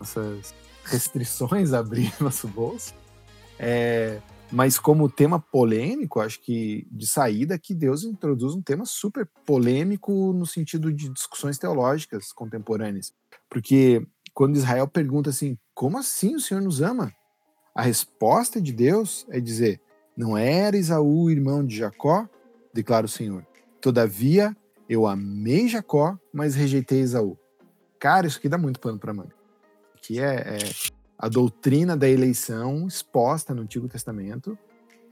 nossas 0.00 0.54
restrições 0.84 1.72
a 1.72 1.78
abrir 1.78 2.12
nosso 2.20 2.46
bolso. 2.48 2.94
É, 3.58 4.20
mas 4.50 4.78
como 4.78 5.10
tema 5.10 5.40
polêmico, 5.40 6.20
acho 6.20 6.40
que 6.40 6.86
de 6.90 7.06
saída 7.06 7.58
que 7.58 7.74
Deus 7.74 8.04
introduz 8.04 8.54
um 8.54 8.62
tema 8.62 8.84
super 8.84 9.28
polêmico 9.44 10.32
no 10.32 10.46
sentido 10.46 10.92
de 10.92 11.08
discussões 11.08 11.58
teológicas 11.58 12.32
contemporâneas. 12.32 13.12
Porque 13.48 14.06
quando 14.32 14.56
Israel 14.56 14.86
pergunta 14.86 15.30
assim, 15.30 15.58
como 15.74 15.98
assim 15.98 16.34
o 16.34 16.40
Senhor 16.40 16.60
nos 16.60 16.80
ama? 16.80 17.12
A 17.74 17.82
resposta 17.82 18.60
de 18.60 18.72
Deus 18.72 19.26
é 19.30 19.40
dizer, 19.40 19.80
não 20.16 20.36
era 20.36 20.76
Esaú 20.76 21.30
irmão 21.30 21.64
de 21.64 21.76
Jacó? 21.76 22.28
Declara 22.72 23.06
o 23.06 23.08
Senhor. 23.08 23.44
Todavia, 23.80 24.56
eu 24.88 25.06
amei 25.06 25.68
Jacó, 25.68 26.18
mas 26.32 26.54
rejeitei 26.54 27.00
Esaú. 27.00 27.36
Cara, 27.98 28.26
isso 28.26 28.38
aqui 28.38 28.48
dá 28.48 28.58
muito 28.58 28.78
pano 28.78 28.98
para 28.98 29.12
manga. 29.12 29.34
Aqui 30.04 30.20
é, 30.20 30.34
é, 30.34 30.58
a 31.18 31.30
doutrina 31.30 31.96
da 31.96 32.06
eleição 32.06 32.86
exposta 32.86 33.54
no 33.54 33.62
Antigo 33.62 33.88
Testamento 33.88 34.58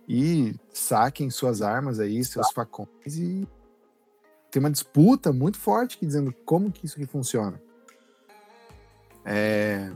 e 0.06 0.54
saquem 0.70 1.30
suas 1.30 1.62
armas 1.62 1.98
aí, 1.98 2.22
seus 2.22 2.52
facões 2.52 2.88
e 3.06 3.48
tem 4.50 4.60
uma 4.60 4.70
disputa 4.70 5.32
muito 5.32 5.56
forte 5.56 5.96
aqui 5.96 6.04
dizendo 6.04 6.30
como 6.44 6.70
que 6.70 6.84
isso 6.84 6.96
aqui 6.96 7.06
funciona. 7.06 7.58
É, 9.24 9.90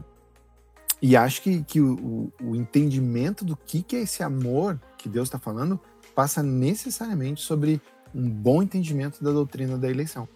e 1.02 1.14
acho 1.14 1.42
que, 1.42 1.62
que 1.62 1.78
o, 1.78 2.32
o, 2.42 2.56
entendimento 2.56 3.44
do 3.44 3.54
que, 3.54 3.82
que 3.82 3.96
é 3.96 4.00
esse 4.00 4.22
amor 4.22 4.80
que 4.96 5.10
Deus 5.10 5.28
está 5.28 5.38
falando 5.38 5.78
passa 6.14 6.42
necessariamente 6.42 7.42
sobre 7.42 7.82
um 8.14 8.30
bom 8.30 8.62
entendimento 8.62 9.22
da 9.22 9.30
doutrina 9.30 9.76
da 9.76 9.90
eleição. 9.90 10.26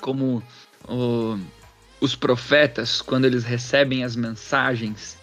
Como 0.00 0.40
o, 0.88 1.36
os 2.00 2.14
profetas, 2.14 3.00
quando 3.00 3.24
eles 3.24 3.44
recebem 3.44 4.04
as 4.04 4.16
mensagens, 4.16 5.16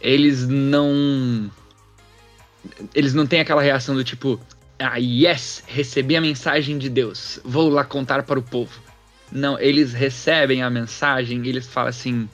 eles 0.00 0.46
não. 0.46 1.50
Eles 2.94 3.12
não 3.12 3.26
têm 3.26 3.40
aquela 3.40 3.60
reação 3.60 3.94
do 3.94 4.02
tipo, 4.02 4.40
ah, 4.78 4.96
yes, 4.96 5.62
recebi 5.66 6.16
a 6.16 6.20
mensagem 6.20 6.78
de 6.78 6.88
Deus, 6.88 7.38
vou 7.44 7.68
lá 7.68 7.84
contar 7.84 8.22
para 8.22 8.38
o 8.38 8.42
povo. 8.42 8.80
Não, 9.30 9.58
eles 9.58 9.92
recebem 9.92 10.62
a 10.62 10.70
mensagem 10.70 11.44
e 11.44 11.48
eles 11.48 11.66
falam 11.66 11.90
assim: 11.90 12.28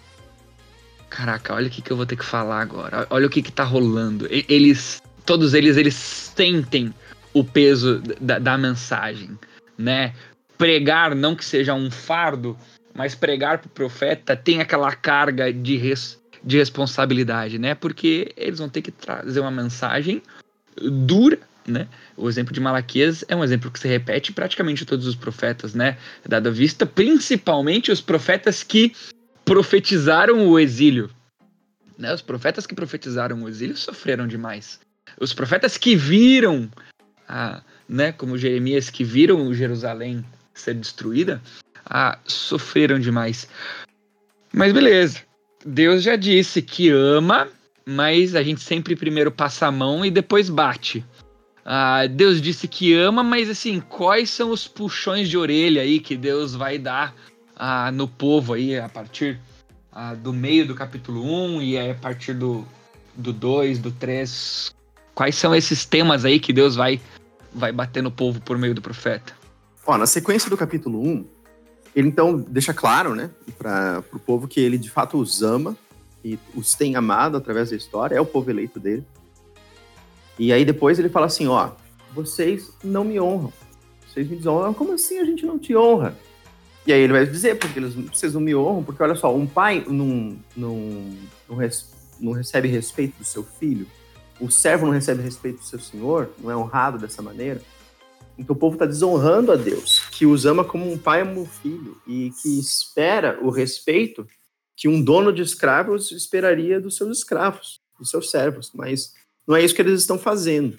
caraca, 1.08 1.54
olha 1.54 1.66
o 1.66 1.70
que, 1.70 1.82
que 1.82 1.90
eu 1.90 1.96
vou 1.96 2.06
ter 2.06 2.16
que 2.16 2.24
falar 2.24 2.60
agora, 2.60 3.06
olha 3.10 3.26
o 3.26 3.30
que, 3.30 3.42
que 3.42 3.52
tá 3.52 3.64
rolando. 3.64 4.26
Eles 4.30 5.02
todos 5.24 5.54
eles 5.54 5.76
eles 5.76 5.94
sentem 5.94 6.94
o 7.32 7.44
peso 7.44 8.02
da, 8.20 8.38
da 8.38 8.58
mensagem, 8.58 9.38
né? 9.76 10.14
Pregar 10.56 11.14
não 11.14 11.34
que 11.34 11.44
seja 11.44 11.74
um 11.74 11.90
fardo, 11.90 12.56
mas 12.94 13.14
pregar 13.14 13.58
para 13.58 13.68
o 13.68 13.70
profeta 13.70 14.36
tem 14.36 14.60
aquela 14.60 14.94
carga 14.94 15.52
de, 15.52 15.76
res, 15.76 16.20
de 16.42 16.58
responsabilidade, 16.58 17.58
né? 17.58 17.74
Porque 17.74 18.32
eles 18.36 18.58
vão 18.58 18.68
ter 18.68 18.82
que 18.82 18.90
trazer 18.90 19.40
uma 19.40 19.50
mensagem 19.50 20.22
dura, 20.76 21.38
né? 21.66 21.88
O 22.16 22.28
exemplo 22.28 22.52
de 22.52 22.60
Malaquias 22.60 23.24
é 23.28 23.36
um 23.36 23.44
exemplo 23.44 23.70
que 23.70 23.78
se 23.78 23.88
repete 23.88 24.32
praticamente 24.32 24.84
todos 24.84 25.06
os 25.06 25.14
profetas, 25.14 25.74
né? 25.74 25.96
Dada 26.26 26.50
vista, 26.50 26.84
principalmente 26.84 27.90
os 27.92 28.00
profetas 28.00 28.62
que 28.62 28.92
profetizaram 29.44 30.48
o 30.48 30.58
exílio. 30.58 31.10
Né? 31.98 32.12
Os 32.14 32.22
profetas 32.22 32.66
que 32.66 32.74
profetizaram 32.74 33.42
o 33.42 33.48
exílio 33.48 33.76
sofreram 33.76 34.26
demais. 34.26 34.80
Os 35.20 35.34
profetas 35.34 35.76
que 35.76 35.96
viram, 35.96 36.70
ah, 37.28 37.62
né, 37.88 38.12
como 38.12 38.38
Jeremias, 38.38 38.88
que 38.88 39.04
viram 39.04 39.52
Jerusalém 39.52 40.24
ser 40.54 40.74
destruída, 40.74 41.42
ah, 41.90 42.16
sofreram 42.24 43.00
demais. 43.00 43.48
Mas 44.52 44.72
beleza. 44.72 45.18
Deus 45.66 46.02
já 46.02 46.14
disse 46.14 46.62
que 46.62 46.88
ama, 46.88 47.48
mas 47.84 48.36
a 48.36 48.42
gente 48.42 48.60
sempre 48.60 48.94
primeiro 48.94 49.32
passa 49.32 49.66
a 49.66 49.72
mão 49.72 50.04
e 50.04 50.10
depois 50.10 50.48
bate. 50.48 51.04
Ah, 51.64 52.06
Deus 52.06 52.40
disse 52.40 52.66
que 52.66 52.94
ama, 52.94 53.22
mas 53.22 53.50
assim, 53.50 53.80
quais 53.80 54.30
são 54.30 54.50
os 54.50 54.66
puxões 54.66 55.28
de 55.28 55.36
orelha 55.36 55.82
aí 55.82 56.00
que 56.00 56.16
Deus 56.16 56.54
vai 56.54 56.78
dar 56.78 57.14
ah, 57.56 57.90
no 57.92 58.08
povo 58.08 58.54
aí 58.54 58.78
a 58.78 58.88
partir 58.88 59.38
ah, 59.92 60.14
do 60.14 60.32
meio 60.32 60.66
do 60.66 60.74
capítulo 60.74 61.22
1 61.22 61.62
e 61.62 61.78
a 61.78 61.94
partir 61.94 62.32
do, 62.32 62.64
do 63.14 63.32
2, 63.32 63.80
do 63.80 63.90
3? 63.90 64.74
Quais 65.14 65.34
são 65.34 65.54
esses 65.54 65.84
temas 65.84 66.24
aí 66.24 66.40
que 66.40 66.52
Deus 66.52 66.76
vai, 66.76 66.98
vai 67.52 67.72
bater 67.72 68.02
no 68.02 68.10
povo 68.10 68.40
por 68.40 68.56
meio 68.56 68.74
do 68.74 68.80
profeta? 68.80 69.34
Ó, 69.86 69.98
na 69.98 70.06
sequência 70.06 70.48
do 70.48 70.56
capítulo 70.56 71.02
1, 71.06 71.26
ele 71.94 72.08
então 72.08 72.38
deixa 72.38 72.72
claro, 72.72 73.14
né, 73.14 73.30
para 73.58 74.02
o 74.12 74.18
povo 74.18 74.46
que 74.46 74.60
ele 74.60 74.78
de 74.78 74.90
fato 74.90 75.18
os 75.18 75.42
ama 75.42 75.76
e 76.24 76.38
os 76.54 76.74
tem 76.74 76.96
amado 76.96 77.36
através 77.36 77.70
da 77.70 77.76
história, 77.76 78.14
é 78.14 78.20
o 78.20 78.26
povo 78.26 78.50
eleito 78.50 78.78
dele. 78.78 79.04
E 80.38 80.52
aí 80.52 80.64
depois 80.64 80.98
ele 80.98 81.08
fala 81.08 81.26
assim, 81.26 81.46
ó, 81.46 81.70
vocês 82.14 82.72
não 82.82 83.04
me 83.04 83.20
honram, 83.20 83.52
vocês 84.06 84.28
me 84.28 84.36
desonram, 84.36 84.72
como 84.72 84.92
assim 84.92 85.18
a 85.18 85.24
gente 85.24 85.44
não 85.44 85.58
te 85.58 85.76
honra? 85.76 86.16
E 86.86 86.92
aí 86.92 87.00
ele 87.00 87.12
vai 87.12 87.26
dizer, 87.26 87.58
porque 87.58 87.78
eles, 87.78 87.94
vocês 87.94 88.34
não 88.34 88.40
me 88.40 88.54
honram, 88.54 88.82
porque 88.82 89.02
olha 89.02 89.14
só, 89.14 89.34
um 89.34 89.46
pai 89.46 89.84
não, 89.86 90.36
não, 90.56 90.76
não, 91.48 91.58
não 92.20 92.32
recebe 92.32 92.68
respeito 92.68 93.18
do 93.18 93.24
seu 93.24 93.42
filho, 93.42 93.86
o 94.40 94.50
servo 94.50 94.86
não 94.86 94.92
recebe 94.92 95.22
respeito 95.22 95.58
do 95.58 95.64
seu 95.64 95.78
senhor, 95.78 96.30
não 96.38 96.50
é 96.50 96.56
honrado 96.56 96.98
dessa 96.98 97.20
maneira. 97.20 97.60
Então 98.40 98.56
o 98.56 98.58
povo 98.58 98.74
está 98.74 98.86
desonrando 98.86 99.52
a 99.52 99.56
Deus, 99.56 100.00
que 100.12 100.24
os 100.24 100.46
ama 100.46 100.64
como 100.64 100.90
um 100.90 100.96
pai 100.96 101.20
ama 101.20 101.40
um 101.40 101.46
filho 101.46 102.00
e 102.06 102.32
que 102.42 102.58
espera 102.58 103.38
o 103.42 103.50
respeito 103.50 104.26
que 104.74 104.88
um 104.88 105.04
dono 105.04 105.30
de 105.30 105.42
escravos 105.42 106.10
esperaria 106.10 106.80
dos 106.80 106.96
seus 106.96 107.18
escravos, 107.18 107.82
dos 107.98 108.08
seus 108.08 108.30
servos. 108.30 108.72
Mas 108.74 109.12
não 109.46 109.54
é 109.54 109.62
isso 109.62 109.74
que 109.74 109.82
eles 109.82 110.00
estão 110.00 110.18
fazendo. 110.18 110.78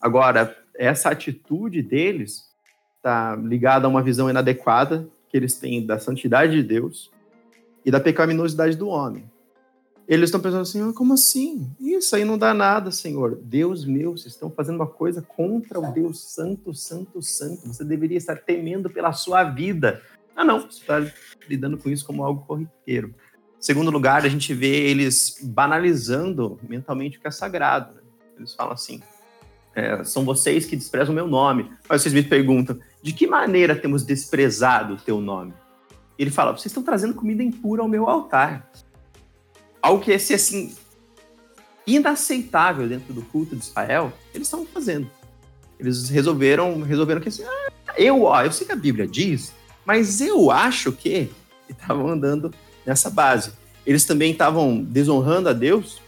Agora, 0.00 0.56
essa 0.74 1.10
atitude 1.10 1.82
deles 1.82 2.40
está 2.96 3.36
ligada 3.36 3.86
a 3.86 3.90
uma 3.90 4.02
visão 4.02 4.30
inadequada 4.30 5.06
que 5.28 5.36
eles 5.36 5.58
têm 5.58 5.84
da 5.84 5.98
santidade 5.98 6.56
de 6.56 6.62
Deus 6.62 7.10
e 7.84 7.90
da 7.90 8.00
pecaminosidade 8.00 8.78
do 8.78 8.88
homem. 8.88 9.30
Eles 10.06 10.28
estão 10.28 10.40
pensando 10.40 10.60
assim, 10.60 10.82
ah, 10.82 10.92
como 10.92 11.14
assim? 11.14 11.70
Isso 11.80 12.14
aí 12.14 12.24
não 12.24 12.36
dá 12.36 12.52
nada, 12.52 12.90
Senhor. 12.90 13.38
Deus 13.42 13.86
meu, 13.86 14.12
vocês 14.12 14.34
estão 14.34 14.50
fazendo 14.50 14.76
uma 14.76 14.86
coisa 14.86 15.22
contra 15.22 15.80
o 15.80 15.92
Deus 15.92 16.20
santo, 16.20 16.74
santo, 16.74 17.22
santo. 17.22 17.66
Você 17.66 17.84
deveria 17.84 18.18
estar 18.18 18.36
temendo 18.36 18.90
pela 18.90 19.12
sua 19.12 19.44
vida. 19.44 20.02
Ah, 20.36 20.44
não, 20.44 20.60
você 20.60 20.80
está 20.80 21.00
lidando 21.48 21.78
com 21.78 21.88
isso 21.88 22.04
como 22.04 22.22
algo 22.22 22.44
corriqueiro. 22.44 23.14
Segundo 23.58 23.90
lugar, 23.90 24.26
a 24.26 24.28
gente 24.28 24.52
vê 24.52 24.90
eles 24.90 25.38
banalizando 25.42 26.60
mentalmente 26.68 27.16
o 27.16 27.20
que 27.20 27.26
é 27.26 27.30
sagrado. 27.30 27.94
Né? 27.94 28.02
Eles 28.36 28.52
falam 28.52 28.74
assim, 28.74 29.00
é, 29.74 30.04
são 30.04 30.22
vocês 30.22 30.66
que 30.66 30.76
desprezam 30.76 31.12
o 31.12 31.16
meu 31.16 31.26
nome. 31.26 31.70
Mas 31.88 32.02
vocês 32.02 32.12
me 32.12 32.22
perguntam, 32.22 32.78
de 33.02 33.12
que 33.14 33.26
maneira 33.26 33.74
temos 33.74 34.04
desprezado 34.04 34.94
o 34.94 34.98
teu 34.98 35.18
nome? 35.18 35.54
Ele 36.18 36.30
fala, 36.30 36.52
vocês 36.52 36.66
estão 36.66 36.82
trazendo 36.82 37.14
comida 37.14 37.42
impura 37.42 37.80
ao 37.80 37.88
meu 37.88 38.06
altar 38.06 38.70
algo 39.84 40.02
que 40.02 40.10
ia 40.10 40.18
ser 40.18 40.34
assim 40.34 40.74
inaceitável 41.86 42.88
dentro 42.88 43.12
do 43.12 43.20
culto 43.20 43.54
de 43.54 43.62
Israel, 43.62 44.10
eles 44.32 44.46
estavam 44.46 44.64
fazendo. 44.64 45.10
Eles 45.78 46.08
resolveram, 46.08 46.80
resolveram 46.80 47.20
que 47.20 47.28
assim, 47.28 47.44
ah, 47.44 47.94
eu, 47.98 48.22
ó, 48.22 48.42
eu 48.42 48.50
sei 48.50 48.66
que 48.66 48.72
a 48.72 48.76
Bíblia 48.76 49.06
diz, 49.06 49.52
mas 49.84 50.22
eu 50.22 50.50
acho 50.50 50.90
que 50.90 51.30
estavam 51.68 52.08
andando 52.08 52.50
nessa 52.86 53.10
base. 53.10 53.52
Eles 53.84 54.06
também 54.06 54.32
estavam 54.32 54.82
desonrando 54.82 55.50
a 55.50 55.52
Deus 55.52 56.00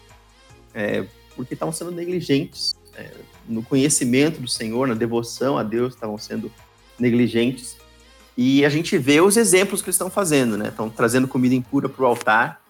é, 0.72 1.04
porque 1.34 1.52
estavam 1.52 1.72
sendo 1.72 1.90
negligentes 1.90 2.74
é, 2.94 3.10
no 3.46 3.62
conhecimento 3.62 4.40
do 4.40 4.48
Senhor, 4.48 4.88
na 4.88 4.94
devoção 4.94 5.58
a 5.58 5.62
Deus, 5.62 5.92
estavam 5.92 6.16
sendo 6.16 6.50
negligentes. 6.98 7.76
E 8.34 8.64
a 8.64 8.70
gente 8.70 8.96
vê 8.96 9.20
os 9.20 9.36
exemplos 9.36 9.82
que 9.82 9.88
eles 9.88 9.96
estão 9.96 10.08
fazendo, 10.08 10.56
né? 10.56 10.68
Estão 10.68 10.88
trazendo 10.88 11.28
comida 11.28 11.54
impura 11.54 11.90
para 11.90 12.02
o 12.02 12.06
altar, 12.06 12.65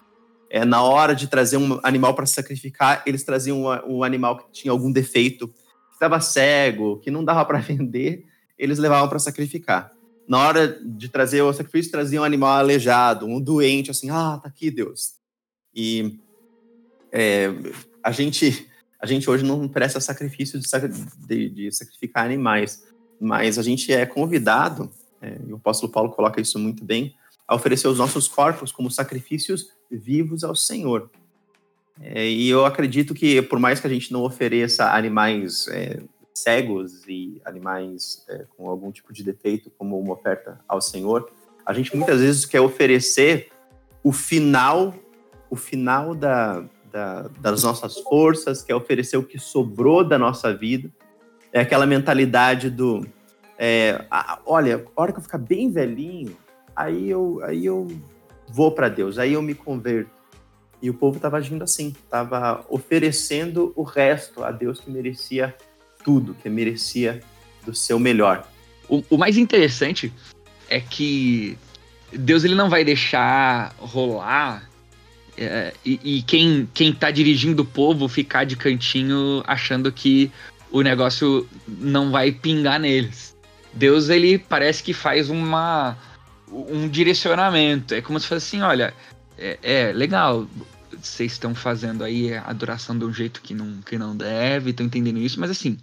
é, 0.49 0.63
na 0.63 0.81
hora 0.81 1.13
de 1.13 1.27
trazer 1.27 1.57
um 1.57 1.79
animal 1.83 2.13
para 2.13 2.25
sacrificar, 2.25 3.03
eles 3.05 3.23
traziam 3.23 3.63
um, 3.63 3.97
um, 3.97 4.03
animal 4.03 4.37
que 4.37 4.51
tinha 4.51 4.71
algum 4.71 4.91
defeito, 4.91 5.47
que 5.47 5.93
estava 5.93 6.19
cego, 6.21 6.99
que 6.99 7.11
não 7.11 7.23
dava 7.23 7.43
para 7.45 7.59
vender, 7.59 8.25
eles 8.57 8.79
levavam 8.79 9.09
para 9.09 9.19
sacrificar. 9.19 9.91
na 10.27 10.39
hora 10.39 10.79
de 10.83 11.09
trazer 11.09 11.41
o 11.41 11.53
sacrifício, 11.53 11.91
trazia 11.91 12.21
um 12.21 12.23
animal 12.23 12.57
aleijado, 12.57 13.25
um 13.25 13.39
doente, 13.39 13.91
assim, 13.91 14.09
ah, 14.09 14.39
tá 14.41 14.49
aqui, 14.49 14.71
Deus. 14.71 15.13
E 15.73 16.19
é, 17.11 17.49
a 18.03 18.11
gente 18.11 18.67
a 18.99 19.05
gente 19.05 19.29
hoje 19.29 19.43
não 19.43 19.67
presta 19.67 19.99
sacrifício 19.99 20.59
de, 20.59 20.67
de, 21.27 21.49
de 21.49 21.71
sacrificar 21.71 22.25
animais, 22.25 22.83
mas 23.19 23.59
a 23.59 23.61
gente 23.61 23.93
é 23.93 24.05
convidado, 24.05 24.91
é, 25.21 25.37
e 25.47 25.53
o 25.53 25.57
apóstolo 25.57 25.91
Paulo 25.91 26.11
coloca 26.11 26.41
isso 26.41 26.57
muito 26.57 26.83
bem, 26.83 27.15
a 27.47 27.55
oferecer 27.55 27.87
os 27.87 27.97
nossos 27.97 28.27
corpos 28.27 28.71
como 28.71 28.89
sacrifícios 28.89 29.71
vivos 29.89 30.43
ao 30.43 30.55
Senhor. 30.55 31.09
É, 32.01 32.27
e 32.27 32.47
eu 32.49 32.65
acredito 32.65 33.13
que, 33.13 33.41
por 33.41 33.59
mais 33.59 33.79
que 33.79 33.87
a 33.87 33.89
gente 33.89 34.11
não 34.11 34.23
ofereça 34.23 34.91
animais 34.91 35.67
é, 35.69 35.99
cegos 36.33 37.07
e 37.07 37.41
animais 37.43 38.23
é, 38.29 38.45
com 38.55 38.69
algum 38.69 38.91
tipo 38.91 39.11
de 39.11 39.23
defeito 39.23 39.71
como 39.77 39.99
uma 39.99 40.13
oferta 40.13 40.59
ao 40.67 40.79
Senhor, 40.79 41.29
a 41.65 41.73
gente 41.73 41.95
muitas 41.95 42.21
vezes 42.21 42.45
quer 42.45 42.61
oferecer 42.61 43.49
o 44.03 44.11
final, 44.11 44.93
o 45.49 45.55
final 45.55 46.13
da, 46.13 46.63
da, 46.91 47.23
das 47.41 47.63
nossas 47.63 47.97
forças, 47.97 48.61
quer 48.61 48.75
oferecer 48.75 49.17
o 49.17 49.23
que 49.23 49.39
sobrou 49.39 50.03
da 50.03 50.17
nossa 50.17 50.53
vida. 50.53 50.89
É 51.51 51.61
aquela 51.61 51.85
mentalidade 51.85 52.69
do, 52.69 53.05
é, 53.57 54.05
a, 54.11 54.39
olha, 54.45 54.85
a 54.95 55.01
hora 55.01 55.11
que 55.11 55.17
eu 55.17 55.23
ficar 55.23 55.39
bem 55.39 55.71
velhinho, 55.71 56.37
aí 56.75 57.09
eu, 57.09 57.39
aí 57.43 57.65
eu 57.65 57.87
vou 58.47 58.71
para 58.71 58.89
Deus, 58.89 59.17
aí 59.17 59.33
eu 59.33 59.41
me 59.41 59.53
converto. 59.53 60.09
E 60.81 60.89
o 60.89 60.93
povo 60.93 61.17
estava 61.17 61.37
agindo 61.37 61.63
assim, 61.63 61.95
estava 62.03 62.63
oferecendo 62.69 63.73
o 63.75 63.83
resto 63.83 64.43
a 64.43 64.51
Deus 64.51 64.79
que 64.79 64.91
merecia 64.91 65.55
tudo, 66.03 66.35
que 66.35 66.49
merecia 66.49 67.21
do 67.65 67.73
seu 67.73 67.99
melhor. 67.99 68.47
O, 68.87 69.03
o 69.09 69.17
mais 69.17 69.37
interessante 69.37 70.13
é 70.69 70.79
que 70.79 71.57
Deus 72.13 72.43
ele 72.43 72.55
não 72.55 72.69
vai 72.69 72.83
deixar 72.83 73.75
rolar 73.79 74.69
é, 75.37 75.73
e, 75.85 75.99
e, 76.03 76.21
quem, 76.23 76.67
quem 76.73 76.91
tá 76.91 77.11
dirigindo 77.11 77.61
o 77.61 77.65
povo 77.65 78.07
ficar 78.07 78.43
de 78.43 78.55
cantinho 78.55 79.43
achando 79.45 79.91
que 79.91 80.31
o 80.71 80.81
negócio 80.81 81.47
não 81.67 82.11
vai 82.11 82.31
pingar 82.31 82.79
neles. 82.79 83.35
Deus, 83.71 84.09
ele 84.09 84.39
parece 84.39 84.81
que 84.81 84.93
faz 84.93 85.29
uma, 85.29 85.95
um 86.51 86.87
direcionamento. 86.87 87.93
É 87.93 88.01
como 88.01 88.19
se 88.19 88.27
fosse 88.27 88.47
assim, 88.47 88.61
olha, 88.61 88.93
é, 89.37 89.59
é 89.61 89.93
legal, 89.93 90.47
vocês 91.01 91.33
estão 91.33 91.53
fazendo 91.53 92.03
aí 92.03 92.33
a 92.33 92.43
adoração 92.43 92.97
de 92.97 93.05
um 93.05 93.13
jeito 93.13 93.41
que 93.41 93.53
não, 93.53 93.81
que 93.81 93.97
não 93.97 94.15
deve, 94.15 94.71
estão 94.71 94.85
entendendo 94.85 95.19
isso, 95.19 95.39
mas 95.39 95.51
assim, 95.51 95.77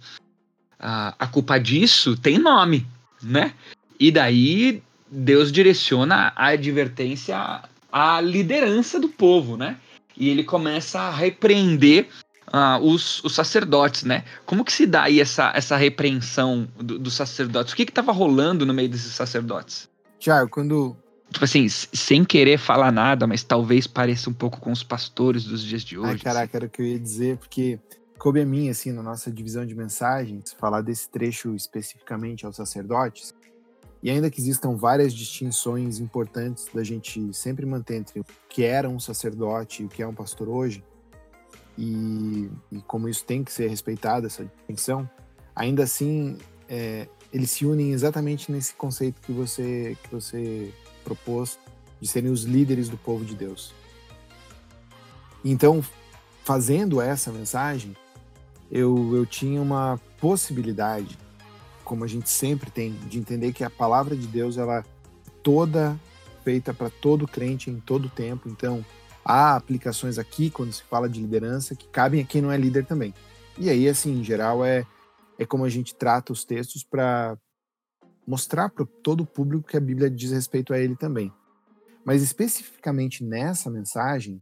a, 0.79 1.15
a 1.17 1.27
culpa 1.27 1.59
disso 1.59 2.17
tem 2.17 2.37
nome, 2.37 2.85
né? 3.21 3.53
E 3.99 4.11
daí 4.11 4.83
Deus 5.09 5.51
direciona 5.51 6.33
a 6.35 6.47
advertência 6.47 7.61
à 7.91 8.21
liderança 8.21 8.99
do 8.99 9.07
povo, 9.07 9.55
né? 9.55 9.77
E 10.17 10.29
ele 10.29 10.43
começa 10.43 10.99
a 10.99 11.11
repreender 11.11 12.07
uh, 12.47 12.81
os, 12.81 13.23
os, 13.23 13.33
sacerdotes, 13.33 14.03
né? 14.03 14.23
Como 14.45 14.63
que 14.63 14.71
se 14.71 14.85
dá 14.85 15.03
aí 15.03 15.19
essa, 15.19 15.51
essa 15.55 15.77
repreensão 15.77 16.67
do, 16.77 16.99
dos 16.99 17.13
sacerdotes? 17.13 17.73
O 17.73 17.75
que 17.75 17.83
estava 17.83 18.11
rolando 18.11 18.65
no 18.65 18.73
meio 18.73 18.89
desses 18.89 19.13
sacerdotes? 19.13 19.89
Tiago, 20.25 20.49
quando. 20.49 20.97
Tipo 21.29 21.45
assim, 21.45 21.69
sem 21.69 22.25
querer 22.25 22.57
falar 22.57 22.91
nada, 22.91 23.27
mas 23.27 23.43
talvez 23.43 23.85
pareça 23.85 24.27
um 24.27 24.33
pouco 24.33 24.59
com 24.59 24.71
os 24.71 24.81
pastores 24.81 25.43
dos 25.43 25.63
dias 25.63 25.83
de 25.83 25.99
hoje. 25.99 26.13
Ai, 26.13 26.17
caraca, 26.17 26.45
assim. 26.45 26.57
era 26.57 26.65
o 26.65 26.69
que 26.69 26.81
eu 26.81 26.85
ia 26.87 26.99
dizer, 26.99 27.37
porque 27.37 27.79
coube 28.17 28.41
a 28.41 28.45
mim, 28.45 28.69
assim, 28.69 28.91
na 28.91 29.03
nossa 29.03 29.29
divisão 29.29 29.63
de 29.63 29.75
mensagens, 29.75 30.51
falar 30.57 30.81
desse 30.81 31.07
trecho 31.09 31.53
especificamente 31.53 32.43
aos 32.43 32.55
sacerdotes. 32.55 33.35
E 34.01 34.09
ainda 34.09 34.31
que 34.31 34.39
existam 34.39 34.75
várias 34.75 35.13
distinções 35.13 35.99
importantes 35.99 36.69
da 36.73 36.83
gente 36.83 37.31
sempre 37.31 37.65
manter 37.65 37.97
entre 37.97 38.19
o 38.19 38.25
que 38.49 38.63
era 38.63 38.89
um 38.89 38.99
sacerdote 38.99 39.83
e 39.83 39.85
o 39.85 39.89
que 39.89 40.01
é 40.01 40.07
um 40.07 40.13
pastor 40.13 40.49
hoje, 40.49 40.83
e, 41.77 42.49
e 42.71 42.81
como 42.87 43.07
isso 43.07 43.23
tem 43.25 43.43
que 43.43 43.51
ser 43.51 43.67
respeitado, 43.67 44.25
essa 44.25 44.43
distinção, 44.43 45.07
ainda 45.55 45.83
assim, 45.83 46.37
é, 46.67 47.07
eles 47.35 47.51
se 47.51 47.65
unem 47.65 47.91
exatamente 47.91 48.49
nesse 48.49 48.73
conceito 48.75 49.19
que 49.19 49.33
você, 49.33 49.97
que 50.01 50.09
você 50.09 50.73
propôs 51.03 51.59
de 51.99 52.07
serem 52.07 52.31
os 52.31 52.43
líderes 52.43 52.87
do 52.87 52.95
povo 52.95 53.25
de 53.25 53.35
Deus. 53.35 53.73
Então, 55.43 55.83
fazendo 56.45 57.01
essa 57.01 57.33
mensagem, 57.33 57.93
eu, 58.71 59.13
eu 59.13 59.25
tinha 59.25 59.61
uma 59.61 59.99
possibilidade, 60.17 61.17
como 61.83 62.05
a 62.05 62.07
gente 62.07 62.29
sempre 62.29 62.71
tem, 62.71 62.93
de 63.09 63.19
entender 63.19 63.51
que 63.51 63.65
a 63.65 63.69
palavra 63.69 64.15
de 64.15 64.27
Deus 64.27 64.57
ela 64.57 64.77
é 64.77 64.83
toda 65.43 65.99
feita 66.41 66.73
para 66.73 66.89
todo 66.89 67.27
crente 67.27 67.69
em 67.69 67.81
todo 67.81 68.07
tempo. 68.07 68.47
Então, 68.47 68.83
há 69.25 69.57
aplicações 69.57 70.17
aqui 70.17 70.49
quando 70.49 70.71
se 70.71 70.83
fala 70.83 71.09
de 71.09 71.19
liderança 71.19 71.75
que 71.75 71.87
cabem 71.87 72.21
a 72.21 72.25
quem 72.25 72.41
não 72.41 72.49
é 72.49 72.55
líder 72.55 72.85
também. 72.85 73.13
E 73.57 73.69
aí, 73.69 73.89
assim, 73.89 74.21
em 74.21 74.23
geral, 74.23 74.63
é, 74.63 74.85
é 75.37 75.45
como 75.45 75.65
a 75.65 75.69
gente 75.69 75.95
trata 75.95 76.31
os 76.31 76.43
textos 76.43 76.83
para 76.83 77.37
mostrar 78.25 78.69
para 78.69 78.85
todo 79.03 79.21
o 79.21 79.25
público 79.25 79.67
que 79.67 79.77
a 79.77 79.81
Bíblia 79.81 80.09
diz 80.09 80.31
respeito 80.31 80.73
a 80.73 80.79
ele 80.79 80.95
também. 80.95 81.31
Mas 82.03 82.21
especificamente 82.21 83.23
nessa 83.23 83.69
mensagem, 83.69 84.41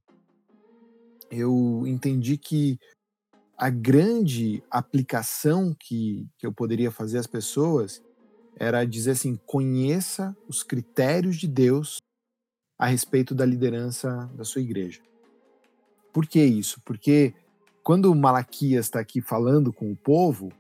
eu 1.32 1.84
entendi 1.88 2.38
que 2.38 2.78
a 3.58 3.70
grande 3.70 4.64
aplicação 4.70 5.76
que, 5.78 6.28
que 6.38 6.46
eu 6.46 6.52
poderia 6.52 6.92
fazer 6.92 7.18
às 7.18 7.28
pessoas 7.28 8.04
era 8.56 8.86
dizer 8.86 9.12
assim: 9.12 9.40
conheça 9.46 10.36
os 10.48 10.64
critérios 10.64 11.38
de 11.38 11.48
Deus 11.48 11.98
a 12.78 12.88
respeito 12.88 13.34
da 13.34 13.46
liderança 13.46 14.30
da 14.36 14.44
sua 14.44 14.62
igreja. 14.62 15.02
Por 16.12 16.28
que 16.28 16.44
isso? 16.44 16.82
Porque 16.84 17.34
quando 17.84 18.14
Malaquias 18.14 18.86
está 18.86 19.00
aqui 19.00 19.22
falando 19.22 19.72
com 19.72 19.92
o 19.92 19.96
povo, 19.96 20.52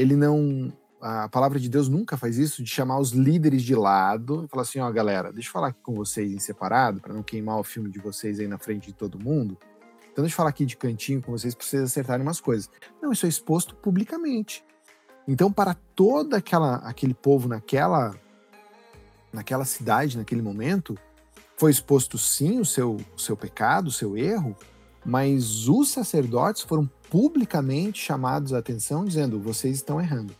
ele 0.00 0.16
não. 0.16 0.72
A 1.00 1.28
palavra 1.28 1.58
de 1.58 1.68
Deus 1.68 1.88
nunca 1.88 2.16
faz 2.16 2.36
isso 2.36 2.62
de 2.62 2.68
chamar 2.68 2.98
os 2.98 3.12
líderes 3.12 3.62
de 3.62 3.74
lado 3.74 4.44
e 4.44 4.48
falar 4.48 4.62
assim: 4.62 4.80
ó, 4.80 4.88
oh, 4.88 4.92
galera, 4.92 5.32
deixa 5.32 5.48
eu 5.48 5.52
falar 5.52 5.68
aqui 5.68 5.80
com 5.82 5.94
vocês 5.94 6.32
em 6.32 6.38
separado, 6.38 7.00
para 7.00 7.14
não 7.14 7.22
queimar 7.22 7.58
o 7.58 7.64
filme 7.64 7.90
de 7.90 7.98
vocês 7.98 8.38
aí 8.40 8.46
na 8.46 8.58
frente 8.58 8.88
de 8.88 8.94
todo 8.94 9.18
mundo. 9.18 9.56
Então, 10.12 10.22
deixa 10.22 10.34
eu 10.34 10.36
falar 10.36 10.50
aqui 10.50 10.66
de 10.66 10.76
cantinho 10.76 11.22
com 11.22 11.32
vocês 11.32 11.54
para 11.54 11.64
vocês 11.64 11.82
acertarem 11.82 12.26
umas 12.26 12.40
coisas. 12.40 12.68
Não, 13.00 13.12
isso 13.12 13.26
é 13.26 13.28
exposto 13.28 13.74
publicamente. 13.76 14.64
Então, 15.26 15.52
para 15.52 15.74
todo 15.94 16.34
aquela, 16.34 16.76
aquele 16.76 17.14
povo 17.14 17.48
naquela, 17.48 18.14
naquela 19.32 19.64
cidade, 19.64 20.18
naquele 20.18 20.42
momento, 20.42 20.98
foi 21.56 21.70
exposto 21.70 22.18
sim 22.18 22.58
o 22.58 22.64
seu, 22.64 22.96
o 23.16 23.20
seu 23.20 23.36
pecado, 23.36 23.88
o 23.88 23.92
seu 23.92 24.16
erro, 24.16 24.56
mas 25.04 25.68
os 25.68 25.88
sacerdotes 25.90 26.62
foram 26.62 26.88
publicamente 27.10 28.00
chamados 28.00 28.52
a 28.52 28.58
atenção, 28.58 29.04
dizendo: 29.04 29.40
vocês 29.40 29.76
estão 29.76 30.00
errando. 30.00 30.34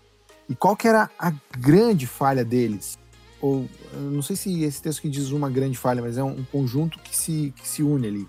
E 0.48 0.54
qual 0.54 0.76
que 0.76 0.88
era 0.88 1.10
a 1.18 1.32
grande 1.58 2.06
falha 2.06 2.44
deles? 2.44 2.98
Ou 3.40 3.66
não 3.94 4.20
sei 4.20 4.36
se 4.36 4.62
esse 4.62 4.82
texto 4.82 5.00
que 5.00 5.08
diz 5.08 5.30
uma 5.30 5.48
grande 5.48 5.78
falha, 5.78 6.02
mas 6.02 6.18
é 6.18 6.24
um, 6.24 6.44
conjunto 6.44 6.98
que 6.98 7.16
se, 7.16 7.54
que 7.56 7.66
se 7.66 7.82
une 7.82 8.06
ali. 8.06 8.28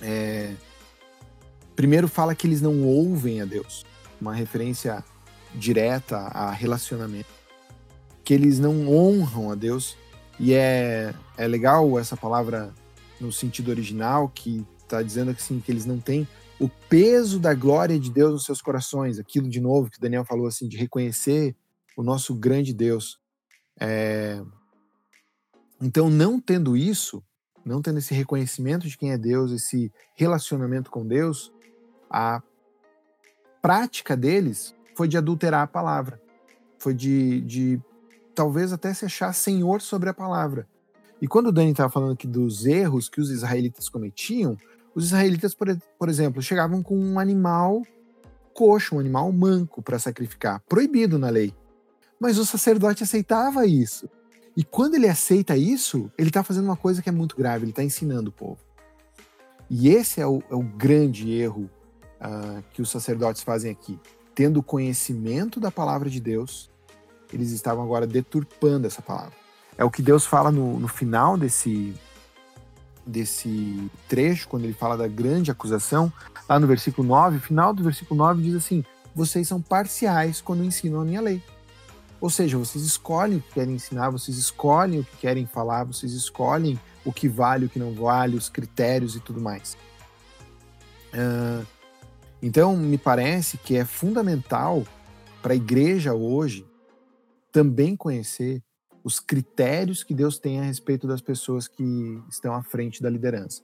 É, 0.00 0.54
primeiro 1.76 2.08
fala 2.08 2.34
que 2.34 2.46
eles 2.46 2.60
não 2.60 2.84
ouvem 2.84 3.40
a 3.40 3.44
Deus, 3.44 3.84
uma 4.20 4.34
referência 4.34 5.04
direta 5.54 6.16
a 6.16 6.50
relacionamento, 6.50 7.28
que 8.24 8.34
eles 8.34 8.58
não 8.58 8.88
honram 8.88 9.50
a 9.50 9.54
Deus 9.54 9.96
e 10.40 10.54
é, 10.54 11.14
é 11.36 11.46
legal 11.46 11.98
essa 11.98 12.16
palavra 12.16 12.72
no 13.20 13.32
sentido 13.32 13.70
original, 13.70 14.28
que 14.28 14.64
está 14.88 15.02
dizendo 15.02 15.30
assim, 15.30 15.60
que 15.60 15.70
eles 15.70 15.86
não 15.86 16.00
têm 16.00 16.26
o 16.58 16.68
peso 16.68 17.38
da 17.38 17.54
glória 17.54 17.98
de 17.98 18.10
Deus 18.10 18.32
nos 18.32 18.44
seus 18.44 18.60
corações. 18.60 19.18
Aquilo 19.18 19.48
de 19.48 19.60
novo 19.60 19.90
que 19.90 19.98
o 19.98 20.00
Daniel 20.00 20.24
falou 20.24 20.46
assim, 20.46 20.68
de 20.68 20.76
reconhecer 20.76 21.54
o 21.96 22.02
nosso 22.02 22.34
grande 22.34 22.72
Deus. 22.74 23.20
É... 23.78 24.42
Então, 25.80 26.10
não 26.10 26.40
tendo 26.40 26.76
isso, 26.76 27.22
não 27.64 27.80
tendo 27.80 27.98
esse 27.98 28.12
reconhecimento 28.12 28.88
de 28.88 28.98
quem 28.98 29.12
é 29.12 29.18
Deus, 29.18 29.52
esse 29.52 29.92
relacionamento 30.16 30.90
com 30.90 31.06
Deus, 31.06 31.52
a 32.10 32.42
prática 33.62 34.16
deles 34.16 34.74
foi 34.96 35.06
de 35.06 35.16
adulterar 35.16 35.62
a 35.62 35.66
palavra. 35.66 36.20
Foi 36.78 36.94
de, 36.94 37.40
de 37.42 37.80
talvez 38.34 38.72
até 38.72 38.92
se 38.92 39.04
achar 39.04 39.32
senhor 39.32 39.80
sobre 39.80 40.08
a 40.08 40.14
palavra. 40.14 40.66
E 41.20 41.26
quando 41.26 41.48
o 41.48 41.52
Dani 41.52 41.72
estava 41.72 41.90
falando 41.90 42.12
aqui 42.12 42.26
dos 42.26 42.64
erros 42.66 43.08
que 43.08 43.20
os 43.20 43.30
israelitas 43.30 43.88
cometiam, 43.88 44.56
os 44.94 45.06
israelitas, 45.06 45.54
por, 45.54 45.68
por 45.98 46.08
exemplo, 46.08 46.42
chegavam 46.42 46.82
com 46.82 46.98
um 46.98 47.18
animal 47.18 47.82
coxo, 48.54 48.96
um 48.96 48.98
animal 48.98 49.30
manco 49.30 49.80
para 49.80 49.98
sacrificar, 49.98 50.60
proibido 50.68 51.18
na 51.18 51.30
lei. 51.30 51.54
Mas 52.18 52.38
o 52.38 52.44
sacerdote 52.44 53.04
aceitava 53.04 53.64
isso. 53.66 54.08
E 54.56 54.64
quando 54.64 54.96
ele 54.96 55.08
aceita 55.08 55.56
isso, 55.56 56.10
ele 56.18 56.30
está 56.30 56.42
fazendo 56.42 56.64
uma 56.64 56.76
coisa 56.76 57.00
que 57.00 57.08
é 57.08 57.12
muito 57.12 57.36
grave, 57.36 57.62
ele 57.62 57.70
está 57.70 57.84
ensinando 57.84 58.30
o 58.30 58.32
povo. 58.32 58.58
E 59.70 59.88
esse 59.88 60.20
é 60.20 60.26
o, 60.26 60.42
é 60.50 60.54
o 60.56 60.62
grande 60.62 61.30
erro 61.30 61.70
uh, 62.20 62.60
que 62.72 62.82
os 62.82 62.90
sacerdotes 62.90 63.42
fazem 63.42 63.70
aqui. 63.70 63.96
Tendo 64.34 64.62
conhecimento 64.62 65.60
da 65.60 65.70
palavra 65.70 66.10
de 66.10 66.20
Deus, 66.20 66.68
eles 67.32 67.52
estavam 67.52 67.84
agora 67.84 68.06
deturpando 68.06 68.88
essa 68.88 69.00
palavra. 69.02 69.34
É 69.76 69.84
o 69.84 69.90
que 69.90 70.02
Deus 70.02 70.26
fala 70.26 70.50
no, 70.50 70.80
no 70.80 70.88
final 70.88 71.36
desse, 71.36 71.94
desse 73.08 73.90
trecho, 74.06 74.48
quando 74.48 74.64
ele 74.64 74.74
fala 74.74 74.96
da 74.96 75.08
grande 75.08 75.50
acusação, 75.50 76.12
lá 76.48 76.60
no 76.60 76.66
versículo 76.66 77.08
9, 77.08 77.40
final 77.40 77.72
do 77.72 77.82
versículo 77.82 78.18
9 78.18 78.42
diz 78.42 78.54
assim: 78.54 78.84
Vocês 79.14 79.48
são 79.48 79.60
parciais 79.60 80.40
quando 80.40 80.64
ensinam 80.64 81.00
a 81.00 81.04
minha 81.04 81.20
lei. 81.20 81.42
Ou 82.20 82.28
seja, 82.28 82.58
vocês 82.58 82.84
escolhem 82.84 83.38
o 83.38 83.40
que 83.40 83.54
querem 83.54 83.74
ensinar, 83.74 84.10
vocês 84.10 84.36
escolhem 84.36 85.00
o 85.00 85.04
que 85.04 85.16
querem 85.18 85.46
falar, 85.46 85.84
vocês 85.84 86.12
escolhem 86.12 86.78
o 87.04 87.12
que 87.12 87.28
vale, 87.28 87.66
o 87.66 87.68
que 87.68 87.78
não 87.78 87.94
vale, 87.94 88.36
os 88.36 88.48
critérios 88.48 89.14
e 89.16 89.20
tudo 89.20 89.40
mais. 89.40 89.76
Uh, 91.14 91.64
então, 92.42 92.76
me 92.76 92.98
parece 92.98 93.56
que 93.56 93.76
é 93.76 93.84
fundamental 93.84 94.84
para 95.40 95.52
a 95.52 95.56
igreja 95.56 96.12
hoje 96.12 96.66
também 97.52 97.96
conhecer 97.96 98.62
os 99.08 99.18
critérios 99.18 100.04
que 100.04 100.12
Deus 100.12 100.38
tem 100.38 100.60
a 100.60 100.64
respeito 100.64 101.08
das 101.08 101.22
pessoas 101.22 101.66
que 101.66 101.82
estão 102.28 102.54
à 102.54 102.62
frente 102.62 103.02
da 103.02 103.08
liderança. 103.08 103.62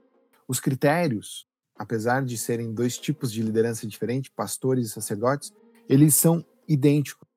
Os 0.49 0.59
critérios, 0.59 1.47
apesar 1.76 2.24
de 2.24 2.38
serem 2.38 2.72
dois 2.72 2.97
tipos 2.97 3.30
de 3.30 3.42
liderança 3.42 3.86
diferentes, 3.86 4.32
pastores 4.34 4.86
e 4.86 4.90
sacerdotes, 4.90 5.53
eles 5.86 6.14
são 6.14 6.42
idênticos. 6.66 7.28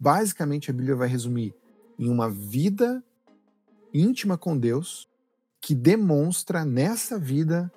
Basicamente, 0.00 0.68
a 0.68 0.74
Bíblia 0.74 0.96
vai 0.96 1.06
resumir 1.06 1.54
em 1.96 2.10
uma 2.10 2.28
vida 2.28 3.04
íntima 3.94 4.36
com 4.36 4.58
Deus 4.58 5.08
que 5.60 5.76
demonstra 5.76 6.64
nessa 6.64 7.20
vida 7.20 7.72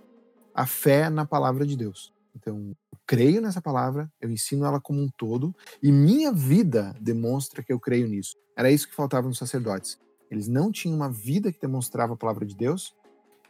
a 0.55 0.65
fé 0.65 1.07
na 1.07 1.23
palavra 1.23 1.67
de 1.67 1.77
Deus. 1.77 2.11
Então, 2.35 2.75
eu 2.91 2.97
creio 3.05 3.43
nessa 3.43 3.61
palavra, 3.61 4.11
eu 4.19 4.31
ensino 4.31 4.65
ela 4.65 4.81
como 4.81 4.99
um 4.99 5.09
todo, 5.15 5.55
e 5.83 5.91
minha 5.91 6.31
vida 6.31 6.95
demonstra 6.99 7.61
que 7.61 7.71
eu 7.71 7.79
creio 7.79 8.07
nisso. 8.07 8.35
Era 8.56 8.72
isso 8.72 8.88
que 8.88 8.95
faltava 8.95 9.28
nos 9.28 9.38
sacerdotes. 9.38 9.99
Eles 10.32 10.47
não 10.47 10.72
tinham 10.72 10.95
uma 10.95 11.10
vida 11.10 11.51
que 11.51 11.60
demonstrava 11.60 12.14
a 12.14 12.18
palavra 12.18 12.45
de 12.45 12.56
Deus, 12.56 12.95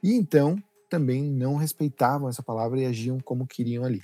e 0.02 0.14
então 0.14 0.62
também 0.90 1.24
não 1.24 1.56
respeitavam 1.56 2.30
essa 2.30 2.44
palavra 2.44 2.80
e 2.80 2.86
agiam 2.86 3.20
como 3.20 3.48
queriam 3.48 3.84
ali. 3.84 4.02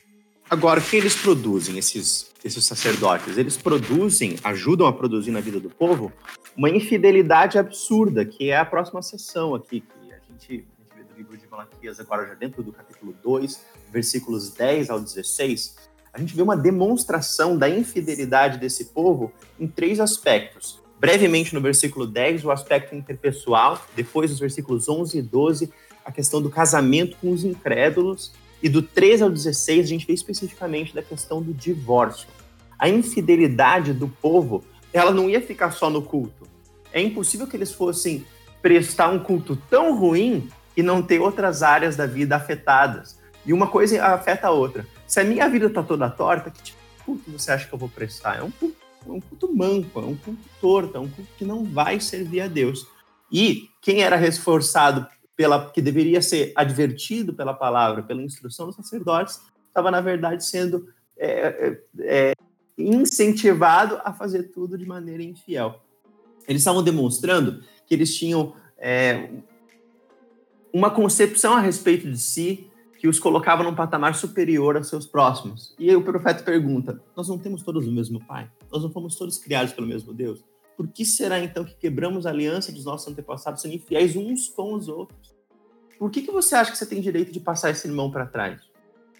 Agora, 0.49 0.79
o 0.79 0.83
que 0.83 0.97
eles 0.97 1.15
produzem, 1.15 1.77
esses, 1.77 2.29
esses 2.43 2.65
sacerdotes? 2.65 3.37
Eles 3.37 3.55
produzem, 3.55 4.35
ajudam 4.43 4.85
a 4.85 4.91
produzir 4.91 5.31
na 5.31 5.39
vida 5.39 5.59
do 5.59 5.69
povo, 5.69 6.11
uma 6.55 6.69
infidelidade 6.69 7.57
absurda, 7.57 8.25
que 8.25 8.49
é 8.49 8.57
a 8.57 8.65
próxima 8.65 9.01
sessão 9.01 9.55
aqui, 9.55 9.79
que 9.79 10.11
a 10.11 10.19
gente, 10.19 10.67
a 10.91 10.97
gente 10.97 10.97
vê 10.97 11.03
do 11.03 11.13
livro 11.15 11.37
de 11.37 11.47
Malaquias 11.47 11.99
agora 12.01 12.27
já 12.27 12.33
dentro 12.33 12.61
do 12.61 12.73
capítulo 12.73 13.15
2, 13.23 13.61
versículos 13.91 14.51
10 14.51 14.89
ao 14.89 14.99
16, 14.99 15.77
a 16.13 16.19
gente 16.19 16.35
vê 16.35 16.41
uma 16.41 16.57
demonstração 16.57 17.57
da 17.57 17.69
infidelidade 17.69 18.57
desse 18.57 18.85
povo 18.85 19.31
em 19.57 19.67
três 19.67 20.01
aspectos. 20.01 20.81
Brevemente, 21.01 21.55
no 21.55 21.59
versículo 21.59 22.05
10, 22.05 22.45
o 22.45 22.51
aspecto 22.51 22.93
interpessoal, 22.93 23.83
depois, 23.95 24.29
nos 24.29 24.39
versículos 24.39 24.87
11 24.87 25.17
e 25.17 25.21
12, 25.23 25.73
a 26.05 26.11
questão 26.11 26.39
do 26.39 26.47
casamento 26.47 27.17
com 27.19 27.31
os 27.31 27.43
incrédulos, 27.43 28.31
e 28.61 28.69
do 28.69 28.83
13 28.83 29.23
ao 29.23 29.31
16, 29.31 29.83
a 29.83 29.89
gente 29.89 30.05
vê 30.05 30.13
especificamente 30.13 30.93
da 30.93 31.01
questão 31.01 31.41
do 31.41 31.55
divórcio. 31.55 32.27
A 32.77 32.87
infidelidade 32.87 33.93
do 33.93 34.07
povo, 34.07 34.63
ela 34.93 35.09
não 35.09 35.27
ia 35.27 35.41
ficar 35.41 35.71
só 35.71 35.89
no 35.89 36.03
culto. 36.03 36.47
É 36.93 37.01
impossível 37.01 37.47
que 37.47 37.57
eles 37.57 37.73
fossem 37.73 38.23
prestar 38.61 39.09
um 39.09 39.17
culto 39.17 39.55
tão 39.55 39.97
ruim 39.97 40.49
e 40.77 40.83
não 40.83 41.01
ter 41.01 41.19
outras 41.19 41.63
áreas 41.63 41.95
da 41.95 42.05
vida 42.05 42.35
afetadas. 42.35 43.19
E 43.43 43.51
uma 43.51 43.65
coisa 43.65 44.05
afeta 44.05 44.49
a 44.49 44.51
outra. 44.51 44.85
Se 45.07 45.19
a 45.19 45.23
minha 45.23 45.49
vida 45.49 45.67
tá 45.67 45.81
toda 45.81 46.07
torta, 46.11 46.51
que 46.51 46.61
tipo 46.61 46.77
de 46.95 47.03
culto 47.03 47.31
você 47.31 47.51
acha 47.51 47.67
que 47.67 47.73
eu 47.73 47.79
vou 47.79 47.89
prestar? 47.89 48.37
É 48.37 48.43
um 48.43 48.51
culto, 48.51 48.77
um 49.09 49.19
culto 49.19 49.53
manco, 49.53 49.99
é 49.99 50.05
um 50.05 50.15
culto 50.15 50.41
torto, 50.59 50.97
é 50.97 50.99
um 50.99 51.09
culto 51.09 51.29
que 51.37 51.45
não 51.45 51.63
vai 51.63 51.99
servir 51.99 52.41
a 52.41 52.47
Deus. 52.47 52.85
E 53.31 53.69
quem 53.81 54.01
era 54.01 54.15
reforçado 54.15 55.07
pela 55.35 55.71
que 55.71 55.81
deveria 55.81 56.21
ser 56.21 56.51
advertido 56.55 57.33
pela 57.33 57.53
palavra, 57.53 58.03
pela 58.03 58.21
instrução 58.21 58.67
dos 58.67 58.75
sacerdotes, 58.75 59.41
estava 59.67 59.89
na 59.89 60.01
verdade 60.01 60.45
sendo 60.45 60.87
é, 61.17 61.29
é, 61.29 61.81
é, 61.99 62.33
incentivado 62.77 63.99
a 64.03 64.13
fazer 64.13 64.43
tudo 64.43 64.77
de 64.77 64.85
maneira 64.85 65.23
infiel. 65.23 65.81
Eles 66.47 66.61
estavam 66.61 66.83
demonstrando 66.83 67.63
que 67.85 67.93
eles 67.93 68.15
tinham 68.15 68.55
é, 68.77 69.29
uma 70.73 70.89
concepção 70.89 71.53
a 71.53 71.59
respeito 71.59 72.09
de 72.09 72.17
si 72.17 72.70
que 73.01 73.07
os 73.07 73.17
colocava 73.17 73.63
num 73.63 73.73
patamar 73.73 74.13
superior 74.13 74.77
a 74.77 74.83
seus 74.83 75.07
próximos. 75.07 75.73
E 75.79 75.89
aí 75.89 75.95
o 75.95 76.03
profeta 76.03 76.43
pergunta: 76.43 77.01
Nós 77.17 77.27
não 77.27 77.39
temos 77.39 77.63
todos 77.63 77.87
o 77.87 77.91
mesmo 77.91 78.23
Pai? 78.23 78.47
Nós 78.71 78.83
não 78.83 78.91
fomos 78.91 79.15
todos 79.15 79.39
criados 79.39 79.73
pelo 79.73 79.87
mesmo 79.87 80.13
Deus? 80.13 80.45
Por 80.77 80.87
que 80.87 81.03
será 81.03 81.43
então 81.43 81.65
que 81.65 81.73
quebramos 81.73 82.27
a 82.27 82.29
aliança 82.29 82.71
dos 82.71 82.85
nossos 82.85 83.11
antepassados 83.11 83.59
sendo 83.59 83.73
infiéis 83.73 84.15
uns 84.15 84.49
com 84.49 84.75
os 84.75 84.87
outros? 84.87 85.33
Por 85.97 86.11
que, 86.11 86.21
que 86.21 86.29
você 86.29 86.53
acha 86.53 86.69
que 86.69 86.77
você 86.77 86.85
tem 86.85 87.01
direito 87.01 87.31
de 87.31 87.39
passar 87.39 87.71
esse 87.71 87.87
irmão 87.87 88.11
para 88.11 88.27
trás? 88.27 88.61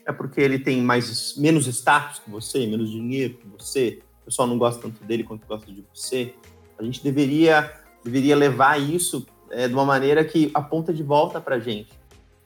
É 0.06 0.12
porque 0.12 0.40
ele 0.40 0.60
tem 0.60 0.80
mais 0.80 1.36
menos 1.36 1.66
status 1.66 2.20
que 2.20 2.30
você, 2.30 2.68
menos 2.68 2.92
dinheiro 2.92 3.34
que 3.34 3.48
você, 3.48 4.04
o 4.22 4.26
pessoal 4.26 4.48
não 4.48 4.60
gosta 4.60 4.80
tanto 4.80 5.04
dele 5.04 5.24
quanto 5.24 5.48
gosta 5.48 5.72
de 5.72 5.84
você? 5.92 6.36
A 6.78 6.84
gente 6.84 7.04
deveria, 7.04 7.74
deveria 8.04 8.36
levar 8.36 8.80
isso 8.80 9.26
é, 9.50 9.68
de 9.68 9.74
uma 9.74 9.86
maneira 9.86 10.24
que 10.24 10.52
aponta 10.54 10.94
de 10.94 11.02
volta 11.02 11.42
para 11.42 11.60
gente 11.60 12.00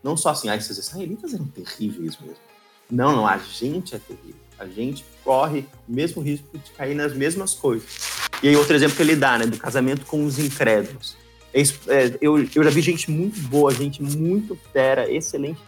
não 0.06 0.16
só 0.16 0.30
assim, 0.30 0.50
ah, 0.50 0.56
esses 0.56 0.78
israelitas 0.78 1.34
eram 1.34 1.48
terríveis 1.48 2.16
mesmo. 2.20 2.38
Não, 2.92 3.16
não, 3.16 3.26
a 3.26 3.40
gente 3.40 3.96
é 3.96 3.98
terrível. 3.98 4.40
A 4.60 4.68
gente 4.68 5.04
corre 5.24 5.66
o 5.90 5.92
mesmo 5.92 6.22
risco 6.22 6.56
de 6.56 6.70
cair 6.74 6.94
nas 6.94 7.16
mesmas 7.16 7.56
coisas. 7.56 8.30
E 8.44 8.48
aí, 8.48 8.56
outro 8.56 8.76
exemplo 8.76 8.96
que 8.96 9.02
ele 9.02 9.16
dá, 9.16 9.40
né, 9.40 9.48
do 9.48 9.58
casamento 9.58 10.06
com 10.06 10.24
os 10.24 10.38
incrédulos. 10.38 11.18
É, 11.52 11.62
é, 11.62 12.18
eu, 12.22 12.38
eu 12.38 12.64
já 12.64 12.70
vi 12.70 12.82
gente 12.82 13.10
muito 13.10 13.40
boa, 13.48 13.74
gente 13.74 14.04
muito 14.04 14.56
fera, 14.72 15.12
excelente 15.12 15.60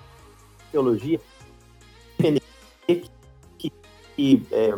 teologia, 0.71 1.19
que, 2.85 3.09
que, 3.57 3.73
que 4.15 4.43
é, 4.51 4.69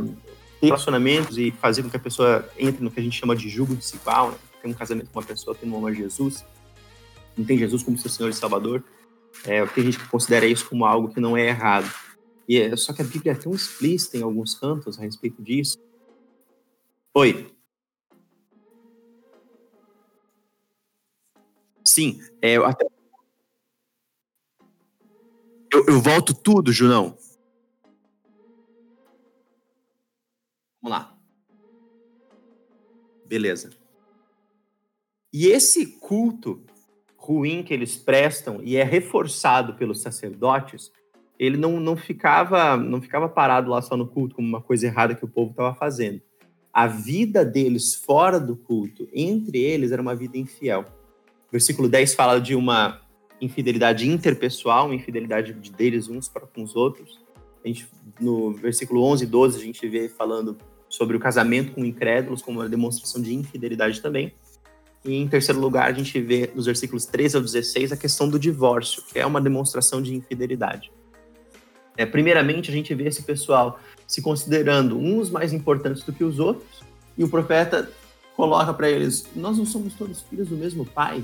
relacionamentos 0.61 1.37
e 1.37 1.51
fazer 1.51 1.83
com 1.83 1.89
que 1.89 1.97
a 1.97 1.99
pessoa 1.99 2.49
entre 2.57 2.81
no 2.81 2.89
que 2.89 3.01
a 3.01 3.03
gente 3.03 3.19
chama 3.19 3.35
de 3.35 3.49
jugo 3.49 3.75
desigual, 3.75 4.31
né? 4.31 4.37
ter 4.61 4.69
um 4.69 4.73
casamento 4.73 5.09
com 5.09 5.19
uma 5.19 5.25
pessoa 5.25 5.53
que 5.53 5.65
não 5.65 5.79
ama 5.79 5.93
Jesus, 5.93 6.45
não 7.35 7.43
tem 7.43 7.57
Jesus 7.57 7.83
como 7.83 7.97
seu 7.97 8.09
Senhor 8.09 8.29
e 8.29 8.33
Salvador, 8.33 8.81
é, 9.45 9.65
tem 9.67 9.85
gente 9.85 9.99
que 9.99 10.09
considera 10.09 10.45
isso 10.45 10.67
como 10.67 10.85
algo 10.85 11.13
que 11.13 11.19
não 11.19 11.37
é 11.37 11.47
errado. 11.47 11.91
E 12.47 12.59
é, 12.59 12.75
só 12.75 12.93
que 12.93 13.01
a 13.01 13.05
Bíblia 13.05 13.33
é 13.33 13.35
tão 13.35 13.53
explícita 13.53 14.17
em 14.17 14.23
alguns 14.23 14.55
cantos 14.55 14.97
a 14.97 15.01
respeito 15.01 15.41
disso. 15.41 15.77
Oi. 17.13 17.55
Sim, 21.83 22.19
é, 22.41 22.53
eu, 22.53 22.65
até... 22.65 22.85
eu, 25.71 25.85
eu 25.87 26.01
volto 26.01 26.33
tudo, 26.33 26.71
Junão. 26.71 27.17
Vamos 30.81 30.97
lá. 30.97 31.17
Beleza. 33.25 33.69
E 35.31 35.47
esse 35.47 35.85
culto 35.85 36.63
ruim 37.29 37.61
que 37.61 37.71
eles 37.71 37.95
prestam 37.95 38.59
e 38.63 38.75
é 38.75 38.83
reforçado 38.83 39.75
pelos 39.75 40.01
sacerdotes, 40.01 40.91
ele 41.37 41.57
não, 41.57 41.79
não 41.79 41.95
ficava 41.95 42.75
não 42.75 42.99
ficava 42.99 43.29
parado 43.29 43.69
lá 43.69 43.83
só 43.83 43.95
no 43.95 44.07
culto 44.07 44.35
como 44.35 44.47
uma 44.47 44.61
coisa 44.61 44.87
errada 44.87 45.13
que 45.13 45.23
o 45.23 45.27
povo 45.27 45.51
estava 45.51 45.75
fazendo. 45.75 46.19
A 46.73 46.87
vida 46.87 47.45
deles 47.45 47.93
fora 47.93 48.39
do 48.39 48.55
culto, 48.55 49.07
entre 49.13 49.59
eles, 49.59 49.91
era 49.91 50.01
uma 50.01 50.15
vida 50.15 50.39
infiel. 50.39 50.85
O 51.47 51.51
versículo 51.51 51.87
10 51.87 52.15
fala 52.15 52.39
de 52.39 52.55
uma 52.55 52.99
infidelidade 53.39 54.09
interpessoal, 54.09 54.85
uma 54.85 54.95
infidelidade 54.95 55.53
deles 55.53 56.09
uns 56.09 56.27
para 56.27 56.47
com 56.47 56.63
os 56.63 56.75
outros. 56.75 57.19
A 57.63 57.67
gente, 57.67 57.87
no 58.19 58.51
versículo 58.53 59.03
11 59.03 59.23
e 59.23 59.27
12, 59.27 59.59
a 59.59 59.63
gente 59.63 59.87
vê 59.87 60.09
falando 60.09 60.57
sobre 60.87 61.15
o 61.15 61.19
casamento 61.19 61.73
com 61.73 61.85
incrédulos 61.85 62.41
como 62.41 62.59
uma 62.59 62.69
demonstração 62.69 63.21
de 63.21 63.33
infidelidade 63.35 64.01
também. 64.01 64.33
E 65.03 65.15
em 65.15 65.27
terceiro 65.27 65.59
lugar, 65.59 65.89
a 65.89 65.93
gente 65.93 66.19
vê 66.21 66.51
nos 66.53 66.65
versículos 66.65 67.05
13 67.05 67.37
ao 67.37 67.41
16 67.41 67.91
a 67.91 67.97
questão 67.97 68.27
do 68.27 68.37
divórcio, 68.37 69.01
que 69.03 69.17
é 69.17 69.25
uma 69.25 69.39
demonstração 69.39 70.01
de 70.01 70.13
infidelidade. 70.13 70.91
É, 71.95 72.05
primeiramente, 72.05 72.69
a 72.69 72.73
gente 72.73 72.93
vê 72.93 73.07
esse 73.07 73.23
pessoal 73.23 73.79
se 74.07 74.21
considerando 74.21 74.97
uns 74.97 75.29
mais 75.29 75.53
importantes 75.53 76.03
do 76.03 76.11
que 76.11 76.23
os 76.23 76.39
outros, 76.39 76.81
e 77.17 77.23
o 77.23 77.29
profeta 77.29 77.89
coloca 78.35 78.73
para 78.73 78.89
eles: 78.89 79.25
Nós 79.35 79.57
não 79.57 79.65
somos 79.65 79.93
todos 79.93 80.21
filhos 80.21 80.49
do 80.49 80.55
mesmo 80.55 80.85
pai, 80.85 81.23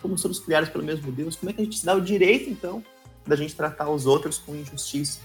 somos 0.00 0.20
todos 0.20 0.38
criados 0.38 0.70
pelo 0.70 0.84
mesmo 0.84 1.12
Deus, 1.12 1.36
como 1.36 1.50
é 1.50 1.52
que 1.52 1.60
a 1.60 1.64
gente 1.64 1.78
se 1.78 1.86
dá 1.86 1.94
o 1.94 2.00
direito, 2.00 2.48
então, 2.48 2.82
da 3.26 3.36
gente 3.36 3.54
tratar 3.54 3.90
os 3.90 4.06
outros 4.06 4.38
com 4.38 4.54
injustiça? 4.54 5.20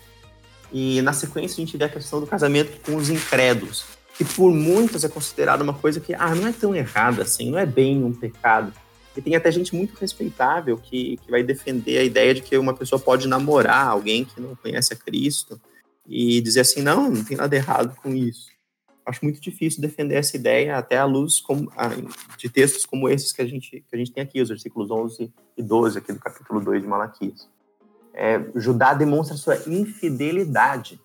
E 0.72 1.02
na 1.02 1.14
sequência, 1.14 1.62
a 1.62 1.66
gente 1.66 1.78
vê 1.78 1.86
a 1.86 1.90
questão 1.90 2.20
do 2.20 2.28
casamento 2.28 2.80
com 2.82 2.98
os 2.98 3.10
incrédulos 3.10 3.97
que 4.18 4.26
por 4.26 4.52
muitos 4.52 5.04
é 5.04 5.10
considerado 5.10 5.62
uma 5.62 5.76
coisa 5.76 6.00
que 6.00 6.14
ah, 6.16 6.34
não 6.34 6.48
é 6.48 6.52
tão 6.52 6.76
errada 6.76 7.22
assim, 7.22 7.52
não 7.52 7.60
é 7.60 7.66
bem 7.66 8.04
um 8.04 8.12
pecado. 8.12 8.74
E 9.16 9.22
tem 9.22 9.36
até 9.36 9.52
gente 9.52 9.76
muito 9.76 9.94
respeitável 9.96 10.78
que, 10.78 11.18
que 11.18 11.30
vai 11.30 11.44
defender 11.44 12.00
a 12.00 12.04
ideia 12.04 12.34
de 12.34 12.42
que 12.42 12.58
uma 12.58 12.74
pessoa 12.74 13.00
pode 13.00 13.28
namorar 13.28 13.88
alguém 13.88 14.26
que 14.26 14.42
não 14.42 14.56
conhece 14.56 14.94
a 14.94 14.96
Cristo 14.96 15.62
e 16.08 16.42
dizer 16.42 16.62
assim, 16.62 16.82
não, 16.82 17.10
não 17.12 17.24
tem 17.24 17.38
nada 17.38 17.56
errado 17.56 17.96
com 18.02 18.14
isso. 18.14 18.50
acho 19.06 19.24
muito 19.24 19.40
difícil 19.40 19.82
defender 19.82 20.16
essa 20.16 20.36
ideia 20.36 20.78
até 20.78 20.98
à 20.98 21.06
luz 21.06 21.40
como, 21.40 21.72
de 22.38 22.50
textos 22.50 22.86
como 22.86 23.08
esses 23.08 23.32
que 23.32 23.42
a 23.42 23.48
gente, 23.48 23.84
que 23.88 23.96
a 23.96 23.98
gente 23.98 24.12
tem 24.12 24.24
aqui, 24.24 24.42
os 24.42 24.50
versículos 24.50 24.90
11 24.90 25.32
e 25.56 25.64
12 25.64 25.98
aqui 26.00 26.12
do 26.12 26.20
capítulo 26.20 26.60
2 26.60 26.82
de 26.82 26.88
Malaquias. 26.88 27.48
É, 28.14 28.44
Judá 28.56 28.96
demonstra 28.96 29.38
sua 29.38 29.58
infidelidade 29.68 31.00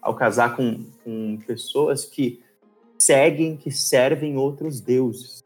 ao 0.00 0.14
casar 0.14 0.56
com, 0.56 0.84
com 1.04 1.38
pessoas 1.46 2.04
que 2.04 2.42
seguem, 2.98 3.56
que 3.56 3.70
servem 3.70 4.36
outros 4.36 4.80
deuses. 4.80 5.42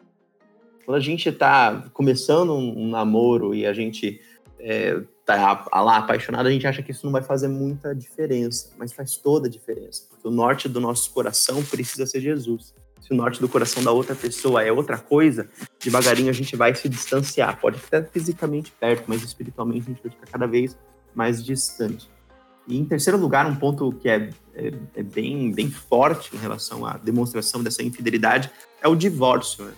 Quando 0.85 0.97
a 0.97 1.01
gente 1.01 1.29
está 1.29 1.89
começando 1.93 2.53
um, 2.53 2.85
um, 2.85 2.89
namoro 2.89 3.55
e 3.55 3.65
a 3.65 3.73
gente 3.73 4.21
é, 4.59 5.01
tá 5.25 5.67
lá 5.73 5.99
apaixonado, 5.99 6.47
a 6.47 6.51
gente 6.51 6.67
acha 6.67 6.83
que 6.83 6.91
isso 6.91 7.07
não 7.07 7.13
vai 7.13 7.23
fazer 7.23 7.49
muita 7.49 7.95
diferença, 7.95 8.71
mas 8.79 8.93
faz 8.93 9.17
toda 9.17 9.47
a 9.47 9.51
diferença, 9.51 10.05
porque 10.11 10.29
o 10.29 10.31
norte 10.31 10.69
do 10.69 10.81
nosso 10.81 11.11
coração 11.11 11.63
precisa 11.65 12.05
ser 12.07 12.21
Jesus. 12.21 12.75
Se 13.01 13.13
o 13.13 13.17
norte 13.17 13.39
do 13.39 13.49
coração 13.49 13.83
da 13.83 13.93
outra 13.93 14.15
pessoa 14.15 14.63
é 14.63 14.73
outra 14.73 14.97
coisa, 14.97 15.49
devagarinho 15.79 16.31
a 16.31 16.33
gente 16.33 16.57
vai 16.57 16.75
se 16.75 16.89
distanciar. 16.89 17.61
Pode 17.61 17.77
estar 17.77 18.03
fisicamente 18.05 18.73
perto, 18.73 19.05
mas 19.07 19.23
espiritualmente 19.23 19.83
a 19.83 19.93
gente 19.93 20.03
vai 20.03 20.11
ficar 20.11 20.27
cada 20.27 20.47
vez 20.47 20.75
mais 21.15 21.45
distante. 21.45 22.09
E 22.67 22.79
em 22.79 22.85
terceiro 22.85 23.19
lugar, 23.19 23.47
um 23.47 23.57
ponto 23.57 23.93
que 23.93 24.09
é, 24.09 24.31
é, 24.55 24.73
é 24.97 25.03
bem, 25.03 25.53
bem 25.53 25.71
forte 25.71 26.35
em 26.35 26.39
relação 26.39 26.87
à 26.87 26.97
demonstração 26.97 27.63
dessa 27.63 27.83
infidelidade 27.83 28.51
é 28.81 28.89
o 28.89 28.95
divórcio. 28.95 29.65
Né? 29.65 29.73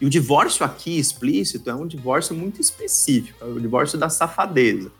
E 0.00 0.06
o 0.06 0.10
divórcio 0.10 0.64
aqui 0.64 0.98
explícito 0.98 1.70
é 1.70 1.74
um 1.74 1.86
divórcio 1.86 2.34
muito 2.34 2.60
específico, 2.60 3.44
é 3.44 3.48
o 3.48 3.60
divórcio 3.60 3.98
da 3.98 4.08
safadeza. 4.08 4.90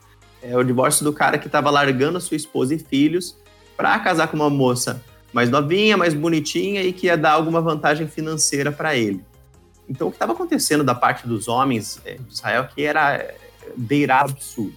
É 0.41 0.57
o 0.57 0.63
divórcio 0.63 1.05
do 1.05 1.13
cara 1.13 1.37
que 1.37 1.47
estava 1.47 1.69
largando 1.69 2.19
a 2.19 2.21
sua 2.21 2.37
esposa 2.37 2.75
e 2.75 2.79
filhos 2.79 3.37
para 3.77 3.99
casar 3.99 4.29
com 4.29 4.37
uma 4.37 4.51
moça 4.51 5.03
mais 5.33 5.51
novinha, 5.51 5.97
mais 5.97 6.15
bonitinha 6.15 6.83
e 6.83 6.93
que 6.93 7.07
ia 7.07 7.17
dar 7.17 7.33
alguma 7.33 7.61
vantagem 7.61 8.07
financeira 8.07 8.71
para 8.71 8.97
ele. 8.97 9.25
Então, 9.89 10.09
o 10.09 10.11
que 10.11 10.17
estava 10.17 10.33
acontecendo 10.33 10.85
da 10.85 10.95
parte 10.95 11.27
dos 11.27 11.49
homens 11.49 12.01
é, 12.05 12.15
de 12.15 12.33
Israel 12.33 12.69
que 12.73 12.83
era 12.83 13.35
beirado 13.77 14.33
absurdo. 14.33 14.77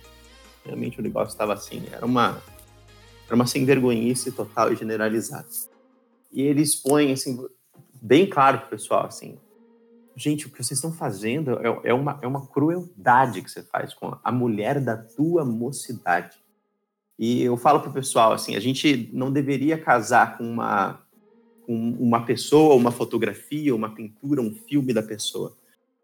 Realmente 0.65 0.99
o 0.99 1.03
negócio 1.03 1.31
estava 1.31 1.53
assim, 1.53 1.83
era 1.91 2.05
uma, 2.05 2.41
era 3.25 3.35
uma 3.35 3.47
sem 3.47 3.65
vergonhice 3.65 4.31
total 4.31 4.71
e 4.71 4.75
generalizada. 4.75 5.47
E 6.31 6.41
ele 6.41 6.61
expõe, 6.61 7.11
assim, 7.11 7.43
bem 8.01 8.27
claro 8.27 8.59
pro 8.59 8.69
pessoal, 8.69 9.05
assim, 9.05 9.37
gente, 10.15 10.47
o 10.47 10.49
que 10.49 10.63
vocês 10.63 10.77
estão 10.77 10.91
fazendo 10.91 11.59
é, 11.59 11.89
é, 11.89 11.93
uma, 11.93 12.19
é 12.21 12.27
uma 12.27 12.45
crueldade 12.45 13.41
que 13.41 13.49
você 13.49 13.63
faz 13.63 13.93
com 13.93 14.17
a 14.23 14.31
mulher 14.31 14.79
da 14.79 14.97
tua 14.97 15.43
mocidade. 15.43 16.37
E 17.17 17.43
eu 17.43 17.55
falo 17.57 17.79
pro 17.81 17.91
pessoal, 17.91 18.31
assim, 18.31 18.55
a 18.55 18.59
gente 18.59 19.09
não 19.13 19.31
deveria 19.31 19.77
casar 19.77 20.37
com 20.37 20.43
uma, 20.43 21.01
com 21.65 21.75
uma 21.99 22.25
pessoa, 22.25 22.75
uma 22.75 22.91
fotografia, 22.91 23.75
uma 23.75 23.93
pintura, 23.93 24.41
um 24.41 24.53
filme 24.53 24.93
da 24.93 25.03
pessoa. 25.03 25.55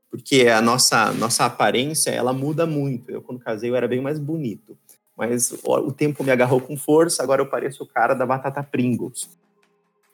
Porque 0.10 0.48
a 0.48 0.62
nossa, 0.62 1.12
nossa 1.14 1.46
aparência, 1.46 2.12
ela 2.12 2.34
muda 2.34 2.66
muito. 2.66 3.12
Eu, 3.12 3.22
quando 3.22 3.40
casei, 3.40 3.70
eu 3.70 3.76
era 3.76 3.88
bem 3.88 4.02
mais 4.02 4.20
bonito. 4.20 4.78
Mas 5.16 5.52
o 5.64 5.92
tempo 5.92 6.24
me 6.24 6.32
agarrou 6.32 6.62
com 6.62 6.78
força, 6.78 7.24
agora 7.24 7.42
eu 7.42 7.50
pareço 7.50 7.84
o 7.84 7.88
cara 7.88 8.14
da 8.14 8.26
batata 8.26 8.62
Pringles. 8.62 9.30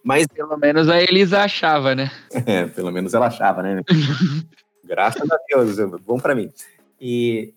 Mas 0.03 0.25
pelo 0.27 0.57
menos 0.57 0.89
a 0.89 1.01
Elisa 1.01 1.41
achava, 1.41 1.93
né? 1.93 2.11
É, 2.45 2.65
pelo 2.65 2.91
menos 2.91 3.13
ela 3.13 3.27
achava, 3.27 3.61
né? 3.61 3.81
Graças 4.83 5.29
a 5.29 5.37
Deus, 5.47 5.77
bom 6.01 6.19
para 6.19 6.35
mim. 6.35 6.51
E 6.99 7.53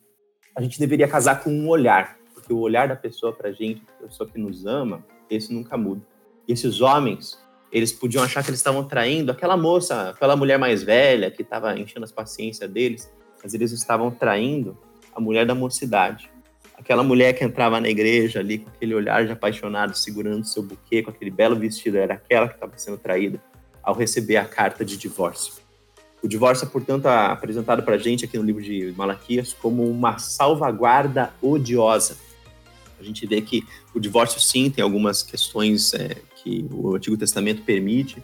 a 0.55 0.63
gente 0.63 0.79
deveria 0.79 1.09
casar 1.09 1.43
com 1.43 1.51
um 1.51 1.69
olhar, 1.69 2.17
porque 2.35 2.53
o 2.53 2.59
olhar 2.59 2.89
da 2.89 2.97
pessoa 2.97 3.33
pra 3.33 3.53
gente, 3.53 3.83
a 4.01 4.07
pessoa 4.07 4.29
que 4.29 4.39
nos 4.39 4.65
ama, 4.65 5.05
esse 5.29 5.53
nunca 5.53 5.77
muda. 5.77 6.01
E 6.47 6.53
esses 6.53 6.81
homens, 6.81 7.39
eles 7.73 7.93
podiam 7.93 8.23
achar 8.23 8.43
que 8.43 8.51
eles 8.51 8.61
estavam 8.61 8.85
traindo 8.85 9.33
aquela 9.33 9.57
moça, 9.57 10.11
aquela 10.11 10.37
mulher 10.37 10.59
mais 10.59 10.83
velha 10.83 11.31
que 11.31 11.43
estava 11.43 11.79
enchendo 11.79 12.05
as 12.05 12.13
paciências 12.13 12.71
deles, 12.71 13.13
mas 13.43 13.55
eles 13.55 13.73
estavam 13.73 14.11
traindo 14.11 14.79
a 15.15 15.21
mulher 15.21 15.47
da 15.47 15.55
mocidade 15.55 16.31
aquela 16.77 17.03
mulher 17.03 17.33
que 17.33 17.45
entrava 17.45 17.81
na 17.81 17.89
igreja 17.89 18.41
ali 18.41 18.59
com 18.59 18.69
aquele 18.69 18.95
olhar 18.95 19.25
de 19.27 19.33
apaixonado, 19.33 19.97
segurando 19.97 20.45
seu 20.45 20.63
buquê, 20.63 21.03
com 21.03 21.11
aquele 21.11 21.31
belo 21.31 21.57
vestido, 21.57 21.97
era 21.97 22.15
aquela 22.15 22.49
que 22.49 22.55
estava 22.55 22.73
sendo 22.77 22.99
traída 22.99 23.43
ao 23.83 23.95
receber 23.95 24.37
a 24.37 24.45
carta 24.45 24.85
de 24.85 24.97
divórcio. 24.97 25.55
O 26.23 26.29
divórcio 26.29 26.67
é, 26.67 26.69
portanto, 26.69 27.07
apresentado 27.07 27.83
para 27.83 27.95
a 27.95 27.99
gente 27.99 28.25
aqui 28.25 28.37
no 28.37 28.45
livro 28.45 28.63
de 28.63 28.93
Malaquias 28.97 29.53
como 29.53 29.89
uma 29.89 30.19
salvaguarda 30.19 31.33
odiosa. 31.41 32.17
A 32.99 33.03
gente 33.03 33.27
vê 33.27 33.41
que 33.41 33.65
o 33.95 34.01
divórcio, 34.01 34.41
sim, 34.41 34.71
tem 34.71 34.83
algumas 34.83 35.23
questões 35.23 35.93
é, 35.95 36.17
que 36.47 36.65
o 36.71 36.95
Antigo 36.95 37.17
Testamento 37.17 37.63
permite. 37.63 38.23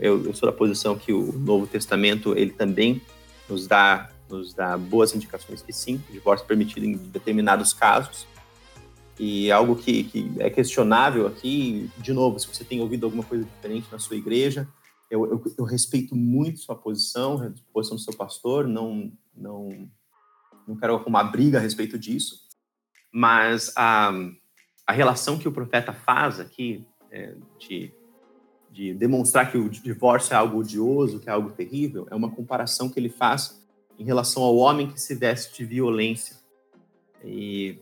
Eu, 0.00 0.32
sou 0.32 0.50
da 0.50 0.56
posição 0.56 0.96
que 0.96 1.12
o 1.12 1.32
Novo 1.32 1.66
Testamento 1.66 2.34
ele 2.34 2.52
também 2.52 3.02
nos 3.46 3.66
dá 3.66 4.10
nos 4.28 4.54
dá 4.54 4.76
boas 4.76 5.14
indicações 5.14 5.62
que 5.62 5.72
sim, 5.72 6.02
divórcio 6.10 6.44
é 6.44 6.48
permitido 6.48 6.84
em 6.84 6.96
determinados 6.96 7.72
casos. 7.72 8.26
E 9.18 9.52
algo 9.52 9.76
que, 9.76 10.02
que 10.04 10.32
é 10.38 10.50
questionável 10.50 11.28
aqui, 11.28 11.88
de 11.98 12.12
novo, 12.12 12.38
se 12.40 12.48
você 12.48 12.64
tem 12.64 12.80
ouvido 12.80 13.06
alguma 13.06 13.22
coisa 13.22 13.44
diferente 13.44 13.86
na 13.92 14.00
sua 14.00 14.16
igreja, 14.16 14.66
eu, 15.08 15.24
eu, 15.26 15.44
eu 15.58 15.64
respeito 15.64 16.16
muito 16.16 16.58
sua 16.58 16.74
posição, 16.74 17.40
a 17.40 17.72
posição 17.72 17.96
do 17.96 18.02
seu 18.02 18.14
pastor, 18.14 18.66
não, 18.66 19.12
não, 19.34 19.88
não 20.66 20.76
quero 20.76 20.96
arrumar 20.96 21.24
briga 21.24 21.58
a 21.58 21.60
respeito 21.60 21.96
disso, 21.96 22.40
mas 23.12 23.72
a, 23.76 24.12
a 24.86 24.92
relação 24.92 25.38
que 25.38 25.46
o 25.46 25.52
profeta 25.52 25.92
faz 25.92 26.40
aqui, 26.40 26.84
é, 27.10 27.34
de, 27.58 27.92
de 28.70 28.94
demonstrar 28.94 29.50
que 29.50 29.58
o 29.58 29.68
divórcio 29.68 30.34
é 30.34 30.36
algo 30.36 30.58
odioso, 30.58 31.20
que 31.20 31.28
é 31.28 31.32
algo 31.32 31.50
terrível, 31.50 32.06
é 32.10 32.14
uma 32.14 32.30
comparação 32.30 32.88
que 32.88 32.98
ele 32.98 33.08
faz 33.08 33.64
em 33.98 34.04
relação 34.04 34.42
ao 34.42 34.56
homem 34.56 34.88
que 34.88 35.00
se 35.00 35.14
veste 35.14 35.56
de 35.56 35.64
violência. 35.64 36.36
E 37.24 37.78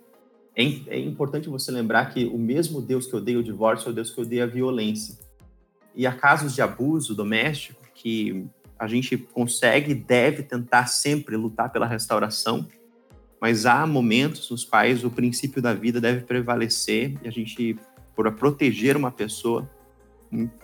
é, 0.56 0.62
é, 0.96 0.98
importante 0.98 1.48
você 1.48 1.70
lembrar 1.72 2.12
que 2.12 2.24
o 2.26 2.38
mesmo 2.38 2.80
Deus 2.80 3.06
que 3.06 3.16
odeia 3.16 3.38
o 3.38 3.42
divórcio 3.42 3.88
é 3.88 3.90
o 3.90 3.94
Deus 3.94 4.10
que 4.10 4.20
odeia 4.20 4.44
a 4.44 4.46
violência. 4.46 5.18
E 5.94 6.06
há 6.06 6.12
casos 6.12 6.54
de 6.54 6.62
abuso 6.62 7.14
doméstico 7.14 7.80
que 7.94 8.46
a 8.78 8.86
gente 8.86 9.16
consegue 9.16 9.92
e 9.92 9.94
deve 9.94 10.42
tentar 10.42 10.86
sempre 10.86 11.36
lutar 11.36 11.70
pela 11.72 11.86
restauração, 11.86 12.66
mas 13.40 13.66
há 13.66 13.86
momentos 13.86 14.50
nos 14.50 14.64
quais 14.64 15.04
o 15.04 15.10
princípio 15.10 15.60
da 15.60 15.74
vida 15.74 16.00
deve 16.00 16.22
prevalecer 16.24 17.14
e 17.22 17.28
a 17.28 17.30
gente, 17.30 17.76
por 18.14 18.30
proteger 18.32 18.96
uma 18.96 19.10
pessoa, 19.10 19.68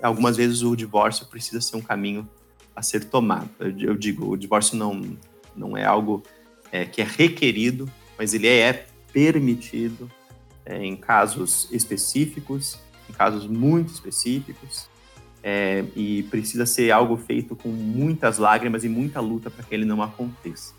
algumas 0.02 0.36
vezes 0.36 0.62
o 0.62 0.74
divórcio 0.74 1.26
precisa 1.26 1.60
ser 1.60 1.76
um 1.76 1.80
caminho 1.80 2.28
a 2.74 2.82
ser 2.82 3.04
tomado. 3.04 3.50
Eu 3.58 3.96
digo, 3.96 4.30
o 4.30 4.36
divórcio 4.36 4.76
não 4.76 5.16
não 5.56 5.76
é 5.76 5.84
algo 5.84 6.22
é, 6.70 6.84
que 6.84 7.02
é 7.02 7.04
requerido, 7.04 7.90
mas 8.16 8.32
ele 8.32 8.46
é 8.46 8.86
permitido 9.12 10.10
é, 10.64 10.82
em 10.84 10.96
casos 10.96 11.68
específicos, 11.70 12.78
em 13.08 13.12
casos 13.12 13.46
muito 13.46 13.92
específicos, 13.92 14.88
é, 15.42 15.84
e 15.96 16.22
precisa 16.24 16.66
ser 16.66 16.90
algo 16.90 17.16
feito 17.16 17.56
com 17.56 17.68
muitas 17.68 18.38
lágrimas 18.38 18.84
e 18.84 18.88
muita 18.88 19.20
luta 19.20 19.50
para 19.50 19.64
que 19.64 19.74
ele 19.74 19.84
não 19.84 20.02
aconteça. 20.02 20.74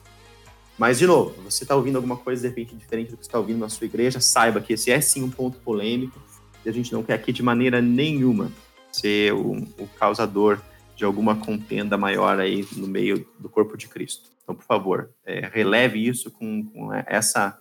Mas, 0.77 0.99
de 0.99 1.05
novo, 1.05 1.35
você 1.43 1.63
está 1.63 1.75
ouvindo 1.75 1.97
alguma 1.97 2.17
coisa 2.17 2.41
de 2.41 2.47
repente 2.47 2.75
diferente 2.75 3.11
do 3.11 3.17
que 3.17 3.23
está 3.23 3.37
ouvindo 3.37 3.59
na 3.59 3.69
sua 3.69 3.85
igreja, 3.85 4.19
saiba 4.19 4.61
que 4.61 4.73
esse 4.73 4.89
é 4.89 5.01
sim 5.01 5.23
um 5.23 5.29
ponto 5.29 5.59
polêmico 5.59 6.19
e 6.65 6.69
a 6.69 6.71
gente 6.71 6.91
não 6.93 7.03
quer 7.03 7.13
aqui 7.13 7.31
de 7.31 7.43
maneira 7.43 7.81
nenhuma 7.81 8.51
ser 8.91 9.33
o, 9.33 9.53
o 9.77 9.87
causador 9.97 10.61
de 10.95 11.05
alguma 11.05 11.35
contenda 11.35 11.97
maior 11.97 12.39
aí 12.39 12.67
no 12.75 12.87
meio 12.87 13.27
do 13.39 13.49
corpo 13.49 13.77
de 13.77 13.87
Cristo. 13.87 14.29
Então, 14.43 14.53
por 14.53 14.65
favor, 14.65 15.09
é, 15.25 15.47
releve 15.47 16.05
isso 16.05 16.29
com, 16.29 16.65
com, 16.65 16.93
essa, 16.93 17.57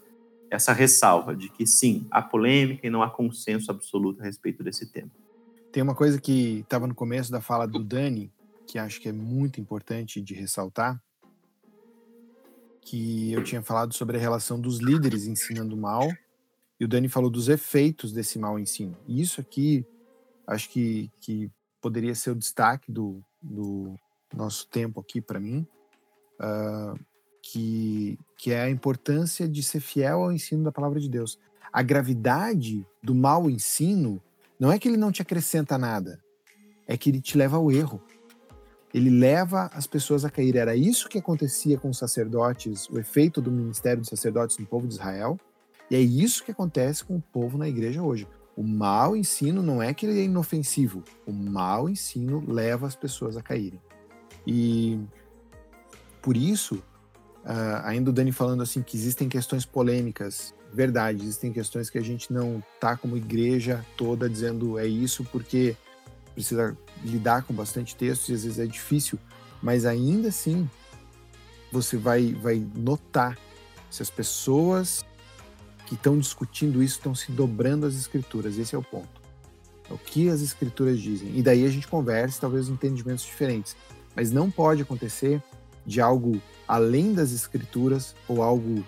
essa 0.51 0.73
ressalva 0.73 1.35
de 1.35 1.49
que 1.49 1.67
sim, 1.67 2.07
há 2.11 2.21
polêmica 2.21 2.87
e 2.87 2.91
não 2.91 3.03
há 3.03 3.09
consenso 3.09 3.71
absoluto 3.71 4.21
a 4.21 4.25
respeito 4.25 4.63
desse 4.63 4.87
tema. 4.87 5.11
Tem 5.73 5.83
uma 5.83 5.95
coisa 5.95 6.21
que 6.21 6.61
estava 6.61 6.87
no 6.87 6.95
começo 6.95 7.31
da 7.31 7.41
fala 7.41 7.67
do 7.67 7.79
Dani, 7.79 8.33
que 8.67 8.79
acho 8.79 9.01
que 9.01 9.09
é 9.09 9.13
muito 9.13 9.61
importante 9.61 10.21
de 10.21 10.35
ressaltar, 10.35 11.01
que 12.83 13.33
eu 13.33 13.45
tinha 13.45 13.63
falado 13.63 13.95
sobre 13.95 14.17
a 14.17 14.21
relação 14.21 14.61
dos 14.61 14.81
líderes 14.81 15.27
ensinando 15.27 15.77
mal, 15.77 16.11
e 16.81 16.85
o 16.87 16.89
Dani 16.89 17.11
falou 17.11 17.29
dos 17.29 17.51
efeitos 17.51 18.11
desse 18.11 18.39
mau 18.39 18.59
ensino. 18.59 18.97
E 19.07 19.21
isso 19.21 19.39
aqui, 19.39 19.87
acho 20.47 20.71
que, 20.71 21.11
que 21.21 21.51
poderia 21.79 22.15
ser 22.15 22.31
o 22.31 22.35
destaque 22.35 22.91
do, 22.91 23.23
do 23.43 23.95
nosso 24.35 24.67
tempo 24.67 24.99
aqui 24.99 25.21
para 25.21 25.39
mim, 25.39 25.67
uh, 26.41 26.99
que, 27.43 28.19
que 28.39 28.51
é 28.51 28.63
a 28.63 28.71
importância 28.71 29.47
de 29.47 29.63
ser 29.63 29.81
fiel 29.81 30.23
ao 30.23 30.33
ensino 30.33 30.65
da 30.65 30.73
palavra 30.73 30.99
de 30.99 31.09
Deus. 31.09 31.39
A 31.71 31.83
gravidade 31.83 32.87
do 33.03 33.15
mau 33.15 33.51
ensino 33.51 34.21
não 34.59 34.73
é 34.73 34.79
que 34.79 34.89
ele 34.89 34.97
não 34.97 35.13
te 35.13 35.21
acrescenta 35.21 35.77
nada, 35.77 36.19
é 36.89 36.97
que 36.97 37.11
ele 37.11 37.21
te 37.21 37.37
leva 37.37 37.59
ao 37.59 37.71
erro. 37.71 38.03
Ele 38.93 39.11
leva 39.11 39.71
as 39.73 39.87
pessoas 39.87 40.25
a 40.25 40.31
cair. 40.31 40.57
Era 40.57 40.75
isso 40.75 41.09
que 41.09 41.19
acontecia 41.19 41.79
com 41.79 41.91
os 41.91 41.99
sacerdotes, 41.99 42.89
o 42.89 42.99
efeito 42.99 43.41
do 43.41 43.53
ministério 43.53 44.01
dos 44.01 44.09
sacerdotes 44.09 44.59
no 44.59 44.67
povo 44.67 44.89
de 44.89 44.95
Israel, 44.95 45.39
e 45.91 45.97
é 45.97 46.01
isso 46.01 46.45
que 46.45 46.53
acontece 46.53 47.05
com 47.05 47.17
o 47.17 47.21
povo 47.21 47.59
na 47.59 47.69
igreja 47.69 48.03
hoje. 48.03 48.27
O 48.57 48.63
mau 48.63 49.17
ensino 49.17 49.63
não 49.63 49.83
é 49.83 49.93
que 49.93 50.07
ele 50.07 50.21
é 50.21 50.25
inofensivo. 50.25 51.03
O 51.27 51.33
mau 51.33 51.89
ensino 51.89 52.45
leva 52.47 52.87
as 52.87 52.95
pessoas 52.95 53.37
a 53.37 53.43
caírem. 53.43 53.81
E 54.47 55.01
por 56.23 56.37
isso, 56.37 56.77
uh, 56.77 57.81
ainda 57.85 58.11
o 58.11 58.13
Dani 58.13 58.33
falando 58.33 58.63
assim 58.63 58.83
que 58.83 58.97
existem 58.97 59.29
questões 59.29 59.65
polêmicas. 59.65 60.55
Verdade, 60.73 61.23
existem 61.23 61.53
questões 61.53 61.91
que 61.91 61.99
a 61.99 62.03
gente 62.03 62.33
não 62.33 62.63
tá 62.79 62.97
como 62.97 63.17
igreja 63.17 63.85
toda 63.97 64.29
dizendo 64.29 64.79
é 64.79 64.87
isso 64.87 65.25
porque 65.25 65.77
precisa 66.35 66.77
lidar 67.03 67.43
com 67.43 67.53
bastante 67.53 67.97
texto 67.97 68.29
e 68.29 68.35
às 68.35 68.45
vezes 68.45 68.59
é 68.59 68.67
difícil, 68.67 69.19
mas 69.61 69.85
ainda 69.85 70.29
assim 70.29 70.71
você 71.73 71.97
vai, 71.97 72.33
vai 72.35 72.65
notar 72.75 73.37
se 73.91 74.03
as 74.03 74.11
pessoas 74.11 75.05
que 75.91 75.97
estão 75.97 76.17
discutindo 76.17 76.81
isso 76.81 76.99
estão 76.99 77.17
se 77.17 77.33
dobrando 77.33 77.85
às 77.85 77.97
escrituras. 77.97 78.57
Esse 78.57 78.77
é 78.77 78.79
o 78.79 78.83
ponto. 78.83 79.21
É 79.91 79.93
o 79.93 79.99
que 79.99 80.29
as 80.29 80.41
escrituras 80.41 81.01
dizem. 81.01 81.37
E 81.37 81.43
daí 81.43 81.67
a 81.67 81.69
gente 81.69 81.89
conversa, 81.89 82.41
talvez 82.41 82.69
entendimentos 82.69 83.25
diferentes. 83.25 83.77
Mas 84.15 84.31
não 84.31 84.49
pode 84.49 84.83
acontecer 84.83 85.43
de 85.85 86.01
algo 86.01 86.41
além 86.69 87.13
das 87.13 87.33
escrituras 87.33 88.15
ou 88.29 88.41
algo 88.41 88.85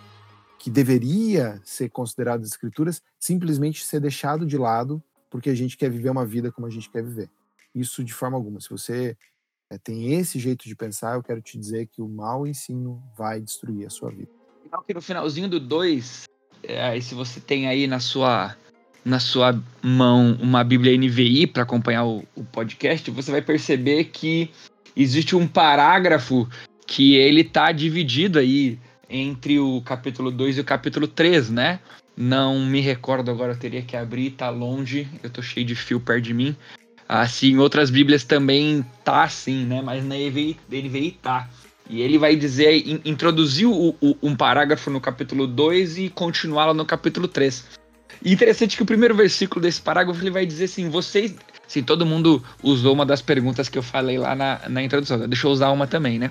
que 0.61 0.71
deveria 0.71 1.61
ser 1.65 1.89
considerado 1.89 2.45
escrituras 2.45 3.03
simplesmente 3.19 3.85
ser 3.85 3.99
deixado 3.99 4.47
de 4.47 4.57
lado 4.57 5.03
porque 5.29 5.51
a 5.51 5.57
gente 5.57 5.77
quer 5.77 5.91
viver 5.91 6.09
uma 6.09 6.25
vida 6.25 6.53
como 6.53 6.69
a 6.69 6.71
gente 6.71 6.89
quer 6.89 7.03
viver. 7.03 7.29
Isso 7.75 8.05
de 8.05 8.15
forma 8.15 8.37
alguma. 8.37 8.61
Se 8.61 8.71
você 8.71 9.17
é, 9.69 9.77
tem 9.77 10.13
esse 10.13 10.39
jeito 10.39 10.69
de 10.69 10.77
pensar, 10.77 11.17
eu 11.17 11.23
quero 11.23 11.43
te 11.43 11.59
dizer 11.59 11.89
que 11.89 12.01
o 12.01 12.09
mau 12.09 12.47
ensino 12.47 13.03
vai 13.19 13.41
destruir 13.41 13.89
a 13.89 13.91
sua 13.91 14.11
vida. 14.11 14.31
Que 14.87 14.95
no 14.95 15.03
finalzinho 15.03 15.49
do 15.49 15.59
2, 15.59 16.27
é, 16.63 16.99
se 17.01 17.15
você 17.15 17.41
tem 17.41 17.69
aí 17.69 17.87
na 17.87 18.01
sua 18.01 18.57
na 19.05 19.19
sua 19.19 19.61
mão 19.83 20.39
uma 20.41 20.63
Bíblia 20.63 20.97
NVI 20.97 21.49
para 21.49 21.65
acompanhar 21.65 22.05
o, 22.05 22.25
o, 22.37 22.45
podcast, 22.45 23.11
você 23.11 23.33
vai 23.33 23.43
perceber 23.43 24.05
que 24.05 24.49
existe 24.97 25.35
um 25.35 25.47
parágrafo 25.47 26.49
que 26.87 27.17
ele 27.17 27.43
tá 27.43 27.73
dividido 27.73 28.39
aí 28.39 28.79
entre 29.11 29.59
o 29.59 29.81
capítulo 29.83 30.31
2 30.31 30.59
e 30.59 30.61
o 30.61 30.65
capítulo 30.65 31.09
3, 31.09 31.51
né? 31.51 31.81
Não 32.17 32.61
me 32.61 32.81
recordo 32.81 33.31
agora, 33.31 33.53
eu 33.53 33.59
teria 33.59 33.83
que 33.83 33.97
abrir, 33.97 34.31
tá 34.31 34.51
longe, 34.51 35.09
eu 35.23 35.31
tô 35.31 35.43
cheio 35.43 35.67
de 35.67 35.75
fio 35.75 35.99
perto 35.99 36.23
de 36.23 36.35
mim. 36.35 36.57
Assim, 37.09 37.59
outras 37.59 37.91
Bíblias 37.91 38.25
também 38.25 38.85
tá 39.05 39.25
assim, 39.25 39.65
né? 39.65 39.83
Mas 39.83 40.05
na 40.05 40.15
NVI, 40.15 40.57
NVI 40.71 41.19
tá. 41.23 41.49
E 41.93 42.01
ele 42.01 42.17
vai 42.17 42.35
dizer, 42.35 42.73
in, 42.89 43.03
introduzir 43.05 43.67
o, 43.67 43.95
o, 44.01 44.17
um 44.23 44.35
parágrafo 44.35 44.89
no 44.89 44.99
capítulo 44.99 45.47
2 45.47 45.99
e 45.99 46.09
continuá-lo 46.09 46.73
no 46.73 46.87
capítulo 46.87 47.29
3. 47.29 47.67
E 48.25 48.33
interessante 48.33 48.79
que 48.79 48.83
o 48.83 48.87
primeiro 48.87 49.15
versículo 49.15 49.61
desse 49.61 49.83
parágrafo 49.83 50.19
ele 50.23 50.31
vai 50.31 50.47
dizer 50.47 50.65
assim: 50.65 50.89
vocês. 50.89 51.35
Sim, 51.69 51.83
todo 51.83 52.07
mundo 52.07 52.43
usou 52.63 52.95
uma 52.95 53.05
das 53.05 53.21
perguntas 53.21 53.69
que 53.69 53.77
eu 53.77 53.83
falei 53.83 54.17
lá 54.17 54.35
na, 54.35 54.61
na 54.71 54.83
introdução. 54.83 55.19
Deixa 55.29 55.47
eu 55.47 55.51
usar 55.51 55.71
uma 55.71 55.87
também, 55.87 56.19
né? 56.19 56.31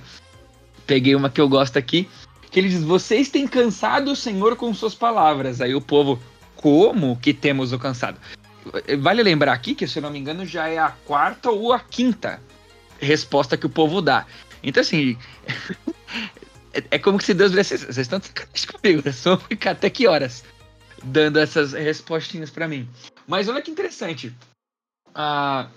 Peguei 0.88 1.14
uma 1.14 1.30
que 1.30 1.40
eu 1.40 1.48
gosto 1.48 1.78
aqui, 1.78 2.10
que 2.50 2.60
ele 2.60 2.68
diz: 2.68 2.84
Vocês 2.84 3.30
têm 3.30 3.48
cansado 3.48 4.12
o 4.12 4.16
Senhor 4.16 4.56
com 4.56 4.74
suas 4.74 4.96
palavras. 4.96 5.62
Aí 5.62 5.76
o 5.76 5.82
povo, 5.82 6.20
como 6.56 7.18
que 7.18 7.36
temos 7.36 7.72
o 7.72 7.78
cansado? 7.78 8.18
Vale 9.00 9.22
lembrar 9.22 9.54
aqui 9.54 9.76
que, 9.76 9.88
se 9.88 10.00
eu 10.00 10.02
não 10.02 10.10
me 10.10 10.18
engano, 10.18 10.44
já 10.44 10.68
é 10.68 10.80
a 10.80 10.90
quarta 11.06 11.52
ou 11.52 11.72
a 11.72 11.80
quinta 11.80 12.42
resposta 13.00 13.56
que 13.56 13.68
o 13.68 13.70
povo 13.70 14.02
dá. 14.02 14.26
Então, 14.64 14.82
assim, 14.82 15.18
é, 16.74 16.84
é 16.92 17.00
como 17.00 17.22
se 17.22 17.34
Deus 17.34 17.52
dissesse: 17.52 17.86
vocês 17.86 18.08
estão 18.08 18.22
comigo, 18.80 19.02
vocês 19.02 19.24
vão 19.24 19.38
ficar 19.38 19.72
até 19.72 19.90
que 19.90 20.08
horas 20.08 20.44
dando 21.04 21.40
essas 21.40 21.74
respostinhas 21.74 22.50
para 22.50 22.68
mim. 22.68 22.88
Mas 23.28 23.48
olha 23.48 23.62
que 23.62 23.72
interessante. 23.72 24.34
Ah, 25.16 25.68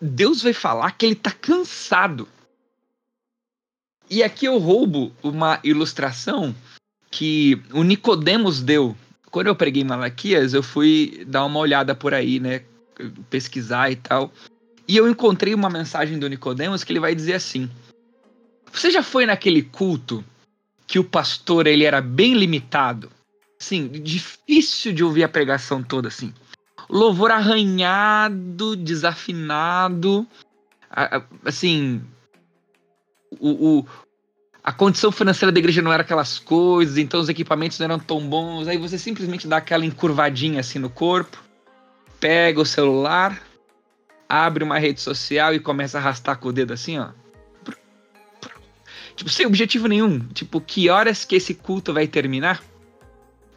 Deus 0.00 0.42
vai 0.42 0.52
falar 0.52 0.92
que 0.92 1.06
ele 1.06 1.14
tá 1.14 1.32
cansado. 1.32 2.28
E 4.08 4.22
aqui 4.22 4.46
eu 4.46 4.58
roubo 4.58 5.12
uma 5.22 5.60
ilustração 5.62 6.54
que 7.10 7.60
o 7.72 7.82
Nicodemos 7.82 8.60
deu 8.60 8.96
quando 9.30 9.46
eu 9.46 9.54
preguei 9.54 9.84
Malaquias, 9.84 10.52
eu 10.52 10.62
fui 10.62 11.24
dar 11.26 11.44
uma 11.44 11.60
olhada 11.60 11.94
por 11.94 12.12
aí, 12.12 12.40
né? 12.40 12.62
Pesquisar 13.30 13.90
e 13.90 13.96
tal. 13.96 14.32
E 14.90 14.96
eu 14.96 15.08
encontrei 15.08 15.54
uma 15.54 15.70
mensagem 15.70 16.18
do 16.18 16.28
Nicodemos 16.28 16.82
que 16.82 16.90
ele 16.92 16.98
vai 16.98 17.14
dizer 17.14 17.34
assim: 17.34 17.70
Você 18.72 18.90
já 18.90 19.04
foi 19.04 19.24
naquele 19.24 19.62
culto 19.62 20.24
que 20.84 20.98
o 20.98 21.04
pastor 21.04 21.68
ele 21.68 21.84
era 21.84 22.00
bem 22.00 22.34
limitado? 22.34 23.08
Sim, 23.56 23.86
difícil 23.86 24.92
de 24.92 25.04
ouvir 25.04 25.22
a 25.22 25.28
pregação 25.28 25.80
toda 25.80 26.08
assim. 26.08 26.34
Louvor 26.88 27.30
arranhado, 27.30 28.74
desafinado, 28.74 30.26
assim, 31.44 32.02
o, 33.38 33.78
o, 33.78 33.86
a 34.60 34.72
condição 34.72 35.12
financeira 35.12 35.52
da 35.52 35.60
igreja 35.60 35.80
não 35.80 35.92
era 35.92 36.02
aquelas 36.02 36.40
coisas, 36.40 36.98
então 36.98 37.20
os 37.20 37.28
equipamentos 37.28 37.78
não 37.78 37.84
eram 37.84 37.98
tão 38.00 38.28
bons. 38.28 38.66
Aí 38.66 38.76
você 38.76 38.98
simplesmente 38.98 39.46
dá 39.46 39.58
aquela 39.58 39.86
encurvadinha 39.86 40.58
assim 40.58 40.80
no 40.80 40.90
corpo, 40.90 41.40
pega 42.18 42.60
o 42.60 42.66
celular, 42.66 43.40
abre 44.30 44.62
uma 44.62 44.78
rede 44.78 45.00
social 45.00 45.52
e 45.52 45.58
começa 45.58 45.98
a 45.98 46.00
arrastar 46.00 46.38
com 46.38 46.50
o 46.50 46.52
dedo 46.52 46.72
assim, 46.72 47.00
ó. 47.00 47.08
Tipo, 49.16 49.28
sem 49.28 49.44
objetivo 49.44 49.88
nenhum. 49.88 50.20
Tipo, 50.28 50.60
que 50.60 50.88
horas 50.88 51.24
que 51.24 51.34
esse 51.34 51.52
culto 51.52 51.92
vai 51.92 52.06
terminar? 52.06 52.62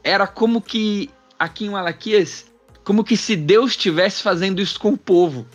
Era 0.04 0.26
como 0.26 0.60
que 0.60 1.12
aqui 1.38 1.66
em 1.66 1.70
Malaquias, 1.70 2.52
como 2.84 3.04
que 3.04 3.16
se 3.16 3.36
Deus 3.36 3.72
estivesse 3.72 4.24
fazendo 4.24 4.60
isso 4.60 4.80
com 4.80 4.94
o 4.94 4.98
povo. 4.98 5.46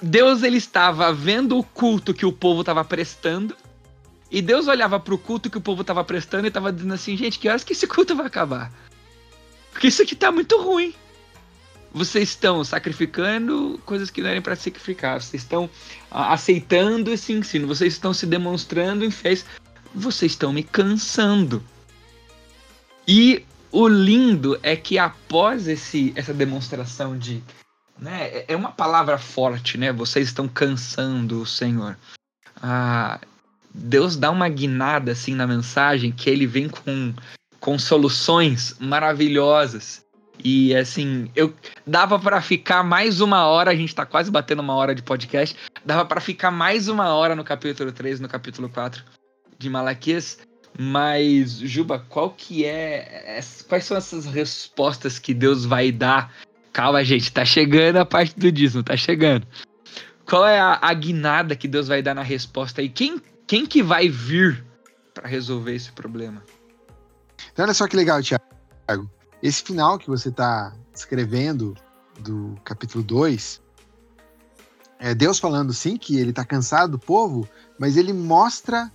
Deus 0.00 0.44
ele 0.44 0.58
estava 0.58 1.12
vendo 1.12 1.58
o 1.58 1.64
culto 1.64 2.14
que 2.14 2.24
o 2.24 2.32
povo 2.32 2.60
estava 2.60 2.84
prestando 2.84 3.56
e 4.30 4.40
Deus 4.40 4.68
olhava 4.68 5.00
para 5.00 5.14
o 5.14 5.18
culto 5.18 5.50
que 5.50 5.58
o 5.58 5.60
povo 5.60 5.80
estava 5.80 6.04
prestando 6.04 6.46
e 6.46 6.48
estava 6.48 6.72
dizendo 6.72 6.94
assim, 6.94 7.16
gente, 7.16 7.40
que 7.40 7.48
horas 7.48 7.64
que 7.64 7.72
esse 7.72 7.88
culto 7.88 8.14
vai 8.14 8.26
acabar? 8.26 8.72
Porque 9.72 9.88
isso 9.88 10.00
aqui 10.00 10.14
está 10.14 10.30
muito 10.30 10.56
ruim. 10.62 10.94
Vocês 11.92 12.28
estão 12.30 12.62
sacrificando 12.62 13.80
coisas 13.84 14.10
que 14.10 14.20
não 14.20 14.28
eram 14.30 14.42
para 14.42 14.56
sacrificar. 14.56 15.20
Vocês 15.20 15.42
estão 15.42 15.68
aceitando 16.10 17.10
esse 17.10 17.32
ensino. 17.32 17.66
Vocês 17.66 17.94
estão 17.94 18.12
se 18.12 18.26
demonstrando 18.26 19.04
em 19.04 19.10
fé. 19.10 19.38
Vocês 19.94 20.32
estão 20.32 20.52
me 20.52 20.62
cansando. 20.62 21.62
E 23.06 23.44
o 23.72 23.88
lindo 23.88 24.58
é 24.62 24.76
que 24.76 24.98
após 24.98 25.66
esse, 25.66 26.12
essa 26.14 26.34
demonstração 26.34 27.16
de. 27.16 27.42
Né, 27.98 28.28
é, 28.28 28.44
é 28.48 28.56
uma 28.56 28.70
palavra 28.70 29.18
forte, 29.18 29.76
né? 29.76 29.92
Vocês 29.92 30.28
estão 30.28 30.46
cansando 30.46 31.42
o 31.42 31.46
Senhor. 31.46 31.96
Ah, 32.62 33.18
Deus 33.74 34.16
dá 34.16 34.30
uma 34.30 34.48
guinada 34.48 35.12
assim 35.12 35.34
na 35.34 35.46
mensagem 35.46 36.12
que 36.12 36.28
ele 36.28 36.46
vem 36.46 36.68
com, 36.68 37.14
com 37.58 37.78
soluções 37.78 38.76
maravilhosas. 38.78 40.04
E 40.42 40.74
assim, 40.74 41.30
eu 41.34 41.52
dava 41.86 42.18
para 42.18 42.40
ficar 42.40 42.82
mais 42.82 43.20
uma 43.20 43.46
hora, 43.46 43.70
a 43.70 43.74
gente 43.74 43.94
tá 43.94 44.06
quase 44.06 44.30
batendo 44.30 44.60
uma 44.60 44.74
hora 44.74 44.94
de 44.94 45.02
podcast, 45.02 45.56
dava 45.84 46.04
para 46.04 46.20
ficar 46.20 46.50
mais 46.50 46.88
uma 46.88 47.08
hora 47.14 47.34
no 47.34 47.42
capítulo 47.42 47.90
3, 47.90 48.20
no 48.20 48.28
capítulo 48.28 48.68
4 48.68 49.02
de 49.58 49.68
Malaquias, 49.68 50.38
mas 50.78 51.58
Juba, 51.58 51.98
qual 52.08 52.30
que 52.30 52.64
é, 52.64 53.40
quais 53.68 53.84
são 53.84 53.96
essas 53.96 54.26
respostas 54.26 55.18
que 55.18 55.34
Deus 55.34 55.64
vai 55.64 55.90
dar? 55.90 56.32
Calma, 56.72 57.02
gente, 57.04 57.32
tá 57.32 57.44
chegando 57.44 57.96
a 57.96 58.06
parte 58.06 58.38
do 58.38 58.52
dízimo, 58.52 58.84
tá 58.84 58.96
chegando. 58.96 59.46
Qual 60.24 60.46
é 60.46 60.60
a, 60.60 60.78
a 60.80 60.94
guinada 60.94 61.56
que 61.56 61.66
Deus 61.66 61.88
vai 61.88 62.02
dar 62.02 62.14
na 62.14 62.22
resposta 62.22 62.80
aí? 62.80 62.88
Quem 62.88 63.20
quem 63.48 63.66
que 63.66 63.82
vai 63.82 64.08
vir 64.10 64.62
para 65.14 65.26
resolver 65.26 65.74
esse 65.74 65.90
problema? 65.90 66.44
Então, 67.50 67.64
olha 67.64 67.74
só 67.74 67.88
que 67.88 67.96
legal, 67.96 68.22
Tiago. 68.22 69.10
Esse 69.42 69.62
final 69.62 69.98
que 69.98 70.08
você 70.08 70.30
está 70.30 70.74
escrevendo 70.94 71.76
do 72.18 72.56
capítulo 72.64 73.04
2, 73.04 73.60
é 74.98 75.14
Deus 75.14 75.38
falando 75.38 75.72
sim 75.72 75.96
que 75.96 76.18
ele 76.18 76.30
está 76.30 76.44
cansado 76.44 76.92
do 76.92 76.98
povo, 76.98 77.48
mas 77.78 77.96
ele 77.96 78.12
mostra 78.12 78.92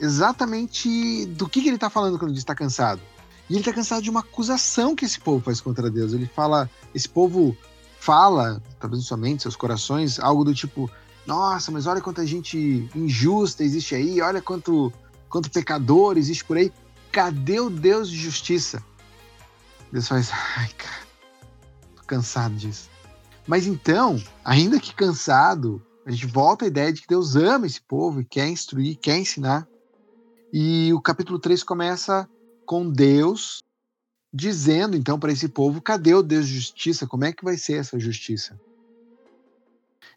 exatamente 0.00 1.24
do 1.26 1.48
que, 1.48 1.62
que 1.62 1.68
ele 1.68 1.76
está 1.76 1.88
falando 1.88 2.18
quando 2.18 2.32
ele 2.32 2.38
está 2.38 2.54
cansado. 2.54 3.00
E 3.48 3.52
ele 3.52 3.60
está 3.60 3.72
cansado 3.72 4.02
de 4.02 4.10
uma 4.10 4.20
acusação 4.20 4.96
que 4.96 5.04
esse 5.04 5.20
povo 5.20 5.44
faz 5.44 5.60
contra 5.60 5.88
Deus. 5.88 6.12
Ele 6.12 6.26
fala, 6.26 6.68
esse 6.92 7.08
povo 7.08 7.56
fala, 8.00 8.60
talvez 8.80 9.02
em 9.02 9.06
sua 9.06 9.16
mente, 9.16 9.42
seus 9.42 9.54
corações, 9.54 10.18
algo 10.18 10.44
do 10.44 10.52
tipo: 10.52 10.90
nossa, 11.24 11.70
mas 11.70 11.86
olha 11.86 12.00
quanta 12.00 12.26
gente 12.26 12.90
injusta 12.94 13.62
existe 13.62 13.94
aí, 13.94 14.20
olha 14.20 14.42
quanto, 14.42 14.92
quanto 15.28 15.50
pecador 15.50 16.18
existe 16.18 16.44
por 16.44 16.56
aí. 16.56 16.72
Cadê 17.12 17.60
o 17.60 17.70
Deus 17.70 18.10
de 18.10 18.16
justiça? 18.16 18.82
Deus 19.92 20.08
faz, 20.08 20.30
ai, 20.56 20.68
cara, 20.76 21.06
tô 21.96 22.02
cansado 22.04 22.54
disso. 22.54 22.90
Mas 23.46 23.66
então, 23.66 24.22
ainda 24.44 24.80
que 24.80 24.94
cansado, 24.94 25.80
a 26.04 26.10
gente 26.10 26.26
volta 26.26 26.64
à 26.64 26.68
ideia 26.68 26.92
de 26.92 27.02
que 27.02 27.08
Deus 27.08 27.36
ama 27.36 27.66
esse 27.66 27.80
povo 27.80 28.20
e 28.20 28.24
quer 28.24 28.48
instruir, 28.48 28.96
quer 28.96 29.18
ensinar. 29.18 29.66
E 30.52 30.92
o 30.92 31.00
capítulo 31.00 31.38
3 31.38 31.62
começa 31.62 32.28
com 32.64 32.90
Deus 32.90 33.62
dizendo 34.32 34.96
então 34.96 35.18
para 35.18 35.32
esse 35.32 35.48
povo: 35.48 35.80
cadê 35.80 36.14
o 36.14 36.22
Deus 36.22 36.46
de 36.46 36.54
justiça? 36.54 37.06
Como 37.06 37.24
é 37.24 37.32
que 37.32 37.44
vai 37.44 37.56
ser 37.56 37.74
essa 37.74 37.98
justiça? 37.98 38.60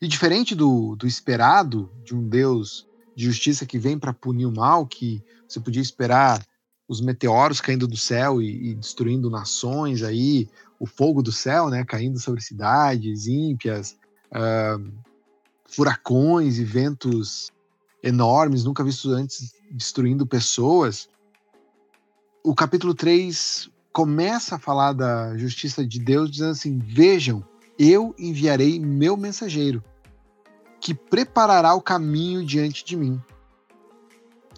E 0.01 0.07
diferente 0.07 0.55
do, 0.55 0.95
do 0.95 1.05
esperado 1.05 1.91
de 2.03 2.15
um 2.15 2.27
Deus 2.27 2.87
de 3.15 3.25
justiça 3.25 3.65
que 3.65 3.77
vem 3.77 3.99
para 3.99 4.13
punir 4.13 4.45
o 4.45 4.51
mal, 4.51 4.85
que 4.85 5.23
você 5.47 5.59
podia 5.59 5.81
esperar 5.81 6.45
os 6.89 6.99
meteoros 6.99 7.61
caindo 7.61 7.87
do 7.87 7.95
céu 7.95 8.41
e, 8.41 8.71
e, 8.71 8.75
destruindo 8.75 9.29
nações 9.29 10.01
aí, 10.01 10.49
o 10.79 10.87
fogo 10.87 11.21
do 11.21 11.31
céu, 11.31 11.69
né, 11.69 11.85
caindo 11.85 12.19
sobre 12.19 12.41
cidades 12.41 13.27
ímpias, 13.27 13.95
uh, 14.31 14.91
furacões 15.67 16.57
e 16.57 16.63
ventos 16.63 17.51
enormes, 18.01 18.63
nunca 18.63 18.83
vistos 18.83 19.13
antes, 19.13 19.53
destruindo 19.69 20.25
pessoas. 20.25 21.07
O 22.43 22.55
capítulo 22.55 22.95
3 22.95 23.69
começa 23.93 24.55
a 24.55 24.59
falar 24.59 24.93
da 24.93 25.37
justiça 25.37 25.85
de 25.85 25.99
Deus, 25.99 26.31
dizendo 26.31 26.51
assim: 26.51 26.79
Vejam, 26.79 27.45
eu 27.77 28.15
enviarei 28.17 28.79
meu 28.79 29.15
mensageiro, 29.15 29.83
que 30.81 30.95
preparará 30.95 31.75
o 31.75 31.81
caminho 31.81 32.43
diante 32.43 32.83
de 32.83 32.95
mim. 32.95 33.21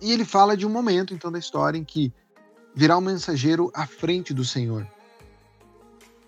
E 0.02 0.14
ele 0.14 0.24
fala 0.24 0.56
de 0.56 0.66
um 0.66 0.70
momento, 0.70 1.14
então, 1.14 1.32
da 1.32 1.38
história 1.38 1.78
em 1.78 1.84
que 1.84 2.14
virá 2.74 2.98
um 2.98 3.02
mensageiro 3.02 3.72
à 3.74 3.86
frente 3.86 4.34
do 4.34 4.46
Senhor. 4.46 4.88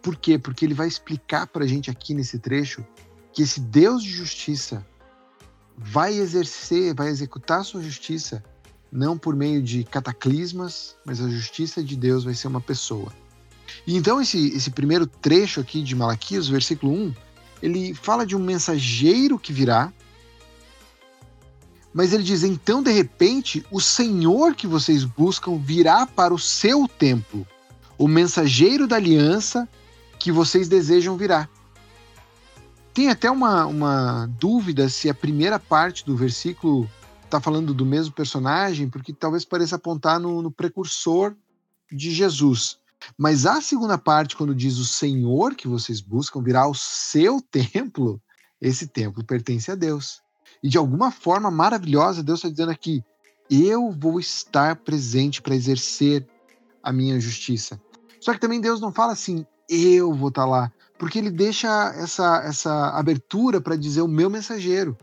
Por 0.01 0.17
quê? 0.17 0.37
Porque 0.37 0.65
ele 0.65 0.73
vai 0.73 0.87
explicar 0.87 1.47
para 1.47 1.63
a 1.63 1.67
gente 1.67 1.89
aqui 1.89 2.13
nesse 2.13 2.37
trecho 2.37 2.85
que 3.31 3.41
esse 3.41 3.59
Deus 3.59 4.03
de 4.03 4.09
justiça 4.09 4.85
vai 5.77 6.13
exercer, 6.13 6.93
vai 6.93 7.07
executar 7.07 7.63
sua 7.65 7.81
justiça 7.81 8.43
não 8.91 9.17
por 9.17 9.35
meio 9.35 9.61
de 9.61 9.83
cataclismas, 9.83 10.95
mas 11.03 11.19
a 11.19 11.27
justiça 11.27 11.83
de 11.83 11.95
Deus 11.95 12.23
vai 12.23 12.35
ser 12.35 12.47
uma 12.47 12.61
pessoa. 12.61 13.11
E 13.87 13.95
então 13.95 14.21
esse, 14.21 14.49
esse 14.49 14.69
primeiro 14.69 15.07
trecho 15.07 15.59
aqui 15.59 15.81
de 15.81 15.95
Malaquias, 15.95 16.47
versículo 16.47 16.93
1, 16.93 17.15
ele 17.61 17.93
fala 17.95 18.25
de 18.25 18.35
um 18.35 18.39
mensageiro 18.39 19.39
que 19.39 19.51
virá, 19.51 19.91
mas 21.93 22.11
ele 22.11 22.23
diz: 22.23 22.43
então 22.43 22.81
de 22.81 22.91
repente 22.91 23.65
o 23.69 23.79
Senhor 23.79 24.55
que 24.55 24.65
vocês 24.65 25.03
buscam 25.03 25.57
virá 25.57 26.05
para 26.05 26.33
o 26.33 26.39
seu 26.39 26.87
templo, 26.87 27.45
o 27.97 28.07
mensageiro 28.07 28.87
da 28.87 28.95
aliança 28.95 29.67
que 30.19 30.31
vocês 30.31 30.67
desejam 30.67 31.17
virá. 31.17 31.47
Tem 32.93 33.09
até 33.09 33.29
uma, 33.29 33.65
uma 33.65 34.27
dúvida 34.39 34.87
se 34.87 35.09
a 35.09 35.13
primeira 35.13 35.59
parte 35.59 36.05
do 36.05 36.15
versículo 36.15 36.89
está 37.23 37.41
falando 37.41 37.73
do 37.73 37.85
mesmo 37.85 38.13
personagem, 38.13 38.87
porque 38.87 39.11
talvez 39.11 39.43
pareça 39.43 39.75
apontar 39.75 40.19
no, 40.19 40.41
no 40.41 40.51
precursor 40.51 41.35
de 41.91 42.11
Jesus. 42.11 42.77
Mas 43.17 43.45
a 43.45 43.61
segunda 43.61 43.97
parte, 43.97 44.35
quando 44.35 44.53
diz 44.55 44.77
o 44.77 44.85
Senhor 44.85 45.55
que 45.55 45.67
vocês 45.67 45.99
buscam 45.99 46.41
virá 46.41 46.67
o 46.67 46.75
seu 46.75 47.41
templo, 47.41 48.21
esse 48.61 48.87
templo 48.87 49.23
pertence 49.23 49.71
a 49.71 49.75
Deus. 49.75 50.21
E 50.63 50.69
de 50.69 50.77
alguma 50.77 51.11
forma 51.11 51.51
maravilhosa, 51.51 52.23
Deus 52.23 52.39
está 52.39 52.49
dizendo 52.49 52.71
aqui: 52.71 53.03
eu 53.51 53.91
vou 53.91 54.19
estar 54.19 54.77
presente 54.77 55.41
para 55.41 55.55
exercer 55.55 56.25
a 56.81 56.91
minha 56.91 57.19
justiça. 57.19 57.79
Só 58.19 58.33
que 58.33 58.39
também 58.39 58.61
Deus 58.61 58.79
não 58.79 58.91
fala 58.91 59.11
assim, 59.11 59.45
eu 59.69 60.13
vou 60.13 60.29
estar 60.29 60.43
tá 60.43 60.47
lá 60.47 60.71
porque 61.03 61.19
ele 61.19 61.31
deixa 61.31 61.93
essa, 61.97 62.41
essa 62.45 62.89
abertura 62.91 63.59
para 63.59 63.75
dizer 63.75 64.01
o 64.01 64.07
meu 64.07 64.29
mensageiro, 64.29 64.97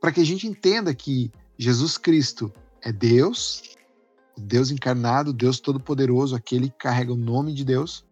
para 0.00 0.12
que 0.12 0.20
a 0.20 0.24
gente 0.24 0.46
entenda 0.46 0.94
que 0.94 1.28
Jesus 1.58 1.98
Cristo 1.98 2.52
é 2.80 2.92
Deus, 2.92 3.74
Deus 4.36 4.70
encarnado, 4.70 5.32
Deus 5.32 5.58
todo-poderoso, 5.58 6.36
aquele 6.36 6.68
que 6.68 6.78
carrega 6.78 7.12
o 7.12 7.16
nome 7.16 7.52
de 7.52 7.64
Deus, 7.64 8.04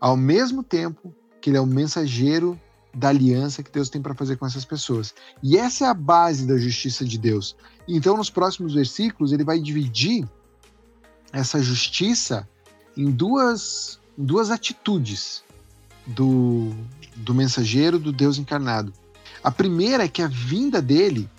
ao 0.00 0.16
mesmo 0.16 0.62
tempo 0.62 1.14
que 1.38 1.50
ele 1.50 1.58
é 1.58 1.60
o 1.60 1.66
mensageiro 1.66 2.58
da 2.92 3.08
aliança 3.08 3.62
que 3.62 3.70
Deus 3.70 3.88
tem 3.88 4.02
para 4.02 4.14
fazer 4.14 4.36
com 4.36 4.46
essas 4.46 4.64
pessoas. 4.64 5.14
E 5.42 5.56
essa 5.56 5.84
é 5.84 5.88
a 5.88 5.94
base 5.94 6.46
da 6.46 6.56
justiça 6.56 7.04
de 7.04 7.18
Deus. 7.18 7.56
Então, 7.86 8.16
nos 8.16 8.30
próximos 8.30 8.74
versículos, 8.74 9.32
ele 9.32 9.44
vai 9.44 9.60
dividir 9.60 10.28
essa 11.32 11.62
justiça 11.62 12.48
em 12.96 13.10
duas, 13.10 14.00
em 14.18 14.24
duas 14.24 14.50
atitudes 14.50 15.44
do, 16.06 16.72
do 17.16 17.34
mensageiro 17.34 17.98
do 17.98 18.12
Deus 18.12 18.38
encarnado. 18.38 18.92
A 19.42 19.50
primeira 19.50 20.04
é 20.04 20.08
que 20.08 20.22
a 20.22 20.28
vinda 20.28 20.82
dele 20.82 21.30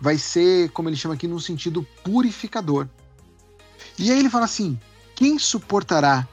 vai 0.00 0.16
ser, 0.16 0.70
como 0.70 0.88
ele 0.88 0.96
chama 0.96 1.14
aqui, 1.14 1.26
num 1.26 1.40
sentido 1.40 1.86
purificador. 2.02 2.88
E 3.98 4.10
aí 4.10 4.18
ele 4.18 4.30
fala 4.30 4.44
assim: 4.44 4.78
quem 5.14 5.38
suportará? 5.38 6.26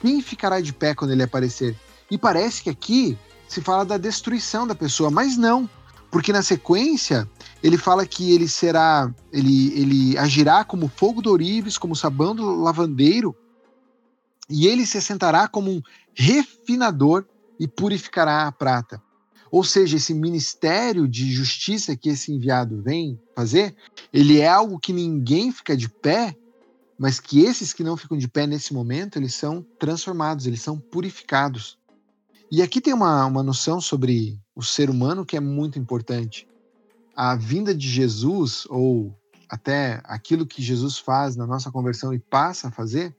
Quem 0.00 0.20
ficará 0.20 0.60
de 0.60 0.72
pé 0.72 0.94
quando 0.94 1.12
ele 1.12 1.22
aparecer? 1.22 1.76
E 2.10 2.16
parece 2.16 2.62
que 2.62 2.70
aqui 2.70 3.18
se 3.48 3.60
fala 3.62 3.84
da 3.84 3.96
destruição 3.96 4.66
da 4.66 4.74
pessoa, 4.74 5.10
mas 5.10 5.36
não, 5.36 5.68
porque 6.10 6.32
na 6.32 6.42
sequência 6.42 7.28
ele 7.62 7.76
fala 7.76 8.06
que 8.06 8.32
ele 8.32 8.46
será, 8.46 9.12
ele, 9.32 9.72
ele 9.78 10.18
agirá 10.18 10.64
como 10.64 10.88
fogo 10.88 11.20
do 11.20 11.30
ourives, 11.30 11.78
como 11.78 11.96
sabão 11.96 12.34
do 12.34 12.54
lavandeiro, 12.62 13.34
e 14.48 14.66
ele 14.66 14.86
se 14.86 14.98
assentará 14.98 15.48
como 15.48 15.70
um 15.70 15.82
refinador 16.14 17.24
e 17.58 17.66
purificará 17.66 18.46
a 18.46 18.52
prata. 18.52 19.02
Ou 19.50 19.64
seja, 19.64 19.96
esse 19.96 20.12
ministério 20.12 21.08
de 21.08 21.32
justiça 21.32 21.96
que 21.96 22.10
esse 22.10 22.32
enviado 22.32 22.82
vem 22.82 23.18
fazer, 23.34 23.74
ele 24.12 24.40
é 24.40 24.48
algo 24.48 24.78
que 24.78 24.92
ninguém 24.92 25.50
fica 25.50 25.76
de 25.76 25.88
pé, 25.88 26.36
mas 26.98 27.18
que 27.18 27.40
esses 27.40 27.72
que 27.72 27.84
não 27.84 27.96
ficam 27.96 28.18
de 28.18 28.28
pé 28.28 28.46
nesse 28.46 28.74
momento, 28.74 29.16
eles 29.16 29.34
são 29.34 29.64
transformados, 29.78 30.46
eles 30.46 30.60
são 30.60 30.78
purificados. 30.78 31.78
E 32.50 32.62
aqui 32.62 32.80
tem 32.80 32.94
uma, 32.94 33.26
uma 33.26 33.42
noção 33.42 33.78
sobre 33.78 34.40
o 34.56 34.62
ser 34.62 34.88
humano 34.88 35.26
que 35.26 35.36
é 35.36 35.40
muito 35.40 35.78
importante. 35.78 36.48
A 37.14 37.36
vinda 37.36 37.74
de 37.74 37.86
Jesus, 37.86 38.66
ou 38.70 39.14
até 39.50 40.00
aquilo 40.04 40.46
que 40.46 40.62
Jesus 40.62 40.98
faz 40.98 41.36
na 41.36 41.46
nossa 41.46 41.70
conversão 41.70 42.14
e 42.14 42.18
passa 42.18 42.68
a 42.68 42.70
fazer, 42.70 43.14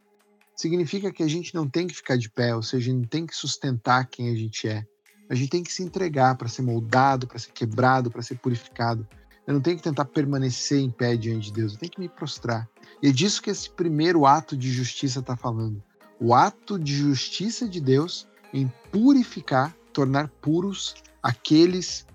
significa 0.55 1.11
que 1.11 1.21
a 1.21 1.27
gente 1.27 1.53
não 1.53 1.69
tem 1.69 1.85
que 1.85 1.93
ficar 1.93 2.17
de 2.17 2.29
pé, 2.29 2.55
ou 2.55 2.63
seja, 2.63 2.91
não 2.91 3.03
tem 3.03 3.25
que 3.25 3.35
sustentar 3.35 4.07
quem 4.07 4.29
a 4.29 4.35
gente 4.35 4.67
é. 4.67 4.83
A 5.29 5.35
gente 5.35 5.49
tem 5.49 5.63
que 5.63 5.71
se 5.71 5.83
entregar 5.83 6.35
para 6.35 6.47
ser 6.47 6.63
moldado, 6.63 7.27
para 7.27 7.37
ser 7.37 7.51
quebrado, 7.51 8.09
para 8.09 8.23
ser 8.23 8.39
purificado. 8.39 9.07
Eu 9.45 9.53
não 9.53 9.61
tenho 9.61 9.77
que 9.77 9.83
tentar 9.83 10.05
permanecer 10.05 10.79
em 10.79 10.89
pé 10.89 11.15
diante 11.15 11.45
de 11.45 11.53
Deus, 11.53 11.73
eu 11.73 11.79
tenho 11.79 11.91
que 11.91 11.99
me 11.99 12.09
prostrar. 12.09 12.67
E 13.01 13.07
é 13.07 13.11
disso 13.11 13.41
que 13.41 13.51
esse 13.51 13.69
primeiro 13.69 14.25
ato 14.25 14.57
de 14.57 14.71
justiça 14.71 15.19
está 15.19 15.37
falando. 15.37 15.83
O 16.19 16.33
ato 16.33 16.79
de 16.79 16.95
justiça 16.95 17.69
de 17.69 17.79
Deus 17.79 18.27
em 18.53 18.71
purificar, 18.91 19.75
tornar 19.93 20.29
puros 20.41 20.95
aqueles 21.21 22.05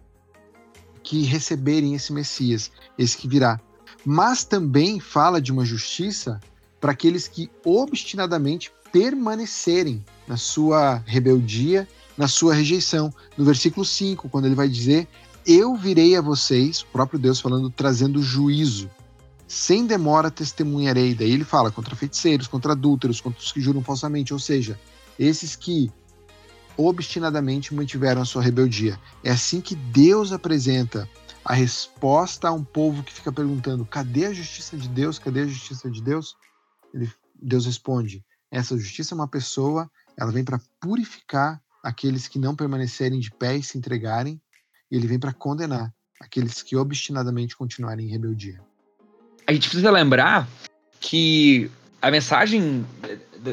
que 1.02 1.22
receberem 1.22 1.94
esse 1.94 2.12
Messias, 2.12 2.70
esse 2.98 3.16
que 3.16 3.28
virá. 3.28 3.60
Mas 4.04 4.44
também 4.44 5.00
fala 5.00 5.40
de 5.40 5.52
uma 5.52 5.64
justiça 5.64 6.40
para 6.80 6.92
aqueles 6.92 7.28
que 7.28 7.50
obstinadamente 7.64 8.72
permanecerem 8.92 10.04
na 10.26 10.36
sua 10.36 11.02
rebeldia, 11.06 11.88
na 12.16 12.28
sua 12.28 12.54
rejeição. 12.54 13.12
No 13.36 13.44
versículo 13.44 13.84
5, 13.84 14.28
quando 14.28 14.46
ele 14.46 14.54
vai 14.54 14.68
dizer: 14.68 15.08
Eu 15.46 15.74
virei 15.76 16.16
a 16.16 16.20
vocês, 16.20 16.82
o 16.82 16.86
próprio 16.86 17.18
Deus 17.18 17.40
falando, 17.40 17.70
trazendo 17.70 18.22
juízo. 18.22 18.90
Sem 19.46 19.86
demora 19.86 20.30
testemunharei. 20.30 21.14
Daí 21.14 21.32
ele 21.32 21.44
fala 21.44 21.70
contra 21.70 21.94
feiticeiros, 21.94 22.46
contra 22.46 22.72
adúlteros, 22.72 23.20
contra 23.20 23.40
os 23.40 23.52
que 23.52 23.60
juram 23.60 23.82
falsamente, 23.82 24.32
ou 24.32 24.38
seja, 24.38 24.78
esses 25.18 25.54
que 25.54 25.90
obstinadamente 26.76 27.74
mantiveram 27.74 28.22
a 28.22 28.24
sua 28.24 28.42
rebeldia. 28.42 28.98
É 29.22 29.30
assim 29.30 29.60
que 29.60 29.74
Deus 29.74 30.32
apresenta 30.32 31.08
a 31.44 31.52
resposta 31.52 32.48
a 32.48 32.52
um 32.52 32.64
povo 32.64 33.02
que 33.02 33.12
fica 33.12 33.32
perguntando: 33.32 33.84
cadê 33.84 34.26
a 34.26 34.32
justiça 34.32 34.76
de 34.76 34.88
Deus? 34.88 35.18
Cadê 35.18 35.40
a 35.40 35.46
justiça 35.46 35.90
de 35.90 36.02
Deus? 36.02 36.36
Ele, 36.92 37.10
Deus 37.40 37.66
responde: 37.66 38.24
essa 38.50 38.76
justiça 38.76 39.14
é 39.14 39.16
uma 39.16 39.28
pessoa, 39.28 39.90
ela 40.16 40.32
vem 40.32 40.44
para 40.44 40.60
purificar 40.80 41.60
aqueles 41.82 42.26
que 42.26 42.38
não 42.38 42.56
permanecerem 42.56 43.20
de 43.20 43.30
pé 43.30 43.56
e 43.56 43.62
se 43.62 43.76
entregarem, 43.76 44.40
e 44.90 44.96
ele 44.96 45.06
vem 45.06 45.18
para 45.18 45.32
condenar 45.32 45.92
aqueles 46.20 46.62
que 46.62 46.76
obstinadamente 46.76 47.56
continuarem 47.56 48.06
em 48.06 48.10
rebeldia. 48.10 48.60
A 49.46 49.52
gente 49.52 49.68
precisa 49.68 49.90
lembrar 49.90 50.48
que 51.00 51.70
a 52.00 52.10
mensagem 52.10 52.86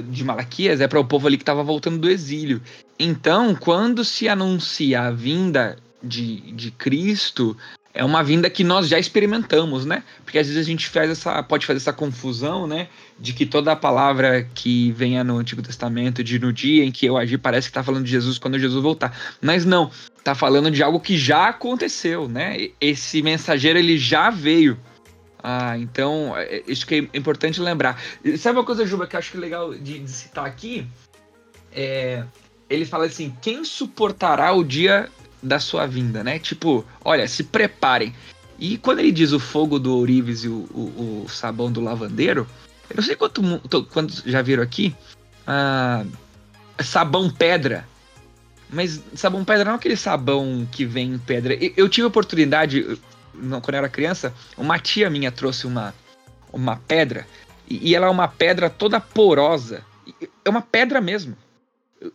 de 0.09 0.23
Malaquias 0.23 0.79
é 0.79 0.87
para 0.87 0.99
o 0.99 1.05
povo 1.05 1.27
ali 1.27 1.37
que 1.37 1.43
estava 1.43 1.63
voltando 1.63 1.97
do 1.97 2.09
exílio. 2.09 2.61
Então, 3.03 3.55
quando 3.55 4.05
se 4.05 4.29
anuncia 4.29 5.01
a 5.01 5.11
vinda 5.11 5.75
de, 6.03 6.51
de 6.51 6.69
Cristo, 6.69 7.57
é 7.95 8.05
uma 8.05 8.23
vinda 8.23 8.47
que 8.47 8.63
nós 8.63 8.87
já 8.87 8.99
experimentamos, 8.99 9.87
né? 9.87 10.03
Porque 10.23 10.37
às 10.37 10.45
vezes 10.45 10.61
a 10.61 10.69
gente 10.69 10.87
faz 10.87 11.09
essa, 11.09 11.41
pode 11.41 11.65
fazer 11.65 11.77
essa 11.77 11.91
confusão, 11.91 12.67
né? 12.67 12.89
De 13.19 13.33
que 13.33 13.43
toda 13.43 13.71
a 13.71 13.75
palavra 13.75 14.47
que 14.53 14.91
venha 14.91 15.23
no 15.23 15.39
Antigo 15.39 15.63
Testamento, 15.63 16.23
de 16.23 16.37
no 16.37 16.53
dia 16.53 16.85
em 16.85 16.91
que 16.91 17.07
eu 17.07 17.17
agi, 17.17 17.39
parece 17.39 17.69
que 17.69 17.71
está 17.71 17.81
falando 17.81 18.05
de 18.05 18.11
Jesus 18.11 18.37
quando 18.37 18.59
Jesus 18.59 18.83
voltar. 18.83 19.17
Mas 19.41 19.65
não, 19.65 19.89
está 20.15 20.35
falando 20.35 20.69
de 20.69 20.83
algo 20.83 20.99
que 20.99 21.17
já 21.17 21.47
aconteceu, 21.47 22.27
né? 22.27 22.67
Esse 22.79 23.23
mensageiro 23.23 23.79
ele 23.79 23.97
já 23.97 24.29
veio. 24.29 24.79
Ah, 25.41 25.75
então, 25.75 26.37
é, 26.37 26.61
isso 26.67 26.85
que 26.85 27.09
é 27.11 27.17
importante 27.17 27.59
lembrar. 27.59 27.99
Sabe 28.37 28.59
uma 28.59 28.65
coisa, 28.65 28.85
Juba, 28.85 29.07
que 29.07 29.15
eu 29.15 29.19
acho 29.19 29.31
que 29.31 29.37
é 29.37 29.39
legal 29.39 29.73
de, 29.73 29.97
de 29.97 30.11
citar 30.11 30.45
aqui? 30.45 30.87
é, 31.73 32.23
ele 32.71 32.85
fala 32.85 33.05
assim: 33.05 33.35
quem 33.41 33.65
suportará 33.65 34.53
o 34.53 34.63
dia 34.63 35.09
da 35.43 35.59
sua 35.59 35.85
vinda, 35.85 36.23
né? 36.23 36.39
Tipo, 36.39 36.85
olha, 37.03 37.27
se 37.27 37.43
preparem. 37.43 38.15
E 38.57 38.77
quando 38.77 38.99
ele 38.99 39.11
diz 39.11 39.31
o 39.31 39.39
fogo 39.39 39.79
do 39.79 39.97
ourives 39.97 40.43
e 40.43 40.47
o, 40.47 40.67
o, 40.73 41.23
o 41.25 41.29
sabão 41.29 41.71
do 41.71 41.81
lavandeiro, 41.81 42.47
eu 42.89 42.95
não 42.95 43.03
sei 43.03 43.15
quanto, 43.15 43.41
quantos 43.91 44.23
já 44.25 44.41
viram 44.41 44.63
aqui. 44.63 44.95
Ah, 45.45 46.05
sabão 46.79 47.29
pedra. 47.29 47.87
Mas 48.69 49.01
sabão 49.15 49.43
pedra 49.43 49.65
não 49.65 49.73
é 49.73 49.75
aquele 49.75 49.97
sabão 49.97 50.67
que 50.71 50.85
vem 50.85 51.13
em 51.13 51.17
pedra. 51.17 51.57
Eu, 51.75 51.89
tive 51.89 52.07
oportunidade, 52.07 52.99
quando 53.33 53.73
eu 53.73 53.77
era 53.77 53.89
criança, 53.89 54.33
uma 54.57 54.79
tia 54.79 55.09
minha 55.09 55.31
trouxe 55.31 55.67
uma, 55.67 55.93
uma 56.53 56.77
pedra. 56.77 57.27
E 57.67 57.95
ela 57.95 58.07
é 58.07 58.09
uma 58.09 58.27
pedra 58.27 58.69
toda 58.69 58.99
porosa. 58.99 59.83
É 60.45 60.49
uma 60.49 60.61
pedra 60.61 61.01
mesmo. 61.01 61.35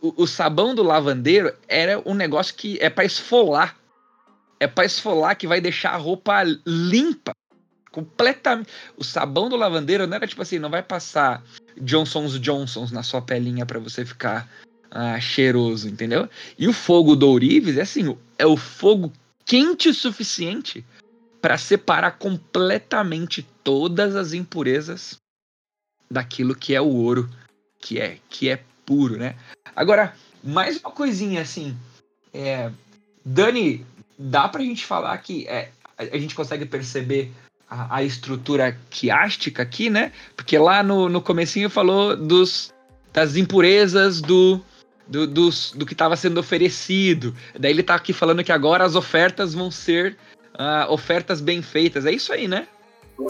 O, 0.01 0.23
o 0.23 0.27
sabão 0.27 0.75
do 0.75 0.83
lavandeiro 0.83 1.53
era 1.67 2.01
um 2.05 2.13
negócio 2.13 2.53
que 2.55 2.77
é 2.81 2.89
para 2.89 3.05
esfolar 3.05 3.77
é 4.59 4.67
para 4.67 4.85
esfolar 4.85 5.35
que 5.35 5.47
vai 5.47 5.61
deixar 5.61 5.91
a 5.91 5.97
roupa 5.97 6.43
limpa. 6.65 7.31
Completamente. 7.91 8.69
O 8.95 9.03
sabão 9.03 9.49
do 9.49 9.55
lavandeiro 9.55 10.05
não 10.05 10.15
era 10.15 10.27
tipo 10.27 10.41
assim, 10.41 10.59
não 10.59 10.69
vai 10.69 10.83
passar 10.83 11.43
Johnson's 11.81 12.39
Johnsons 12.39 12.91
na 12.91 13.01
sua 13.01 13.21
pelinha 13.21 13.65
para 13.65 13.79
você 13.79 14.05
ficar 14.05 14.47
ah, 14.91 15.19
cheiroso, 15.19 15.87
entendeu? 15.87 16.29
E 16.57 16.67
o 16.67 16.73
fogo 16.73 17.15
do 17.15 17.27
ourives 17.27 17.77
é 17.77 17.81
assim, 17.81 18.15
é 18.37 18.45
o 18.45 18.57
fogo 18.57 19.11
quente 19.45 19.89
o 19.89 19.93
suficiente 19.93 20.85
para 21.41 21.57
separar 21.57 22.17
completamente 22.17 23.47
todas 23.63 24.15
as 24.15 24.33
impurezas 24.33 25.17
daquilo 26.09 26.55
que 26.55 26.75
é 26.75 26.81
o 26.81 26.87
ouro, 26.87 27.29
que 27.79 27.99
é 27.99 28.19
que 28.29 28.49
é 28.49 28.63
puro, 28.87 29.17
né? 29.17 29.35
Agora, 29.75 30.13
mais 30.41 30.79
uma 30.79 30.89
coisinha 30.89 31.41
assim, 31.41 31.77
é, 32.33 32.71
Dani 33.23 33.85
dá 34.17 34.47
pra 34.47 34.63
gente 34.63 34.85
falar 34.85 35.15
que 35.17 35.45
é, 35.47 35.69
a 35.97 36.17
gente 36.17 36.33
consegue 36.33 36.65
perceber 36.65 37.31
a, 37.69 37.97
a, 37.97 38.03
estrutura 38.03 38.79
quiástica 38.89 39.61
aqui, 39.61 39.89
né? 39.89 40.13
Porque 40.35 40.57
lá 40.57 40.81
no, 40.81 41.09
no 41.09 41.21
comecinho 41.21 41.69
falou 41.69 42.15
dos, 42.15 42.73
das 43.11 43.35
impurezas 43.35 44.21
do, 44.21 44.61
do, 45.05 45.27
dos, 45.27 45.73
do 45.73 45.85
que 45.85 45.93
estava 45.93 46.15
sendo 46.15 46.39
oferecido. 46.39 47.35
Daí 47.59 47.71
ele 47.71 47.83
tá 47.83 47.95
aqui 47.95 48.13
falando 48.13 48.43
que 48.43 48.53
agora 48.53 48.85
as 48.85 48.95
ofertas 48.95 49.53
vão 49.53 49.69
ser 49.69 50.17
uh, 50.53 50.91
ofertas 50.91 51.41
bem 51.41 51.61
feitas. 51.61 52.05
É 52.05 52.11
isso 52.11 52.31
aí, 52.31 52.47
né? 52.47 52.67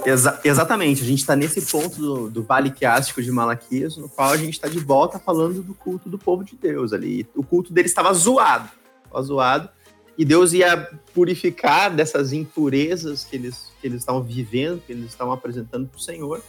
Exa 0.05 0.39
exatamente, 0.43 1.01
a 1.01 1.05
gente 1.05 1.19
está 1.19 1.35
nesse 1.35 1.61
ponto 1.61 1.97
do, 1.97 2.29
do, 2.29 2.43
vale 2.43 2.71
quiástico 2.71 3.21
de 3.21 3.31
Malaquias, 3.31 3.95
no 3.95 4.09
qual 4.09 4.31
a 4.31 4.37
gente 4.37 4.53
está 4.53 4.67
de 4.67 4.79
volta 4.79 5.17
falando 5.17 5.63
do 5.63 5.73
culto 5.73 6.09
do 6.09 6.17
povo 6.17 6.43
de 6.43 6.55
Deus 6.55 6.91
ali. 6.91 7.25
O 7.33 7.43
culto 7.43 7.71
deles 7.71 7.91
estava 7.91 8.13
zoado, 8.13 8.69
estava 9.05 9.23
zoado, 9.23 9.69
e 10.17 10.25
Deus 10.25 10.51
ia 10.51 10.89
purificar 11.13 11.95
dessas 11.95 12.33
impurezas 12.33 13.23
que 13.23 13.37
eles, 13.37 13.71
que 13.79 13.87
eles 13.87 13.99
estavam 13.99 14.21
vivendo, 14.21 14.81
que 14.85 14.91
eles 14.91 15.05
estavam 15.05 15.33
apresentando 15.33 15.87
para 15.87 15.97
o 15.97 16.01
Senhor. 16.01 16.41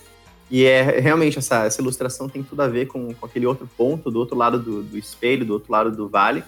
E 0.51 0.65
é 0.65 0.99
realmente 0.99 1.39
essa, 1.39 1.65
essa 1.65 1.81
ilustração 1.81 2.29
tem 2.29 2.43
tudo 2.43 2.63
a 2.63 2.69
ver 2.69 2.87
com, 2.87 3.13
com 3.15 3.27
aquele 3.27 3.47
outro 3.47 3.69
ponto, 3.77 4.11
do 4.11 4.19
outro 4.19 4.35
lado 4.35 4.59
do, 4.59 4.83
do 4.83 4.97
espelho, 4.97 5.45
do 5.45 5.53
outro 5.53 5.71
lado 5.71 5.93
do 5.93 6.09
vale. 6.09 6.43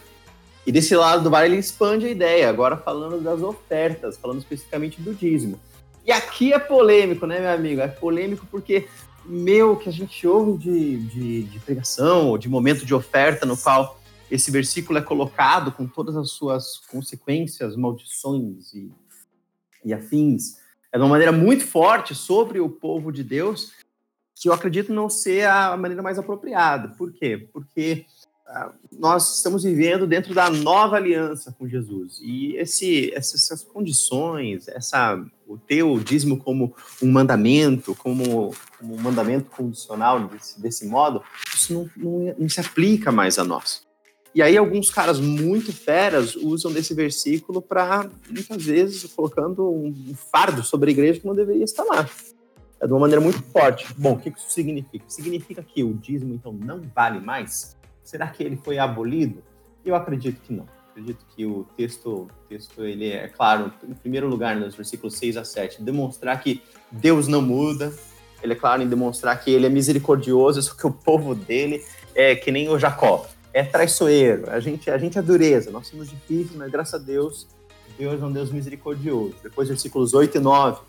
E 0.66 0.72
desse 0.72 0.96
lado 0.96 1.22
do 1.22 1.30
vale 1.30 1.48
ele 1.48 1.56
expande 1.56 2.06
a 2.06 2.10
ideia, 2.10 2.48
agora 2.48 2.76
falando 2.76 3.22
das 3.22 3.42
ofertas, 3.42 4.16
falando 4.16 4.38
especificamente 4.38 5.00
do 5.00 5.14
dízimo. 5.14 5.60
E 6.04 6.12
aqui 6.12 6.52
é 6.52 6.58
polêmico, 6.58 7.26
né, 7.26 7.40
meu 7.40 7.50
amigo? 7.50 7.80
É 7.80 7.88
polêmico 7.88 8.46
porque, 8.50 8.88
meu, 9.24 9.76
que 9.76 9.88
a 9.88 9.92
gente 9.92 10.26
ouve 10.26 10.58
de, 10.58 10.96
de, 11.06 11.42
de 11.44 11.58
pregação, 11.60 12.28
ou 12.28 12.38
de 12.38 12.48
momento 12.48 12.86
de 12.86 12.94
oferta, 12.94 13.44
no 13.44 13.56
qual 13.56 14.00
esse 14.30 14.50
versículo 14.50 14.98
é 14.98 15.02
colocado 15.02 15.72
com 15.72 15.86
todas 15.86 16.16
as 16.16 16.30
suas 16.30 16.78
consequências, 16.90 17.76
maldições 17.76 18.72
e, 18.72 18.90
e 19.84 19.92
afins, 19.92 20.56
é 20.92 20.98
de 20.98 21.02
uma 21.02 21.10
maneira 21.10 21.32
muito 21.32 21.64
forte 21.64 22.14
sobre 22.14 22.60
o 22.60 22.68
povo 22.68 23.12
de 23.12 23.22
Deus, 23.22 23.72
que 24.34 24.48
eu 24.48 24.52
acredito 24.52 24.92
não 24.92 25.10
ser 25.10 25.46
a 25.46 25.76
maneira 25.76 26.02
mais 26.02 26.18
apropriada. 26.18 26.88
Por 26.96 27.12
quê? 27.12 27.48
Porque 27.52 28.06
uh, 28.48 28.72
nós 28.98 29.36
estamos 29.36 29.64
vivendo 29.64 30.06
dentro 30.06 30.34
da 30.34 30.48
nova 30.48 30.96
aliança 30.96 31.52
com 31.52 31.68
Jesus. 31.68 32.18
E 32.22 32.56
esse, 32.56 33.12
essas 33.14 33.62
condições, 33.62 34.66
essa, 34.68 35.22
o 35.50 35.58
teu 35.58 35.98
dízimo 35.98 36.38
como 36.38 36.72
um 37.02 37.10
mandamento, 37.10 37.92
como, 37.96 38.54
como 38.78 38.94
um 38.94 39.00
mandamento 39.00 39.50
condicional 39.50 40.28
desse, 40.28 40.62
desse 40.62 40.86
modo, 40.86 41.22
isso 41.52 41.74
não, 41.74 41.90
não, 41.96 42.34
não 42.38 42.48
se 42.48 42.60
aplica 42.60 43.10
mais 43.10 43.36
a 43.36 43.42
nós. 43.42 43.84
E 44.32 44.40
aí 44.40 44.56
alguns 44.56 44.92
caras 44.92 45.18
muito 45.18 45.72
feras 45.72 46.36
usam 46.36 46.72
desse 46.72 46.94
versículo 46.94 47.60
para 47.60 48.08
muitas 48.30 48.64
vezes 48.64 49.12
colocando 49.12 49.68
um 49.68 50.14
fardo 50.30 50.62
sobre 50.62 50.90
a 50.90 50.92
igreja 50.92 51.18
que 51.18 51.26
não 51.26 51.34
deveria 51.34 51.64
estar 51.64 51.82
lá. 51.82 52.08
É 52.80 52.86
de 52.86 52.92
uma 52.92 53.00
maneira 53.00 53.20
muito 53.20 53.42
forte. 53.42 53.92
Bom, 53.98 54.12
o 54.12 54.18
que 54.18 54.28
isso 54.28 54.50
significa? 54.50 55.04
Significa 55.08 55.64
que 55.64 55.82
o 55.82 55.92
dízimo 55.92 56.32
então 56.32 56.52
não 56.52 56.80
vale 56.94 57.18
mais? 57.18 57.76
Será 58.04 58.28
que 58.28 58.44
ele 58.44 58.56
foi 58.56 58.78
abolido? 58.78 59.42
Eu 59.84 59.96
acredito 59.96 60.40
que 60.42 60.52
não. 60.52 60.66
Acredito 61.00 61.24
que 61.34 61.46
o 61.46 61.66
texto, 61.78 62.28
texto 62.46 62.84
ele 62.84 63.08
é 63.08 63.26
claro, 63.26 63.72
em 63.88 63.94
primeiro 63.94 64.28
lugar, 64.28 64.54
nos 64.54 64.74
versículos 64.74 65.16
6 65.16 65.38
a 65.38 65.44
7, 65.44 65.82
demonstrar 65.82 66.38
que 66.42 66.62
Deus 66.92 67.26
não 67.26 67.40
muda. 67.40 67.90
Ele 68.42 68.52
é 68.52 68.56
claro 68.56 68.82
em 68.82 68.88
demonstrar 68.88 69.42
que 69.42 69.50
ele 69.50 69.64
é 69.64 69.70
misericordioso, 69.70 70.60
só 70.60 70.74
que 70.74 70.86
o 70.86 70.90
povo 70.90 71.34
dele 71.34 71.82
é 72.14 72.36
que 72.36 72.52
nem 72.52 72.68
o 72.68 72.78
Jacó 72.78 73.26
é 73.54 73.64
traiçoeiro, 73.64 74.50
a 74.50 74.60
gente, 74.60 74.90
a 74.90 74.98
gente 74.98 75.18
é 75.18 75.22
dureza, 75.22 75.70
nós 75.70 75.86
somos 75.86 76.10
difíceis, 76.10 76.54
mas 76.54 76.70
graças 76.70 76.94
a 76.94 76.98
Deus, 76.98 77.46
Deus 77.98 78.20
é 78.20 78.24
um 78.24 78.30
Deus 78.30 78.52
misericordioso. 78.52 79.34
Depois, 79.42 79.68
versículos 79.68 80.12
8 80.12 80.36
e 80.36 80.40
9, 80.40 80.82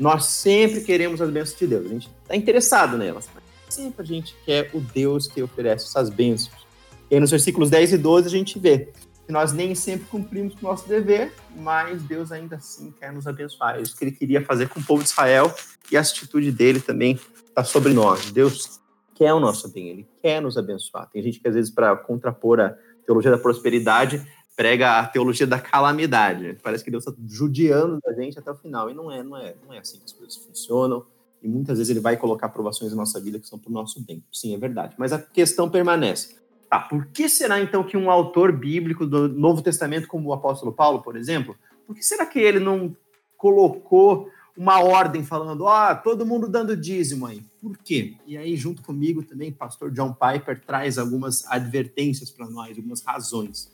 nós 0.00 0.24
sempre 0.24 0.80
queremos 0.80 1.20
as 1.20 1.30
bênçãos 1.30 1.58
de 1.58 1.66
Deus, 1.66 1.84
a 1.84 1.88
gente 1.88 2.10
está 2.22 2.34
interessado 2.34 2.96
nelas, 2.96 3.28
mas 3.34 3.44
sempre 3.68 4.02
a 4.02 4.06
gente 4.06 4.34
quer 4.46 4.70
o 4.72 4.80
Deus 4.80 5.28
que 5.28 5.42
oferece 5.42 5.84
essas 5.84 6.08
bênçãos. 6.08 6.66
E 7.10 7.14
aí, 7.14 7.20
nos 7.20 7.30
versículos 7.30 7.70
10 7.70 7.92
e 7.92 7.98
12, 7.98 8.26
a 8.26 8.30
gente 8.30 8.58
vê 8.58 8.88
que 9.28 9.32
nós 9.32 9.52
nem 9.52 9.74
sempre 9.74 10.06
cumprimos 10.06 10.54
o 10.54 10.62
nosso 10.62 10.88
dever, 10.88 11.34
mas 11.54 12.02
Deus 12.02 12.32
ainda 12.32 12.56
assim 12.56 12.90
quer 12.98 13.12
nos 13.12 13.26
abençoar. 13.26 13.76
É 13.76 13.82
isso 13.82 13.94
que 13.94 14.02
ele 14.02 14.12
queria 14.12 14.42
fazer 14.42 14.70
com 14.70 14.80
o 14.80 14.82
povo 14.82 15.02
de 15.02 15.10
Israel 15.10 15.54
e 15.92 15.98
a 15.98 16.00
atitude 16.00 16.50
dele 16.50 16.80
também 16.80 17.20
está 17.46 17.62
sobre 17.62 17.92
nós. 17.92 18.32
Deus 18.32 18.80
quer 19.14 19.34
o 19.34 19.38
nosso 19.38 19.70
bem, 19.70 19.90
ele 19.90 20.08
quer 20.22 20.40
nos 20.40 20.56
abençoar. 20.56 21.10
Tem 21.10 21.22
gente 21.22 21.40
que, 21.40 21.46
às 21.46 21.54
vezes, 21.54 21.70
para 21.70 21.94
contrapor 21.94 22.58
a 22.58 22.74
teologia 23.04 23.30
da 23.30 23.36
prosperidade, 23.36 24.26
prega 24.56 24.98
a 24.98 25.06
teologia 25.06 25.46
da 25.46 25.60
calamidade. 25.60 26.56
Parece 26.62 26.82
que 26.82 26.90
Deus 26.90 27.06
está 27.06 27.14
judiando 27.28 27.98
da 28.02 28.14
gente 28.14 28.38
até 28.38 28.50
o 28.50 28.54
final. 28.54 28.88
E 28.88 28.94
não 28.94 29.12
é, 29.12 29.22
não 29.22 29.36
é, 29.36 29.54
não 29.62 29.74
é 29.74 29.78
assim 29.78 29.98
que 29.98 30.06
as 30.06 30.12
coisas 30.12 30.36
funcionam. 30.36 31.04
E 31.42 31.48
muitas 31.48 31.76
vezes 31.76 31.90
ele 31.90 32.00
vai 32.00 32.16
colocar 32.16 32.48
provações 32.48 32.92
na 32.92 32.96
nossa 32.96 33.20
vida 33.20 33.38
que 33.38 33.46
são 33.46 33.58
para 33.58 33.68
o 33.68 33.74
nosso 33.74 34.02
bem. 34.02 34.24
Sim, 34.32 34.54
é 34.54 34.58
verdade. 34.58 34.94
Mas 34.96 35.12
a 35.12 35.18
questão 35.18 35.68
permanece. 35.68 36.47
Tá, 36.68 36.80
por 36.80 37.06
que 37.06 37.28
será 37.28 37.60
então 37.60 37.82
que 37.82 37.96
um 37.96 38.10
autor 38.10 38.52
bíblico 38.52 39.06
do 39.06 39.28
Novo 39.28 39.62
Testamento, 39.62 40.06
como 40.06 40.28
o 40.28 40.32
apóstolo 40.34 40.72
Paulo, 40.72 41.00
por 41.02 41.16
exemplo, 41.16 41.56
por 41.86 41.96
que 41.96 42.02
será 42.02 42.26
que 42.26 42.38
ele 42.38 42.60
não 42.60 42.94
colocou 43.38 44.30
uma 44.54 44.80
ordem 44.80 45.24
falando, 45.24 45.62
ó, 45.62 45.92
oh, 45.92 45.96
todo 45.96 46.26
mundo 46.26 46.48
dando 46.48 46.76
dízimo 46.76 47.26
aí. 47.26 47.40
Por 47.62 47.78
quê? 47.78 48.16
E 48.26 48.36
aí, 48.36 48.56
junto 48.56 48.82
comigo 48.82 49.22
também, 49.22 49.52
pastor 49.52 49.92
John 49.92 50.12
Piper 50.12 50.60
traz 50.60 50.98
algumas 50.98 51.46
advertências 51.46 52.28
para 52.30 52.50
nós, 52.50 52.76
algumas 52.76 53.00
razões. 53.02 53.72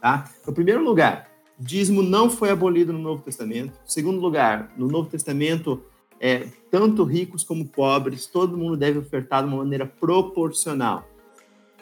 Tá? 0.00 0.28
Em 0.46 0.52
primeiro 0.52 0.82
lugar, 0.82 1.30
dízimo 1.56 2.02
não 2.02 2.28
foi 2.28 2.50
abolido 2.50 2.92
no 2.92 2.98
Novo 2.98 3.22
Testamento. 3.22 3.78
Em 3.86 3.90
segundo 3.90 4.20
lugar, 4.20 4.72
no 4.76 4.88
Novo 4.88 5.08
Testamento, 5.08 5.82
é, 6.20 6.48
tanto 6.68 7.04
ricos 7.04 7.44
como 7.44 7.68
pobres, 7.68 8.26
todo 8.26 8.58
mundo 8.58 8.76
deve 8.76 8.98
ofertar 8.98 9.42
de 9.42 9.48
uma 9.48 9.58
maneira 9.58 9.86
proporcional 9.86 11.08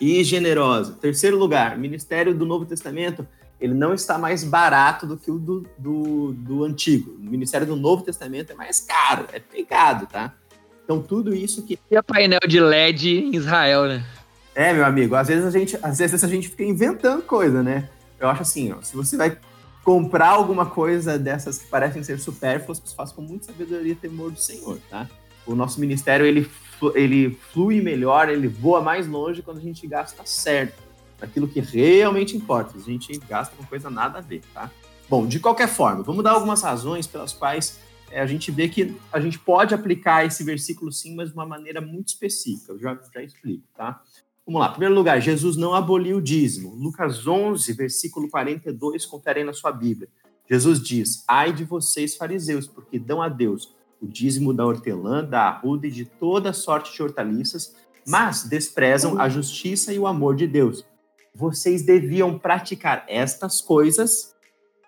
e 0.03 0.25
generosa. 0.25 0.95
Terceiro 1.01 1.39
lugar, 1.39 1.79
ministério 1.79 2.35
do 2.35 2.45
Novo 2.45 2.67
Testamento 2.67 3.25
ele 3.61 3.73
não 3.73 3.95
está 3.95 4.19
mais 4.19 4.43
barato 4.43 5.07
do 5.07 5.17
que 5.17 5.31
o 5.31 5.39
do, 5.39 5.65
do, 5.79 6.33
do 6.33 6.65
Antigo. 6.65 7.13
O 7.13 7.23
Ministério 7.23 7.65
do 7.65 7.77
Novo 7.77 8.03
Testamento 8.03 8.51
é 8.51 8.57
mais 8.57 8.81
caro, 8.81 9.29
é 9.33 9.39
pegado, 9.39 10.07
tá? 10.07 10.35
Então 10.83 11.01
tudo 11.01 11.33
isso 11.33 11.63
que. 11.63 11.79
E 11.89 11.97
a 11.97 12.03
painel 12.03 12.41
de 12.49 12.59
LED 12.59 13.21
em 13.21 13.37
Israel, 13.37 13.85
né? 13.85 14.05
É, 14.53 14.73
meu 14.73 14.85
amigo, 14.85 15.15
às 15.15 15.29
vezes 15.29 15.45
a 15.45 15.51
gente, 15.57 15.79
às 15.81 15.99
vezes 15.99 16.25
a 16.25 16.27
gente 16.27 16.49
fica 16.49 16.65
inventando 16.65 17.23
coisa, 17.23 17.63
né? 17.63 17.89
Eu 18.19 18.29
acho 18.29 18.43
assim, 18.43 18.73
ó, 18.73 18.83
se 18.83 18.97
você 18.97 19.17
vai 19.17 19.39
comprar 19.85 20.31
alguma 20.31 20.67
coisa 20.67 21.17
dessas 21.17 21.59
que 21.59 21.67
parecem 21.67 22.03
ser 22.03 22.19
supérfluas, 22.19 22.83
você 22.85 22.97
faz 22.97 23.13
com 23.13 23.23
muita 23.23 23.47
sabedoria 23.47 23.93
e 23.93 23.95
temor 23.95 24.33
do 24.33 24.41
Senhor, 24.41 24.81
tá? 24.91 25.09
O 25.47 25.55
nosso 25.55 25.81
ministério, 25.81 26.25
ele, 26.25 26.49
ele 26.95 27.39
flui 27.53 27.81
melhor, 27.81 28.29
ele 28.29 28.49
voa 28.49 28.81
mais 28.81 29.07
longe 29.07 29.43
quando 29.43 29.59
a 29.59 29.63
gente 29.63 29.87
gasta 29.87 30.25
certo 30.25 30.83
daquilo 31.19 31.49
que 31.49 31.61
realmente 31.61 32.37
importa. 32.37 32.77
A 32.77 32.81
gente 32.81 33.17
gasta 33.29 33.55
com 33.57 33.65
coisa 33.65 33.89
nada 33.89 34.19
a 34.19 34.21
ver, 34.21 34.43
tá? 34.53 34.71
Bom, 35.09 35.27
de 35.27 35.39
qualquer 35.41 35.69
forma, 35.69 36.03
vamos 36.03 36.25
dar 36.25 36.33
algumas 36.33 36.63
razões 36.63 37.07
pelas 37.07 37.33
quais 37.33 37.79
é, 38.11 38.21
a 38.21 38.27
gente 38.27 38.51
vê 38.51 38.69
que 38.69 38.95
a 39.13 39.21
gente 39.21 39.39
pode 39.39 39.75
aplicar 39.75 40.25
esse 40.25 40.45
versículo 40.45 40.93
sim, 40.93 41.15
mas 41.15 41.31
de 41.31 41.35
uma 41.35 41.47
maneira 41.47 41.81
muito 41.81 42.09
específica. 42.09 42.73
Eu 42.73 42.79
já, 42.79 42.99
já 43.13 43.23
explico, 43.23 43.65
tá? 43.75 44.03
Vamos 44.45 44.61
lá, 44.61 44.69
em 44.69 44.73
primeiro 44.73 44.95
lugar, 44.95 45.21
Jesus 45.21 45.57
não 45.57 45.75
aboliu 45.75 46.19
o 46.19 46.23
dízimo. 46.23 46.75
Lucas 46.75 47.27
11, 47.27 47.73
versículo 47.73 48.29
42, 48.29 49.07
conferem 49.07 49.45
na 49.45 49.53
sua 49.53 49.71
Bíblia. 49.71 50.09
Jesus 50.51 50.83
diz: 50.83 51.25
Ai 51.27 51.53
de 51.53 51.65
vocês, 51.65 52.17
fariseus, 52.17 52.67
porque 52.67 52.99
dão 52.99 53.23
a 53.23 53.29
Deus 53.29 53.73
o 54.03 54.07
dízimo 54.07 54.53
da 54.53 54.67
hortelã, 54.67 55.25
da 55.25 55.43
arruda 55.43 55.87
e 55.87 55.91
de 55.91 56.05
toda 56.05 56.53
sorte 56.53 56.93
de 56.93 57.03
hortaliças, 57.03 57.75
mas 58.07 58.43
desprezam 58.43 59.21
a 59.21 59.29
justiça 59.29 59.93
e 59.93 59.99
o 59.99 60.07
amor 60.07 60.35
de 60.35 60.47
Deus. 60.47 60.85
Vocês 61.33 61.83
deviam 61.83 62.37
praticar 62.39 63.05
estas 63.09 63.61
coisas 63.61 64.35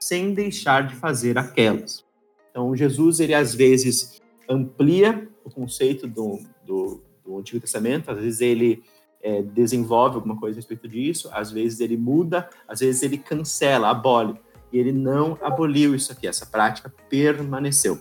sem 0.01 0.35
deixar 0.35 0.87
de 0.87 0.97
fazer 0.97 1.39
aquelas. 1.39 2.05
Então, 2.51 2.75
Jesus, 2.75 3.21
ele 3.21 3.35
às 3.35 3.55
vezes 3.55 4.21
amplia 4.49 5.29
o 5.45 5.51
conceito 5.51 6.07
do, 6.07 6.41
do, 6.67 7.01
do 7.25 7.39
Antigo 7.39 7.61
Testamento, 7.61 8.11
às 8.11 8.19
vezes 8.19 8.41
ele 8.41 8.83
é, 9.23 9.43
desenvolve 9.43 10.17
alguma 10.17 10.39
coisa 10.39 10.59
a 10.59 10.61
respeito 10.61 10.87
disso, 10.87 11.31
às 11.33 11.51
vezes 11.51 11.81
ele 11.81 11.97
muda, 11.97 12.49
às 12.69 12.81
vezes 12.81 13.03
ele 13.03 13.17
cancela, 13.17 13.89
abole. 13.89 14.39
E 14.73 14.79
ele 14.79 14.93
não 14.93 15.39
aboliu 15.41 15.95
isso 15.95 16.13
aqui, 16.13 16.27
essa 16.27 16.45
prática 16.45 16.93
permaneceu. 17.09 18.01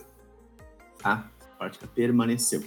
Tá? 1.04 1.28
A 1.52 1.58
prática 1.58 1.86
permaneceu. 1.94 2.64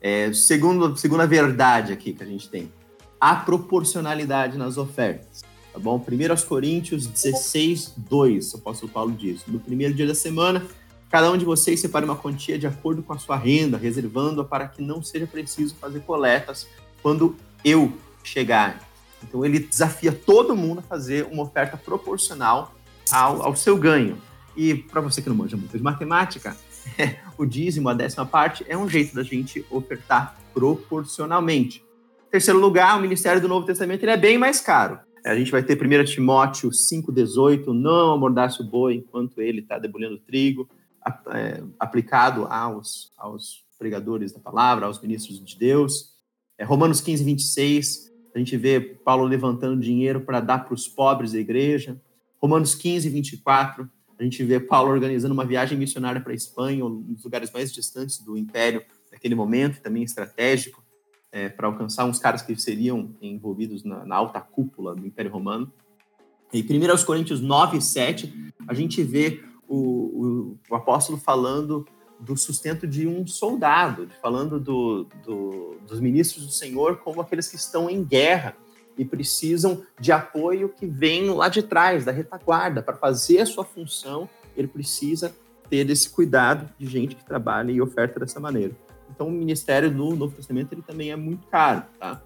É, 0.00 0.32
segundo, 0.32 0.96
segunda 0.96 1.26
verdade 1.26 1.92
aqui 1.92 2.14
que 2.14 2.22
a 2.22 2.26
gente 2.26 2.48
tem, 2.48 2.72
a 3.20 3.36
proporcionalidade 3.36 4.56
nas 4.56 4.78
ofertas. 4.78 5.42
Tá 5.72 5.78
bom? 5.78 5.96
1 5.96 6.46
Coríntios 6.46 7.06
16, 7.06 7.92
2, 7.98 8.54
o 8.54 8.56
apóstolo 8.56 8.90
Paulo 8.90 9.12
diz: 9.12 9.42
No 9.46 9.60
primeiro 9.60 9.92
dia 9.92 10.06
da 10.06 10.14
semana, 10.14 10.66
cada 11.10 11.30
um 11.30 11.36
de 11.36 11.44
vocês 11.44 11.78
separe 11.78 12.06
uma 12.06 12.16
quantia 12.16 12.58
de 12.58 12.66
acordo 12.66 13.02
com 13.02 13.12
a 13.12 13.18
sua 13.18 13.36
renda, 13.36 13.76
reservando-a 13.76 14.44
para 14.44 14.66
que 14.68 14.80
não 14.80 15.02
seja 15.02 15.26
preciso 15.26 15.74
fazer 15.74 16.00
coletas 16.00 16.66
quando 17.02 17.36
eu 17.62 17.92
chegar. 18.24 18.80
Então 19.22 19.44
ele 19.44 19.58
desafia 19.58 20.12
todo 20.12 20.56
mundo 20.56 20.78
a 20.78 20.82
fazer 20.82 21.26
uma 21.30 21.42
oferta 21.42 21.76
proporcional 21.76 22.74
ao, 23.10 23.42
ao 23.42 23.56
seu 23.56 23.76
ganho. 23.76 24.16
E 24.56 24.74
para 24.74 25.02
você 25.02 25.20
que 25.20 25.28
não 25.28 25.36
manja 25.36 25.56
muito 25.56 25.76
de 25.76 25.82
matemática, 25.82 26.56
o 27.38 27.44
dízimo, 27.44 27.88
a 27.88 27.94
décima 27.94 28.26
parte, 28.26 28.64
é 28.68 28.76
um 28.76 28.88
jeito 28.88 29.14
da 29.14 29.22
gente 29.22 29.64
ofertar 29.70 30.36
proporcionalmente. 30.52 31.84
Terceiro 32.30 32.58
lugar, 32.58 32.98
o 32.98 33.02
ministério 33.02 33.40
do 33.40 33.48
Novo 33.48 33.66
Testamento 33.66 34.02
ele 34.02 34.12
é 34.12 34.16
bem 34.16 34.38
mais 34.38 34.60
caro. 34.60 34.98
A 35.24 35.34
gente 35.34 35.50
vai 35.50 35.62
ter 35.62 35.76
1 35.76 36.04
Timóteo 36.04 36.70
5,18, 36.70 37.66
não 37.68 38.12
amordace 38.12 38.60
o 38.60 38.64
boi 38.64 38.94
enquanto 38.94 39.40
ele 39.40 39.60
está 39.60 39.78
debulhando 39.78 40.18
trigo, 40.18 40.68
é, 41.32 41.62
aplicado 41.78 42.46
aos, 42.46 43.12
aos 43.16 43.64
pregadores 43.78 44.32
da 44.32 44.38
palavra, 44.38 44.86
aos 44.86 45.00
ministros 45.00 45.44
de 45.44 45.58
Deus. 45.58 46.12
É, 46.56 46.64
Romanos 46.64 47.00
15, 47.00 47.24
26, 47.24 48.12
a 48.34 48.38
gente 48.38 48.56
vê 48.56 48.80
Paulo 48.80 49.24
levantando 49.24 49.80
dinheiro 49.80 50.20
para 50.20 50.40
dar 50.40 50.64
para 50.64 50.74
os 50.74 50.86
pobres 50.86 51.32
da 51.32 51.38
igreja. 51.38 52.00
Romanos 52.40 52.74
15, 52.74 53.08
24, 53.08 53.90
a 54.18 54.22
gente 54.22 54.42
vê 54.44 54.58
Paulo 54.58 54.90
organizando 54.90 55.34
uma 55.34 55.44
viagem 55.44 55.76
missionária 55.76 56.20
para 56.20 56.32
a 56.32 56.34
Espanha, 56.34 56.84
um 56.84 57.00
dos 57.12 57.24
lugares 57.24 57.50
mais 57.50 57.72
distantes 57.72 58.18
do 58.18 58.36
império 58.36 58.82
naquele 59.12 59.34
momento, 59.34 59.80
também 59.80 60.02
estratégico, 60.02 60.82
é, 61.30 61.48
para 61.48 61.66
alcançar 61.66 62.06
uns 62.06 62.18
caras 62.18 62.42
que 62.42 62.56
seriam 62.56 63.14
envolvidos 63.20 63.84
na, 63.84 64.04
na, 64.04 64.16
alta 64.16 64.40
cúpula 64.40 64.94
do 64.94 65.06
Império 65.06 65.30
Romano. 65.30 65.70
E 66.52 66.62
1 66.62 67.04
Coríntios 67.04 67.40
9, 67.40 67.80
7, 67.80 68.52
a 68.66 68.72
gente 68.72 69.02
vê 69.02 69.44
o, 69.68 69.76
o, 69.76 70.58
o 70.70 70.74
apóstolo 70.74 71.18
falando 71.18 71.86
do 72.18 72.36
sustento 72.36 72.86
de 72.86 73.06
um 73.06 73.26
soldado, 73.26 74.08
falando 74.22 74.58
do, 74.58 75.06
do, 75.22 75.76
dos 75.86 76.00
ministros 76.00 76.46
do 76.46 76.52
Senhor 76.52 76.98
como 76.98 77.20
aqueles 77.20 77.48
que 77.48 77.56
estão 77.56 77.90
em 77.90 78.02
guerra 78.02 78.56
e 78.96 79.04
precisam 79.04 79.82
de 80.00 80.12
apoio 80.12 80.68
que 80.68 80.86
vem 80.86 81.28
lá 81.30 81.48
de 81.48 81.62
trás, 81.62 82.04
da 82.04 82.12
retaguarda, 82.12 82.82
para 82.82 82.96
fazer 82.96 83.40
a 83.40 83.46
sua 83.46 83.64
função, 83.64 84.28
ele 84.56 84.68
precisa 84.68 85.34
ter 85.68 85.88
esse 85.90 86.08
cuidado 86.08 86.68
de 86.78 86.86
gente 86.86 87.14
que 87.14 87.24
trabalha 87.24 87.70
e 87.70 87.80
oferta 87.80 88.20
dessa 88.20 88.40
maneira. 88.40 88.72
Então, 89.10 89.28
o 89.28 89.30
ministério 89.30 89.90
no 89.90 90.14
Novo 90.14 90.34
Testamento 90.34 90.72
ele 90.72 90.82
também 90.82 91.10
é 91.10 91.16
muito 91.16 91.46
caro, 91.48 91.82
tá? 91.98 92.22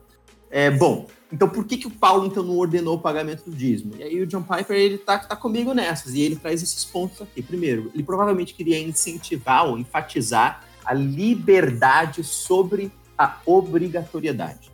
É, 0.51 0.68
bom, 0.68 1.06
então 1.32 1.48
por 1.48 1.64
que, 1.64 1.76
que 1.76 1.86
o 1.86 1.90
Paulo 1.90 2.26
então 2.26 2.42
não 2.42 2.59
ordenou 2.59 2.97
o 2.97 3.01
pagamento 3.01 3.48
do 3.48 3.56
dízimo? 3.56 3.94
E 3.97 4.02
aí 4.02 4.20
o 4.20 4.26
John 4.26 4.42
Piper 4.42 4.76
ele 4.76 4.98
tá, 4.98 5.16
tá 5.16 5.36
comigo 5.36 5.72
nessas 5.72 6.12
e 6.14 6.20
ele 6.20 6.34
traz 6.34 6.60
esses 6.60 6.84
pontos 6.84 7.22
aqui. 7.22 7.40
Primeiro, 7.40 7.88
ele 7.94 8.02
provavelmente 8.02 8.52
queria 8.52 8.78
incentivar 8.80 9.64
ou 9.66 9.78
enfatizar 9.78 10.64
a 10.84 10.92
liberdade 10.92 12.24
sobre 12.24 12.90
a 13.16 13.38
obrigatoriedade. 13.47 14.69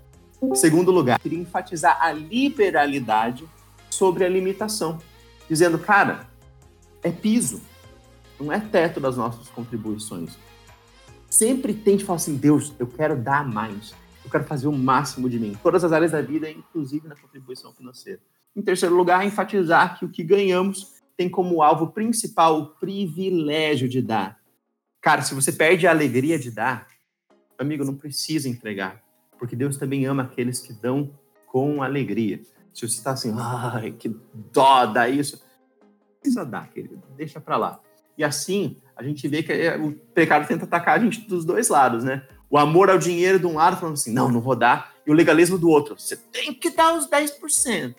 Segundo 0.54 0.90
lugar, 0.90 1.18
queria 1.18 1.38
enfatizar 1.38 1.98
a 2.00 2.12
liberalidade 2.12 3.48
sobre 3.90 4.24
a 4.24 4.28
limitação, 4.28 4.98
dizendo, 5.48 5.78
cara, 5.78 6.28
é 7.02 7.10
piso, 7.10 7.62
não 8.38 8.52
é 8.52 8.60
teto 8.60 9.00
das 9.00 9.16
nossas 9.16 9.48
contribuições. 9.48 10.36
Sempre 11.30 11.74
tente 11.74 12.04
falar 12.04 12.16
assim, 12.16 12.36
Deus, 12.36 12.72
eu 12.78 12.86
quero 12.86 13.16
dar 13.16 13.46
mais 13.46 13.94
eu 14.26 14.30
quero 14.30 14.44
fazer 14.44 14.66
o 14.66 14.72
máximo 14.72 15.30
de 15.30 15.38
mim, 15.38 15.52
em 15.52 15.54
todas 15.54 15.84
as 15.84 15.92
áreas 15.92 16.10
da 16.10 16.20
vida, 16.20 16.50
inclusive 16.50 17.06
na 17.06 17.14
contribuição 17.14 17.72
financeira. 17.72 18.20
Em 18.56 18.60
terceiro 18.60 18.96
lugar, 18.96 19.24
enfatizar 19.24 19.96
que 19.96 20.04
o 20.04 20.08
que 20.08 20.24
ganhamos 20.24 20.94
tem 21.16 21.30
como 21.30 21.62
alvo 21.62 21.92
principal 21.92 22.58
o 22.58 22.66
privilégio 22.66 23.88
de 23.88 24.02
dar. 24.02 24.40
Cara, 25.00 25.22
se 25.22 25.32
você 25.32 25.52
perde 25.52 25.86
a 25.86 25.92
alegria 25.92 26.38
de 26.40 26.50
dar, 26.50 26.88
amigo, 27.56 27.84
não 27.84 27.94
precisa 27.94 28.48
entregar, 28.48 29.00
porque 29.38 29.56
Deus 29.56 29.76
também 29.76 30.06
ama 30.06 30.24
aqueles 30.24 30.60
que 30.60 30.72
dão 30.72 31.10
com 31.46 31.82
alegria. 31.82 32.40
Se 32.72 32.86
você 32.86 32.98
está 32.98 33.12
assim, 33.12 33.34
ai, 33.36 33.92
que 33.92 34.14
dó 34.52 34.86
dá 34.86 35.08
isso, 35.08 35.42
precisa 36.20 36.44
dar, 36.44 36.68
querido, 36.70 37.02
deixa 37.16 37.40
para 37.40 37.56
lá. 37.56 37.80
E 38.18 38.24
assim, 38.24 38.76
a 38.94 39.02
gente 39.02 39.26
vê 39.28 39.42
que 39.42 39.52
é, 39.52 39.76
o 39.76 39.92
pecado 39.92 40.46
tenta 40.46 40.64
atacar 40.64 40.96
a 40.96 41.02
gente 41.02 41.20
dos 41.22 41.44
dois 41.44 41.68
lados, 41.68 42.04
né? 42.04 42.26
o 42.50 42.56
amor 42.58 42.90
ao 42.90 42.98
dinheiro 42.98 43.38
de 43.38 43.46
um 43.46 43.54
lado, 43.54 43.76
falando 43.76 43.94
assim, 43.94 44.12
não, 44.12 44.30
não 44.30 44.40
vou 44.40 44.56
dar, 44.56 44.94
e 45.06 45.10
o 45.10 45.14
legalismo 45.14 45.58
do 45.58 45.68
outro, 45.68 45.98
você 45.98 46.16
tem 46.16 46.52
que 46.52 46.70
dar 46.70 46.96
os 46.96 47.08
10%. 47.08 47.94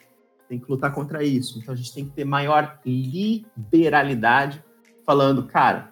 Tem 0.47 0.59
que 0.59 0.69
lutar 0.69 0.93
contra 0.93 1.23
isso. 1.23 1.59
Então 1.59 1.73
a 1.73 1.77
gente 1.77 1.93
tem 1.93 2.05
que 2.05 2.11
ter 2.11 2.23
maior 2.23 2.79
liberalidade, 2.85 4.63
falando, 5.05 5.45
cara, 5.45 5.91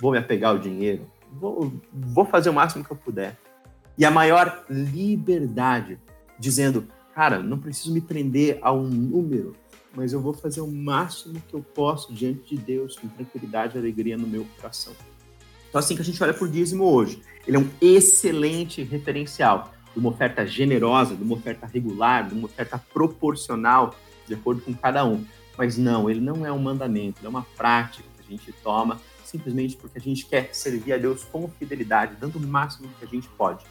vou 0.00 0.12
me 0.12 0.18
apegar 0.18 0.50
ao 0.50 0.58
dinheiro, 0.58 1.10
vou, 1.32 1.72
vou 1.92 2.24
fazer 2.24 2.50
o 2.50 2.54
máximo 2.54 2.84
que 2.84 2.90
eu 2.90 2.96
puder. 2.96 3.38
E 3.96 4.04
a 4.04 4.10
maior 4.10 4.64
liberdade, 4.68 5.98
dizendo, 6.38 6.86
cara, 7.14 7.42
não 7.42 7.58
preciso 7.58 7.92
me 7.92 8.00
prender 8.00 8.58
a 8.62 8.72
um 8.72 8.84
número, 8.84 9.54
mas 9.94 10.12
eu 10.12 10.20
vou 10.20 10.32
fazer 10.32 10.60
o 10.60 10.70
máximo 10.70 11.42
que 11.48 11.54
eu 11.54 11.62
posso 11.62 12.12
diante 12.12 12.54
de 12.54 12.62
Deus, 12.62 12.96
com 12.96 13.08
tranquilidade 13.08 13.76
e 13.76 13.78
alegria 13.78 14.16
no 14.16 14.26
meu 14.26 14.46
coração. 14.56 14.94
Então, 15.68 15.78
assim 15.78 15.94
que 15.94 16.02
a 16.02 16.04
gente 16.04 16.22
olha 16.22 16.34
por 16.34 16.48
dízimo 16.48 16.84
hoje, 16.84 17.22
ele 17.46 17.56
é 17.56 17.60
um 17.60 17.68
excelente 17.80 18.82
referencial 18.82 19.72
de 19.92 19.98
uma 19.98 20.10
oferta 20.10 20.46
generosa, 20.46 21.14
de 21.14 21.22
uma 21.22 21.34
oferta 21.34 21.66
regular, 21.66 22.28
de 22.28 22.34
uma 22.34 22.46
oferta 22.46 22.78
proporcional, 22.92 23.94
de 24.26 24.34
acordo 24.34 24.62
com 24.62 24.72
cada 24.72 25.04
um. 25.04 25.24
Mas 25.58 25.76
não, 25.76 26.08
ele 26.08 26.20
não 26.20 26.46
é 26.46 26.52
um 26.52 26.58
mandamento, 26.58 27.24
é 27.24 27.28
uma 27.28 27.42
prática 27.56 28.08
que 28.16 28.26
a 28.26 28.30
gente 28.30 28.52
toma 28.62 29.00
simplesmente 29.30 29.76
porque 29.76 29.98
a 29.98 30.00
gente 30.00 30.26
quer 30.26 30.50
servir 30.52 30.92
a 30.92 30.98
Deus 30.98 31.22
com 31.22 31.48
fidelidade, 31.48 32.16
dando 32.20 32.36
o 32.36 32.40
máximo 32.40 32.88
que 32.98 33.04
a 33.04 33.08
gente 33.08 33.28
pode. 33.28 33.64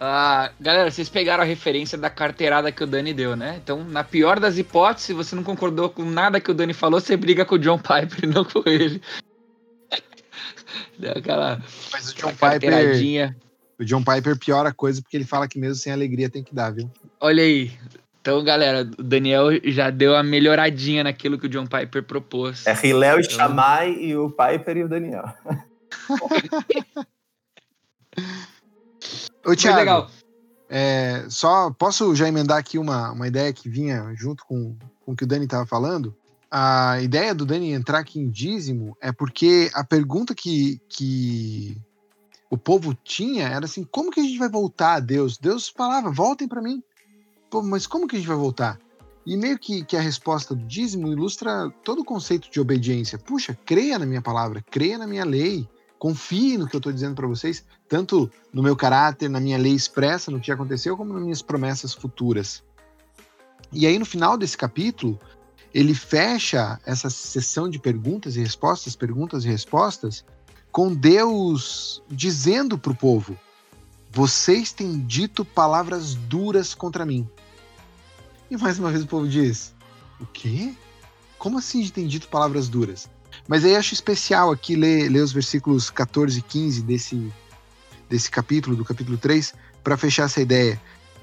Ah, 0.00 0.52
galera, 0.60 0.90
vocês 0.90 1.08
pegaram 1.08 1.42
a 1.42 1.46
referência 1.46 1.98
da 1.98 2.08
carteirada 2.08 2.70
que 2.70 2.84
o 2.84 2.86
Dani 2.86 3.12
deu, 3.12 3.34
né? 3.34 3.58
Então, 3.62 3.82
na 3.84 4.04
pior 4.04 4.38
das 4.38 4.56
hipóteses, 4.56 5.06
se 5.06 5.12
você 5.12 5.34
não 5.34 5.42
concordou 5.42 5.90
com 5.90 6.04
nada 6.04 6.40
que 6.40 6.50
o 6.50 6.54
Dani 6.54 6.72
falou, 6.72 7.00
você 7.00 7.16
briga 7.16 7.44
com 7.44 7.56
o 7.56 7.58
John 7.58 7.78
Piper, 7.78 8.28
não 8.32 8.44
com 8.44 8.62
ele. 8.66 9.02
Deu 10.98 11.12
aquela. 11.12 11.60
Mas 11.92 12.12
o 12.12 12.14
John 12.14 12.32
Piper. 12.32 13.34
O 13.78 13.84
John 13.84 14.02
Piper 14.02 14.38
piora 14.38 14.70
a 14.70 14.72
coisa 14.72 15.02
porque 15.02 15.16
ele 15.16 15.24
fala 15.24 15.48
que 15.48 15.58
mesmo 15.58 15.76
sem 15.76 15.92
alegria 15.92 16.28
tem 16.28 16.42
que 16.42 16.54
dar, 16.54 16.70
viu? 16.70 16.90
Olha 17.20 17.42
aí. 17.42 17.72
Então, 18.20 18.42
galera, 18.44 18.88
o 18.98 19.02
Daniel 19.02 19.48
já 19.64 19.90
deu 19.90 20.16
a 20.16 20.22
melhoradinha 20.22 21.04
naquilo 21.04 21.38
que 21.38 21.46
o 21.46 21.48
John 21.48 21.66
Piper 21.66 22.02
propôs. 22.02 22.66
É 22.66 22.72
Riléu 22.72 23.18
e 23.18 23.22
então... 23.22 23.36
Chamai 23.36 23.94
e 23.94 24.16
o 24.16 24.30
Piper 24.30 24.76
e 24.76 24.84
o 24.84 24.88
Daniel. 24.88 25.24
Ô, 29.48 29.56
Thiago, 29.56 29.78
legal. 29.78 30.10
É, 30.68 31.24
só 31.30 31.70
posso 31.70 32.14
já 32.14 32.28
emendar 32.28 32.58
aqui 32.58 32.78
uma, 32.78 33.12
uma 33.12 33.26
ideia 33.26 33.52
que 33.52 33.68
vinha 33.68 34.12
junto 34.14 34.44
com, 34.44 34.76
com 35.04 35.12
o 35.12 35.16
que 35.16 35.24
o 35.24 35.26
Dani 35.26 35.44
estava 35.44 35.64
falando? 35.64 36.14
a 36.50 37.00
ideia 37.00 37.34
do 37.34 37.44
Dani 37.44 37.72
entrar 37.72 37.98
aqui 37.98 38.18
em 38.18 38.30
dízimo 38.30 38.96
é 39.00 39.12
porque 39.12 39.70
a 39.74 39.84
pergunta 39.84 40.34
que, 40.34 40.80
que 40.88 41.76
o 42.50 42.56
povo 42.56 42.94
tinha 42.94 43.48
era 43.48 43.66
assim: 43.66 43.84
como 43.84 44.10
que 44.10 44.20
a 44.20 44.22
gente 44.22 44.38
vai 44.38 44.48
voltar 44.48 44.94
a 44.94 45.00
Deus? 45.00 45.36
Deus 45.36 45.68
falava: 45.68 46.10
voltem 46.10 46.48
para 46.48 46.62
mim. 46.62 46.82
Pô, 47.50 47.62
mas 47.62 47.86
como 47.86 48.06
que 48.06 48.16
a 48.16 48.18
gente 48.18 48.28
vai 48.28 48.36
voltar? 48.36 48.78
E 49.26 49.36
meio 49.36 49.58
que, 49.58 49.84
que 49.84 49.96
a 49.96 50.00
resposta 50.00 50.54
do 50.54 50.64
dízimo 50.64 51.08
ilustra 51.08 51.70
todo 51.84 52.00
o 52.00 52.04
conceito 52.04 52.50
de 52.50 52.60
obediência. 52.60 53.18
Puxa, 53.18 53.58
creia 53.66 53.98
na 53.98 54.06
minha 54.06 54.22
palavra, 54.22 54.64
creia 54.70 54.96
na 54.96 55.06
minha 55.06 55.24
lei, 55.24 55.68
Confie 55.98 56.56
no 56.56 56.68
que 56.68 56.76
eu 56.76 56.78
estou 56.78 56.92
dizendo 56.92 57.14
para 57.14 57.26
vocês, 57.26 57.64
tanto 57.88 58.30
no 58.52 58.62
meu 58.62 58.76
caráter, 58.76 59.28
na 59.28 59.40
minha 59.40 59.58
lei 59.58 59.72
expressa, 59.72 60.30
no 60.30 60.40
que 60.40 60.52
aconteceu, 60.52 60.96
como 60.96 61.12
nas 61.12 61.22
minhas 61.22 61.42
promessas 61.42 61.92
futuras. 61.92 62.62
E 63.72 63.86
aí, 63.86 63.98
no 63.98 64.06
final 64.06 64.38
desse 64.38 64.56
capítulo, 64.56 65.18
ele 65.74 65.94
fecha 65.94 66.80
essa 66.86 67.10
sessão 67.10 67.68
de 67.68 67.78
perguntas 67.78 68.36
e 68.36 68.40
respostas, 68.40 68.96
perguntas 68.96 69.44
e 69.44 69.48
respostas, 69.48 70.24
com 70.70 70.94
Deus 70.94 72.02
dizendo 72.08 72.78
para 72.78 72.92
o 72.92 72.96
povo: 72.96 73.38
Vocês 74.10 74.72
têm 74.72 75.00
dito 75.00 75.44
palavras 75.44 76.14
duras 76.14 76.74
contra 76.74 77.04
mim. 77.04 77.28
E 78.50 78.56
mais 78.56 78.78
uma 78.78 78.90
vez 78.90 79.02
o 79.02 79.06
povo 79.06 79.28
diz: 79.28 79.74
O 80.20 80.26
quê? 80.26 80.74
Como 81.38 81.58
assim 81.58 81.86
tem 81.88 82.06
dito 82.06 82.28
palavras 82.28 82.68
duras? 82.68 83.08
Mas 83.48 83.64
aí 83.64 83.74
acho 83.74 83.94
especial 83.94 84.50
aqui 84.52 84.76
ler, 84.76 85.10
ler 85.10 85.20
os 85.20 85.32
versículos 85.32 85.88
14 85.88 86.38
e 86.38 86.42
15 86.42 86.82
desse, 86.82 87.32
desse 88.08 88.30
capítulo, 88.30 88.76
do 88.76 88.84
capítulo 88.84 89.16
3, 89.16 89.54
para 89.82 89.96
fechar 89.96 90.24
essa 90.24 90.42
ideia. 90.42 90.78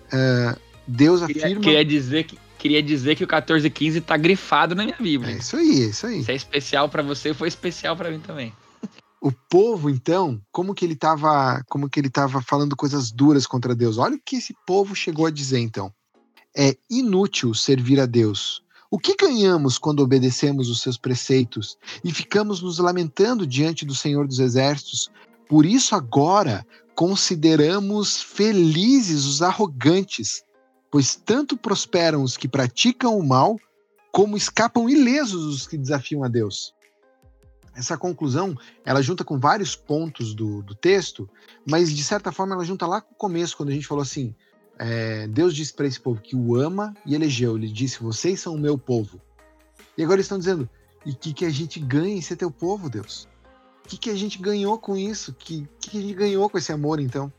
Uh, 0.08 0.60
Deus 0.88 1.24
queria, 1.24 1.46
afirma. 1.46 1.62
Queria 1.62 1.86
dizer, 1.86 2.24
que, 2.24 2.40
queria 2.58 2.82
dizer 2.82 3.16
que 3.16 3.24
o 3.24 3.28
14 3.28 3.68
e 3.68 3.70
15 3.70 4.02
tá 4.02 4.18
grifado 4.18 4.74
na 4.74 4.84
minha 4.84 4.98
Bíblia. 5.00 5.36
É 5.36 5.38
isso 5.38 5.56
aí, 5.56 5.84
é 5.84 5.86
isso 5.86 6.08
aí. 6.08 6.24
Se 6.24 6.32
é 6.32 6.36
especial 6.36 6.90
para 6.90 7.04
você, 7.04 7.32
foi 7.32 7.48
especial 7.48 7.96
para 7.96 8.10
mim 8.10 8.20
também. 8.20 8.52
O 9.22 9.32
povo, 9.32 9.90
então, 9.90 10.42
como 10.52 10.74
que 10.74 10.84
ele 10.84 10.94
estava, 10.94 11.64
como 11.68 11.90
que 11.90 12.00
ele 12.00 12.10
tava 12.10 12.42
falando 12.42 12.76
coisas 12.76 13.12
duras 13.12 13.46
contra 13.46 13.76
Deus? 13.76 13.98
Olha 13.98 14.16
o 14.16 14.22
que 14.24 14.38
esse 14.38 14.54
povo 14.66 14.96
chegou 14.96 15.28
a 15.28 15.32
dizer, 15.32 15.60
então. 15.60 15.92
É 16.58 16.76
inútil 16.90 17.54
servir 17.54 18.00
a 18.00 18.06
Deus. 18.06 18.65
O 18.96 18.98
que 18.98 19.14
ganhamos 19.14 19.78
quando 19.78 20.00
obedecemos 20.00 20.70
os 20.70 20.80
seus 20.80 20.98
preceitos 20.98 21.78
e 22.02 22.14
ficamos 22.14 22.62
nos 22.62 22.80
lamentando 22.80 23.46
diante 23.46 23.84
do 23.84 23.94
Senhor 23.94 24.26
dos 24.26 24.40
Exércitos? 24.40 25.12
Por 25.50 25.66
isso, 25.66 25.94
agora, 25.94 26.66
consideramos 26.96 28.22
felizes 28.22 29.26
os 29.26 29.42
arrogantes, 29.42 30.46
pois 30.90 31.14
tanto 31.14 31.58
prosperam 31.58 32.24
os 32.24 32.38
que 32.38 32.48
praticam 32.48 33.20
o 33.20 33.28
mal, 33.28 33.60
como 34.14 34.38
escapam 34.38 34.90
ilesos 34.90 35.44
os 35.44 35.68
que 35.68 35.78
desafiam 35.78 36.24
a 36.24 36.30
Deus. 36.30 36.74
Essa 37.76 37.98
conclusão, 37.98 38.58
ela 38.86 39.02
junta 39.02 39.26
com 39.26 39.38
vários 39.38 39.76
pontos 39.76 40.34
do, 40.34 40.62
do 40.64 40.74
texto, 40.74 41.30
mas 41.70 41.94
de 41.94 42.02
certa 42.02 42.32
forma 42.32 42.56
ela 42.56 42.64
junta 42.64 42.88
lá 42.88 43.02
com 43.02 43.14
o 43.14 43.18
começo, 43.18 43.58
quando 43.58 43.72
a 43.72 43.74
gente 43.74 43.88
falou 43.88 44.04
assim: 44.04 44.34
é, 44.78 45.28
Deus 45.28 45.56
disse 45.56 45.74
para 45.74 45.88
esse 45.88 46.00
povo 46.00 46.22
que 46.22 46.36
o 46.36 46.56
ama 46.56 46.94
e 47.06 47.16
elegeu. 47.16 47.58
Ele 47.58 47.68
disse: 47.68 48.02
Vocês 48.02 48.40
são 48.40 48.56
o 48.56 48.60
meu 48.60 48.78
povo. 48.78 49.22
E 49.98 50.04
agora 50.04 50.18
eles 50.18 50.26
estão 50.26 50.38
dizendo: 50.38 50.70
E 51.06 51.12
o 51.12 51.16
que, 51.16 51.34
que 51.34 51.46
a 51.46 51.50
gente 51.50 51.80
ganha 51.80 52.16
em 52.16 52.22
ser 52.22 52.36
teu 52.36 52.52
povo, 52.52 52.90
Deus? 52.90 53.28
O 53.86 53.88
que, 53.88 53.98
que 53.98 54.10
a 54.10 54.16
gente 54.16 54.40
ganhou 54.40 54.78
com 54.78 54.98
isso? 54.98 55.32
O 55.32 55.34
que, 55.34 55.68
que 55.80 55.98
a 55.98 56.02
gente 56.02 56.14
ganhou 56.14 56.50
com 56.50 56.58
esse 56.58 56.72
amor, 56.72 57.00
então? 57.00 57.32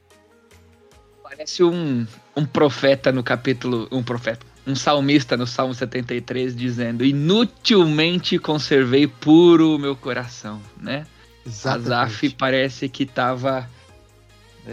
Parece 1.22 1.64
um, 1.64 2.06
um 2.36 2.46
profeta 2.46 3.10
no 3.10 3.22
capítulo. 3.22 3.88
Um 3.90 4.02
profeta. 4.02 4.46
Um 4.66 4.74
salmista 4.74 5.36
no 5.36 5.46
Salmo 5.46 5.74
73 5.74 6.56
dizendo: 6.56 7.04
Inutilmente 7.04 8.38
conservei 8.38 9.06
puro 9.06 9.74
o 9.74 9.78
meu 9.78 9.94
coração, 9.94 10.60
né? 10.80 11.06
Exatamente. 11.44 11.92
Azaf 11.92 12.30
parece 12.30 12.88
que 12.88 13.04
estava 13.04 13.68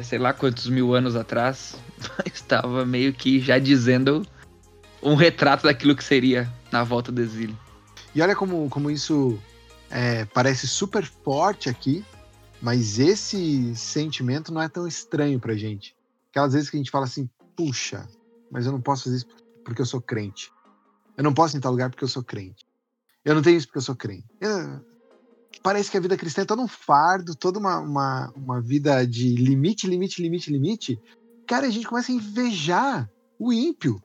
sei 0.01 0.17
lá 0.17 0.33
quantos 0.33 0.67
mil 0.67 0.93
anos 0.93 1.15
atrás, 1.15 1.75
estava 2.25 2.85
meio 2.85 3.13
que 3.13 3.39
já 3.39 3.59
dizendo 3.59 4.25
um 5.01 5.15
retrato 5.15 5.63
daquilo 5.63 5.95
que 5.95 6.03
seria 6.03 6.51
na 6.71 6.83
volta 6.83 7.11
do 7.11 7.21
exílio. 7.21 7.57
E 8.15 8.21
olha 8.21 8.35
como, 8.35 8.69
como 8.69 8.89
isso 8.89 9.39
é, 9.89 10.25
parece 10.25 10.67
super 10.67 11.05
forte 11.05 11.69
aqui, 11.69 12.03
mas 12.61 12.97
esse 12.97 13.75
sentimento 13.75 14.53
não 14.53 14.61
é 14.61 14.69
tão 14.69 14.87
estranho 14.87 15.39
pra 15.39 15.53
gente. 15.55 15.95
Aquelas 16.31 16.53
vezes 16.53 16.69
que 16.69 16.77
a 16.77 16.79
gente 16.79 16.91
fala 16.91 17.05
assim, 17.05 17.29
puxa, 17.55 18.07
mas 18.49 18.65
eu 18.65 18.71
não 18.71 18.81
posso 18.81 19.03
fazer 19.03 19.17
isso 19.17 19.27
porque 19.63 19.81
eu 19.81 19.85
sou 19.85 20.01
crente. 20.01 20.51
Eu 21.17 21.23
não 21.23 21.33
posso 21.33 21.55
ir 21.55 21.57
em 21.57 21.61
tal 21.61 21.71
lugar 21.71 21.89
porque 21.89 22.03
eu 22.03 22.07
sou 22.07 22.23
crente. 22.23 22.65
Eu 23.23 23.35
não 23.35 23.41
tenho 23.41 23.57
isso 23.57 23.67
porque 23.67 23.79
eu 23.79 23.83
sou 23.83 23.95
crente. 23.95 24.25
Eu, 24.39 24.83
parece 25.61 25.91
que 25.91 25.97
a 25.97 26.01
vida 26.01 26.17
cristã 26.17 26.41
é 26.41 26.45
todo 26.45 26.61
um 26.61 26.67
fardo, 26.67 27.35
toda 27.35 27.59
uma, 27.59 27.79
uma, 27.79 28.33
uma 28.35 28.61
vida 28.61 29.05
de 29.05 29.35
limite, 29.35 29.87
limite, 29.87 30.21
limite, 30.21 30.51
limite. 30.51 31.01
Cara, 31.47 31.67
a 31.67 31.69
gente 31.69 31.87
começa 31.87 32.11
a 32.11 32.15
invejar 32.15 33.09
o 33.37 33.51
ímpio. 33.51 34.01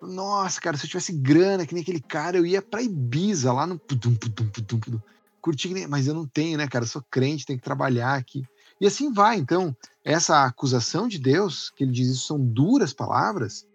Nossa, 0.00 0.60
cara, 0.60 0.76
se 0.76 0.86
eu 0.86 0.88
tivesse 0.88 1.12
grana 1.12 1.66
que 1.66 1.74
nem 1.74 1.82
aquele 1.82 2.00
cara, 2.00 2.36
eu 2.36 2.46
ia 2.46 2.62
pra 2.62 2.82
Ibiza, 2.82 3.52
lá 3.52 3.66
no 3.66 3.78
pudum, 3.78 4.14
pudum, 4.14 4.48
pudum, 4.48 4.78
pudum. 4.78 5.00
Curtir, 5.40 5.86
mas 5.88 6.06
eu 6.06 6.14
não 6.14 6.26
tenho, 6.26 6.58
né, 6.58 6.68
cara? 6.68 6.84
Eu 6.84 6.88
sou 6.88 7.02
crente, 7.10 7.46
tenho 7.46 7.58
que 7.58 7.64
trabalhar 7.64 8.14
aqui. 8.14 8.42
E 8.80 8.86
assim 8.86 9.12
vai. 9.12 9.38
Então, 9.38 9.76
essa 10.04 10.44
acusação 10.44 11.06
de 11.06 11.18
Deus, 11.18 11.70
que 11.70 11.84
ele 11.84 11.92
diz 11.92 12.08
isso 12.08 12.26
são 12.26 12.38
duras 12.38 12.92
palavras, 12.92 13.66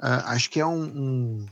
uh, 0.00 0.26
acho 0.26 0.50
que 0.50 0.60
é 0.60 0.66
um, 0.66 0.84
um, 0.84 1.46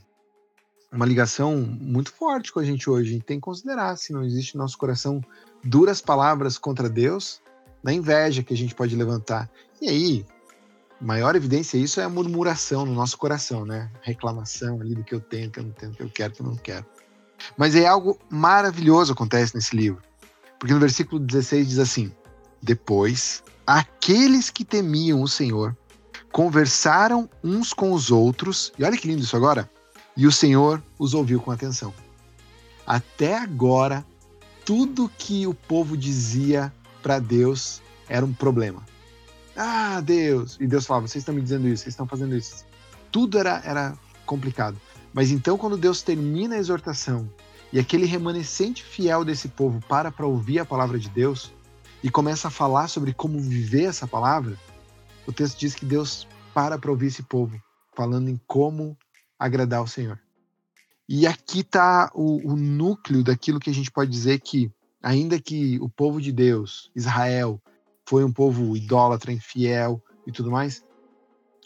uma 0.93 1.07
ligação 1.07 1.57
muito 1.57 2.13
forte 2.13 2.53
com 2.53 2.61
a 2.61 2.65
gente 2.65 2.89
hoje. 2.89 3.11
A 3.11 3.13
gente 3.15 3.25
tem 3.25 3.39
que 3.39 3.43
considerar 3.43 3.97
se 3.97 4.13
não 4.13 4.23
existe 4.23 4.55
no 4.55 4.63
nosso 4.63 4.77
coração 4.77 5.23
duras 5.65 6.01
palavras 6.01 6.59
contra 6.59 6.89
Deus, 6.89 7.41
na 7.83 7.93
inveja 7.93 8.43
que 8.43 8.53
a 8.53 8.57
gente 8.57 8.75
pode 8.75 8.95
levantar. 8.95 9.51
E 9.81 9.89
aí, 9.89 10.27
maior 11.01 11.35
evidência 11.35 11.81
disso 11.81 12.01
é 12.01 12.05
a 12.05 12.09
murmuração 12.09 12.85
no 12.85 12.95
nosso 12.95 13.17
coração, 13.17 13.65
né? 13.65 13.91
Reclamação 14.03 14.81
ali 14.81 14.95
do 14.95 15.03
que 15.03 15.15
eu 15.15 15.21
tenho, 15.21 15.51
que 15.51 15.59
eu 15.59 15.65
não 15.65 15.73
tenho, 15.73 15.93
que 15.93 16.03
eu 16.03 16.11
quero, 16.11 16.35
que 16.35 16.43
eu 16.43 16.47
não 16.47 16.57
quero. 16.57 16.85
Mas 17.57 17.75
é 17.75 17.87
algo 17.87 18.19
maravilhoso 18.31 19.13
acontece 19.13 19.55
nesse 19.55 19.75
livro. 19.75 20.03
Porque 20.59 20.75
no 20.75 20.81
versículo 20.81 21.19
16 21.19 21.69
diz 21.69 21.79
assim: 21.79 22.13
Depois, 22.63 23.43
aqueles 23.67 24.51
que 24.51 24.65
temiam 24.65 25.23
o 25.23 25.29
Senhor 25.29 25.77
conversaram 26.31 27.29
uns 27.43 27.73
com 27.73 27.93
os 27.93 28.11
outros, 28.11 28.73
e 28.79 28.85
olha 28.85 28.97
que 28.97 29.09
lindo 29.09 29.23
isso 29.23 29.37
agora, 29.37 29.69
e 30.17 30.27
o 30.27 30.33
Senhor 30.33 30.83
os 30.99 31.15
ouviu 31.15 31.41
com 31.41 31.51
atenção. 31.51 31.93
Até 32.87 33.37
agora, 33.37 34.05
tudo 34.65 35.11
que 35.19 35.47
o 35.47 35.55
povo 35.55 35.97
dizia 35.97 36.73
para 37.03 37.19
Deus 37.19 37.81
era 38.09 38.25
um 38.25 38.33
problema. 38.33 38.83
Ah, 39.57 40.01
Deus! 40.01 40.57
E 40.61 40.67
Deus 40.67 40.87
falava: 40.87 41.07
vocês 41.07 41.23
estão 41.23 41.35
me 41.35 41.41
dizendo 41.41 41.69
isso, 41.69 41.85
vocês 41.85 41.93
estão 41.93 42.07
fazendo 42.07 42.37
isso. 42.37 42.65
Tudo 43.11 43.39
era, 43.39 43.63
era 43.65 43.95
complicado. 44.25 44.81
Mas 45.13 45.31
então, 45.31 45.59
quando 45.59 45.77
Deus 45.77 46.03
termina 46.03 46.55
a 46.55 46.59
exortação 46.59 47.29
e 47.73 47.79
aquele 47.79 48.07
remanescente 48.07 48.83
fiel 48.83 49.25
desse 49.25 49.49
povo 49.49 49.81
para 49.87 50.11
para 50.11 50.27
ouvir 50.27 50.59
a 50.59 50.65
palavra 50.65 50.99
de 50.99 51.09
Deus 51.09 51.53
e 52.03 52.11
começa 52.11 52.49
a 52.49 52.51
falar 52.51 52.89
sobre 52.89 53.13
como 53.13 53.39
viver 53.39 53.85
essa 53.85 54.07
palavra, 54.07 54.59
o 55.27 55.33
texto 55.33 55.59
diz 55.59 55.75
que 55.75 55.85
Deus 55.85 56.27
para 56.55 56.79
para 56.79 56.91
ouvir 56.91 57.07
esse 57.07 57.23
povo, 57.23 57.61
falando 57.95 58.29
em 58.29 58.41
como 58.47 58.97
agradar 59.45 59.81
ao 59.81 59.87
Senhor. 59.87 60.21
E 61.09 61.27
aqui 61.27 61.61
está 61.61 62.11
o, 62.15 62.53
o, 62.53 62.57
núcleo 62.57 63.25
daquilo 63.25 63.59
que 63.59 63.69
a 63.69 63.75
gente 63.75 63.91
pode 63.91 64.11
dizer 64.11 64.41
que, 64.41 64.71
ainda 65.03 65.41
que 65.41 65.79
o 65.81 65.89
povo 65.89 66.21
de 66.21 66.31
Deus, 66.31 66.91
Israel, 66.95 67.61
foi 68.07 68.25
um 68.25 68.33
povo 68.33 68.77
idólatra, 68.77 69.33
infiel 69.33 70.01
e 70.27 70.31
tudo 70.31 70.51
mais, 70.51 70.85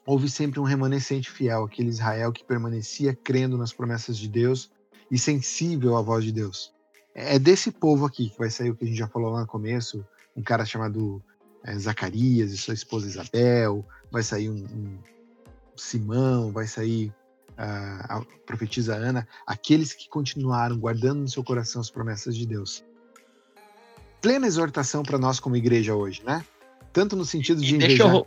houve 0.07 0.29
sempre 0.31 0.59
um 0.59 0.65
remanescente 0.65 1.31
fiel, 1.31 1.65
aquele 1.65 1.91
Israel 1.91 2.33
que 2.33 2.45
permanecia 2.45 3.15
crendo 3.15 3.59
nas 3.59 3.73
promessas 3.73 4.17
de 4.17 4.29
Deus 4.29 4.71
e 5.11 5.19
sensível 5.19 5.97
à 5.97 6.03
voz 6.03 6.25
de 6.25 6.33
Deus. 6.33 6.73
É 7.15 7.39
desse 7.39 7.71
povo 7.71 8.07
aqui 8.07 8.31
que 8.31 8.39
vai 8.39 8.51
sair 8.51 8.71
o 8.71 8.77
que 8.77 8.85
a 8.85 8.87
gente 8.87 8.99
já 8.99 9.09
falou 9.09 9.31
lá 9.31 9.41
no 9.41 9.47
começo, 9.47 10.05
um 10.35 10.43
cara 10.43 10.65
chamado 10.65 11.23
é, 11.63 11.79
Zacarias 11.79 12.53
e 12.53 12.57
sua 12.57 12.75
esposa 12.75 13.07
Isabel, 13.07 13.87
vai 14.11 14.23
sair 14.23 14.49
um, 14.49 14.65
um 14.65 14.99
Simão, 15.77 16.51
vai 16.53 16.67
sair 16.67 17.13
a, 17.57 18.19
a 18.19 18.23
profetisa 18.45 18.95
Ana, 18.95 19.27
aqueles 19.47 19.93
que 19.93 20.09
continuaram 20.09 20.79
guardando 20.79 21.21
no 21.21 21.29
seu 21.29 21.43
coração 21.43 21.81
as 21.81 21.91
promessas 21.91 22.37
de 22.37 22.47
Deus. 22.47 22.85
Plena 24.21 24.47
exortação 24.47 25.03
para 25.03 25.19
nós 25.19 25.41
como 25.41 25.57
igreja 25.57 25.95
hoje, 25.95 26.23
né? 26.25 26.45
Tanto 26.93 27.17
no 27.17 27.25
sentido 27.25 27.61
de 27.61 27.75
e 27.75 27.79
deixa 27.79 28.03
eu, 28.03 28.27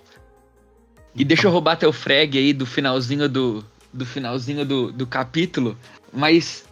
E 1.16 1.26
deixa 1.26 1.48
eu 1.48 1.52
roubar 1.52 1.76
teu 1.76 1.92
frag 1.92 2.38
aí 2.38 2.54
do 2.54 2.66
finalzinho 2.66 3.28
do, 3.28 3.66
do 3.92 4.06
finalzinho 4.06 4.66
do, 4.66 4.92
do 4.92 5.08
capítulo, 5.08 5.78
mas 6.14 6.66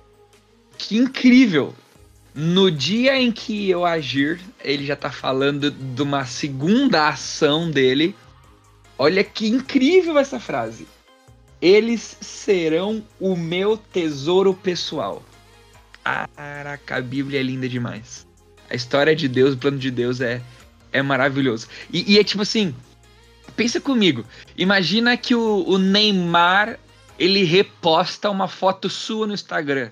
que 0.78 0.98
incrível! 0.98 1.74
No 2.34 2.70
dia 2.70 3.20
em 3.20 3.32
que 3.32 3.68
eu 3.68 3.84
agir, 3.84 4.40
ele 4.64 4.86
já 4.86 4.96
tá 4.96 5.10
falando 5.10 5.72
de 5.72 6.02
uma 6.04 6.24
segunda 6.24 7.08
ação 7.08 7.72
dele. 7.72 8.16
Olha 8.96 9.24
que 9.24 9.48
incrível 9.48 10.20
essa 10.20 10.40
frase. 10.40 10.88
Eles 11.62 12.18
serão 12.22 13.04
o 13.20 13.36
meu 13.36 13.78
tesouro 13.78 14.54
pessoal. 14.54 15.24
Caraca, 16.36 16.98
a 16.98 17.02
Bíblia 17.02 17.40
é 17.40 17.44
linda 17.44 17.68
demais. 17.68 18.26
A 18.70 18.76
história 18.76 19.16
de 19.16 19.28
Deus, 19.28 19.54
o 19.54 19.58
plano 19.58 19.78
de 19.78 19.92
Deus 19.92 20.22
é, 20.22 20.42
é 20.92 21.02
maravilhoso. 21.02 21.68
E, 21.92 22.14
e 22.14 22.20
é 22.20 22.24
tipo 22.24 22.44
assim, 22.44 22.74
pensa 23.56 23.82
comigo. 23.82 24.26
Imagina 24.58 25.18
que 25.18 25.36
o, 25.36 25.64
o, 25.68 25.78
Neymar 25.78 26.80
ele 27.18 27.44
reposta 27.44 28.30
uma 28.30 28.48
foto 28.48 28.90
sua 28.90 29.28
no 29.28 29.34
Instagram. 29.34 29.90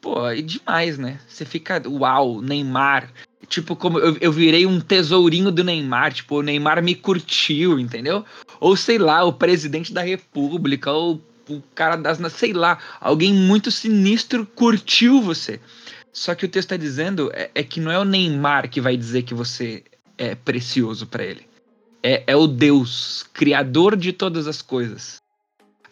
Pô, 0.00 0.26
é 0.28 0.40
demais, 0.40 0.98
né? 0.98 1.20
Você 1.28 1.44
fica, 1.44 1.82
uau, 1.86 2.40
Neymar. 2.40 3.12
Tipo, 3.52 3.76
como 3.76 3.98
eu, 3.98 4.16
eu 4.18 4.32
virei 4.32 4.64
um 4.64 4.80
tesourinho 4.80 5.52
do 5.52 5.62
Neymar, 5.62 6.14
tipo, 6.14 6.38
o 6.38 6.42
Neymar 6.42 6.82
me 6.82 6.94
curtiu, 6.94 7.78
entendeu? 7.78 8.24
Ou 8.58 8.74
sei 8.74 8.96
lá, 8.96 9.22
o 9.24 9.32
presidente 9.32 9.92
da 9.92 10.00
república, 10.00 10.90
ou 10.90 11.20
o 11.48 11.62
cara 11.74 11.96
das. 11.96 12.18
Sei 12.32 12.54
lá, 12.54 12.78
alguém 12.98 13.34
muito 13.34 13.70
sinistro 13.70 14.46
curtiu 14.46 15.20
você. 15.20 15.60
Só 16.12 16.34
que 16.34 16.46
o 16.46 16.48
texto 16.48 16.72
está 16.72 16.76
dizendo 16.76 17.30
é, 17.34 17.50
é, 17.54 17.62
que 17.62 17.78
não 17.78 17.92
é 17.92 17.98
o 17.98 18.04
Neymar 18.04 18.70
que 18.70 18.80
vai 18.80 18.96
dizer 18.96 19.22
que 19.22 19.34
você 19.34 19.84
é 20.16 20.34
precioso 20.34 21.06
para 21.06 21.24
ele. 21.24 21.46
É, 22.02 22.24
é 22.26 22.36
o 22.36 22.46
Deus, 22.46 23.26
criador 23.34 23.96
de 23.96 24.12
todas 24.12 24.46
as 24.46 24.62
coisas. 24.62 25.16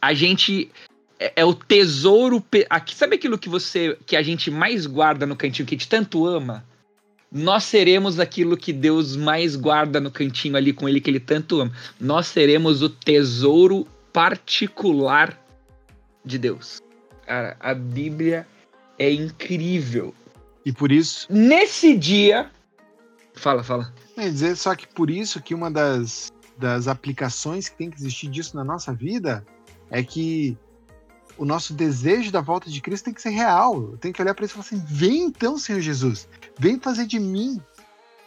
A 0.01 0.15
gente 0.15 0.71
é, 1.19 1.33
é, 1.37 1.45
o 1.45 1.53
tesouro. 1.53 2.43
Aqui, 2.71 2.95
sabe 2.95 3.17
aquilo 3.17 3.39
que 3.39 3.51
você 3.51 3.99
que 4.07 4.17
a 4.17 4.23
gente 4.23 4.51
mais 4.51 4.87
guarda 4.87 5.27
no 5.27 5.37
cantinho, 5.37 5.67
que 5.67 5.75
a 5.75 5.79
gente 5.79 5.89
tanto 5.89 6.27
ama? 6.27 6.65
Nós 7.31 7.65
seremos 7.65 8.19
aquilo 8.19 8.57
que 8.57 8.73
Deus 8.73 9.17
mais 9.17 9.55
guarda 9.55 10.01
no 10.01 10.11
cantinho 10.11 10.57
ali 10.57 10.73
com 10.73 10.89
ele 10.89 11.01
que 11.01 11.09
ele 11.09 11.21
tanto 11.21 11.61
ama. 11.61 11.73
Nós 12.01 12.27
seremos 12.27 12.83
o 12.83 12.89
tesouro 12.89 13.87
particular 14.13 15.39
de 16.25 16.39
Deus. 16.39 16.83
Cara, 17.25 17.57
a 17.61 17.73
Bíblia 17.73 18.47
é 18.99 19.13
incrível. 19.13 20.13
E 20.65 20.73
por 20.73 20.91
isso. 20.91 21.27
Nesse 21.31 21.97
dia. 21.97 22.51
Fala, 23.35 23.63
fala. 23.63 23.95
É 24.17 24.29
dizer 24.29 24.57
só 24.57 24.75
que 24.75 24.87
por 24.89 25.09
isso 25.09 25.41
que 25.41 25.55
uma 25.55 25.71
das, 25.71 26.33
das 26.59 26.89
aplicações 26.89 27.69
que 27.69 27.77
tem 27.77 27.91
que 27.91 27.97
existir 27.97 28.29
disso 28.29 28.57
na 28.57 28.65
nossa 28.65 28.93
vida 28.93 29.47
é 29.89 30.03
que 30.03 30.59
o 31.41 31.45
nosso 31.47 31.73
desejo 31.73 32.31
da 32.31 32.43
volta 32.43 32.69
de 32.69 32.83
Cristo 32.83 33.07
tem 33.07 33.15
que 33.15 33.23
ser 33.23 33.31
real. 33.31 33.97
Tem 33.99 34.13
que 34.13 34.21
olhar 34.21 34.35
para 34.35 34.45
isso 34.45 34.53
e 34.53 34.63
falar 34.63 34.67
assim: 34.67 34.95
vem 34.95 35.23
então, 35.23 35.59
Senhor 35.59 35.81
Jesus, 35.81 36.29
vem 36.59 36.79
fazer 36.79 37.07
de 37.07 37.19
mim 37.19 37.59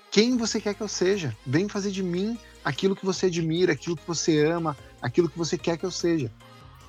quem 0.10 0.35
você 0.35 0.60
quer 0.60 0.73
que 0.73 0.81
eu 0.81 0.88
seja. 0.88 1.38
Vem 1.45 1.69
fazer 1.69 1.91
de 1.91 2.02
mim 2.02 2.35
aquilo 2.65 2.95
que 2.95 3.06
você 3.06 3.27
admira, 3.27 3.73
aquilo 3.73 3.95
que 3.95 4.07
você 4.07 4.44
ama, 4.44 4.76
aquilo 4.99 5.30
que 5.30 5.38
você 5.38 5.60
quer 5.60 5.77
que 5.77 5.85
eu 5.85 5.91
seja. 5.91 6.31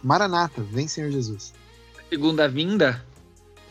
Maranata, 0.03 0.63
vem 0.63 0.89
Senhor 0.89 1.11
Jesus. 1.11 1.53
A 1.99 2.09
segunda 2.09 2.49
vinda 2.49 3.05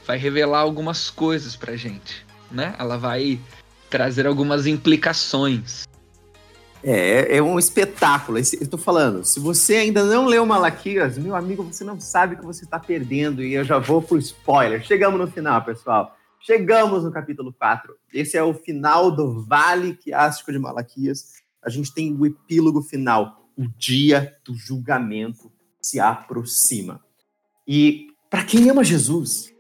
vai 0.05 0.19
revelar 0.19 0.59
algumas 0.59 1.09
coisas 1.09 1.55
pra 1.55 1.75
gente, 1.75 2.23
né? 2.51 2.75
Ela 2.77 2.99
vai 2.99 3.39
trazer 3.89 4.27
algumas 4.27 4.67
implicações. 4.67 5.87
É, 6.83 7.37
é 7.37 7.41
um 7.41 7.57
espetáculo. 7.57 8.37
Eu 8.37 8.67
tô 8.69 8.77
falando, 8.77 9.23
se 9.23 9.39
você 9.39 9.77
ainda 9.77 10.03
não 10.03 10.25
leu 10.25 10.45
Malaquias, 10.45 11.17
meu 11.17 11.33
amigo, 11.33 11.63
você 11.63 11.83
não 11.83 11.99
sabe 11.99 12.35
o 12.35 12.39
que 12.39 12.45
você 12.45 12.65
está 12.65 12.77
perdendo. 12.77 13.41
E 13.41 13.53
eu 13.53 13.63
já 13.63 13.79
vou 13.79 14.01
pro 14.01 14.17
spoiler. 14.17 14.83
Chegamos 14.83 15.19
no 15.19 15.27
final, 15.27 15.63
pessoal. 15.63 16.17
Chegamos 16.41 17.05
no 17.05 17.11
capítulo 17.11 17.53
4. 17.53 17.95
Esse 18.13 18.37
é 18.37 18.43
o 18.43 18.53
final 18.53 19.09
do 19.09 19.45
Vale 19.45 19.95
Quiástico 19.95 20.51
de 20.51 20.59
Malaquias. 20.59 21.41
A 21.63 21.69
gente 21.69 21.93
tem 21.93 22.13
o 22.13 22.25
epílogo 22.25 22.81
final. 22.81 23.47
O 23.57 23.65
dia 23.77 24.35
do 24.43 24.53
julgamento 24.53 25.49
se 25.81 26.01
aproxima. 26.01 27.01
E 27.65 28.07
para 28.29 28.43
quem 28.43 28.69
ama 28.69 28.83
Jesus, 28.83 29.53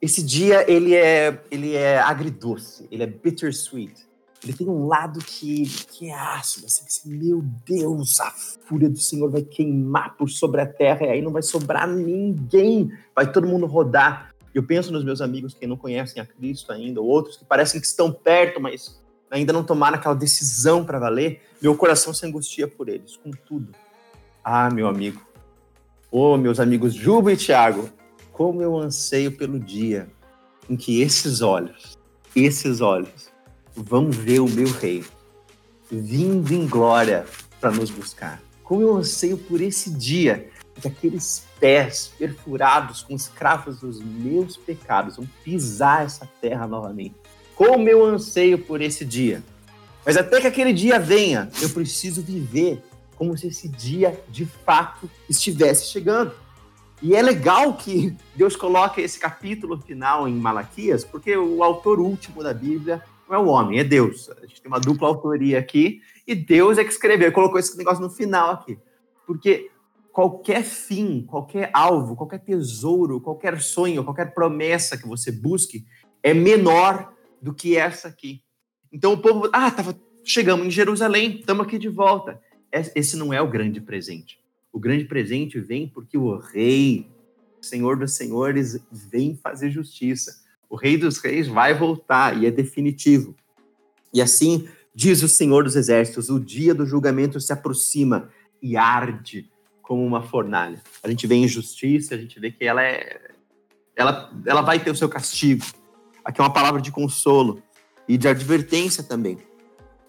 esse 0.00 0.22
dia 0.22 0.70
ele 0.70 0.94
é, 0.94 1.42
ele 1.50 1.74
é 1.74 1.98
agridoce, 1.98 2.86
ele 2.92 3.02
é 3.02 3.06
bittersweet 3.06 4.07
ele 4.42 4.52
tem 4.52 4.68
um 4.68 4.86
lado 4.86 5.18
que, 5.18 5.64
que 5.90 6.08
é 6.08 6.14
ácido, 6.14 6.66
assim, 6.66 6.84
assim, 6.86 7.10
meu 7.10 7.42
Deus, 7.66 8.20
a 8.20 8.30
fúria 8.30 8.88
do 8.88 8.98
Senhor 8.98 9.30
vai 9.30 9.42
queimar 9.42 10.16
por 10.16 10.30
sobre 10.30 10.60
a 10.60 10.66
terra 10.66 11.06
e 11.06 11.10
aí 11.10 11.22
não 11.22 11.32
vai 11.32 11.42
sobrar 11.42 11.88
ninguém, 11.88 12.92
vai 13.14 13.30
todo 13.30 13.46
mundo 13.46 13.66
rodar. 13.66 14.32
Eu 14.54 14.62
penso 14.62 14.92
nos 14.92 15.04
meus 15.04 15.20
amigos 15.20 15.54
que 15.54 15.66
não 15.66 15.76
conhecem 15.76 16.22
a 16.22 16.26
Cristo 16.26 16.72
ainda, 16.72 17.00
ou 17.00 17.06
outros 17.06 17.36
que 17.36 17.44
parecem 17.44 17.80
que 17.80 17.86
estão 17.86 18.12
perto, 18.12 18.60
mas 18.60 19.00
ainda 19.30 19.52
não 19.52 19.64
tomaram 19.64 19.98
aquela 19.98 20.14
decisão 20.14 20.84
para 20.84 20.98
valer. 20.98 21.42
Meu 21.60 21.76
coração 21.76 22.14
se 22.14 22.24
angustia 22.24 22.68
por 22.68 22.88
eles, 22.88 23.16
com 23.16 23.30
tudo. 23.30 23.74
Ah, 24.42 24.70
meu 24.70 24.86
amigo, 24.86 25.20
ô 26.10 26.34
oh, 26.34 26.36
meus 26.38 26.60
amigos 26.60 26.94
Juba 26.94 27.32
e 27.32 27.36
Tiago, 27.36 27.90
como 28.32 28.62
eu 28.62 28.76
anseio 28.76 29.36
pelo 29.36 29.58
dia 29.58 30.08
em 30.70 30.76
que 30.76 31.02
esses 31.02 31.42
olhos, 31.42 31.98
esses 32.34 32.80
olhos, 32.80 33.30
vão 33.84 34.10
ver 34.10 34.40
o 34.40 34.48
meu 34.48 34.70
rei 34.72 35.04
vindo 35.90 36.52
em 36.52 36.66
glória 36.66 37.24
para 37.60 37.70
nos 37.70 37.90
buscar. 37.90 38.42
Como 38.62 38.82
eu 38.82 38.96
anseio 38.96 39.38
por 39.38 39.60
esse 39.60 39.90
dia 39.90 40.50
que 40.80 40.88
aqueles 40.88 41.44
pés 41.58 42.12
perfurados 42.18 43.02
com 43.02 43.14
os 43.14 43.26
cravos 43.26 43.80
dos 43.80 44.00
meus 44.00 44.56
pecados 44.56 45.16
vão 45.16 45.28
pisar 45.42 46.04
essa 46.04 46.28
terra 46.40 46.66
novamente. 46.66 47.14
Como 47.54 47.88
eu 47.88 48.04
anseio 48.04 48.58
por 48.58 48.80
esse 48.80 49.04
dia. 49.04 49.42
Mas 50.04 50.16
até 50.16 50.40
que 50.40 50.46
aquele 50.46 50.72
dia 50.72 50.98
venha, 50.98 51.50
eu 51.60 51.70
preciso 51.70 52.22
viver 52.22 52.82
como 53.16 53.36
se 53.36 53.48
esse 53.48 53.68
dia 53.68 54.18
de 54.28 54.44
fato 54.44 55.10
estivesse 55.28 55.86
chegando. 55.86 56.32
E 57.02 57.14
é 57.14 57.22
legal 57.22 57.74
que 57.74 58.16
Deus 58.34 58.54
coloque 58.54 59.00
esse 59.00 59.18
capítulo 59.18 59.80
final 59.80 60.28
em 60.28 60.34
Malaquias, 60.34 61.04
porque 61.04 61.36
o 61.36 61.62
autor 61.62 61.98
último 61.98 62.42
da 62.42 62.54
Bíblia 62.54 63.02
não 63.28 63.36
é 63.36 63.38
o 63.38 63.46
homem, 63.46 63.78
é 63.78 63.84
Deus. 63.84 64.30
A 64.30 64.46
gente 64.46 64.62
tem 64.62 64.70
uma 64.70 64.80
dupla 64.80 65.08
autoria 65.08 65.58
aqui, 65.58 66.00
e 66.26 66.34
Deus 66.34 66.78
é 66.78 66.84
que 66.84 66.90
escreveu, 66.90 67.30
colocou 67.30 67.58
esse 67.58 67.76
negócio 67.76 68.02
no 68.02 68.10
final 68.10 68.50
aqui. 68.50 68.78
Porque 69.26 69.70
qualquer 70.12 70.64
fim, 70.64 71.24
qualquer 71.28 71.70
alvo, 71.72 72.16
qualquer 72.16 72.40
tesouro, 72.40 73.20
qualquer 73.20 73.60
sonho, 73.60 74.02
qualquer 74.02 74.32
promessa 74.32 74.96
que 74.96 75.06
você 75.06 75.30
busque 75.30 75.84
é 76.22 76.32
menor 76.32 77.12
do 77.40 77.54
que 77.54 77.76
essa 77.76 78.08
aqui. 78.08 78.42
Então 78.90 79.12
o 79.12 79.18
povo, 79.18 79.48
ah, 79.52 79.70
tava, 79.70 79.96
chegamos 80.24 80.66
em 80.66 80.70
Jerusalém, 80.70 81.38
estamos 81.38 81.66
aqui 81.66 81.78
de 81.78 81.88
volta. 81.88 82.40
Esse 82.72 83.16
não 83.16 83.32
é 83.32 83.40
o 83.40 83.48
grande 83.48 83.80
presente. 83.80 84.40
O 84.72 84.80
grande 84.80 85.04
presente 85.04 85.60
vem 85.60 85.86
porque 85.86 86.18
o 86.18 86.36
rei, 86.36 87.08
Senhor 87.60 87.96
dos 87.96 88.12
Senhores, 88.12 88.80
vem 88.90 89.36
fazer 89.36 89.70
justiça 89.70 90.47
o 90.68 90.76
Rei 90.76 90.96
dos 90.96 91.18
Reis 91.18 91.48
vai 91.48 91.74
voltar 91.74 92.40
e 92.40 92.46
é 92.46 92.50
definitivo. 92.50 93.34
E 94.12 94.20
assim 94.20 94.68
diz 94.94 95.22
o 95.22 95.28
Senhor 95.28 95.64
dos 95.64 95.76
Exércitos: 95.76 96.28
o 96.28 96.38
dia 96.38 96.74
do 96.74 96.86
julgamento 96.86 97.40
se 97.40 97.52
aproxima 97.52 98.28
e 98.60 98.76
arde 98.76 99.50
como 99.82 100.04
uma 100.04 100.22
fornalha. 100.22 100.82
A 101.02 101.08
gente 101.08 101.26
vê 101.26 101.36
injustiça, 101.36 102.14
a 102.14 102.18
gente 102.18 102.38
vê 102.38 102.50
que 102.50 102.64
ela 102.64 102.82
é. 102.82 103.30
Ela, 103.96 104.30
ela 104.46 104.62
vai 104.62 104.78
ter 104.78 104.90
o 104.90 104.94
seu 104.94 105.08
castigo. 105.08 105.64
Aqui 106.24 106.40
é 106.40 106.44
uma 106.44 106.52
palavra 106.52 106.80
de 106.80 106.92
consolo 106.92 107.62
e 108.06 108.16
de 108.16 108.28
advertência 108.28 109.02
também. 109.02 109.38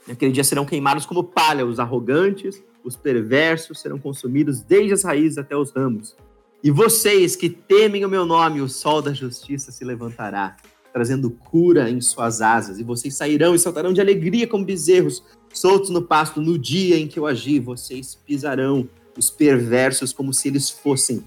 Naquele 0.08 0.32
dia 0.32 0.44
serão 0.44 0.66
queimados 0.66 1.06
como 1.06 1.24
palha 1.24 1.66
os 1.66 1.80
arrogantes, 1.80 2.62
os 2.84 2.96
perversos 2.96 3.80
serão 3.80 3.98
consumidos 3.98 4.62
desde 4.62 4.94
as 4.94 5.04
raízes 5.04 5.38
até 5.38 5.56
os 5.56 5.72
ramos. 5.72 6.16
E 6.62 6.72
vocês 6.72 7.36
que 7.36 7.50
temem 7.50 8.04
o 8.04 8.10
meu 8.10 8.26
nome, 8.26 8.62
o 8.62 8.68
sol 8.68 9.02
da 9.02 9.14
justiça 9.14 9.72
se 9.72 9.86
levantará, 9.86 10.58
trazendo 10.92 11.30
cura 11.32 11.90
em 11.90 12.02
suas 12.02 12.42
asas, 12.42 12.80
e 12.80 12.84
vocês 12.84 13.16
sairão 13.16 13.56
e 13.56 13.60
saltarão 13.60 13.94
de 13.94 14.02
alegria 14.02 14.46
como 14.46 14.66
bezerros, 14.66 15.24
soltos 15.54 15.90
no 15.90 16.02
pasto 16.02 16.42
no 16.42 16.60
dia 16.60 16.98
em 16.98 17.08
que 17.08 17.18
eu 17.18 17.26
agi. 17.26 17.60
Vocês 17.60 18.16
pisarão 18.26 18.90
os 19.18 19.30
perversos 19.30 20.12
como 20.12 20.34
se 20.34 20.50
eles 20.50 20.70
fossem 20.70 21.24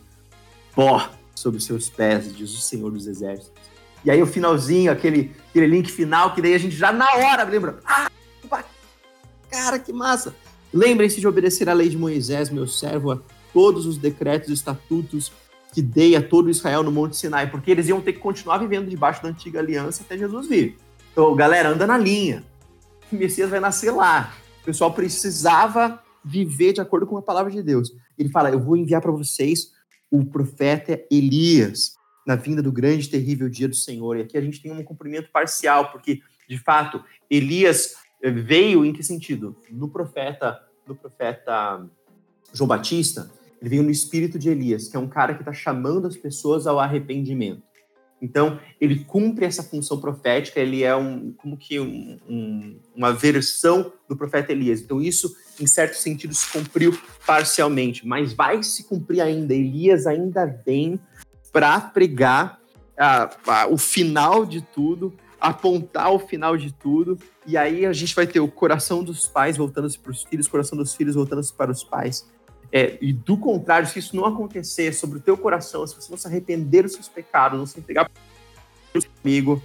pó 0.75 1.11
os 1.45 1.65
seus 1.65 1.89
pés, 1.89 2.35
diz 2.37 2.53
o 2.53 2.61
Senhor 2.61 2.91
dos 2.91 3.07
Exércitos. 3.07 3.51
E 4.05 4.11
aí 4.11 4.23
o 4.23 4.27
finalzinho, 4.27 4.93
aquele, 4.93 5.33
aquele 5.49 5.67
link 5.67 5.91
final, 5.91 6.35
que 6.35 6.43
daí 6.43 6.55
a 6.55 6.59
gente 6.59 6.77
já 6.77 6.93
na 6.93 7.11
hora 7.15 7.45
lembra. 7.45 7.79
Ah, 7.85 8.11
cara, 9.51 9.79
que 9.79 9.93
massa! 9.93 10.35
Lembrem-se 10.73 11.21
de 11.21 11.27
obedecer 11.27 11.69
a 11.69 11.73
lei 11.73 11.89
de 11.89 11.97
Moisés, 11.97 12.49
meu 12.49 12.67
servo, 12.67 13.23
todos 13.53 13.87
os 13.87 13.99
decretos 13.99 14.49
e 14.49 14.53
estatutos 14.53 15.33
que 15.73 15.81
dei 15.81 16.15
a 16.15 16.23
todo 16.23 16.51
Israel 16.51 16.83
no 16.83 16.93
Monte 16.93 17.17
Sinai, 17.17 17.51
porque 17.51 17.71
eles 17.71 17.89
iam 17.89 18.01
ter 18.01 18.13
que 18.13 18.19
continuar 18.19 18.59
vivendo 18.59 18.89
debaixo 18.89 19.23
da 19.23 19.31
antiga 19.31 19.59
aliança 19.59 20.03
até 20.03 20.19
Jesus 20.19 20.47
vir. 20.47 20.77
Então, 21.13 21.35
galera, 21.35 21.71
anda 21.71 21.87
na 21.87 21.97
linha. 21.97 22.45
O 23.11 23.17
Messias 23.17 23.51
vai 23.51 23.61
nascer 23.61 23.91
lá. 23.91 24.35
O 24.61 24.65
pessoal 24.65 24.93
precisava 24.93 26.03
viver 26.25 26.73
de 26.73 26.81
acordo 26.81 27.07
com 27.07 27.17
a 27.17 27.23
palavra 27.23 27.51
de 27.51 27.63
Deus. 27.63 27.93
Ele 28.19 28.29
fala: 28.29 28.51
Eu 28.51 28.61
vou 28.61 28.77
enviar 28.77 29.01
para 29.01 29.11
vocês 29.11 29.73
o 30.11 30.25
profeta 30.25 31.03
Elias 31.11 31.97
na 32.27 32.37
vinda 32.37 32.63
do 32.63 32.71
grande 32.71 33.07
e 33.07 33.11
terrível 33.11 33.49
dia 33.49 33.69
do 33.69 33.75
Senhor. 33.75 34.17
E 34.17 34.23
aqui 34.23 34.37
a 34.37 34.41
gente 34.41 34.63
tem 34.63 34.71
um 34.71 34.85
cumprimento 34.85 35.31
parcial, 35.33 35.91
porque, 35.91 36.21
de 36.49 36.59
fato, 36.59 37.03
Elias 37.31 37.97
veio 38.23 38.85
em 38.85 38.93
que 38.93 39.03
sentido? 39.03 39.57
No 39.71 39.89
profeta, 39.89 40.61
no 40.87 40.95
profeta 40.95 41.85
João 42.53 42.69
Batista, 42.69 43.31
ele 43.63 43.71
veio 43.71 43.83
no 43.85 43.91
espírito 43.91 44.41
de 44.41 44.51
Elias, 44.51 44.89
que 44.89 44.97
é 44.97 44.99
um 44.99 45.09
cara 45.09 45.35
que 45.35 45.41
está 45.41 45.53
chamando 45.53 46.09
as 46.09 46.17
pessoas 46.17 46.67
ao 46.67 46.81
arrependimento. 46.81 47.63
Então, 48.21 48.59
ele 48.81 49.05
cumpre 49.05 49.45
essa 49.45 49.63
função 49.63 50.01
profética, 50.01 50.59
ele 50.59 50.83
é 50.83 50.95
um, 50.97 51.33
como 51.33 51.57
que 51.57 51.79
um, 51.79 52.19
um, 52.29 52.81
uma 52.95 53.13
versão 53.13 53.93
do 54.09 54.17
profeta 54.17 54.51
Elias. 54.51 54.81
Então, 54.81 55.01
isso, 55.01 55.33
em 55.61 55.67
certo 55.67 55.95
sentido, 55.95 56.35
se 56.35 56.51
cumpriu 56.51 56.97
parcialmente, 57.25 58.05
mas 58.05 58.33
vai 58.33 58.61
se 58.65 58.85
cumprir 58.85 59.21
ainda. 59.21 59.55
Elias 59.55 60.09
ainda 60.09 60.45
vem 60.45 61.01
para 61.53 61.81
pregar 61.81 62.61
o 63.71 63.79
final 63.79 64.45
de 64.45 64.61
tudo, 64.61 65.13
apontar 65.41 66.13
o 66.13 66.19
final 66.19 66.57
de 66.57 66.73
tudo, 66.73 67.19
e 67.47 67.57
aí 67.57 67.87
a 67.87 67.93
gente 67.93 68.15
vai 68.15 68.27
ter 68.27 68.41
o 68.41 68.49
coração 68.49 69.03
dos 69.05 69.27
pais 69.27 69.57
voltando-se 69.57 69.99
para 69.99 70.13
os 70.13 70.23
filhos, 70.25 70.49
coração 70.49 70.77
dos 70.77 70.95
filhos 70.95 71.15
voltando-se 71.15 71.53
para 71.53 71.71
os 71.71 71.83
pais. 71.83 72.29
É, 72.73 72.97
e 73.03 73.13
do 73.13 73.37
contrário, 73.37 73.87
se 73.87 73.99
isso 73.99 74.17
não 74.17 74.25
acontecer 74.25 74.95
sobre 74.95 75.19
o 75.19 75.21
teu 75.21 75.37
coração, 75.37 75.87
se 75.87 75.95
você 75.95 76.11
não 76.11 76.17
se 76.17 76.27
arrepender 76.27 76.83
dos 76.85 76.95
seus 76.95 77.07
pecados, 77.07 77.59
não 77.59 77.67
se 77.67 77.79
entregar 77.79 78.09
para 78.09 78.99
o 78.99 79.05
amigo, 79.23 79.63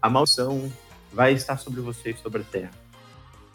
a 0.00 0.08
maldição 0.08 0.72
vai 1.12 1.32
estar 1.32 1.58
sobre 1.58 1.80
você 1.80 2.10
e 2.10 2.16
sobre 2.16 2.42
a 2.42 2.44
terra. 2.44 2.70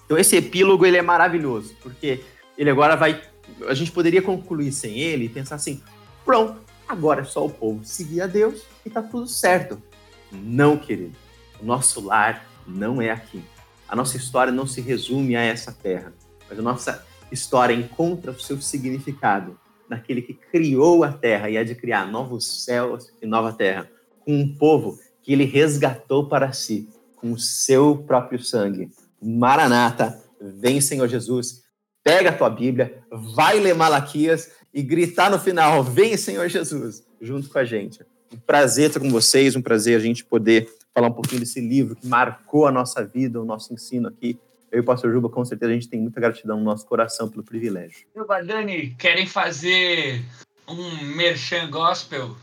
Então 0.06 0.18
esse 0.18 0.36
epílogo 0.36 0.86
ele 0.86 0.98
é 0.98 1.02
maravilhoso, 1.02 1.74
porque 1.82 2.24
ele 2.58 2.70
agora 2.70 2.98
vai, 2.98 3.22
a 3.68 3.74
gente 3.74 3.92
poderia 3.92 4.22
concluir 4.22 4.74
sem 4.74 5.00
ele 5.00 5.26
e 5.26 5.30
pensar 5.30 5.56
assim, 5.56 5.82
pronto, 6.26 6.60
agora 6.88 7.22
é 7.22 7.26
só 7.26 7.46
o 7.46 7.50
povo 7.50 7.86
seguir 7.86 8.22
a 8.22 8.28
Deus 8.28 8.64
e 8.86 8.90
tá 8.90 9.02
tudo 9.02 9.28
certo. 9.28 9.82
Não, 10.30 10.78
querido. 10.78 11.16
O 11.62 11.66
nosso 11.66 12.02
lar 12.02 12.46
não 12.66 13.02
é 13.02 13.10
aqui. 13.10 13.42
A 13.88 13.96
nossa 13.96 14.18
história 14.18 14.52
não 14.52 14.68
se 14.68 14.82
resume 14.82 15.36
a 15.38 15.42
essa 15.42 15.72
terra, 15.72 16.14
mas 16.50 16.60
a 16.60 16.62
nossa 16.62 17.06
história 17.32 17.74
encontra 17.74 18.32
o 18.32 18.40
seu 18.40 18.60
significado 18.62 19.60
naquele 19.90 20.22
que 20.22 20.34
criou 20.34 21.04
a 21.04 21.12
terra 21.12 21.50
e 21.50 21.58
há 21.58 21.64
de 21.64 21.76
criar 21.76 22.06
novos 22.12 22.66
céus 22.66 23.12
e 23.22 23.26
nova 23.26 23.54
terra, 23.54 23.90
com 24.20 24.36
um 24.36 24.56
povo 24.56 25.00
que 25.24 25.34
ele 25.34 25.46
resgatou 25.46 26.28
para 26.28 26.52
si 26.52 26.90
com 27.18 27.32
o 27.32 27.40
seu 27.40 27.98
próprio 27.98 28.42
sangue. 28.42 28.90
Maranata, 29.22 30.22
vem 30.40 30.80
Senhor 30.80 31.08
Jesus, 31.08 31.64
pega 32.04 32.30
a 32.30 32.34
tua 32.34 32.50
Bíblia, 32.50 33.04
vai 33.12 33.60
ler 33.60 33.76
Malaquias 33.76 34.52
e 34.74 34.82
gritar 34.82 35.30
no 35.30 35.40
final: 35.40 35.84
Vem 35.84 36.16
Senhor 36.16 36.48
Jesus, 36.48 37.04
junto 37.20 37.50
com 37.50 37.60
a 37.60 37.66
gente. 37.66 38.06
Um 38.34 38.38
prazer 38.38 38.88
estar 38.88 39.00
com 39.00 39.10
vocês, 39.10 39.56
um 39.56 39.62
prazer 39.62 39.98
a 39.98 40.02
gente 40.02 40.24
poder 40.24 40.70
falar 40.94 41.08
um 41.08 41.14
pouquinho 41.14 41.40
desse 41.40 41.60
livro 41.60 41.96
que 41.96 42.08
marcou 42.08 42.68
a 42.68 42.72
nossa 42.72 43.04
vida, 43.04 43.42
o 43.42 43.46
nosso 43.46 43.74
ensino 43.74 44.08
aqui. 44.08 44.40
Eu 44.72 44.80
e 44.80 44.82
o 44.82 44.84
pastor 44.84 45.12
Juba, 45.12 45.30
com 45.30 45.46
certeza, 45.46 45.72
a 45.72 45.76
gente 45.76 45.90
tem 45.90 46.02
muita 46.02 46.20
gratidão 46.20 46.58
no 46.58 46.64
nosso 46.64 46.86
coração 46.86 47.30
pelo 47.30 47.44
privilégio. 47.44 48.06
Juba, 48.16 48.44
Dani, 48.44 48.96
querem 48.96 49.26
fazer 49.26 50.24
um 50.68 51.06
merchan 51.16 51.70
gospel? 51.70 52.36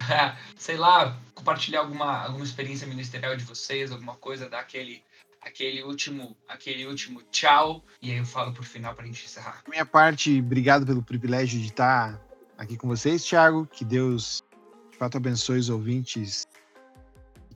Sei 0.56 0.76
lá, 0.76 1.16
compartilhar 1.34 1.80
alguma, 1.80 2.24
alguma 2.24 2.44
experiência 2.44 2.86
ministerial 2.86 3.36
de 3.36 3.44
vocês, 3.44 3.92
alguma 3.92 4.14
coisa, 4.14 4.48
dar 4.48 4.60
aquele, 4.60 5.02
aquele, 5.40 5.82
último, 5.82 6.36
aquele 6.48 6.86
último 6.86 7.22
tchau, 7.30 7.84
e 8.02 8.10
aí 8.10 8.18
eu 8.18 8.24
falo 8.24 8.52
por 8.52 8.64
final 8.64 8.94
para 8.94 9.04
a 9.04 9.06
gente 9.06 9.24
encerrar. 9.24 9.62
Minha 9.68 9.86
parte, 9.86 10.40
obrigado 10.40 10.84
pelo 10.84 11.02
privilégio 11.02 11.60
de 11.60 11.66
estar 11.66 12.20
aqui 12.56 12.76
com 12.76 12.88
vocês, 12.88 13.24
Thiago. 13.24 13.66
Que 13.66 13.84
Deus 13.84 14.42
de 14.90 14.98
fato 14.98 15.16
abençoe 15.16 15.58
os 15.58 15.70
ouvintes 15.70 16.46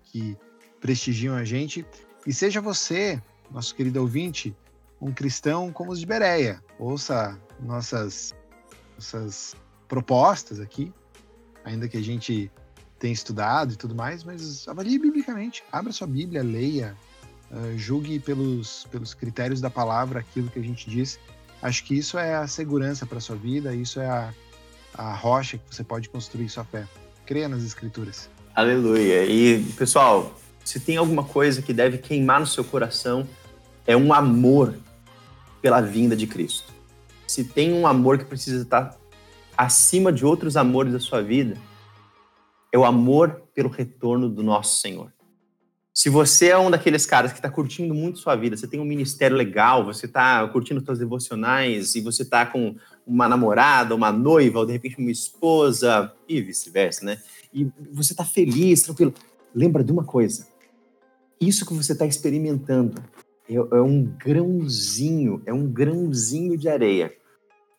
que 0.05 0.37
prestigiam 0.81 1.35
a 1.35 1.45
gente. 1.45 1.85
E 2.25 2.33
seja 2.33 2.61
você, 2.61 3.21
nosso 3.53 3.75
querido 3.75 4.01
ouvinte, 4.01 4.55
um 5.01 5.13
cristão 5.13 5.73
como 5.73 5.93
os 5.93 6.01
de 6.01 6.07
Bereia. 6.07 6.63
Ouça 6.79 7.39
nossas, 7.61 8.35
nossas 8.95 9.55
propostas 9.89 10.61
aqui, 10.61 10.93
ainda 11.65 11.89
que 11.89 11.97
a 11.97 12.03
gente 12.03 12.51
tenha 12.99 13.13
estudado 13.13 13.73
e 13.73 13.77
tudo 13.77 13.95
mais, 13.95 14.23
mas 14.25 14.67
avalie 14.69 14.99
biblicamente. 14.99 15.63
Abra 15.73 15.93
sua 15.93 16.07
Bíblia, 16.07 16.43
leia, 16.43 16.97
uh, 17.51 17.77
julgue 17.77 18.19
pelos, 18.21 18.87
pelos 18.91 19.13
critérios 19.13 19.61
da 19.61 19.69
palavra 19.69 20.21
aquilo 20.21 20.49
que 20.49 20.59
a 20.59 20.63
gente 20.63 20.89
diz. 20.89 21.19
Acho 21.61 21.85
que 21.85 21.97
isso 21.97 22.19
é 22.19 22.35
a 22.35 22.47
segurança 22.47 23.05
para 23.05 23.21
sua 23.21 23.37
vida, 23.37 23.75
isso 23.75 24.01
é 24.01 24.09
a, 24.09 24.33
a 24.95 25.15
rocha 25.15 25.59
que 25.59 25.75
você 25.75 25.85
pode 25.85 26.09
construir 26.09 26.49
sua 26.49 26.65
fé. 26.65 26.87
Creia 27.27 27.49
nas 27.49 27.63
Escrituras. 27.63 28.31
Aleluia. 28.55 29.25
E, 29.25 29.65
pessoal, 29.77 30.37
se 30.65 30.79
tem 30.79 30.97
alguma 30.97 31.25
coisa 31.25 31.63
que 31.63 31.73
deve 31.73 31.99
queimar 31.99 32.41
no 32.41 32.47
seu 32.47 32.65
coração, 32.65 33.27
é 33.87 33.97
um 33.97 34.13
amor 34.13 34.77
pela 35.61 35.81
vinda 35.81 36.17
de 36.17 36.27
Cristo. 36.27 36.73
Se 37.27 37.45
tem 37.45 37.73
um 37.73 37.87
amor 37.87 38.19
que 38.19 38.25
precisa 38.25 38.63
estar 38.63 38.97
acima 39.57 40.13
de 40.13 40.25
outros 40.25 40.57
amores 40.57 40.93
da 40.93 41.01
sua 41.01 41.23
vida, 41.23 41.57
é 42.71 42.79
o 42.79 42.85
amor 42.85 43.43
pelo 43.55 43.69
retorno 43.69 44.29
do 44.29 44.43
nosso 44.43 44.81
Senhor. 44.81 45.13
Se 45.95 46.09
você 46.09 46.49
é 46.49 46.59
um 46.59 46.71
daqueles 46.71 47.05
caras 47.05 47.33
que 47.33 47.39
está 47.39 47.51
curtindo 47.51 47.95
muito 47.95 48.19
sua 48.19 48.35
vida, 48.35 48.57
você 48.57 48.67
tem 48.67 48.81
um 48.81 48.85
ministério 48.85 49.37
legal, 49.37 49.85
você 49.85 50.07
está 50.07 50.47
curtindo 50.49 50.83
suas 50.83 50.99
devocionais 50.99 51.95
e 51.95 52.01
você 52.01 52.23
está 52.23 52.47
com 52.47 52.75
uma 53.07 53.29
namorada, 53.29 53.95
uma 53.95 54.11
noiva, 54.11 54.61
ou 54.61 54.67
de 54.67 54.73
repente 54.73 54.97
uma 54.99 55.11
esposa, 55.11 56.11
e 56.27 56.41
vice-versa, 56.41 57.05
né? 57.05 57.19
E 57.53 57.71
você 57.93 58.15
está 58.15 58.25
feliz, 58.25 58.83
tranquilo. 58.83 59.13
Lembra 59.55 59.85
de 59.85 59.93
uma 59.93 60.03
coisa: 60.03 60.47
isso 61.39 61.67
que 61.67 61.75
você 61.75 61.93
está 61.93 62.07
experimentando 62.07 63.03
é 63.57 63.81
um 63.81 64.05
grãozinho, 64.05 65.43
é 65.47 65.53
um 65.53 65.67
grãozinho 65.67 66.57
de 66.57 66.69
areia 66.69 67.15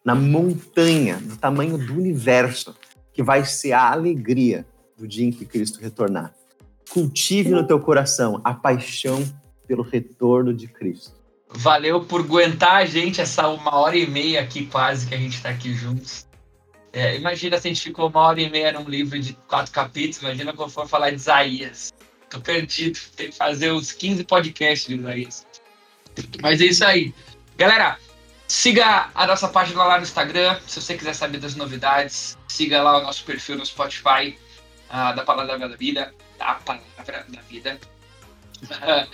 na 0.04 0.14
montanha 0.14 1.18
do 1.18 1.38
tamanho 1.38 1.78
do 1.78 1.94
universo 1.94 2.76
que 3.14 3.24
vai 3.24 3.46
ser 3.46 3.72
a 3.72 3.92
alegria 3.92 4.66
do 4.98 5.08
dia 5.08 5.26
em 5.26 5.32
que 5.32 5.46
Cristo 5.46 5.80
retornar. 5.80 6.34
Cultive 6.90 7.52
no 7.52 7.66
teu 7.66 7.80
coração 7.80 8.42
a 8.44 8.54
paixão 8.54 9.24
pelo 9.68 9.84
retorno 9.84 10.54
de 10.54 10.68
Cristo. 10.68 11.14
Valeu 11.50 12.04
por 12.04 12.22
aguentar 12.22 12.78
a 12.78 12.86
gente 12.86 13.22
essa 13.22 13.48
uma 13.48 13.76
hora 13.76 13.96
e 13.96 14.08
meia 14.08 14.42
aqui 14.42 14.66
quase 14.66 15.08
que 15.08 15.14
a 15.14 15.18
gente 15.18 15.36
está 15.36 15.50
aqui 15.50 15.74
juntos. 15.74 16.28
É, 16.92 17.16
imagina 17.16 17.58
se 17.58 17.68
a 17.68 17.72
gente 17.72 17.82
ficou 17.82 18.10
uma 18.10 18.22
hora 18.22 18.42
e 18.42 18.50
meia 18.50 18.72
num 18.72 18.88
livro 18.88 19.20
de 19.20 19.34
quatro 19.48 19.72
capítulos, 19.72 20.22
imagina 20.22 20.54
quando 20.54 20.72
for 20.72 20.88
falar 20.88 21.12
de 21.12 21.16
Isaías. 21.16 21.94
Tô 22.30 22.40
perdido, 22.40 23.00
tem 23.16 23.30
que 23.30 23.36
fazer 23.36 23.72
uns 23.72 23.92
15 23.92 24.24
podcasts 24.26 24.88
de 24.88 24.96
Isaías. 24.96 25.46
Mas 26.42 26.62
é 26.62 26.66
isso 26.66 26.86
aí. 26.86 27.14
Galera, 27.58 27.98
siga 28.48 29.10
a 29.14 29.28
nossa 29.28 29.48
página 29.48 29.84
lá 29.84 29.98
no 29.98 30.04
Instagram, 30.04 30.60
se 30.68 30.82
você 30.82 30.96
quiser 30.96 31.14
saber 31.14 31.40
das 31.40 31.56
novidades. 31.56 32.38
Siga 32.48 32.82
lá 32.82 33.00
o 33.00 33.04
nosso 33.04 33.24
perfil 33.24 33.58
no 33.58 33.66
Spotify, 33.66 34.38
uh, 34.90 35.16
da 35.16 35.24
Palavra 35.24 35.58
da 35.58 35.76
Vida. 35.76 36.14
Da 36.38 36.56
Palavra 36.56 37.26
da 37.30 37.42
Vida. 37.42 37.80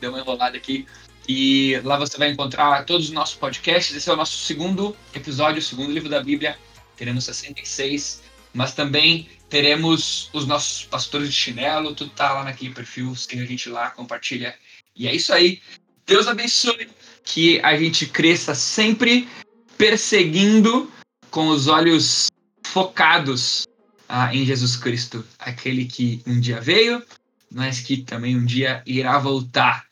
Deu 0.00 0.10
uma 0.10 0.20
enrolada 0.20 0.56
aqui. 0.56 0.86
E 1.28 1.80
lá 1.82 1.96
você 1.98 2.16
vai 2.16 2.30
encontrar 2.30 2.84
todos 2.84 3.06
os 3.06 3.12
nossos 3.12 3.34
podcasts. 3.34 3.94
Esse 3.96 4.08
é 4.08 4.12
o 4.12 4.16
nosso 4.16 4.36
segundo 4.44 4.96
episódio, 5.14 5.58
o 5.58 5.62
segundo 5.62 5.90
livro 5.90 6.08
da 6.08 6.22
Bíblia. 6.22 6.56
Teremos 6.96 7.24
66. 7.24 8.22
Mas 8.54 8.72
também 8.72 9.28
teremos 9.48 10.30
os 10.32 10.46
nossos 10.46 10.84
pastores 10.84 11.28
de 11.28 11.34
chinelo. 11.34 11.94
Tudo 11.94 12.10
tá 12.10 12.32
lá 12.32 12.44
naquele 12.44 12.72
perfil. 12.72 13.14
Siga 13.16 13.42
a 13.42 13.46
gente 13.46 13.68
lá, 13.68 13.90
compartilha. 13.90 14.54
E 14.94 15.08
é 15.08 15.14
isso 15.14 15.32
aí. 15.32 15.60
Deus 16.06 16.28
abençoe. 16.28 16.88
Que 17.24 17.60
a 17.60 17.76
gente 17.76 18.06
cresça 18.06 18.54
sempre 18.54 19.28
perseguindo 19.76 20.90
com 21.30 21.48
os 21.48 21.66
olhos 21.66 22.28
focados 22.64 23.66
ah, 24.08 24.34
em 24.34 24.44
Jesus 24.44 24.76
Cristo, 24.76 25.24
aquele 25.38 25.84
que 25.84 26.22
um 26.26 26.38
dia 26.38 26.60
veio, 26.60 27.02
mas 27.50 27.80
que 27.80 27.96
também 27.98 28.36
um 28.36 28.44
dia 28.44 28.82
irá 28.86 29.18
voltar. 29.18 29.84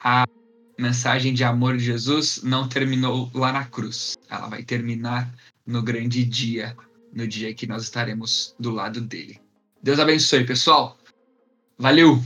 A 0.00 0.26
mensagem 0.78 1.34
de 1.34 1.44
amor 1.44 1.76
de 1.76 1.84
Jesus 1.84 2.40
não 2.42 2.68
terminou 2.68 3.30
lá 3.34 3.52
na 3.52 3.64
cruz, 3.64 4.16
ela 4.28 4.48
vai 4.48 4.62
terminar 4.62 5.32
no 5.66 5.82
grande 5.82 6.24
dia, 6.24 6.76
no 7.12 7.28
dia 7.28 7.54
que 7.54 7.66
nós 7.66 7.82
estaremos 7.82 8.54
do 8.58 8.70
lado 8.70 9.00
dele. 9.00 9.38
Deus 9.82 9.98
abençoe, 9.98 10.44
pessoal. 10.44 10.98
Valeu! 11.78 12.22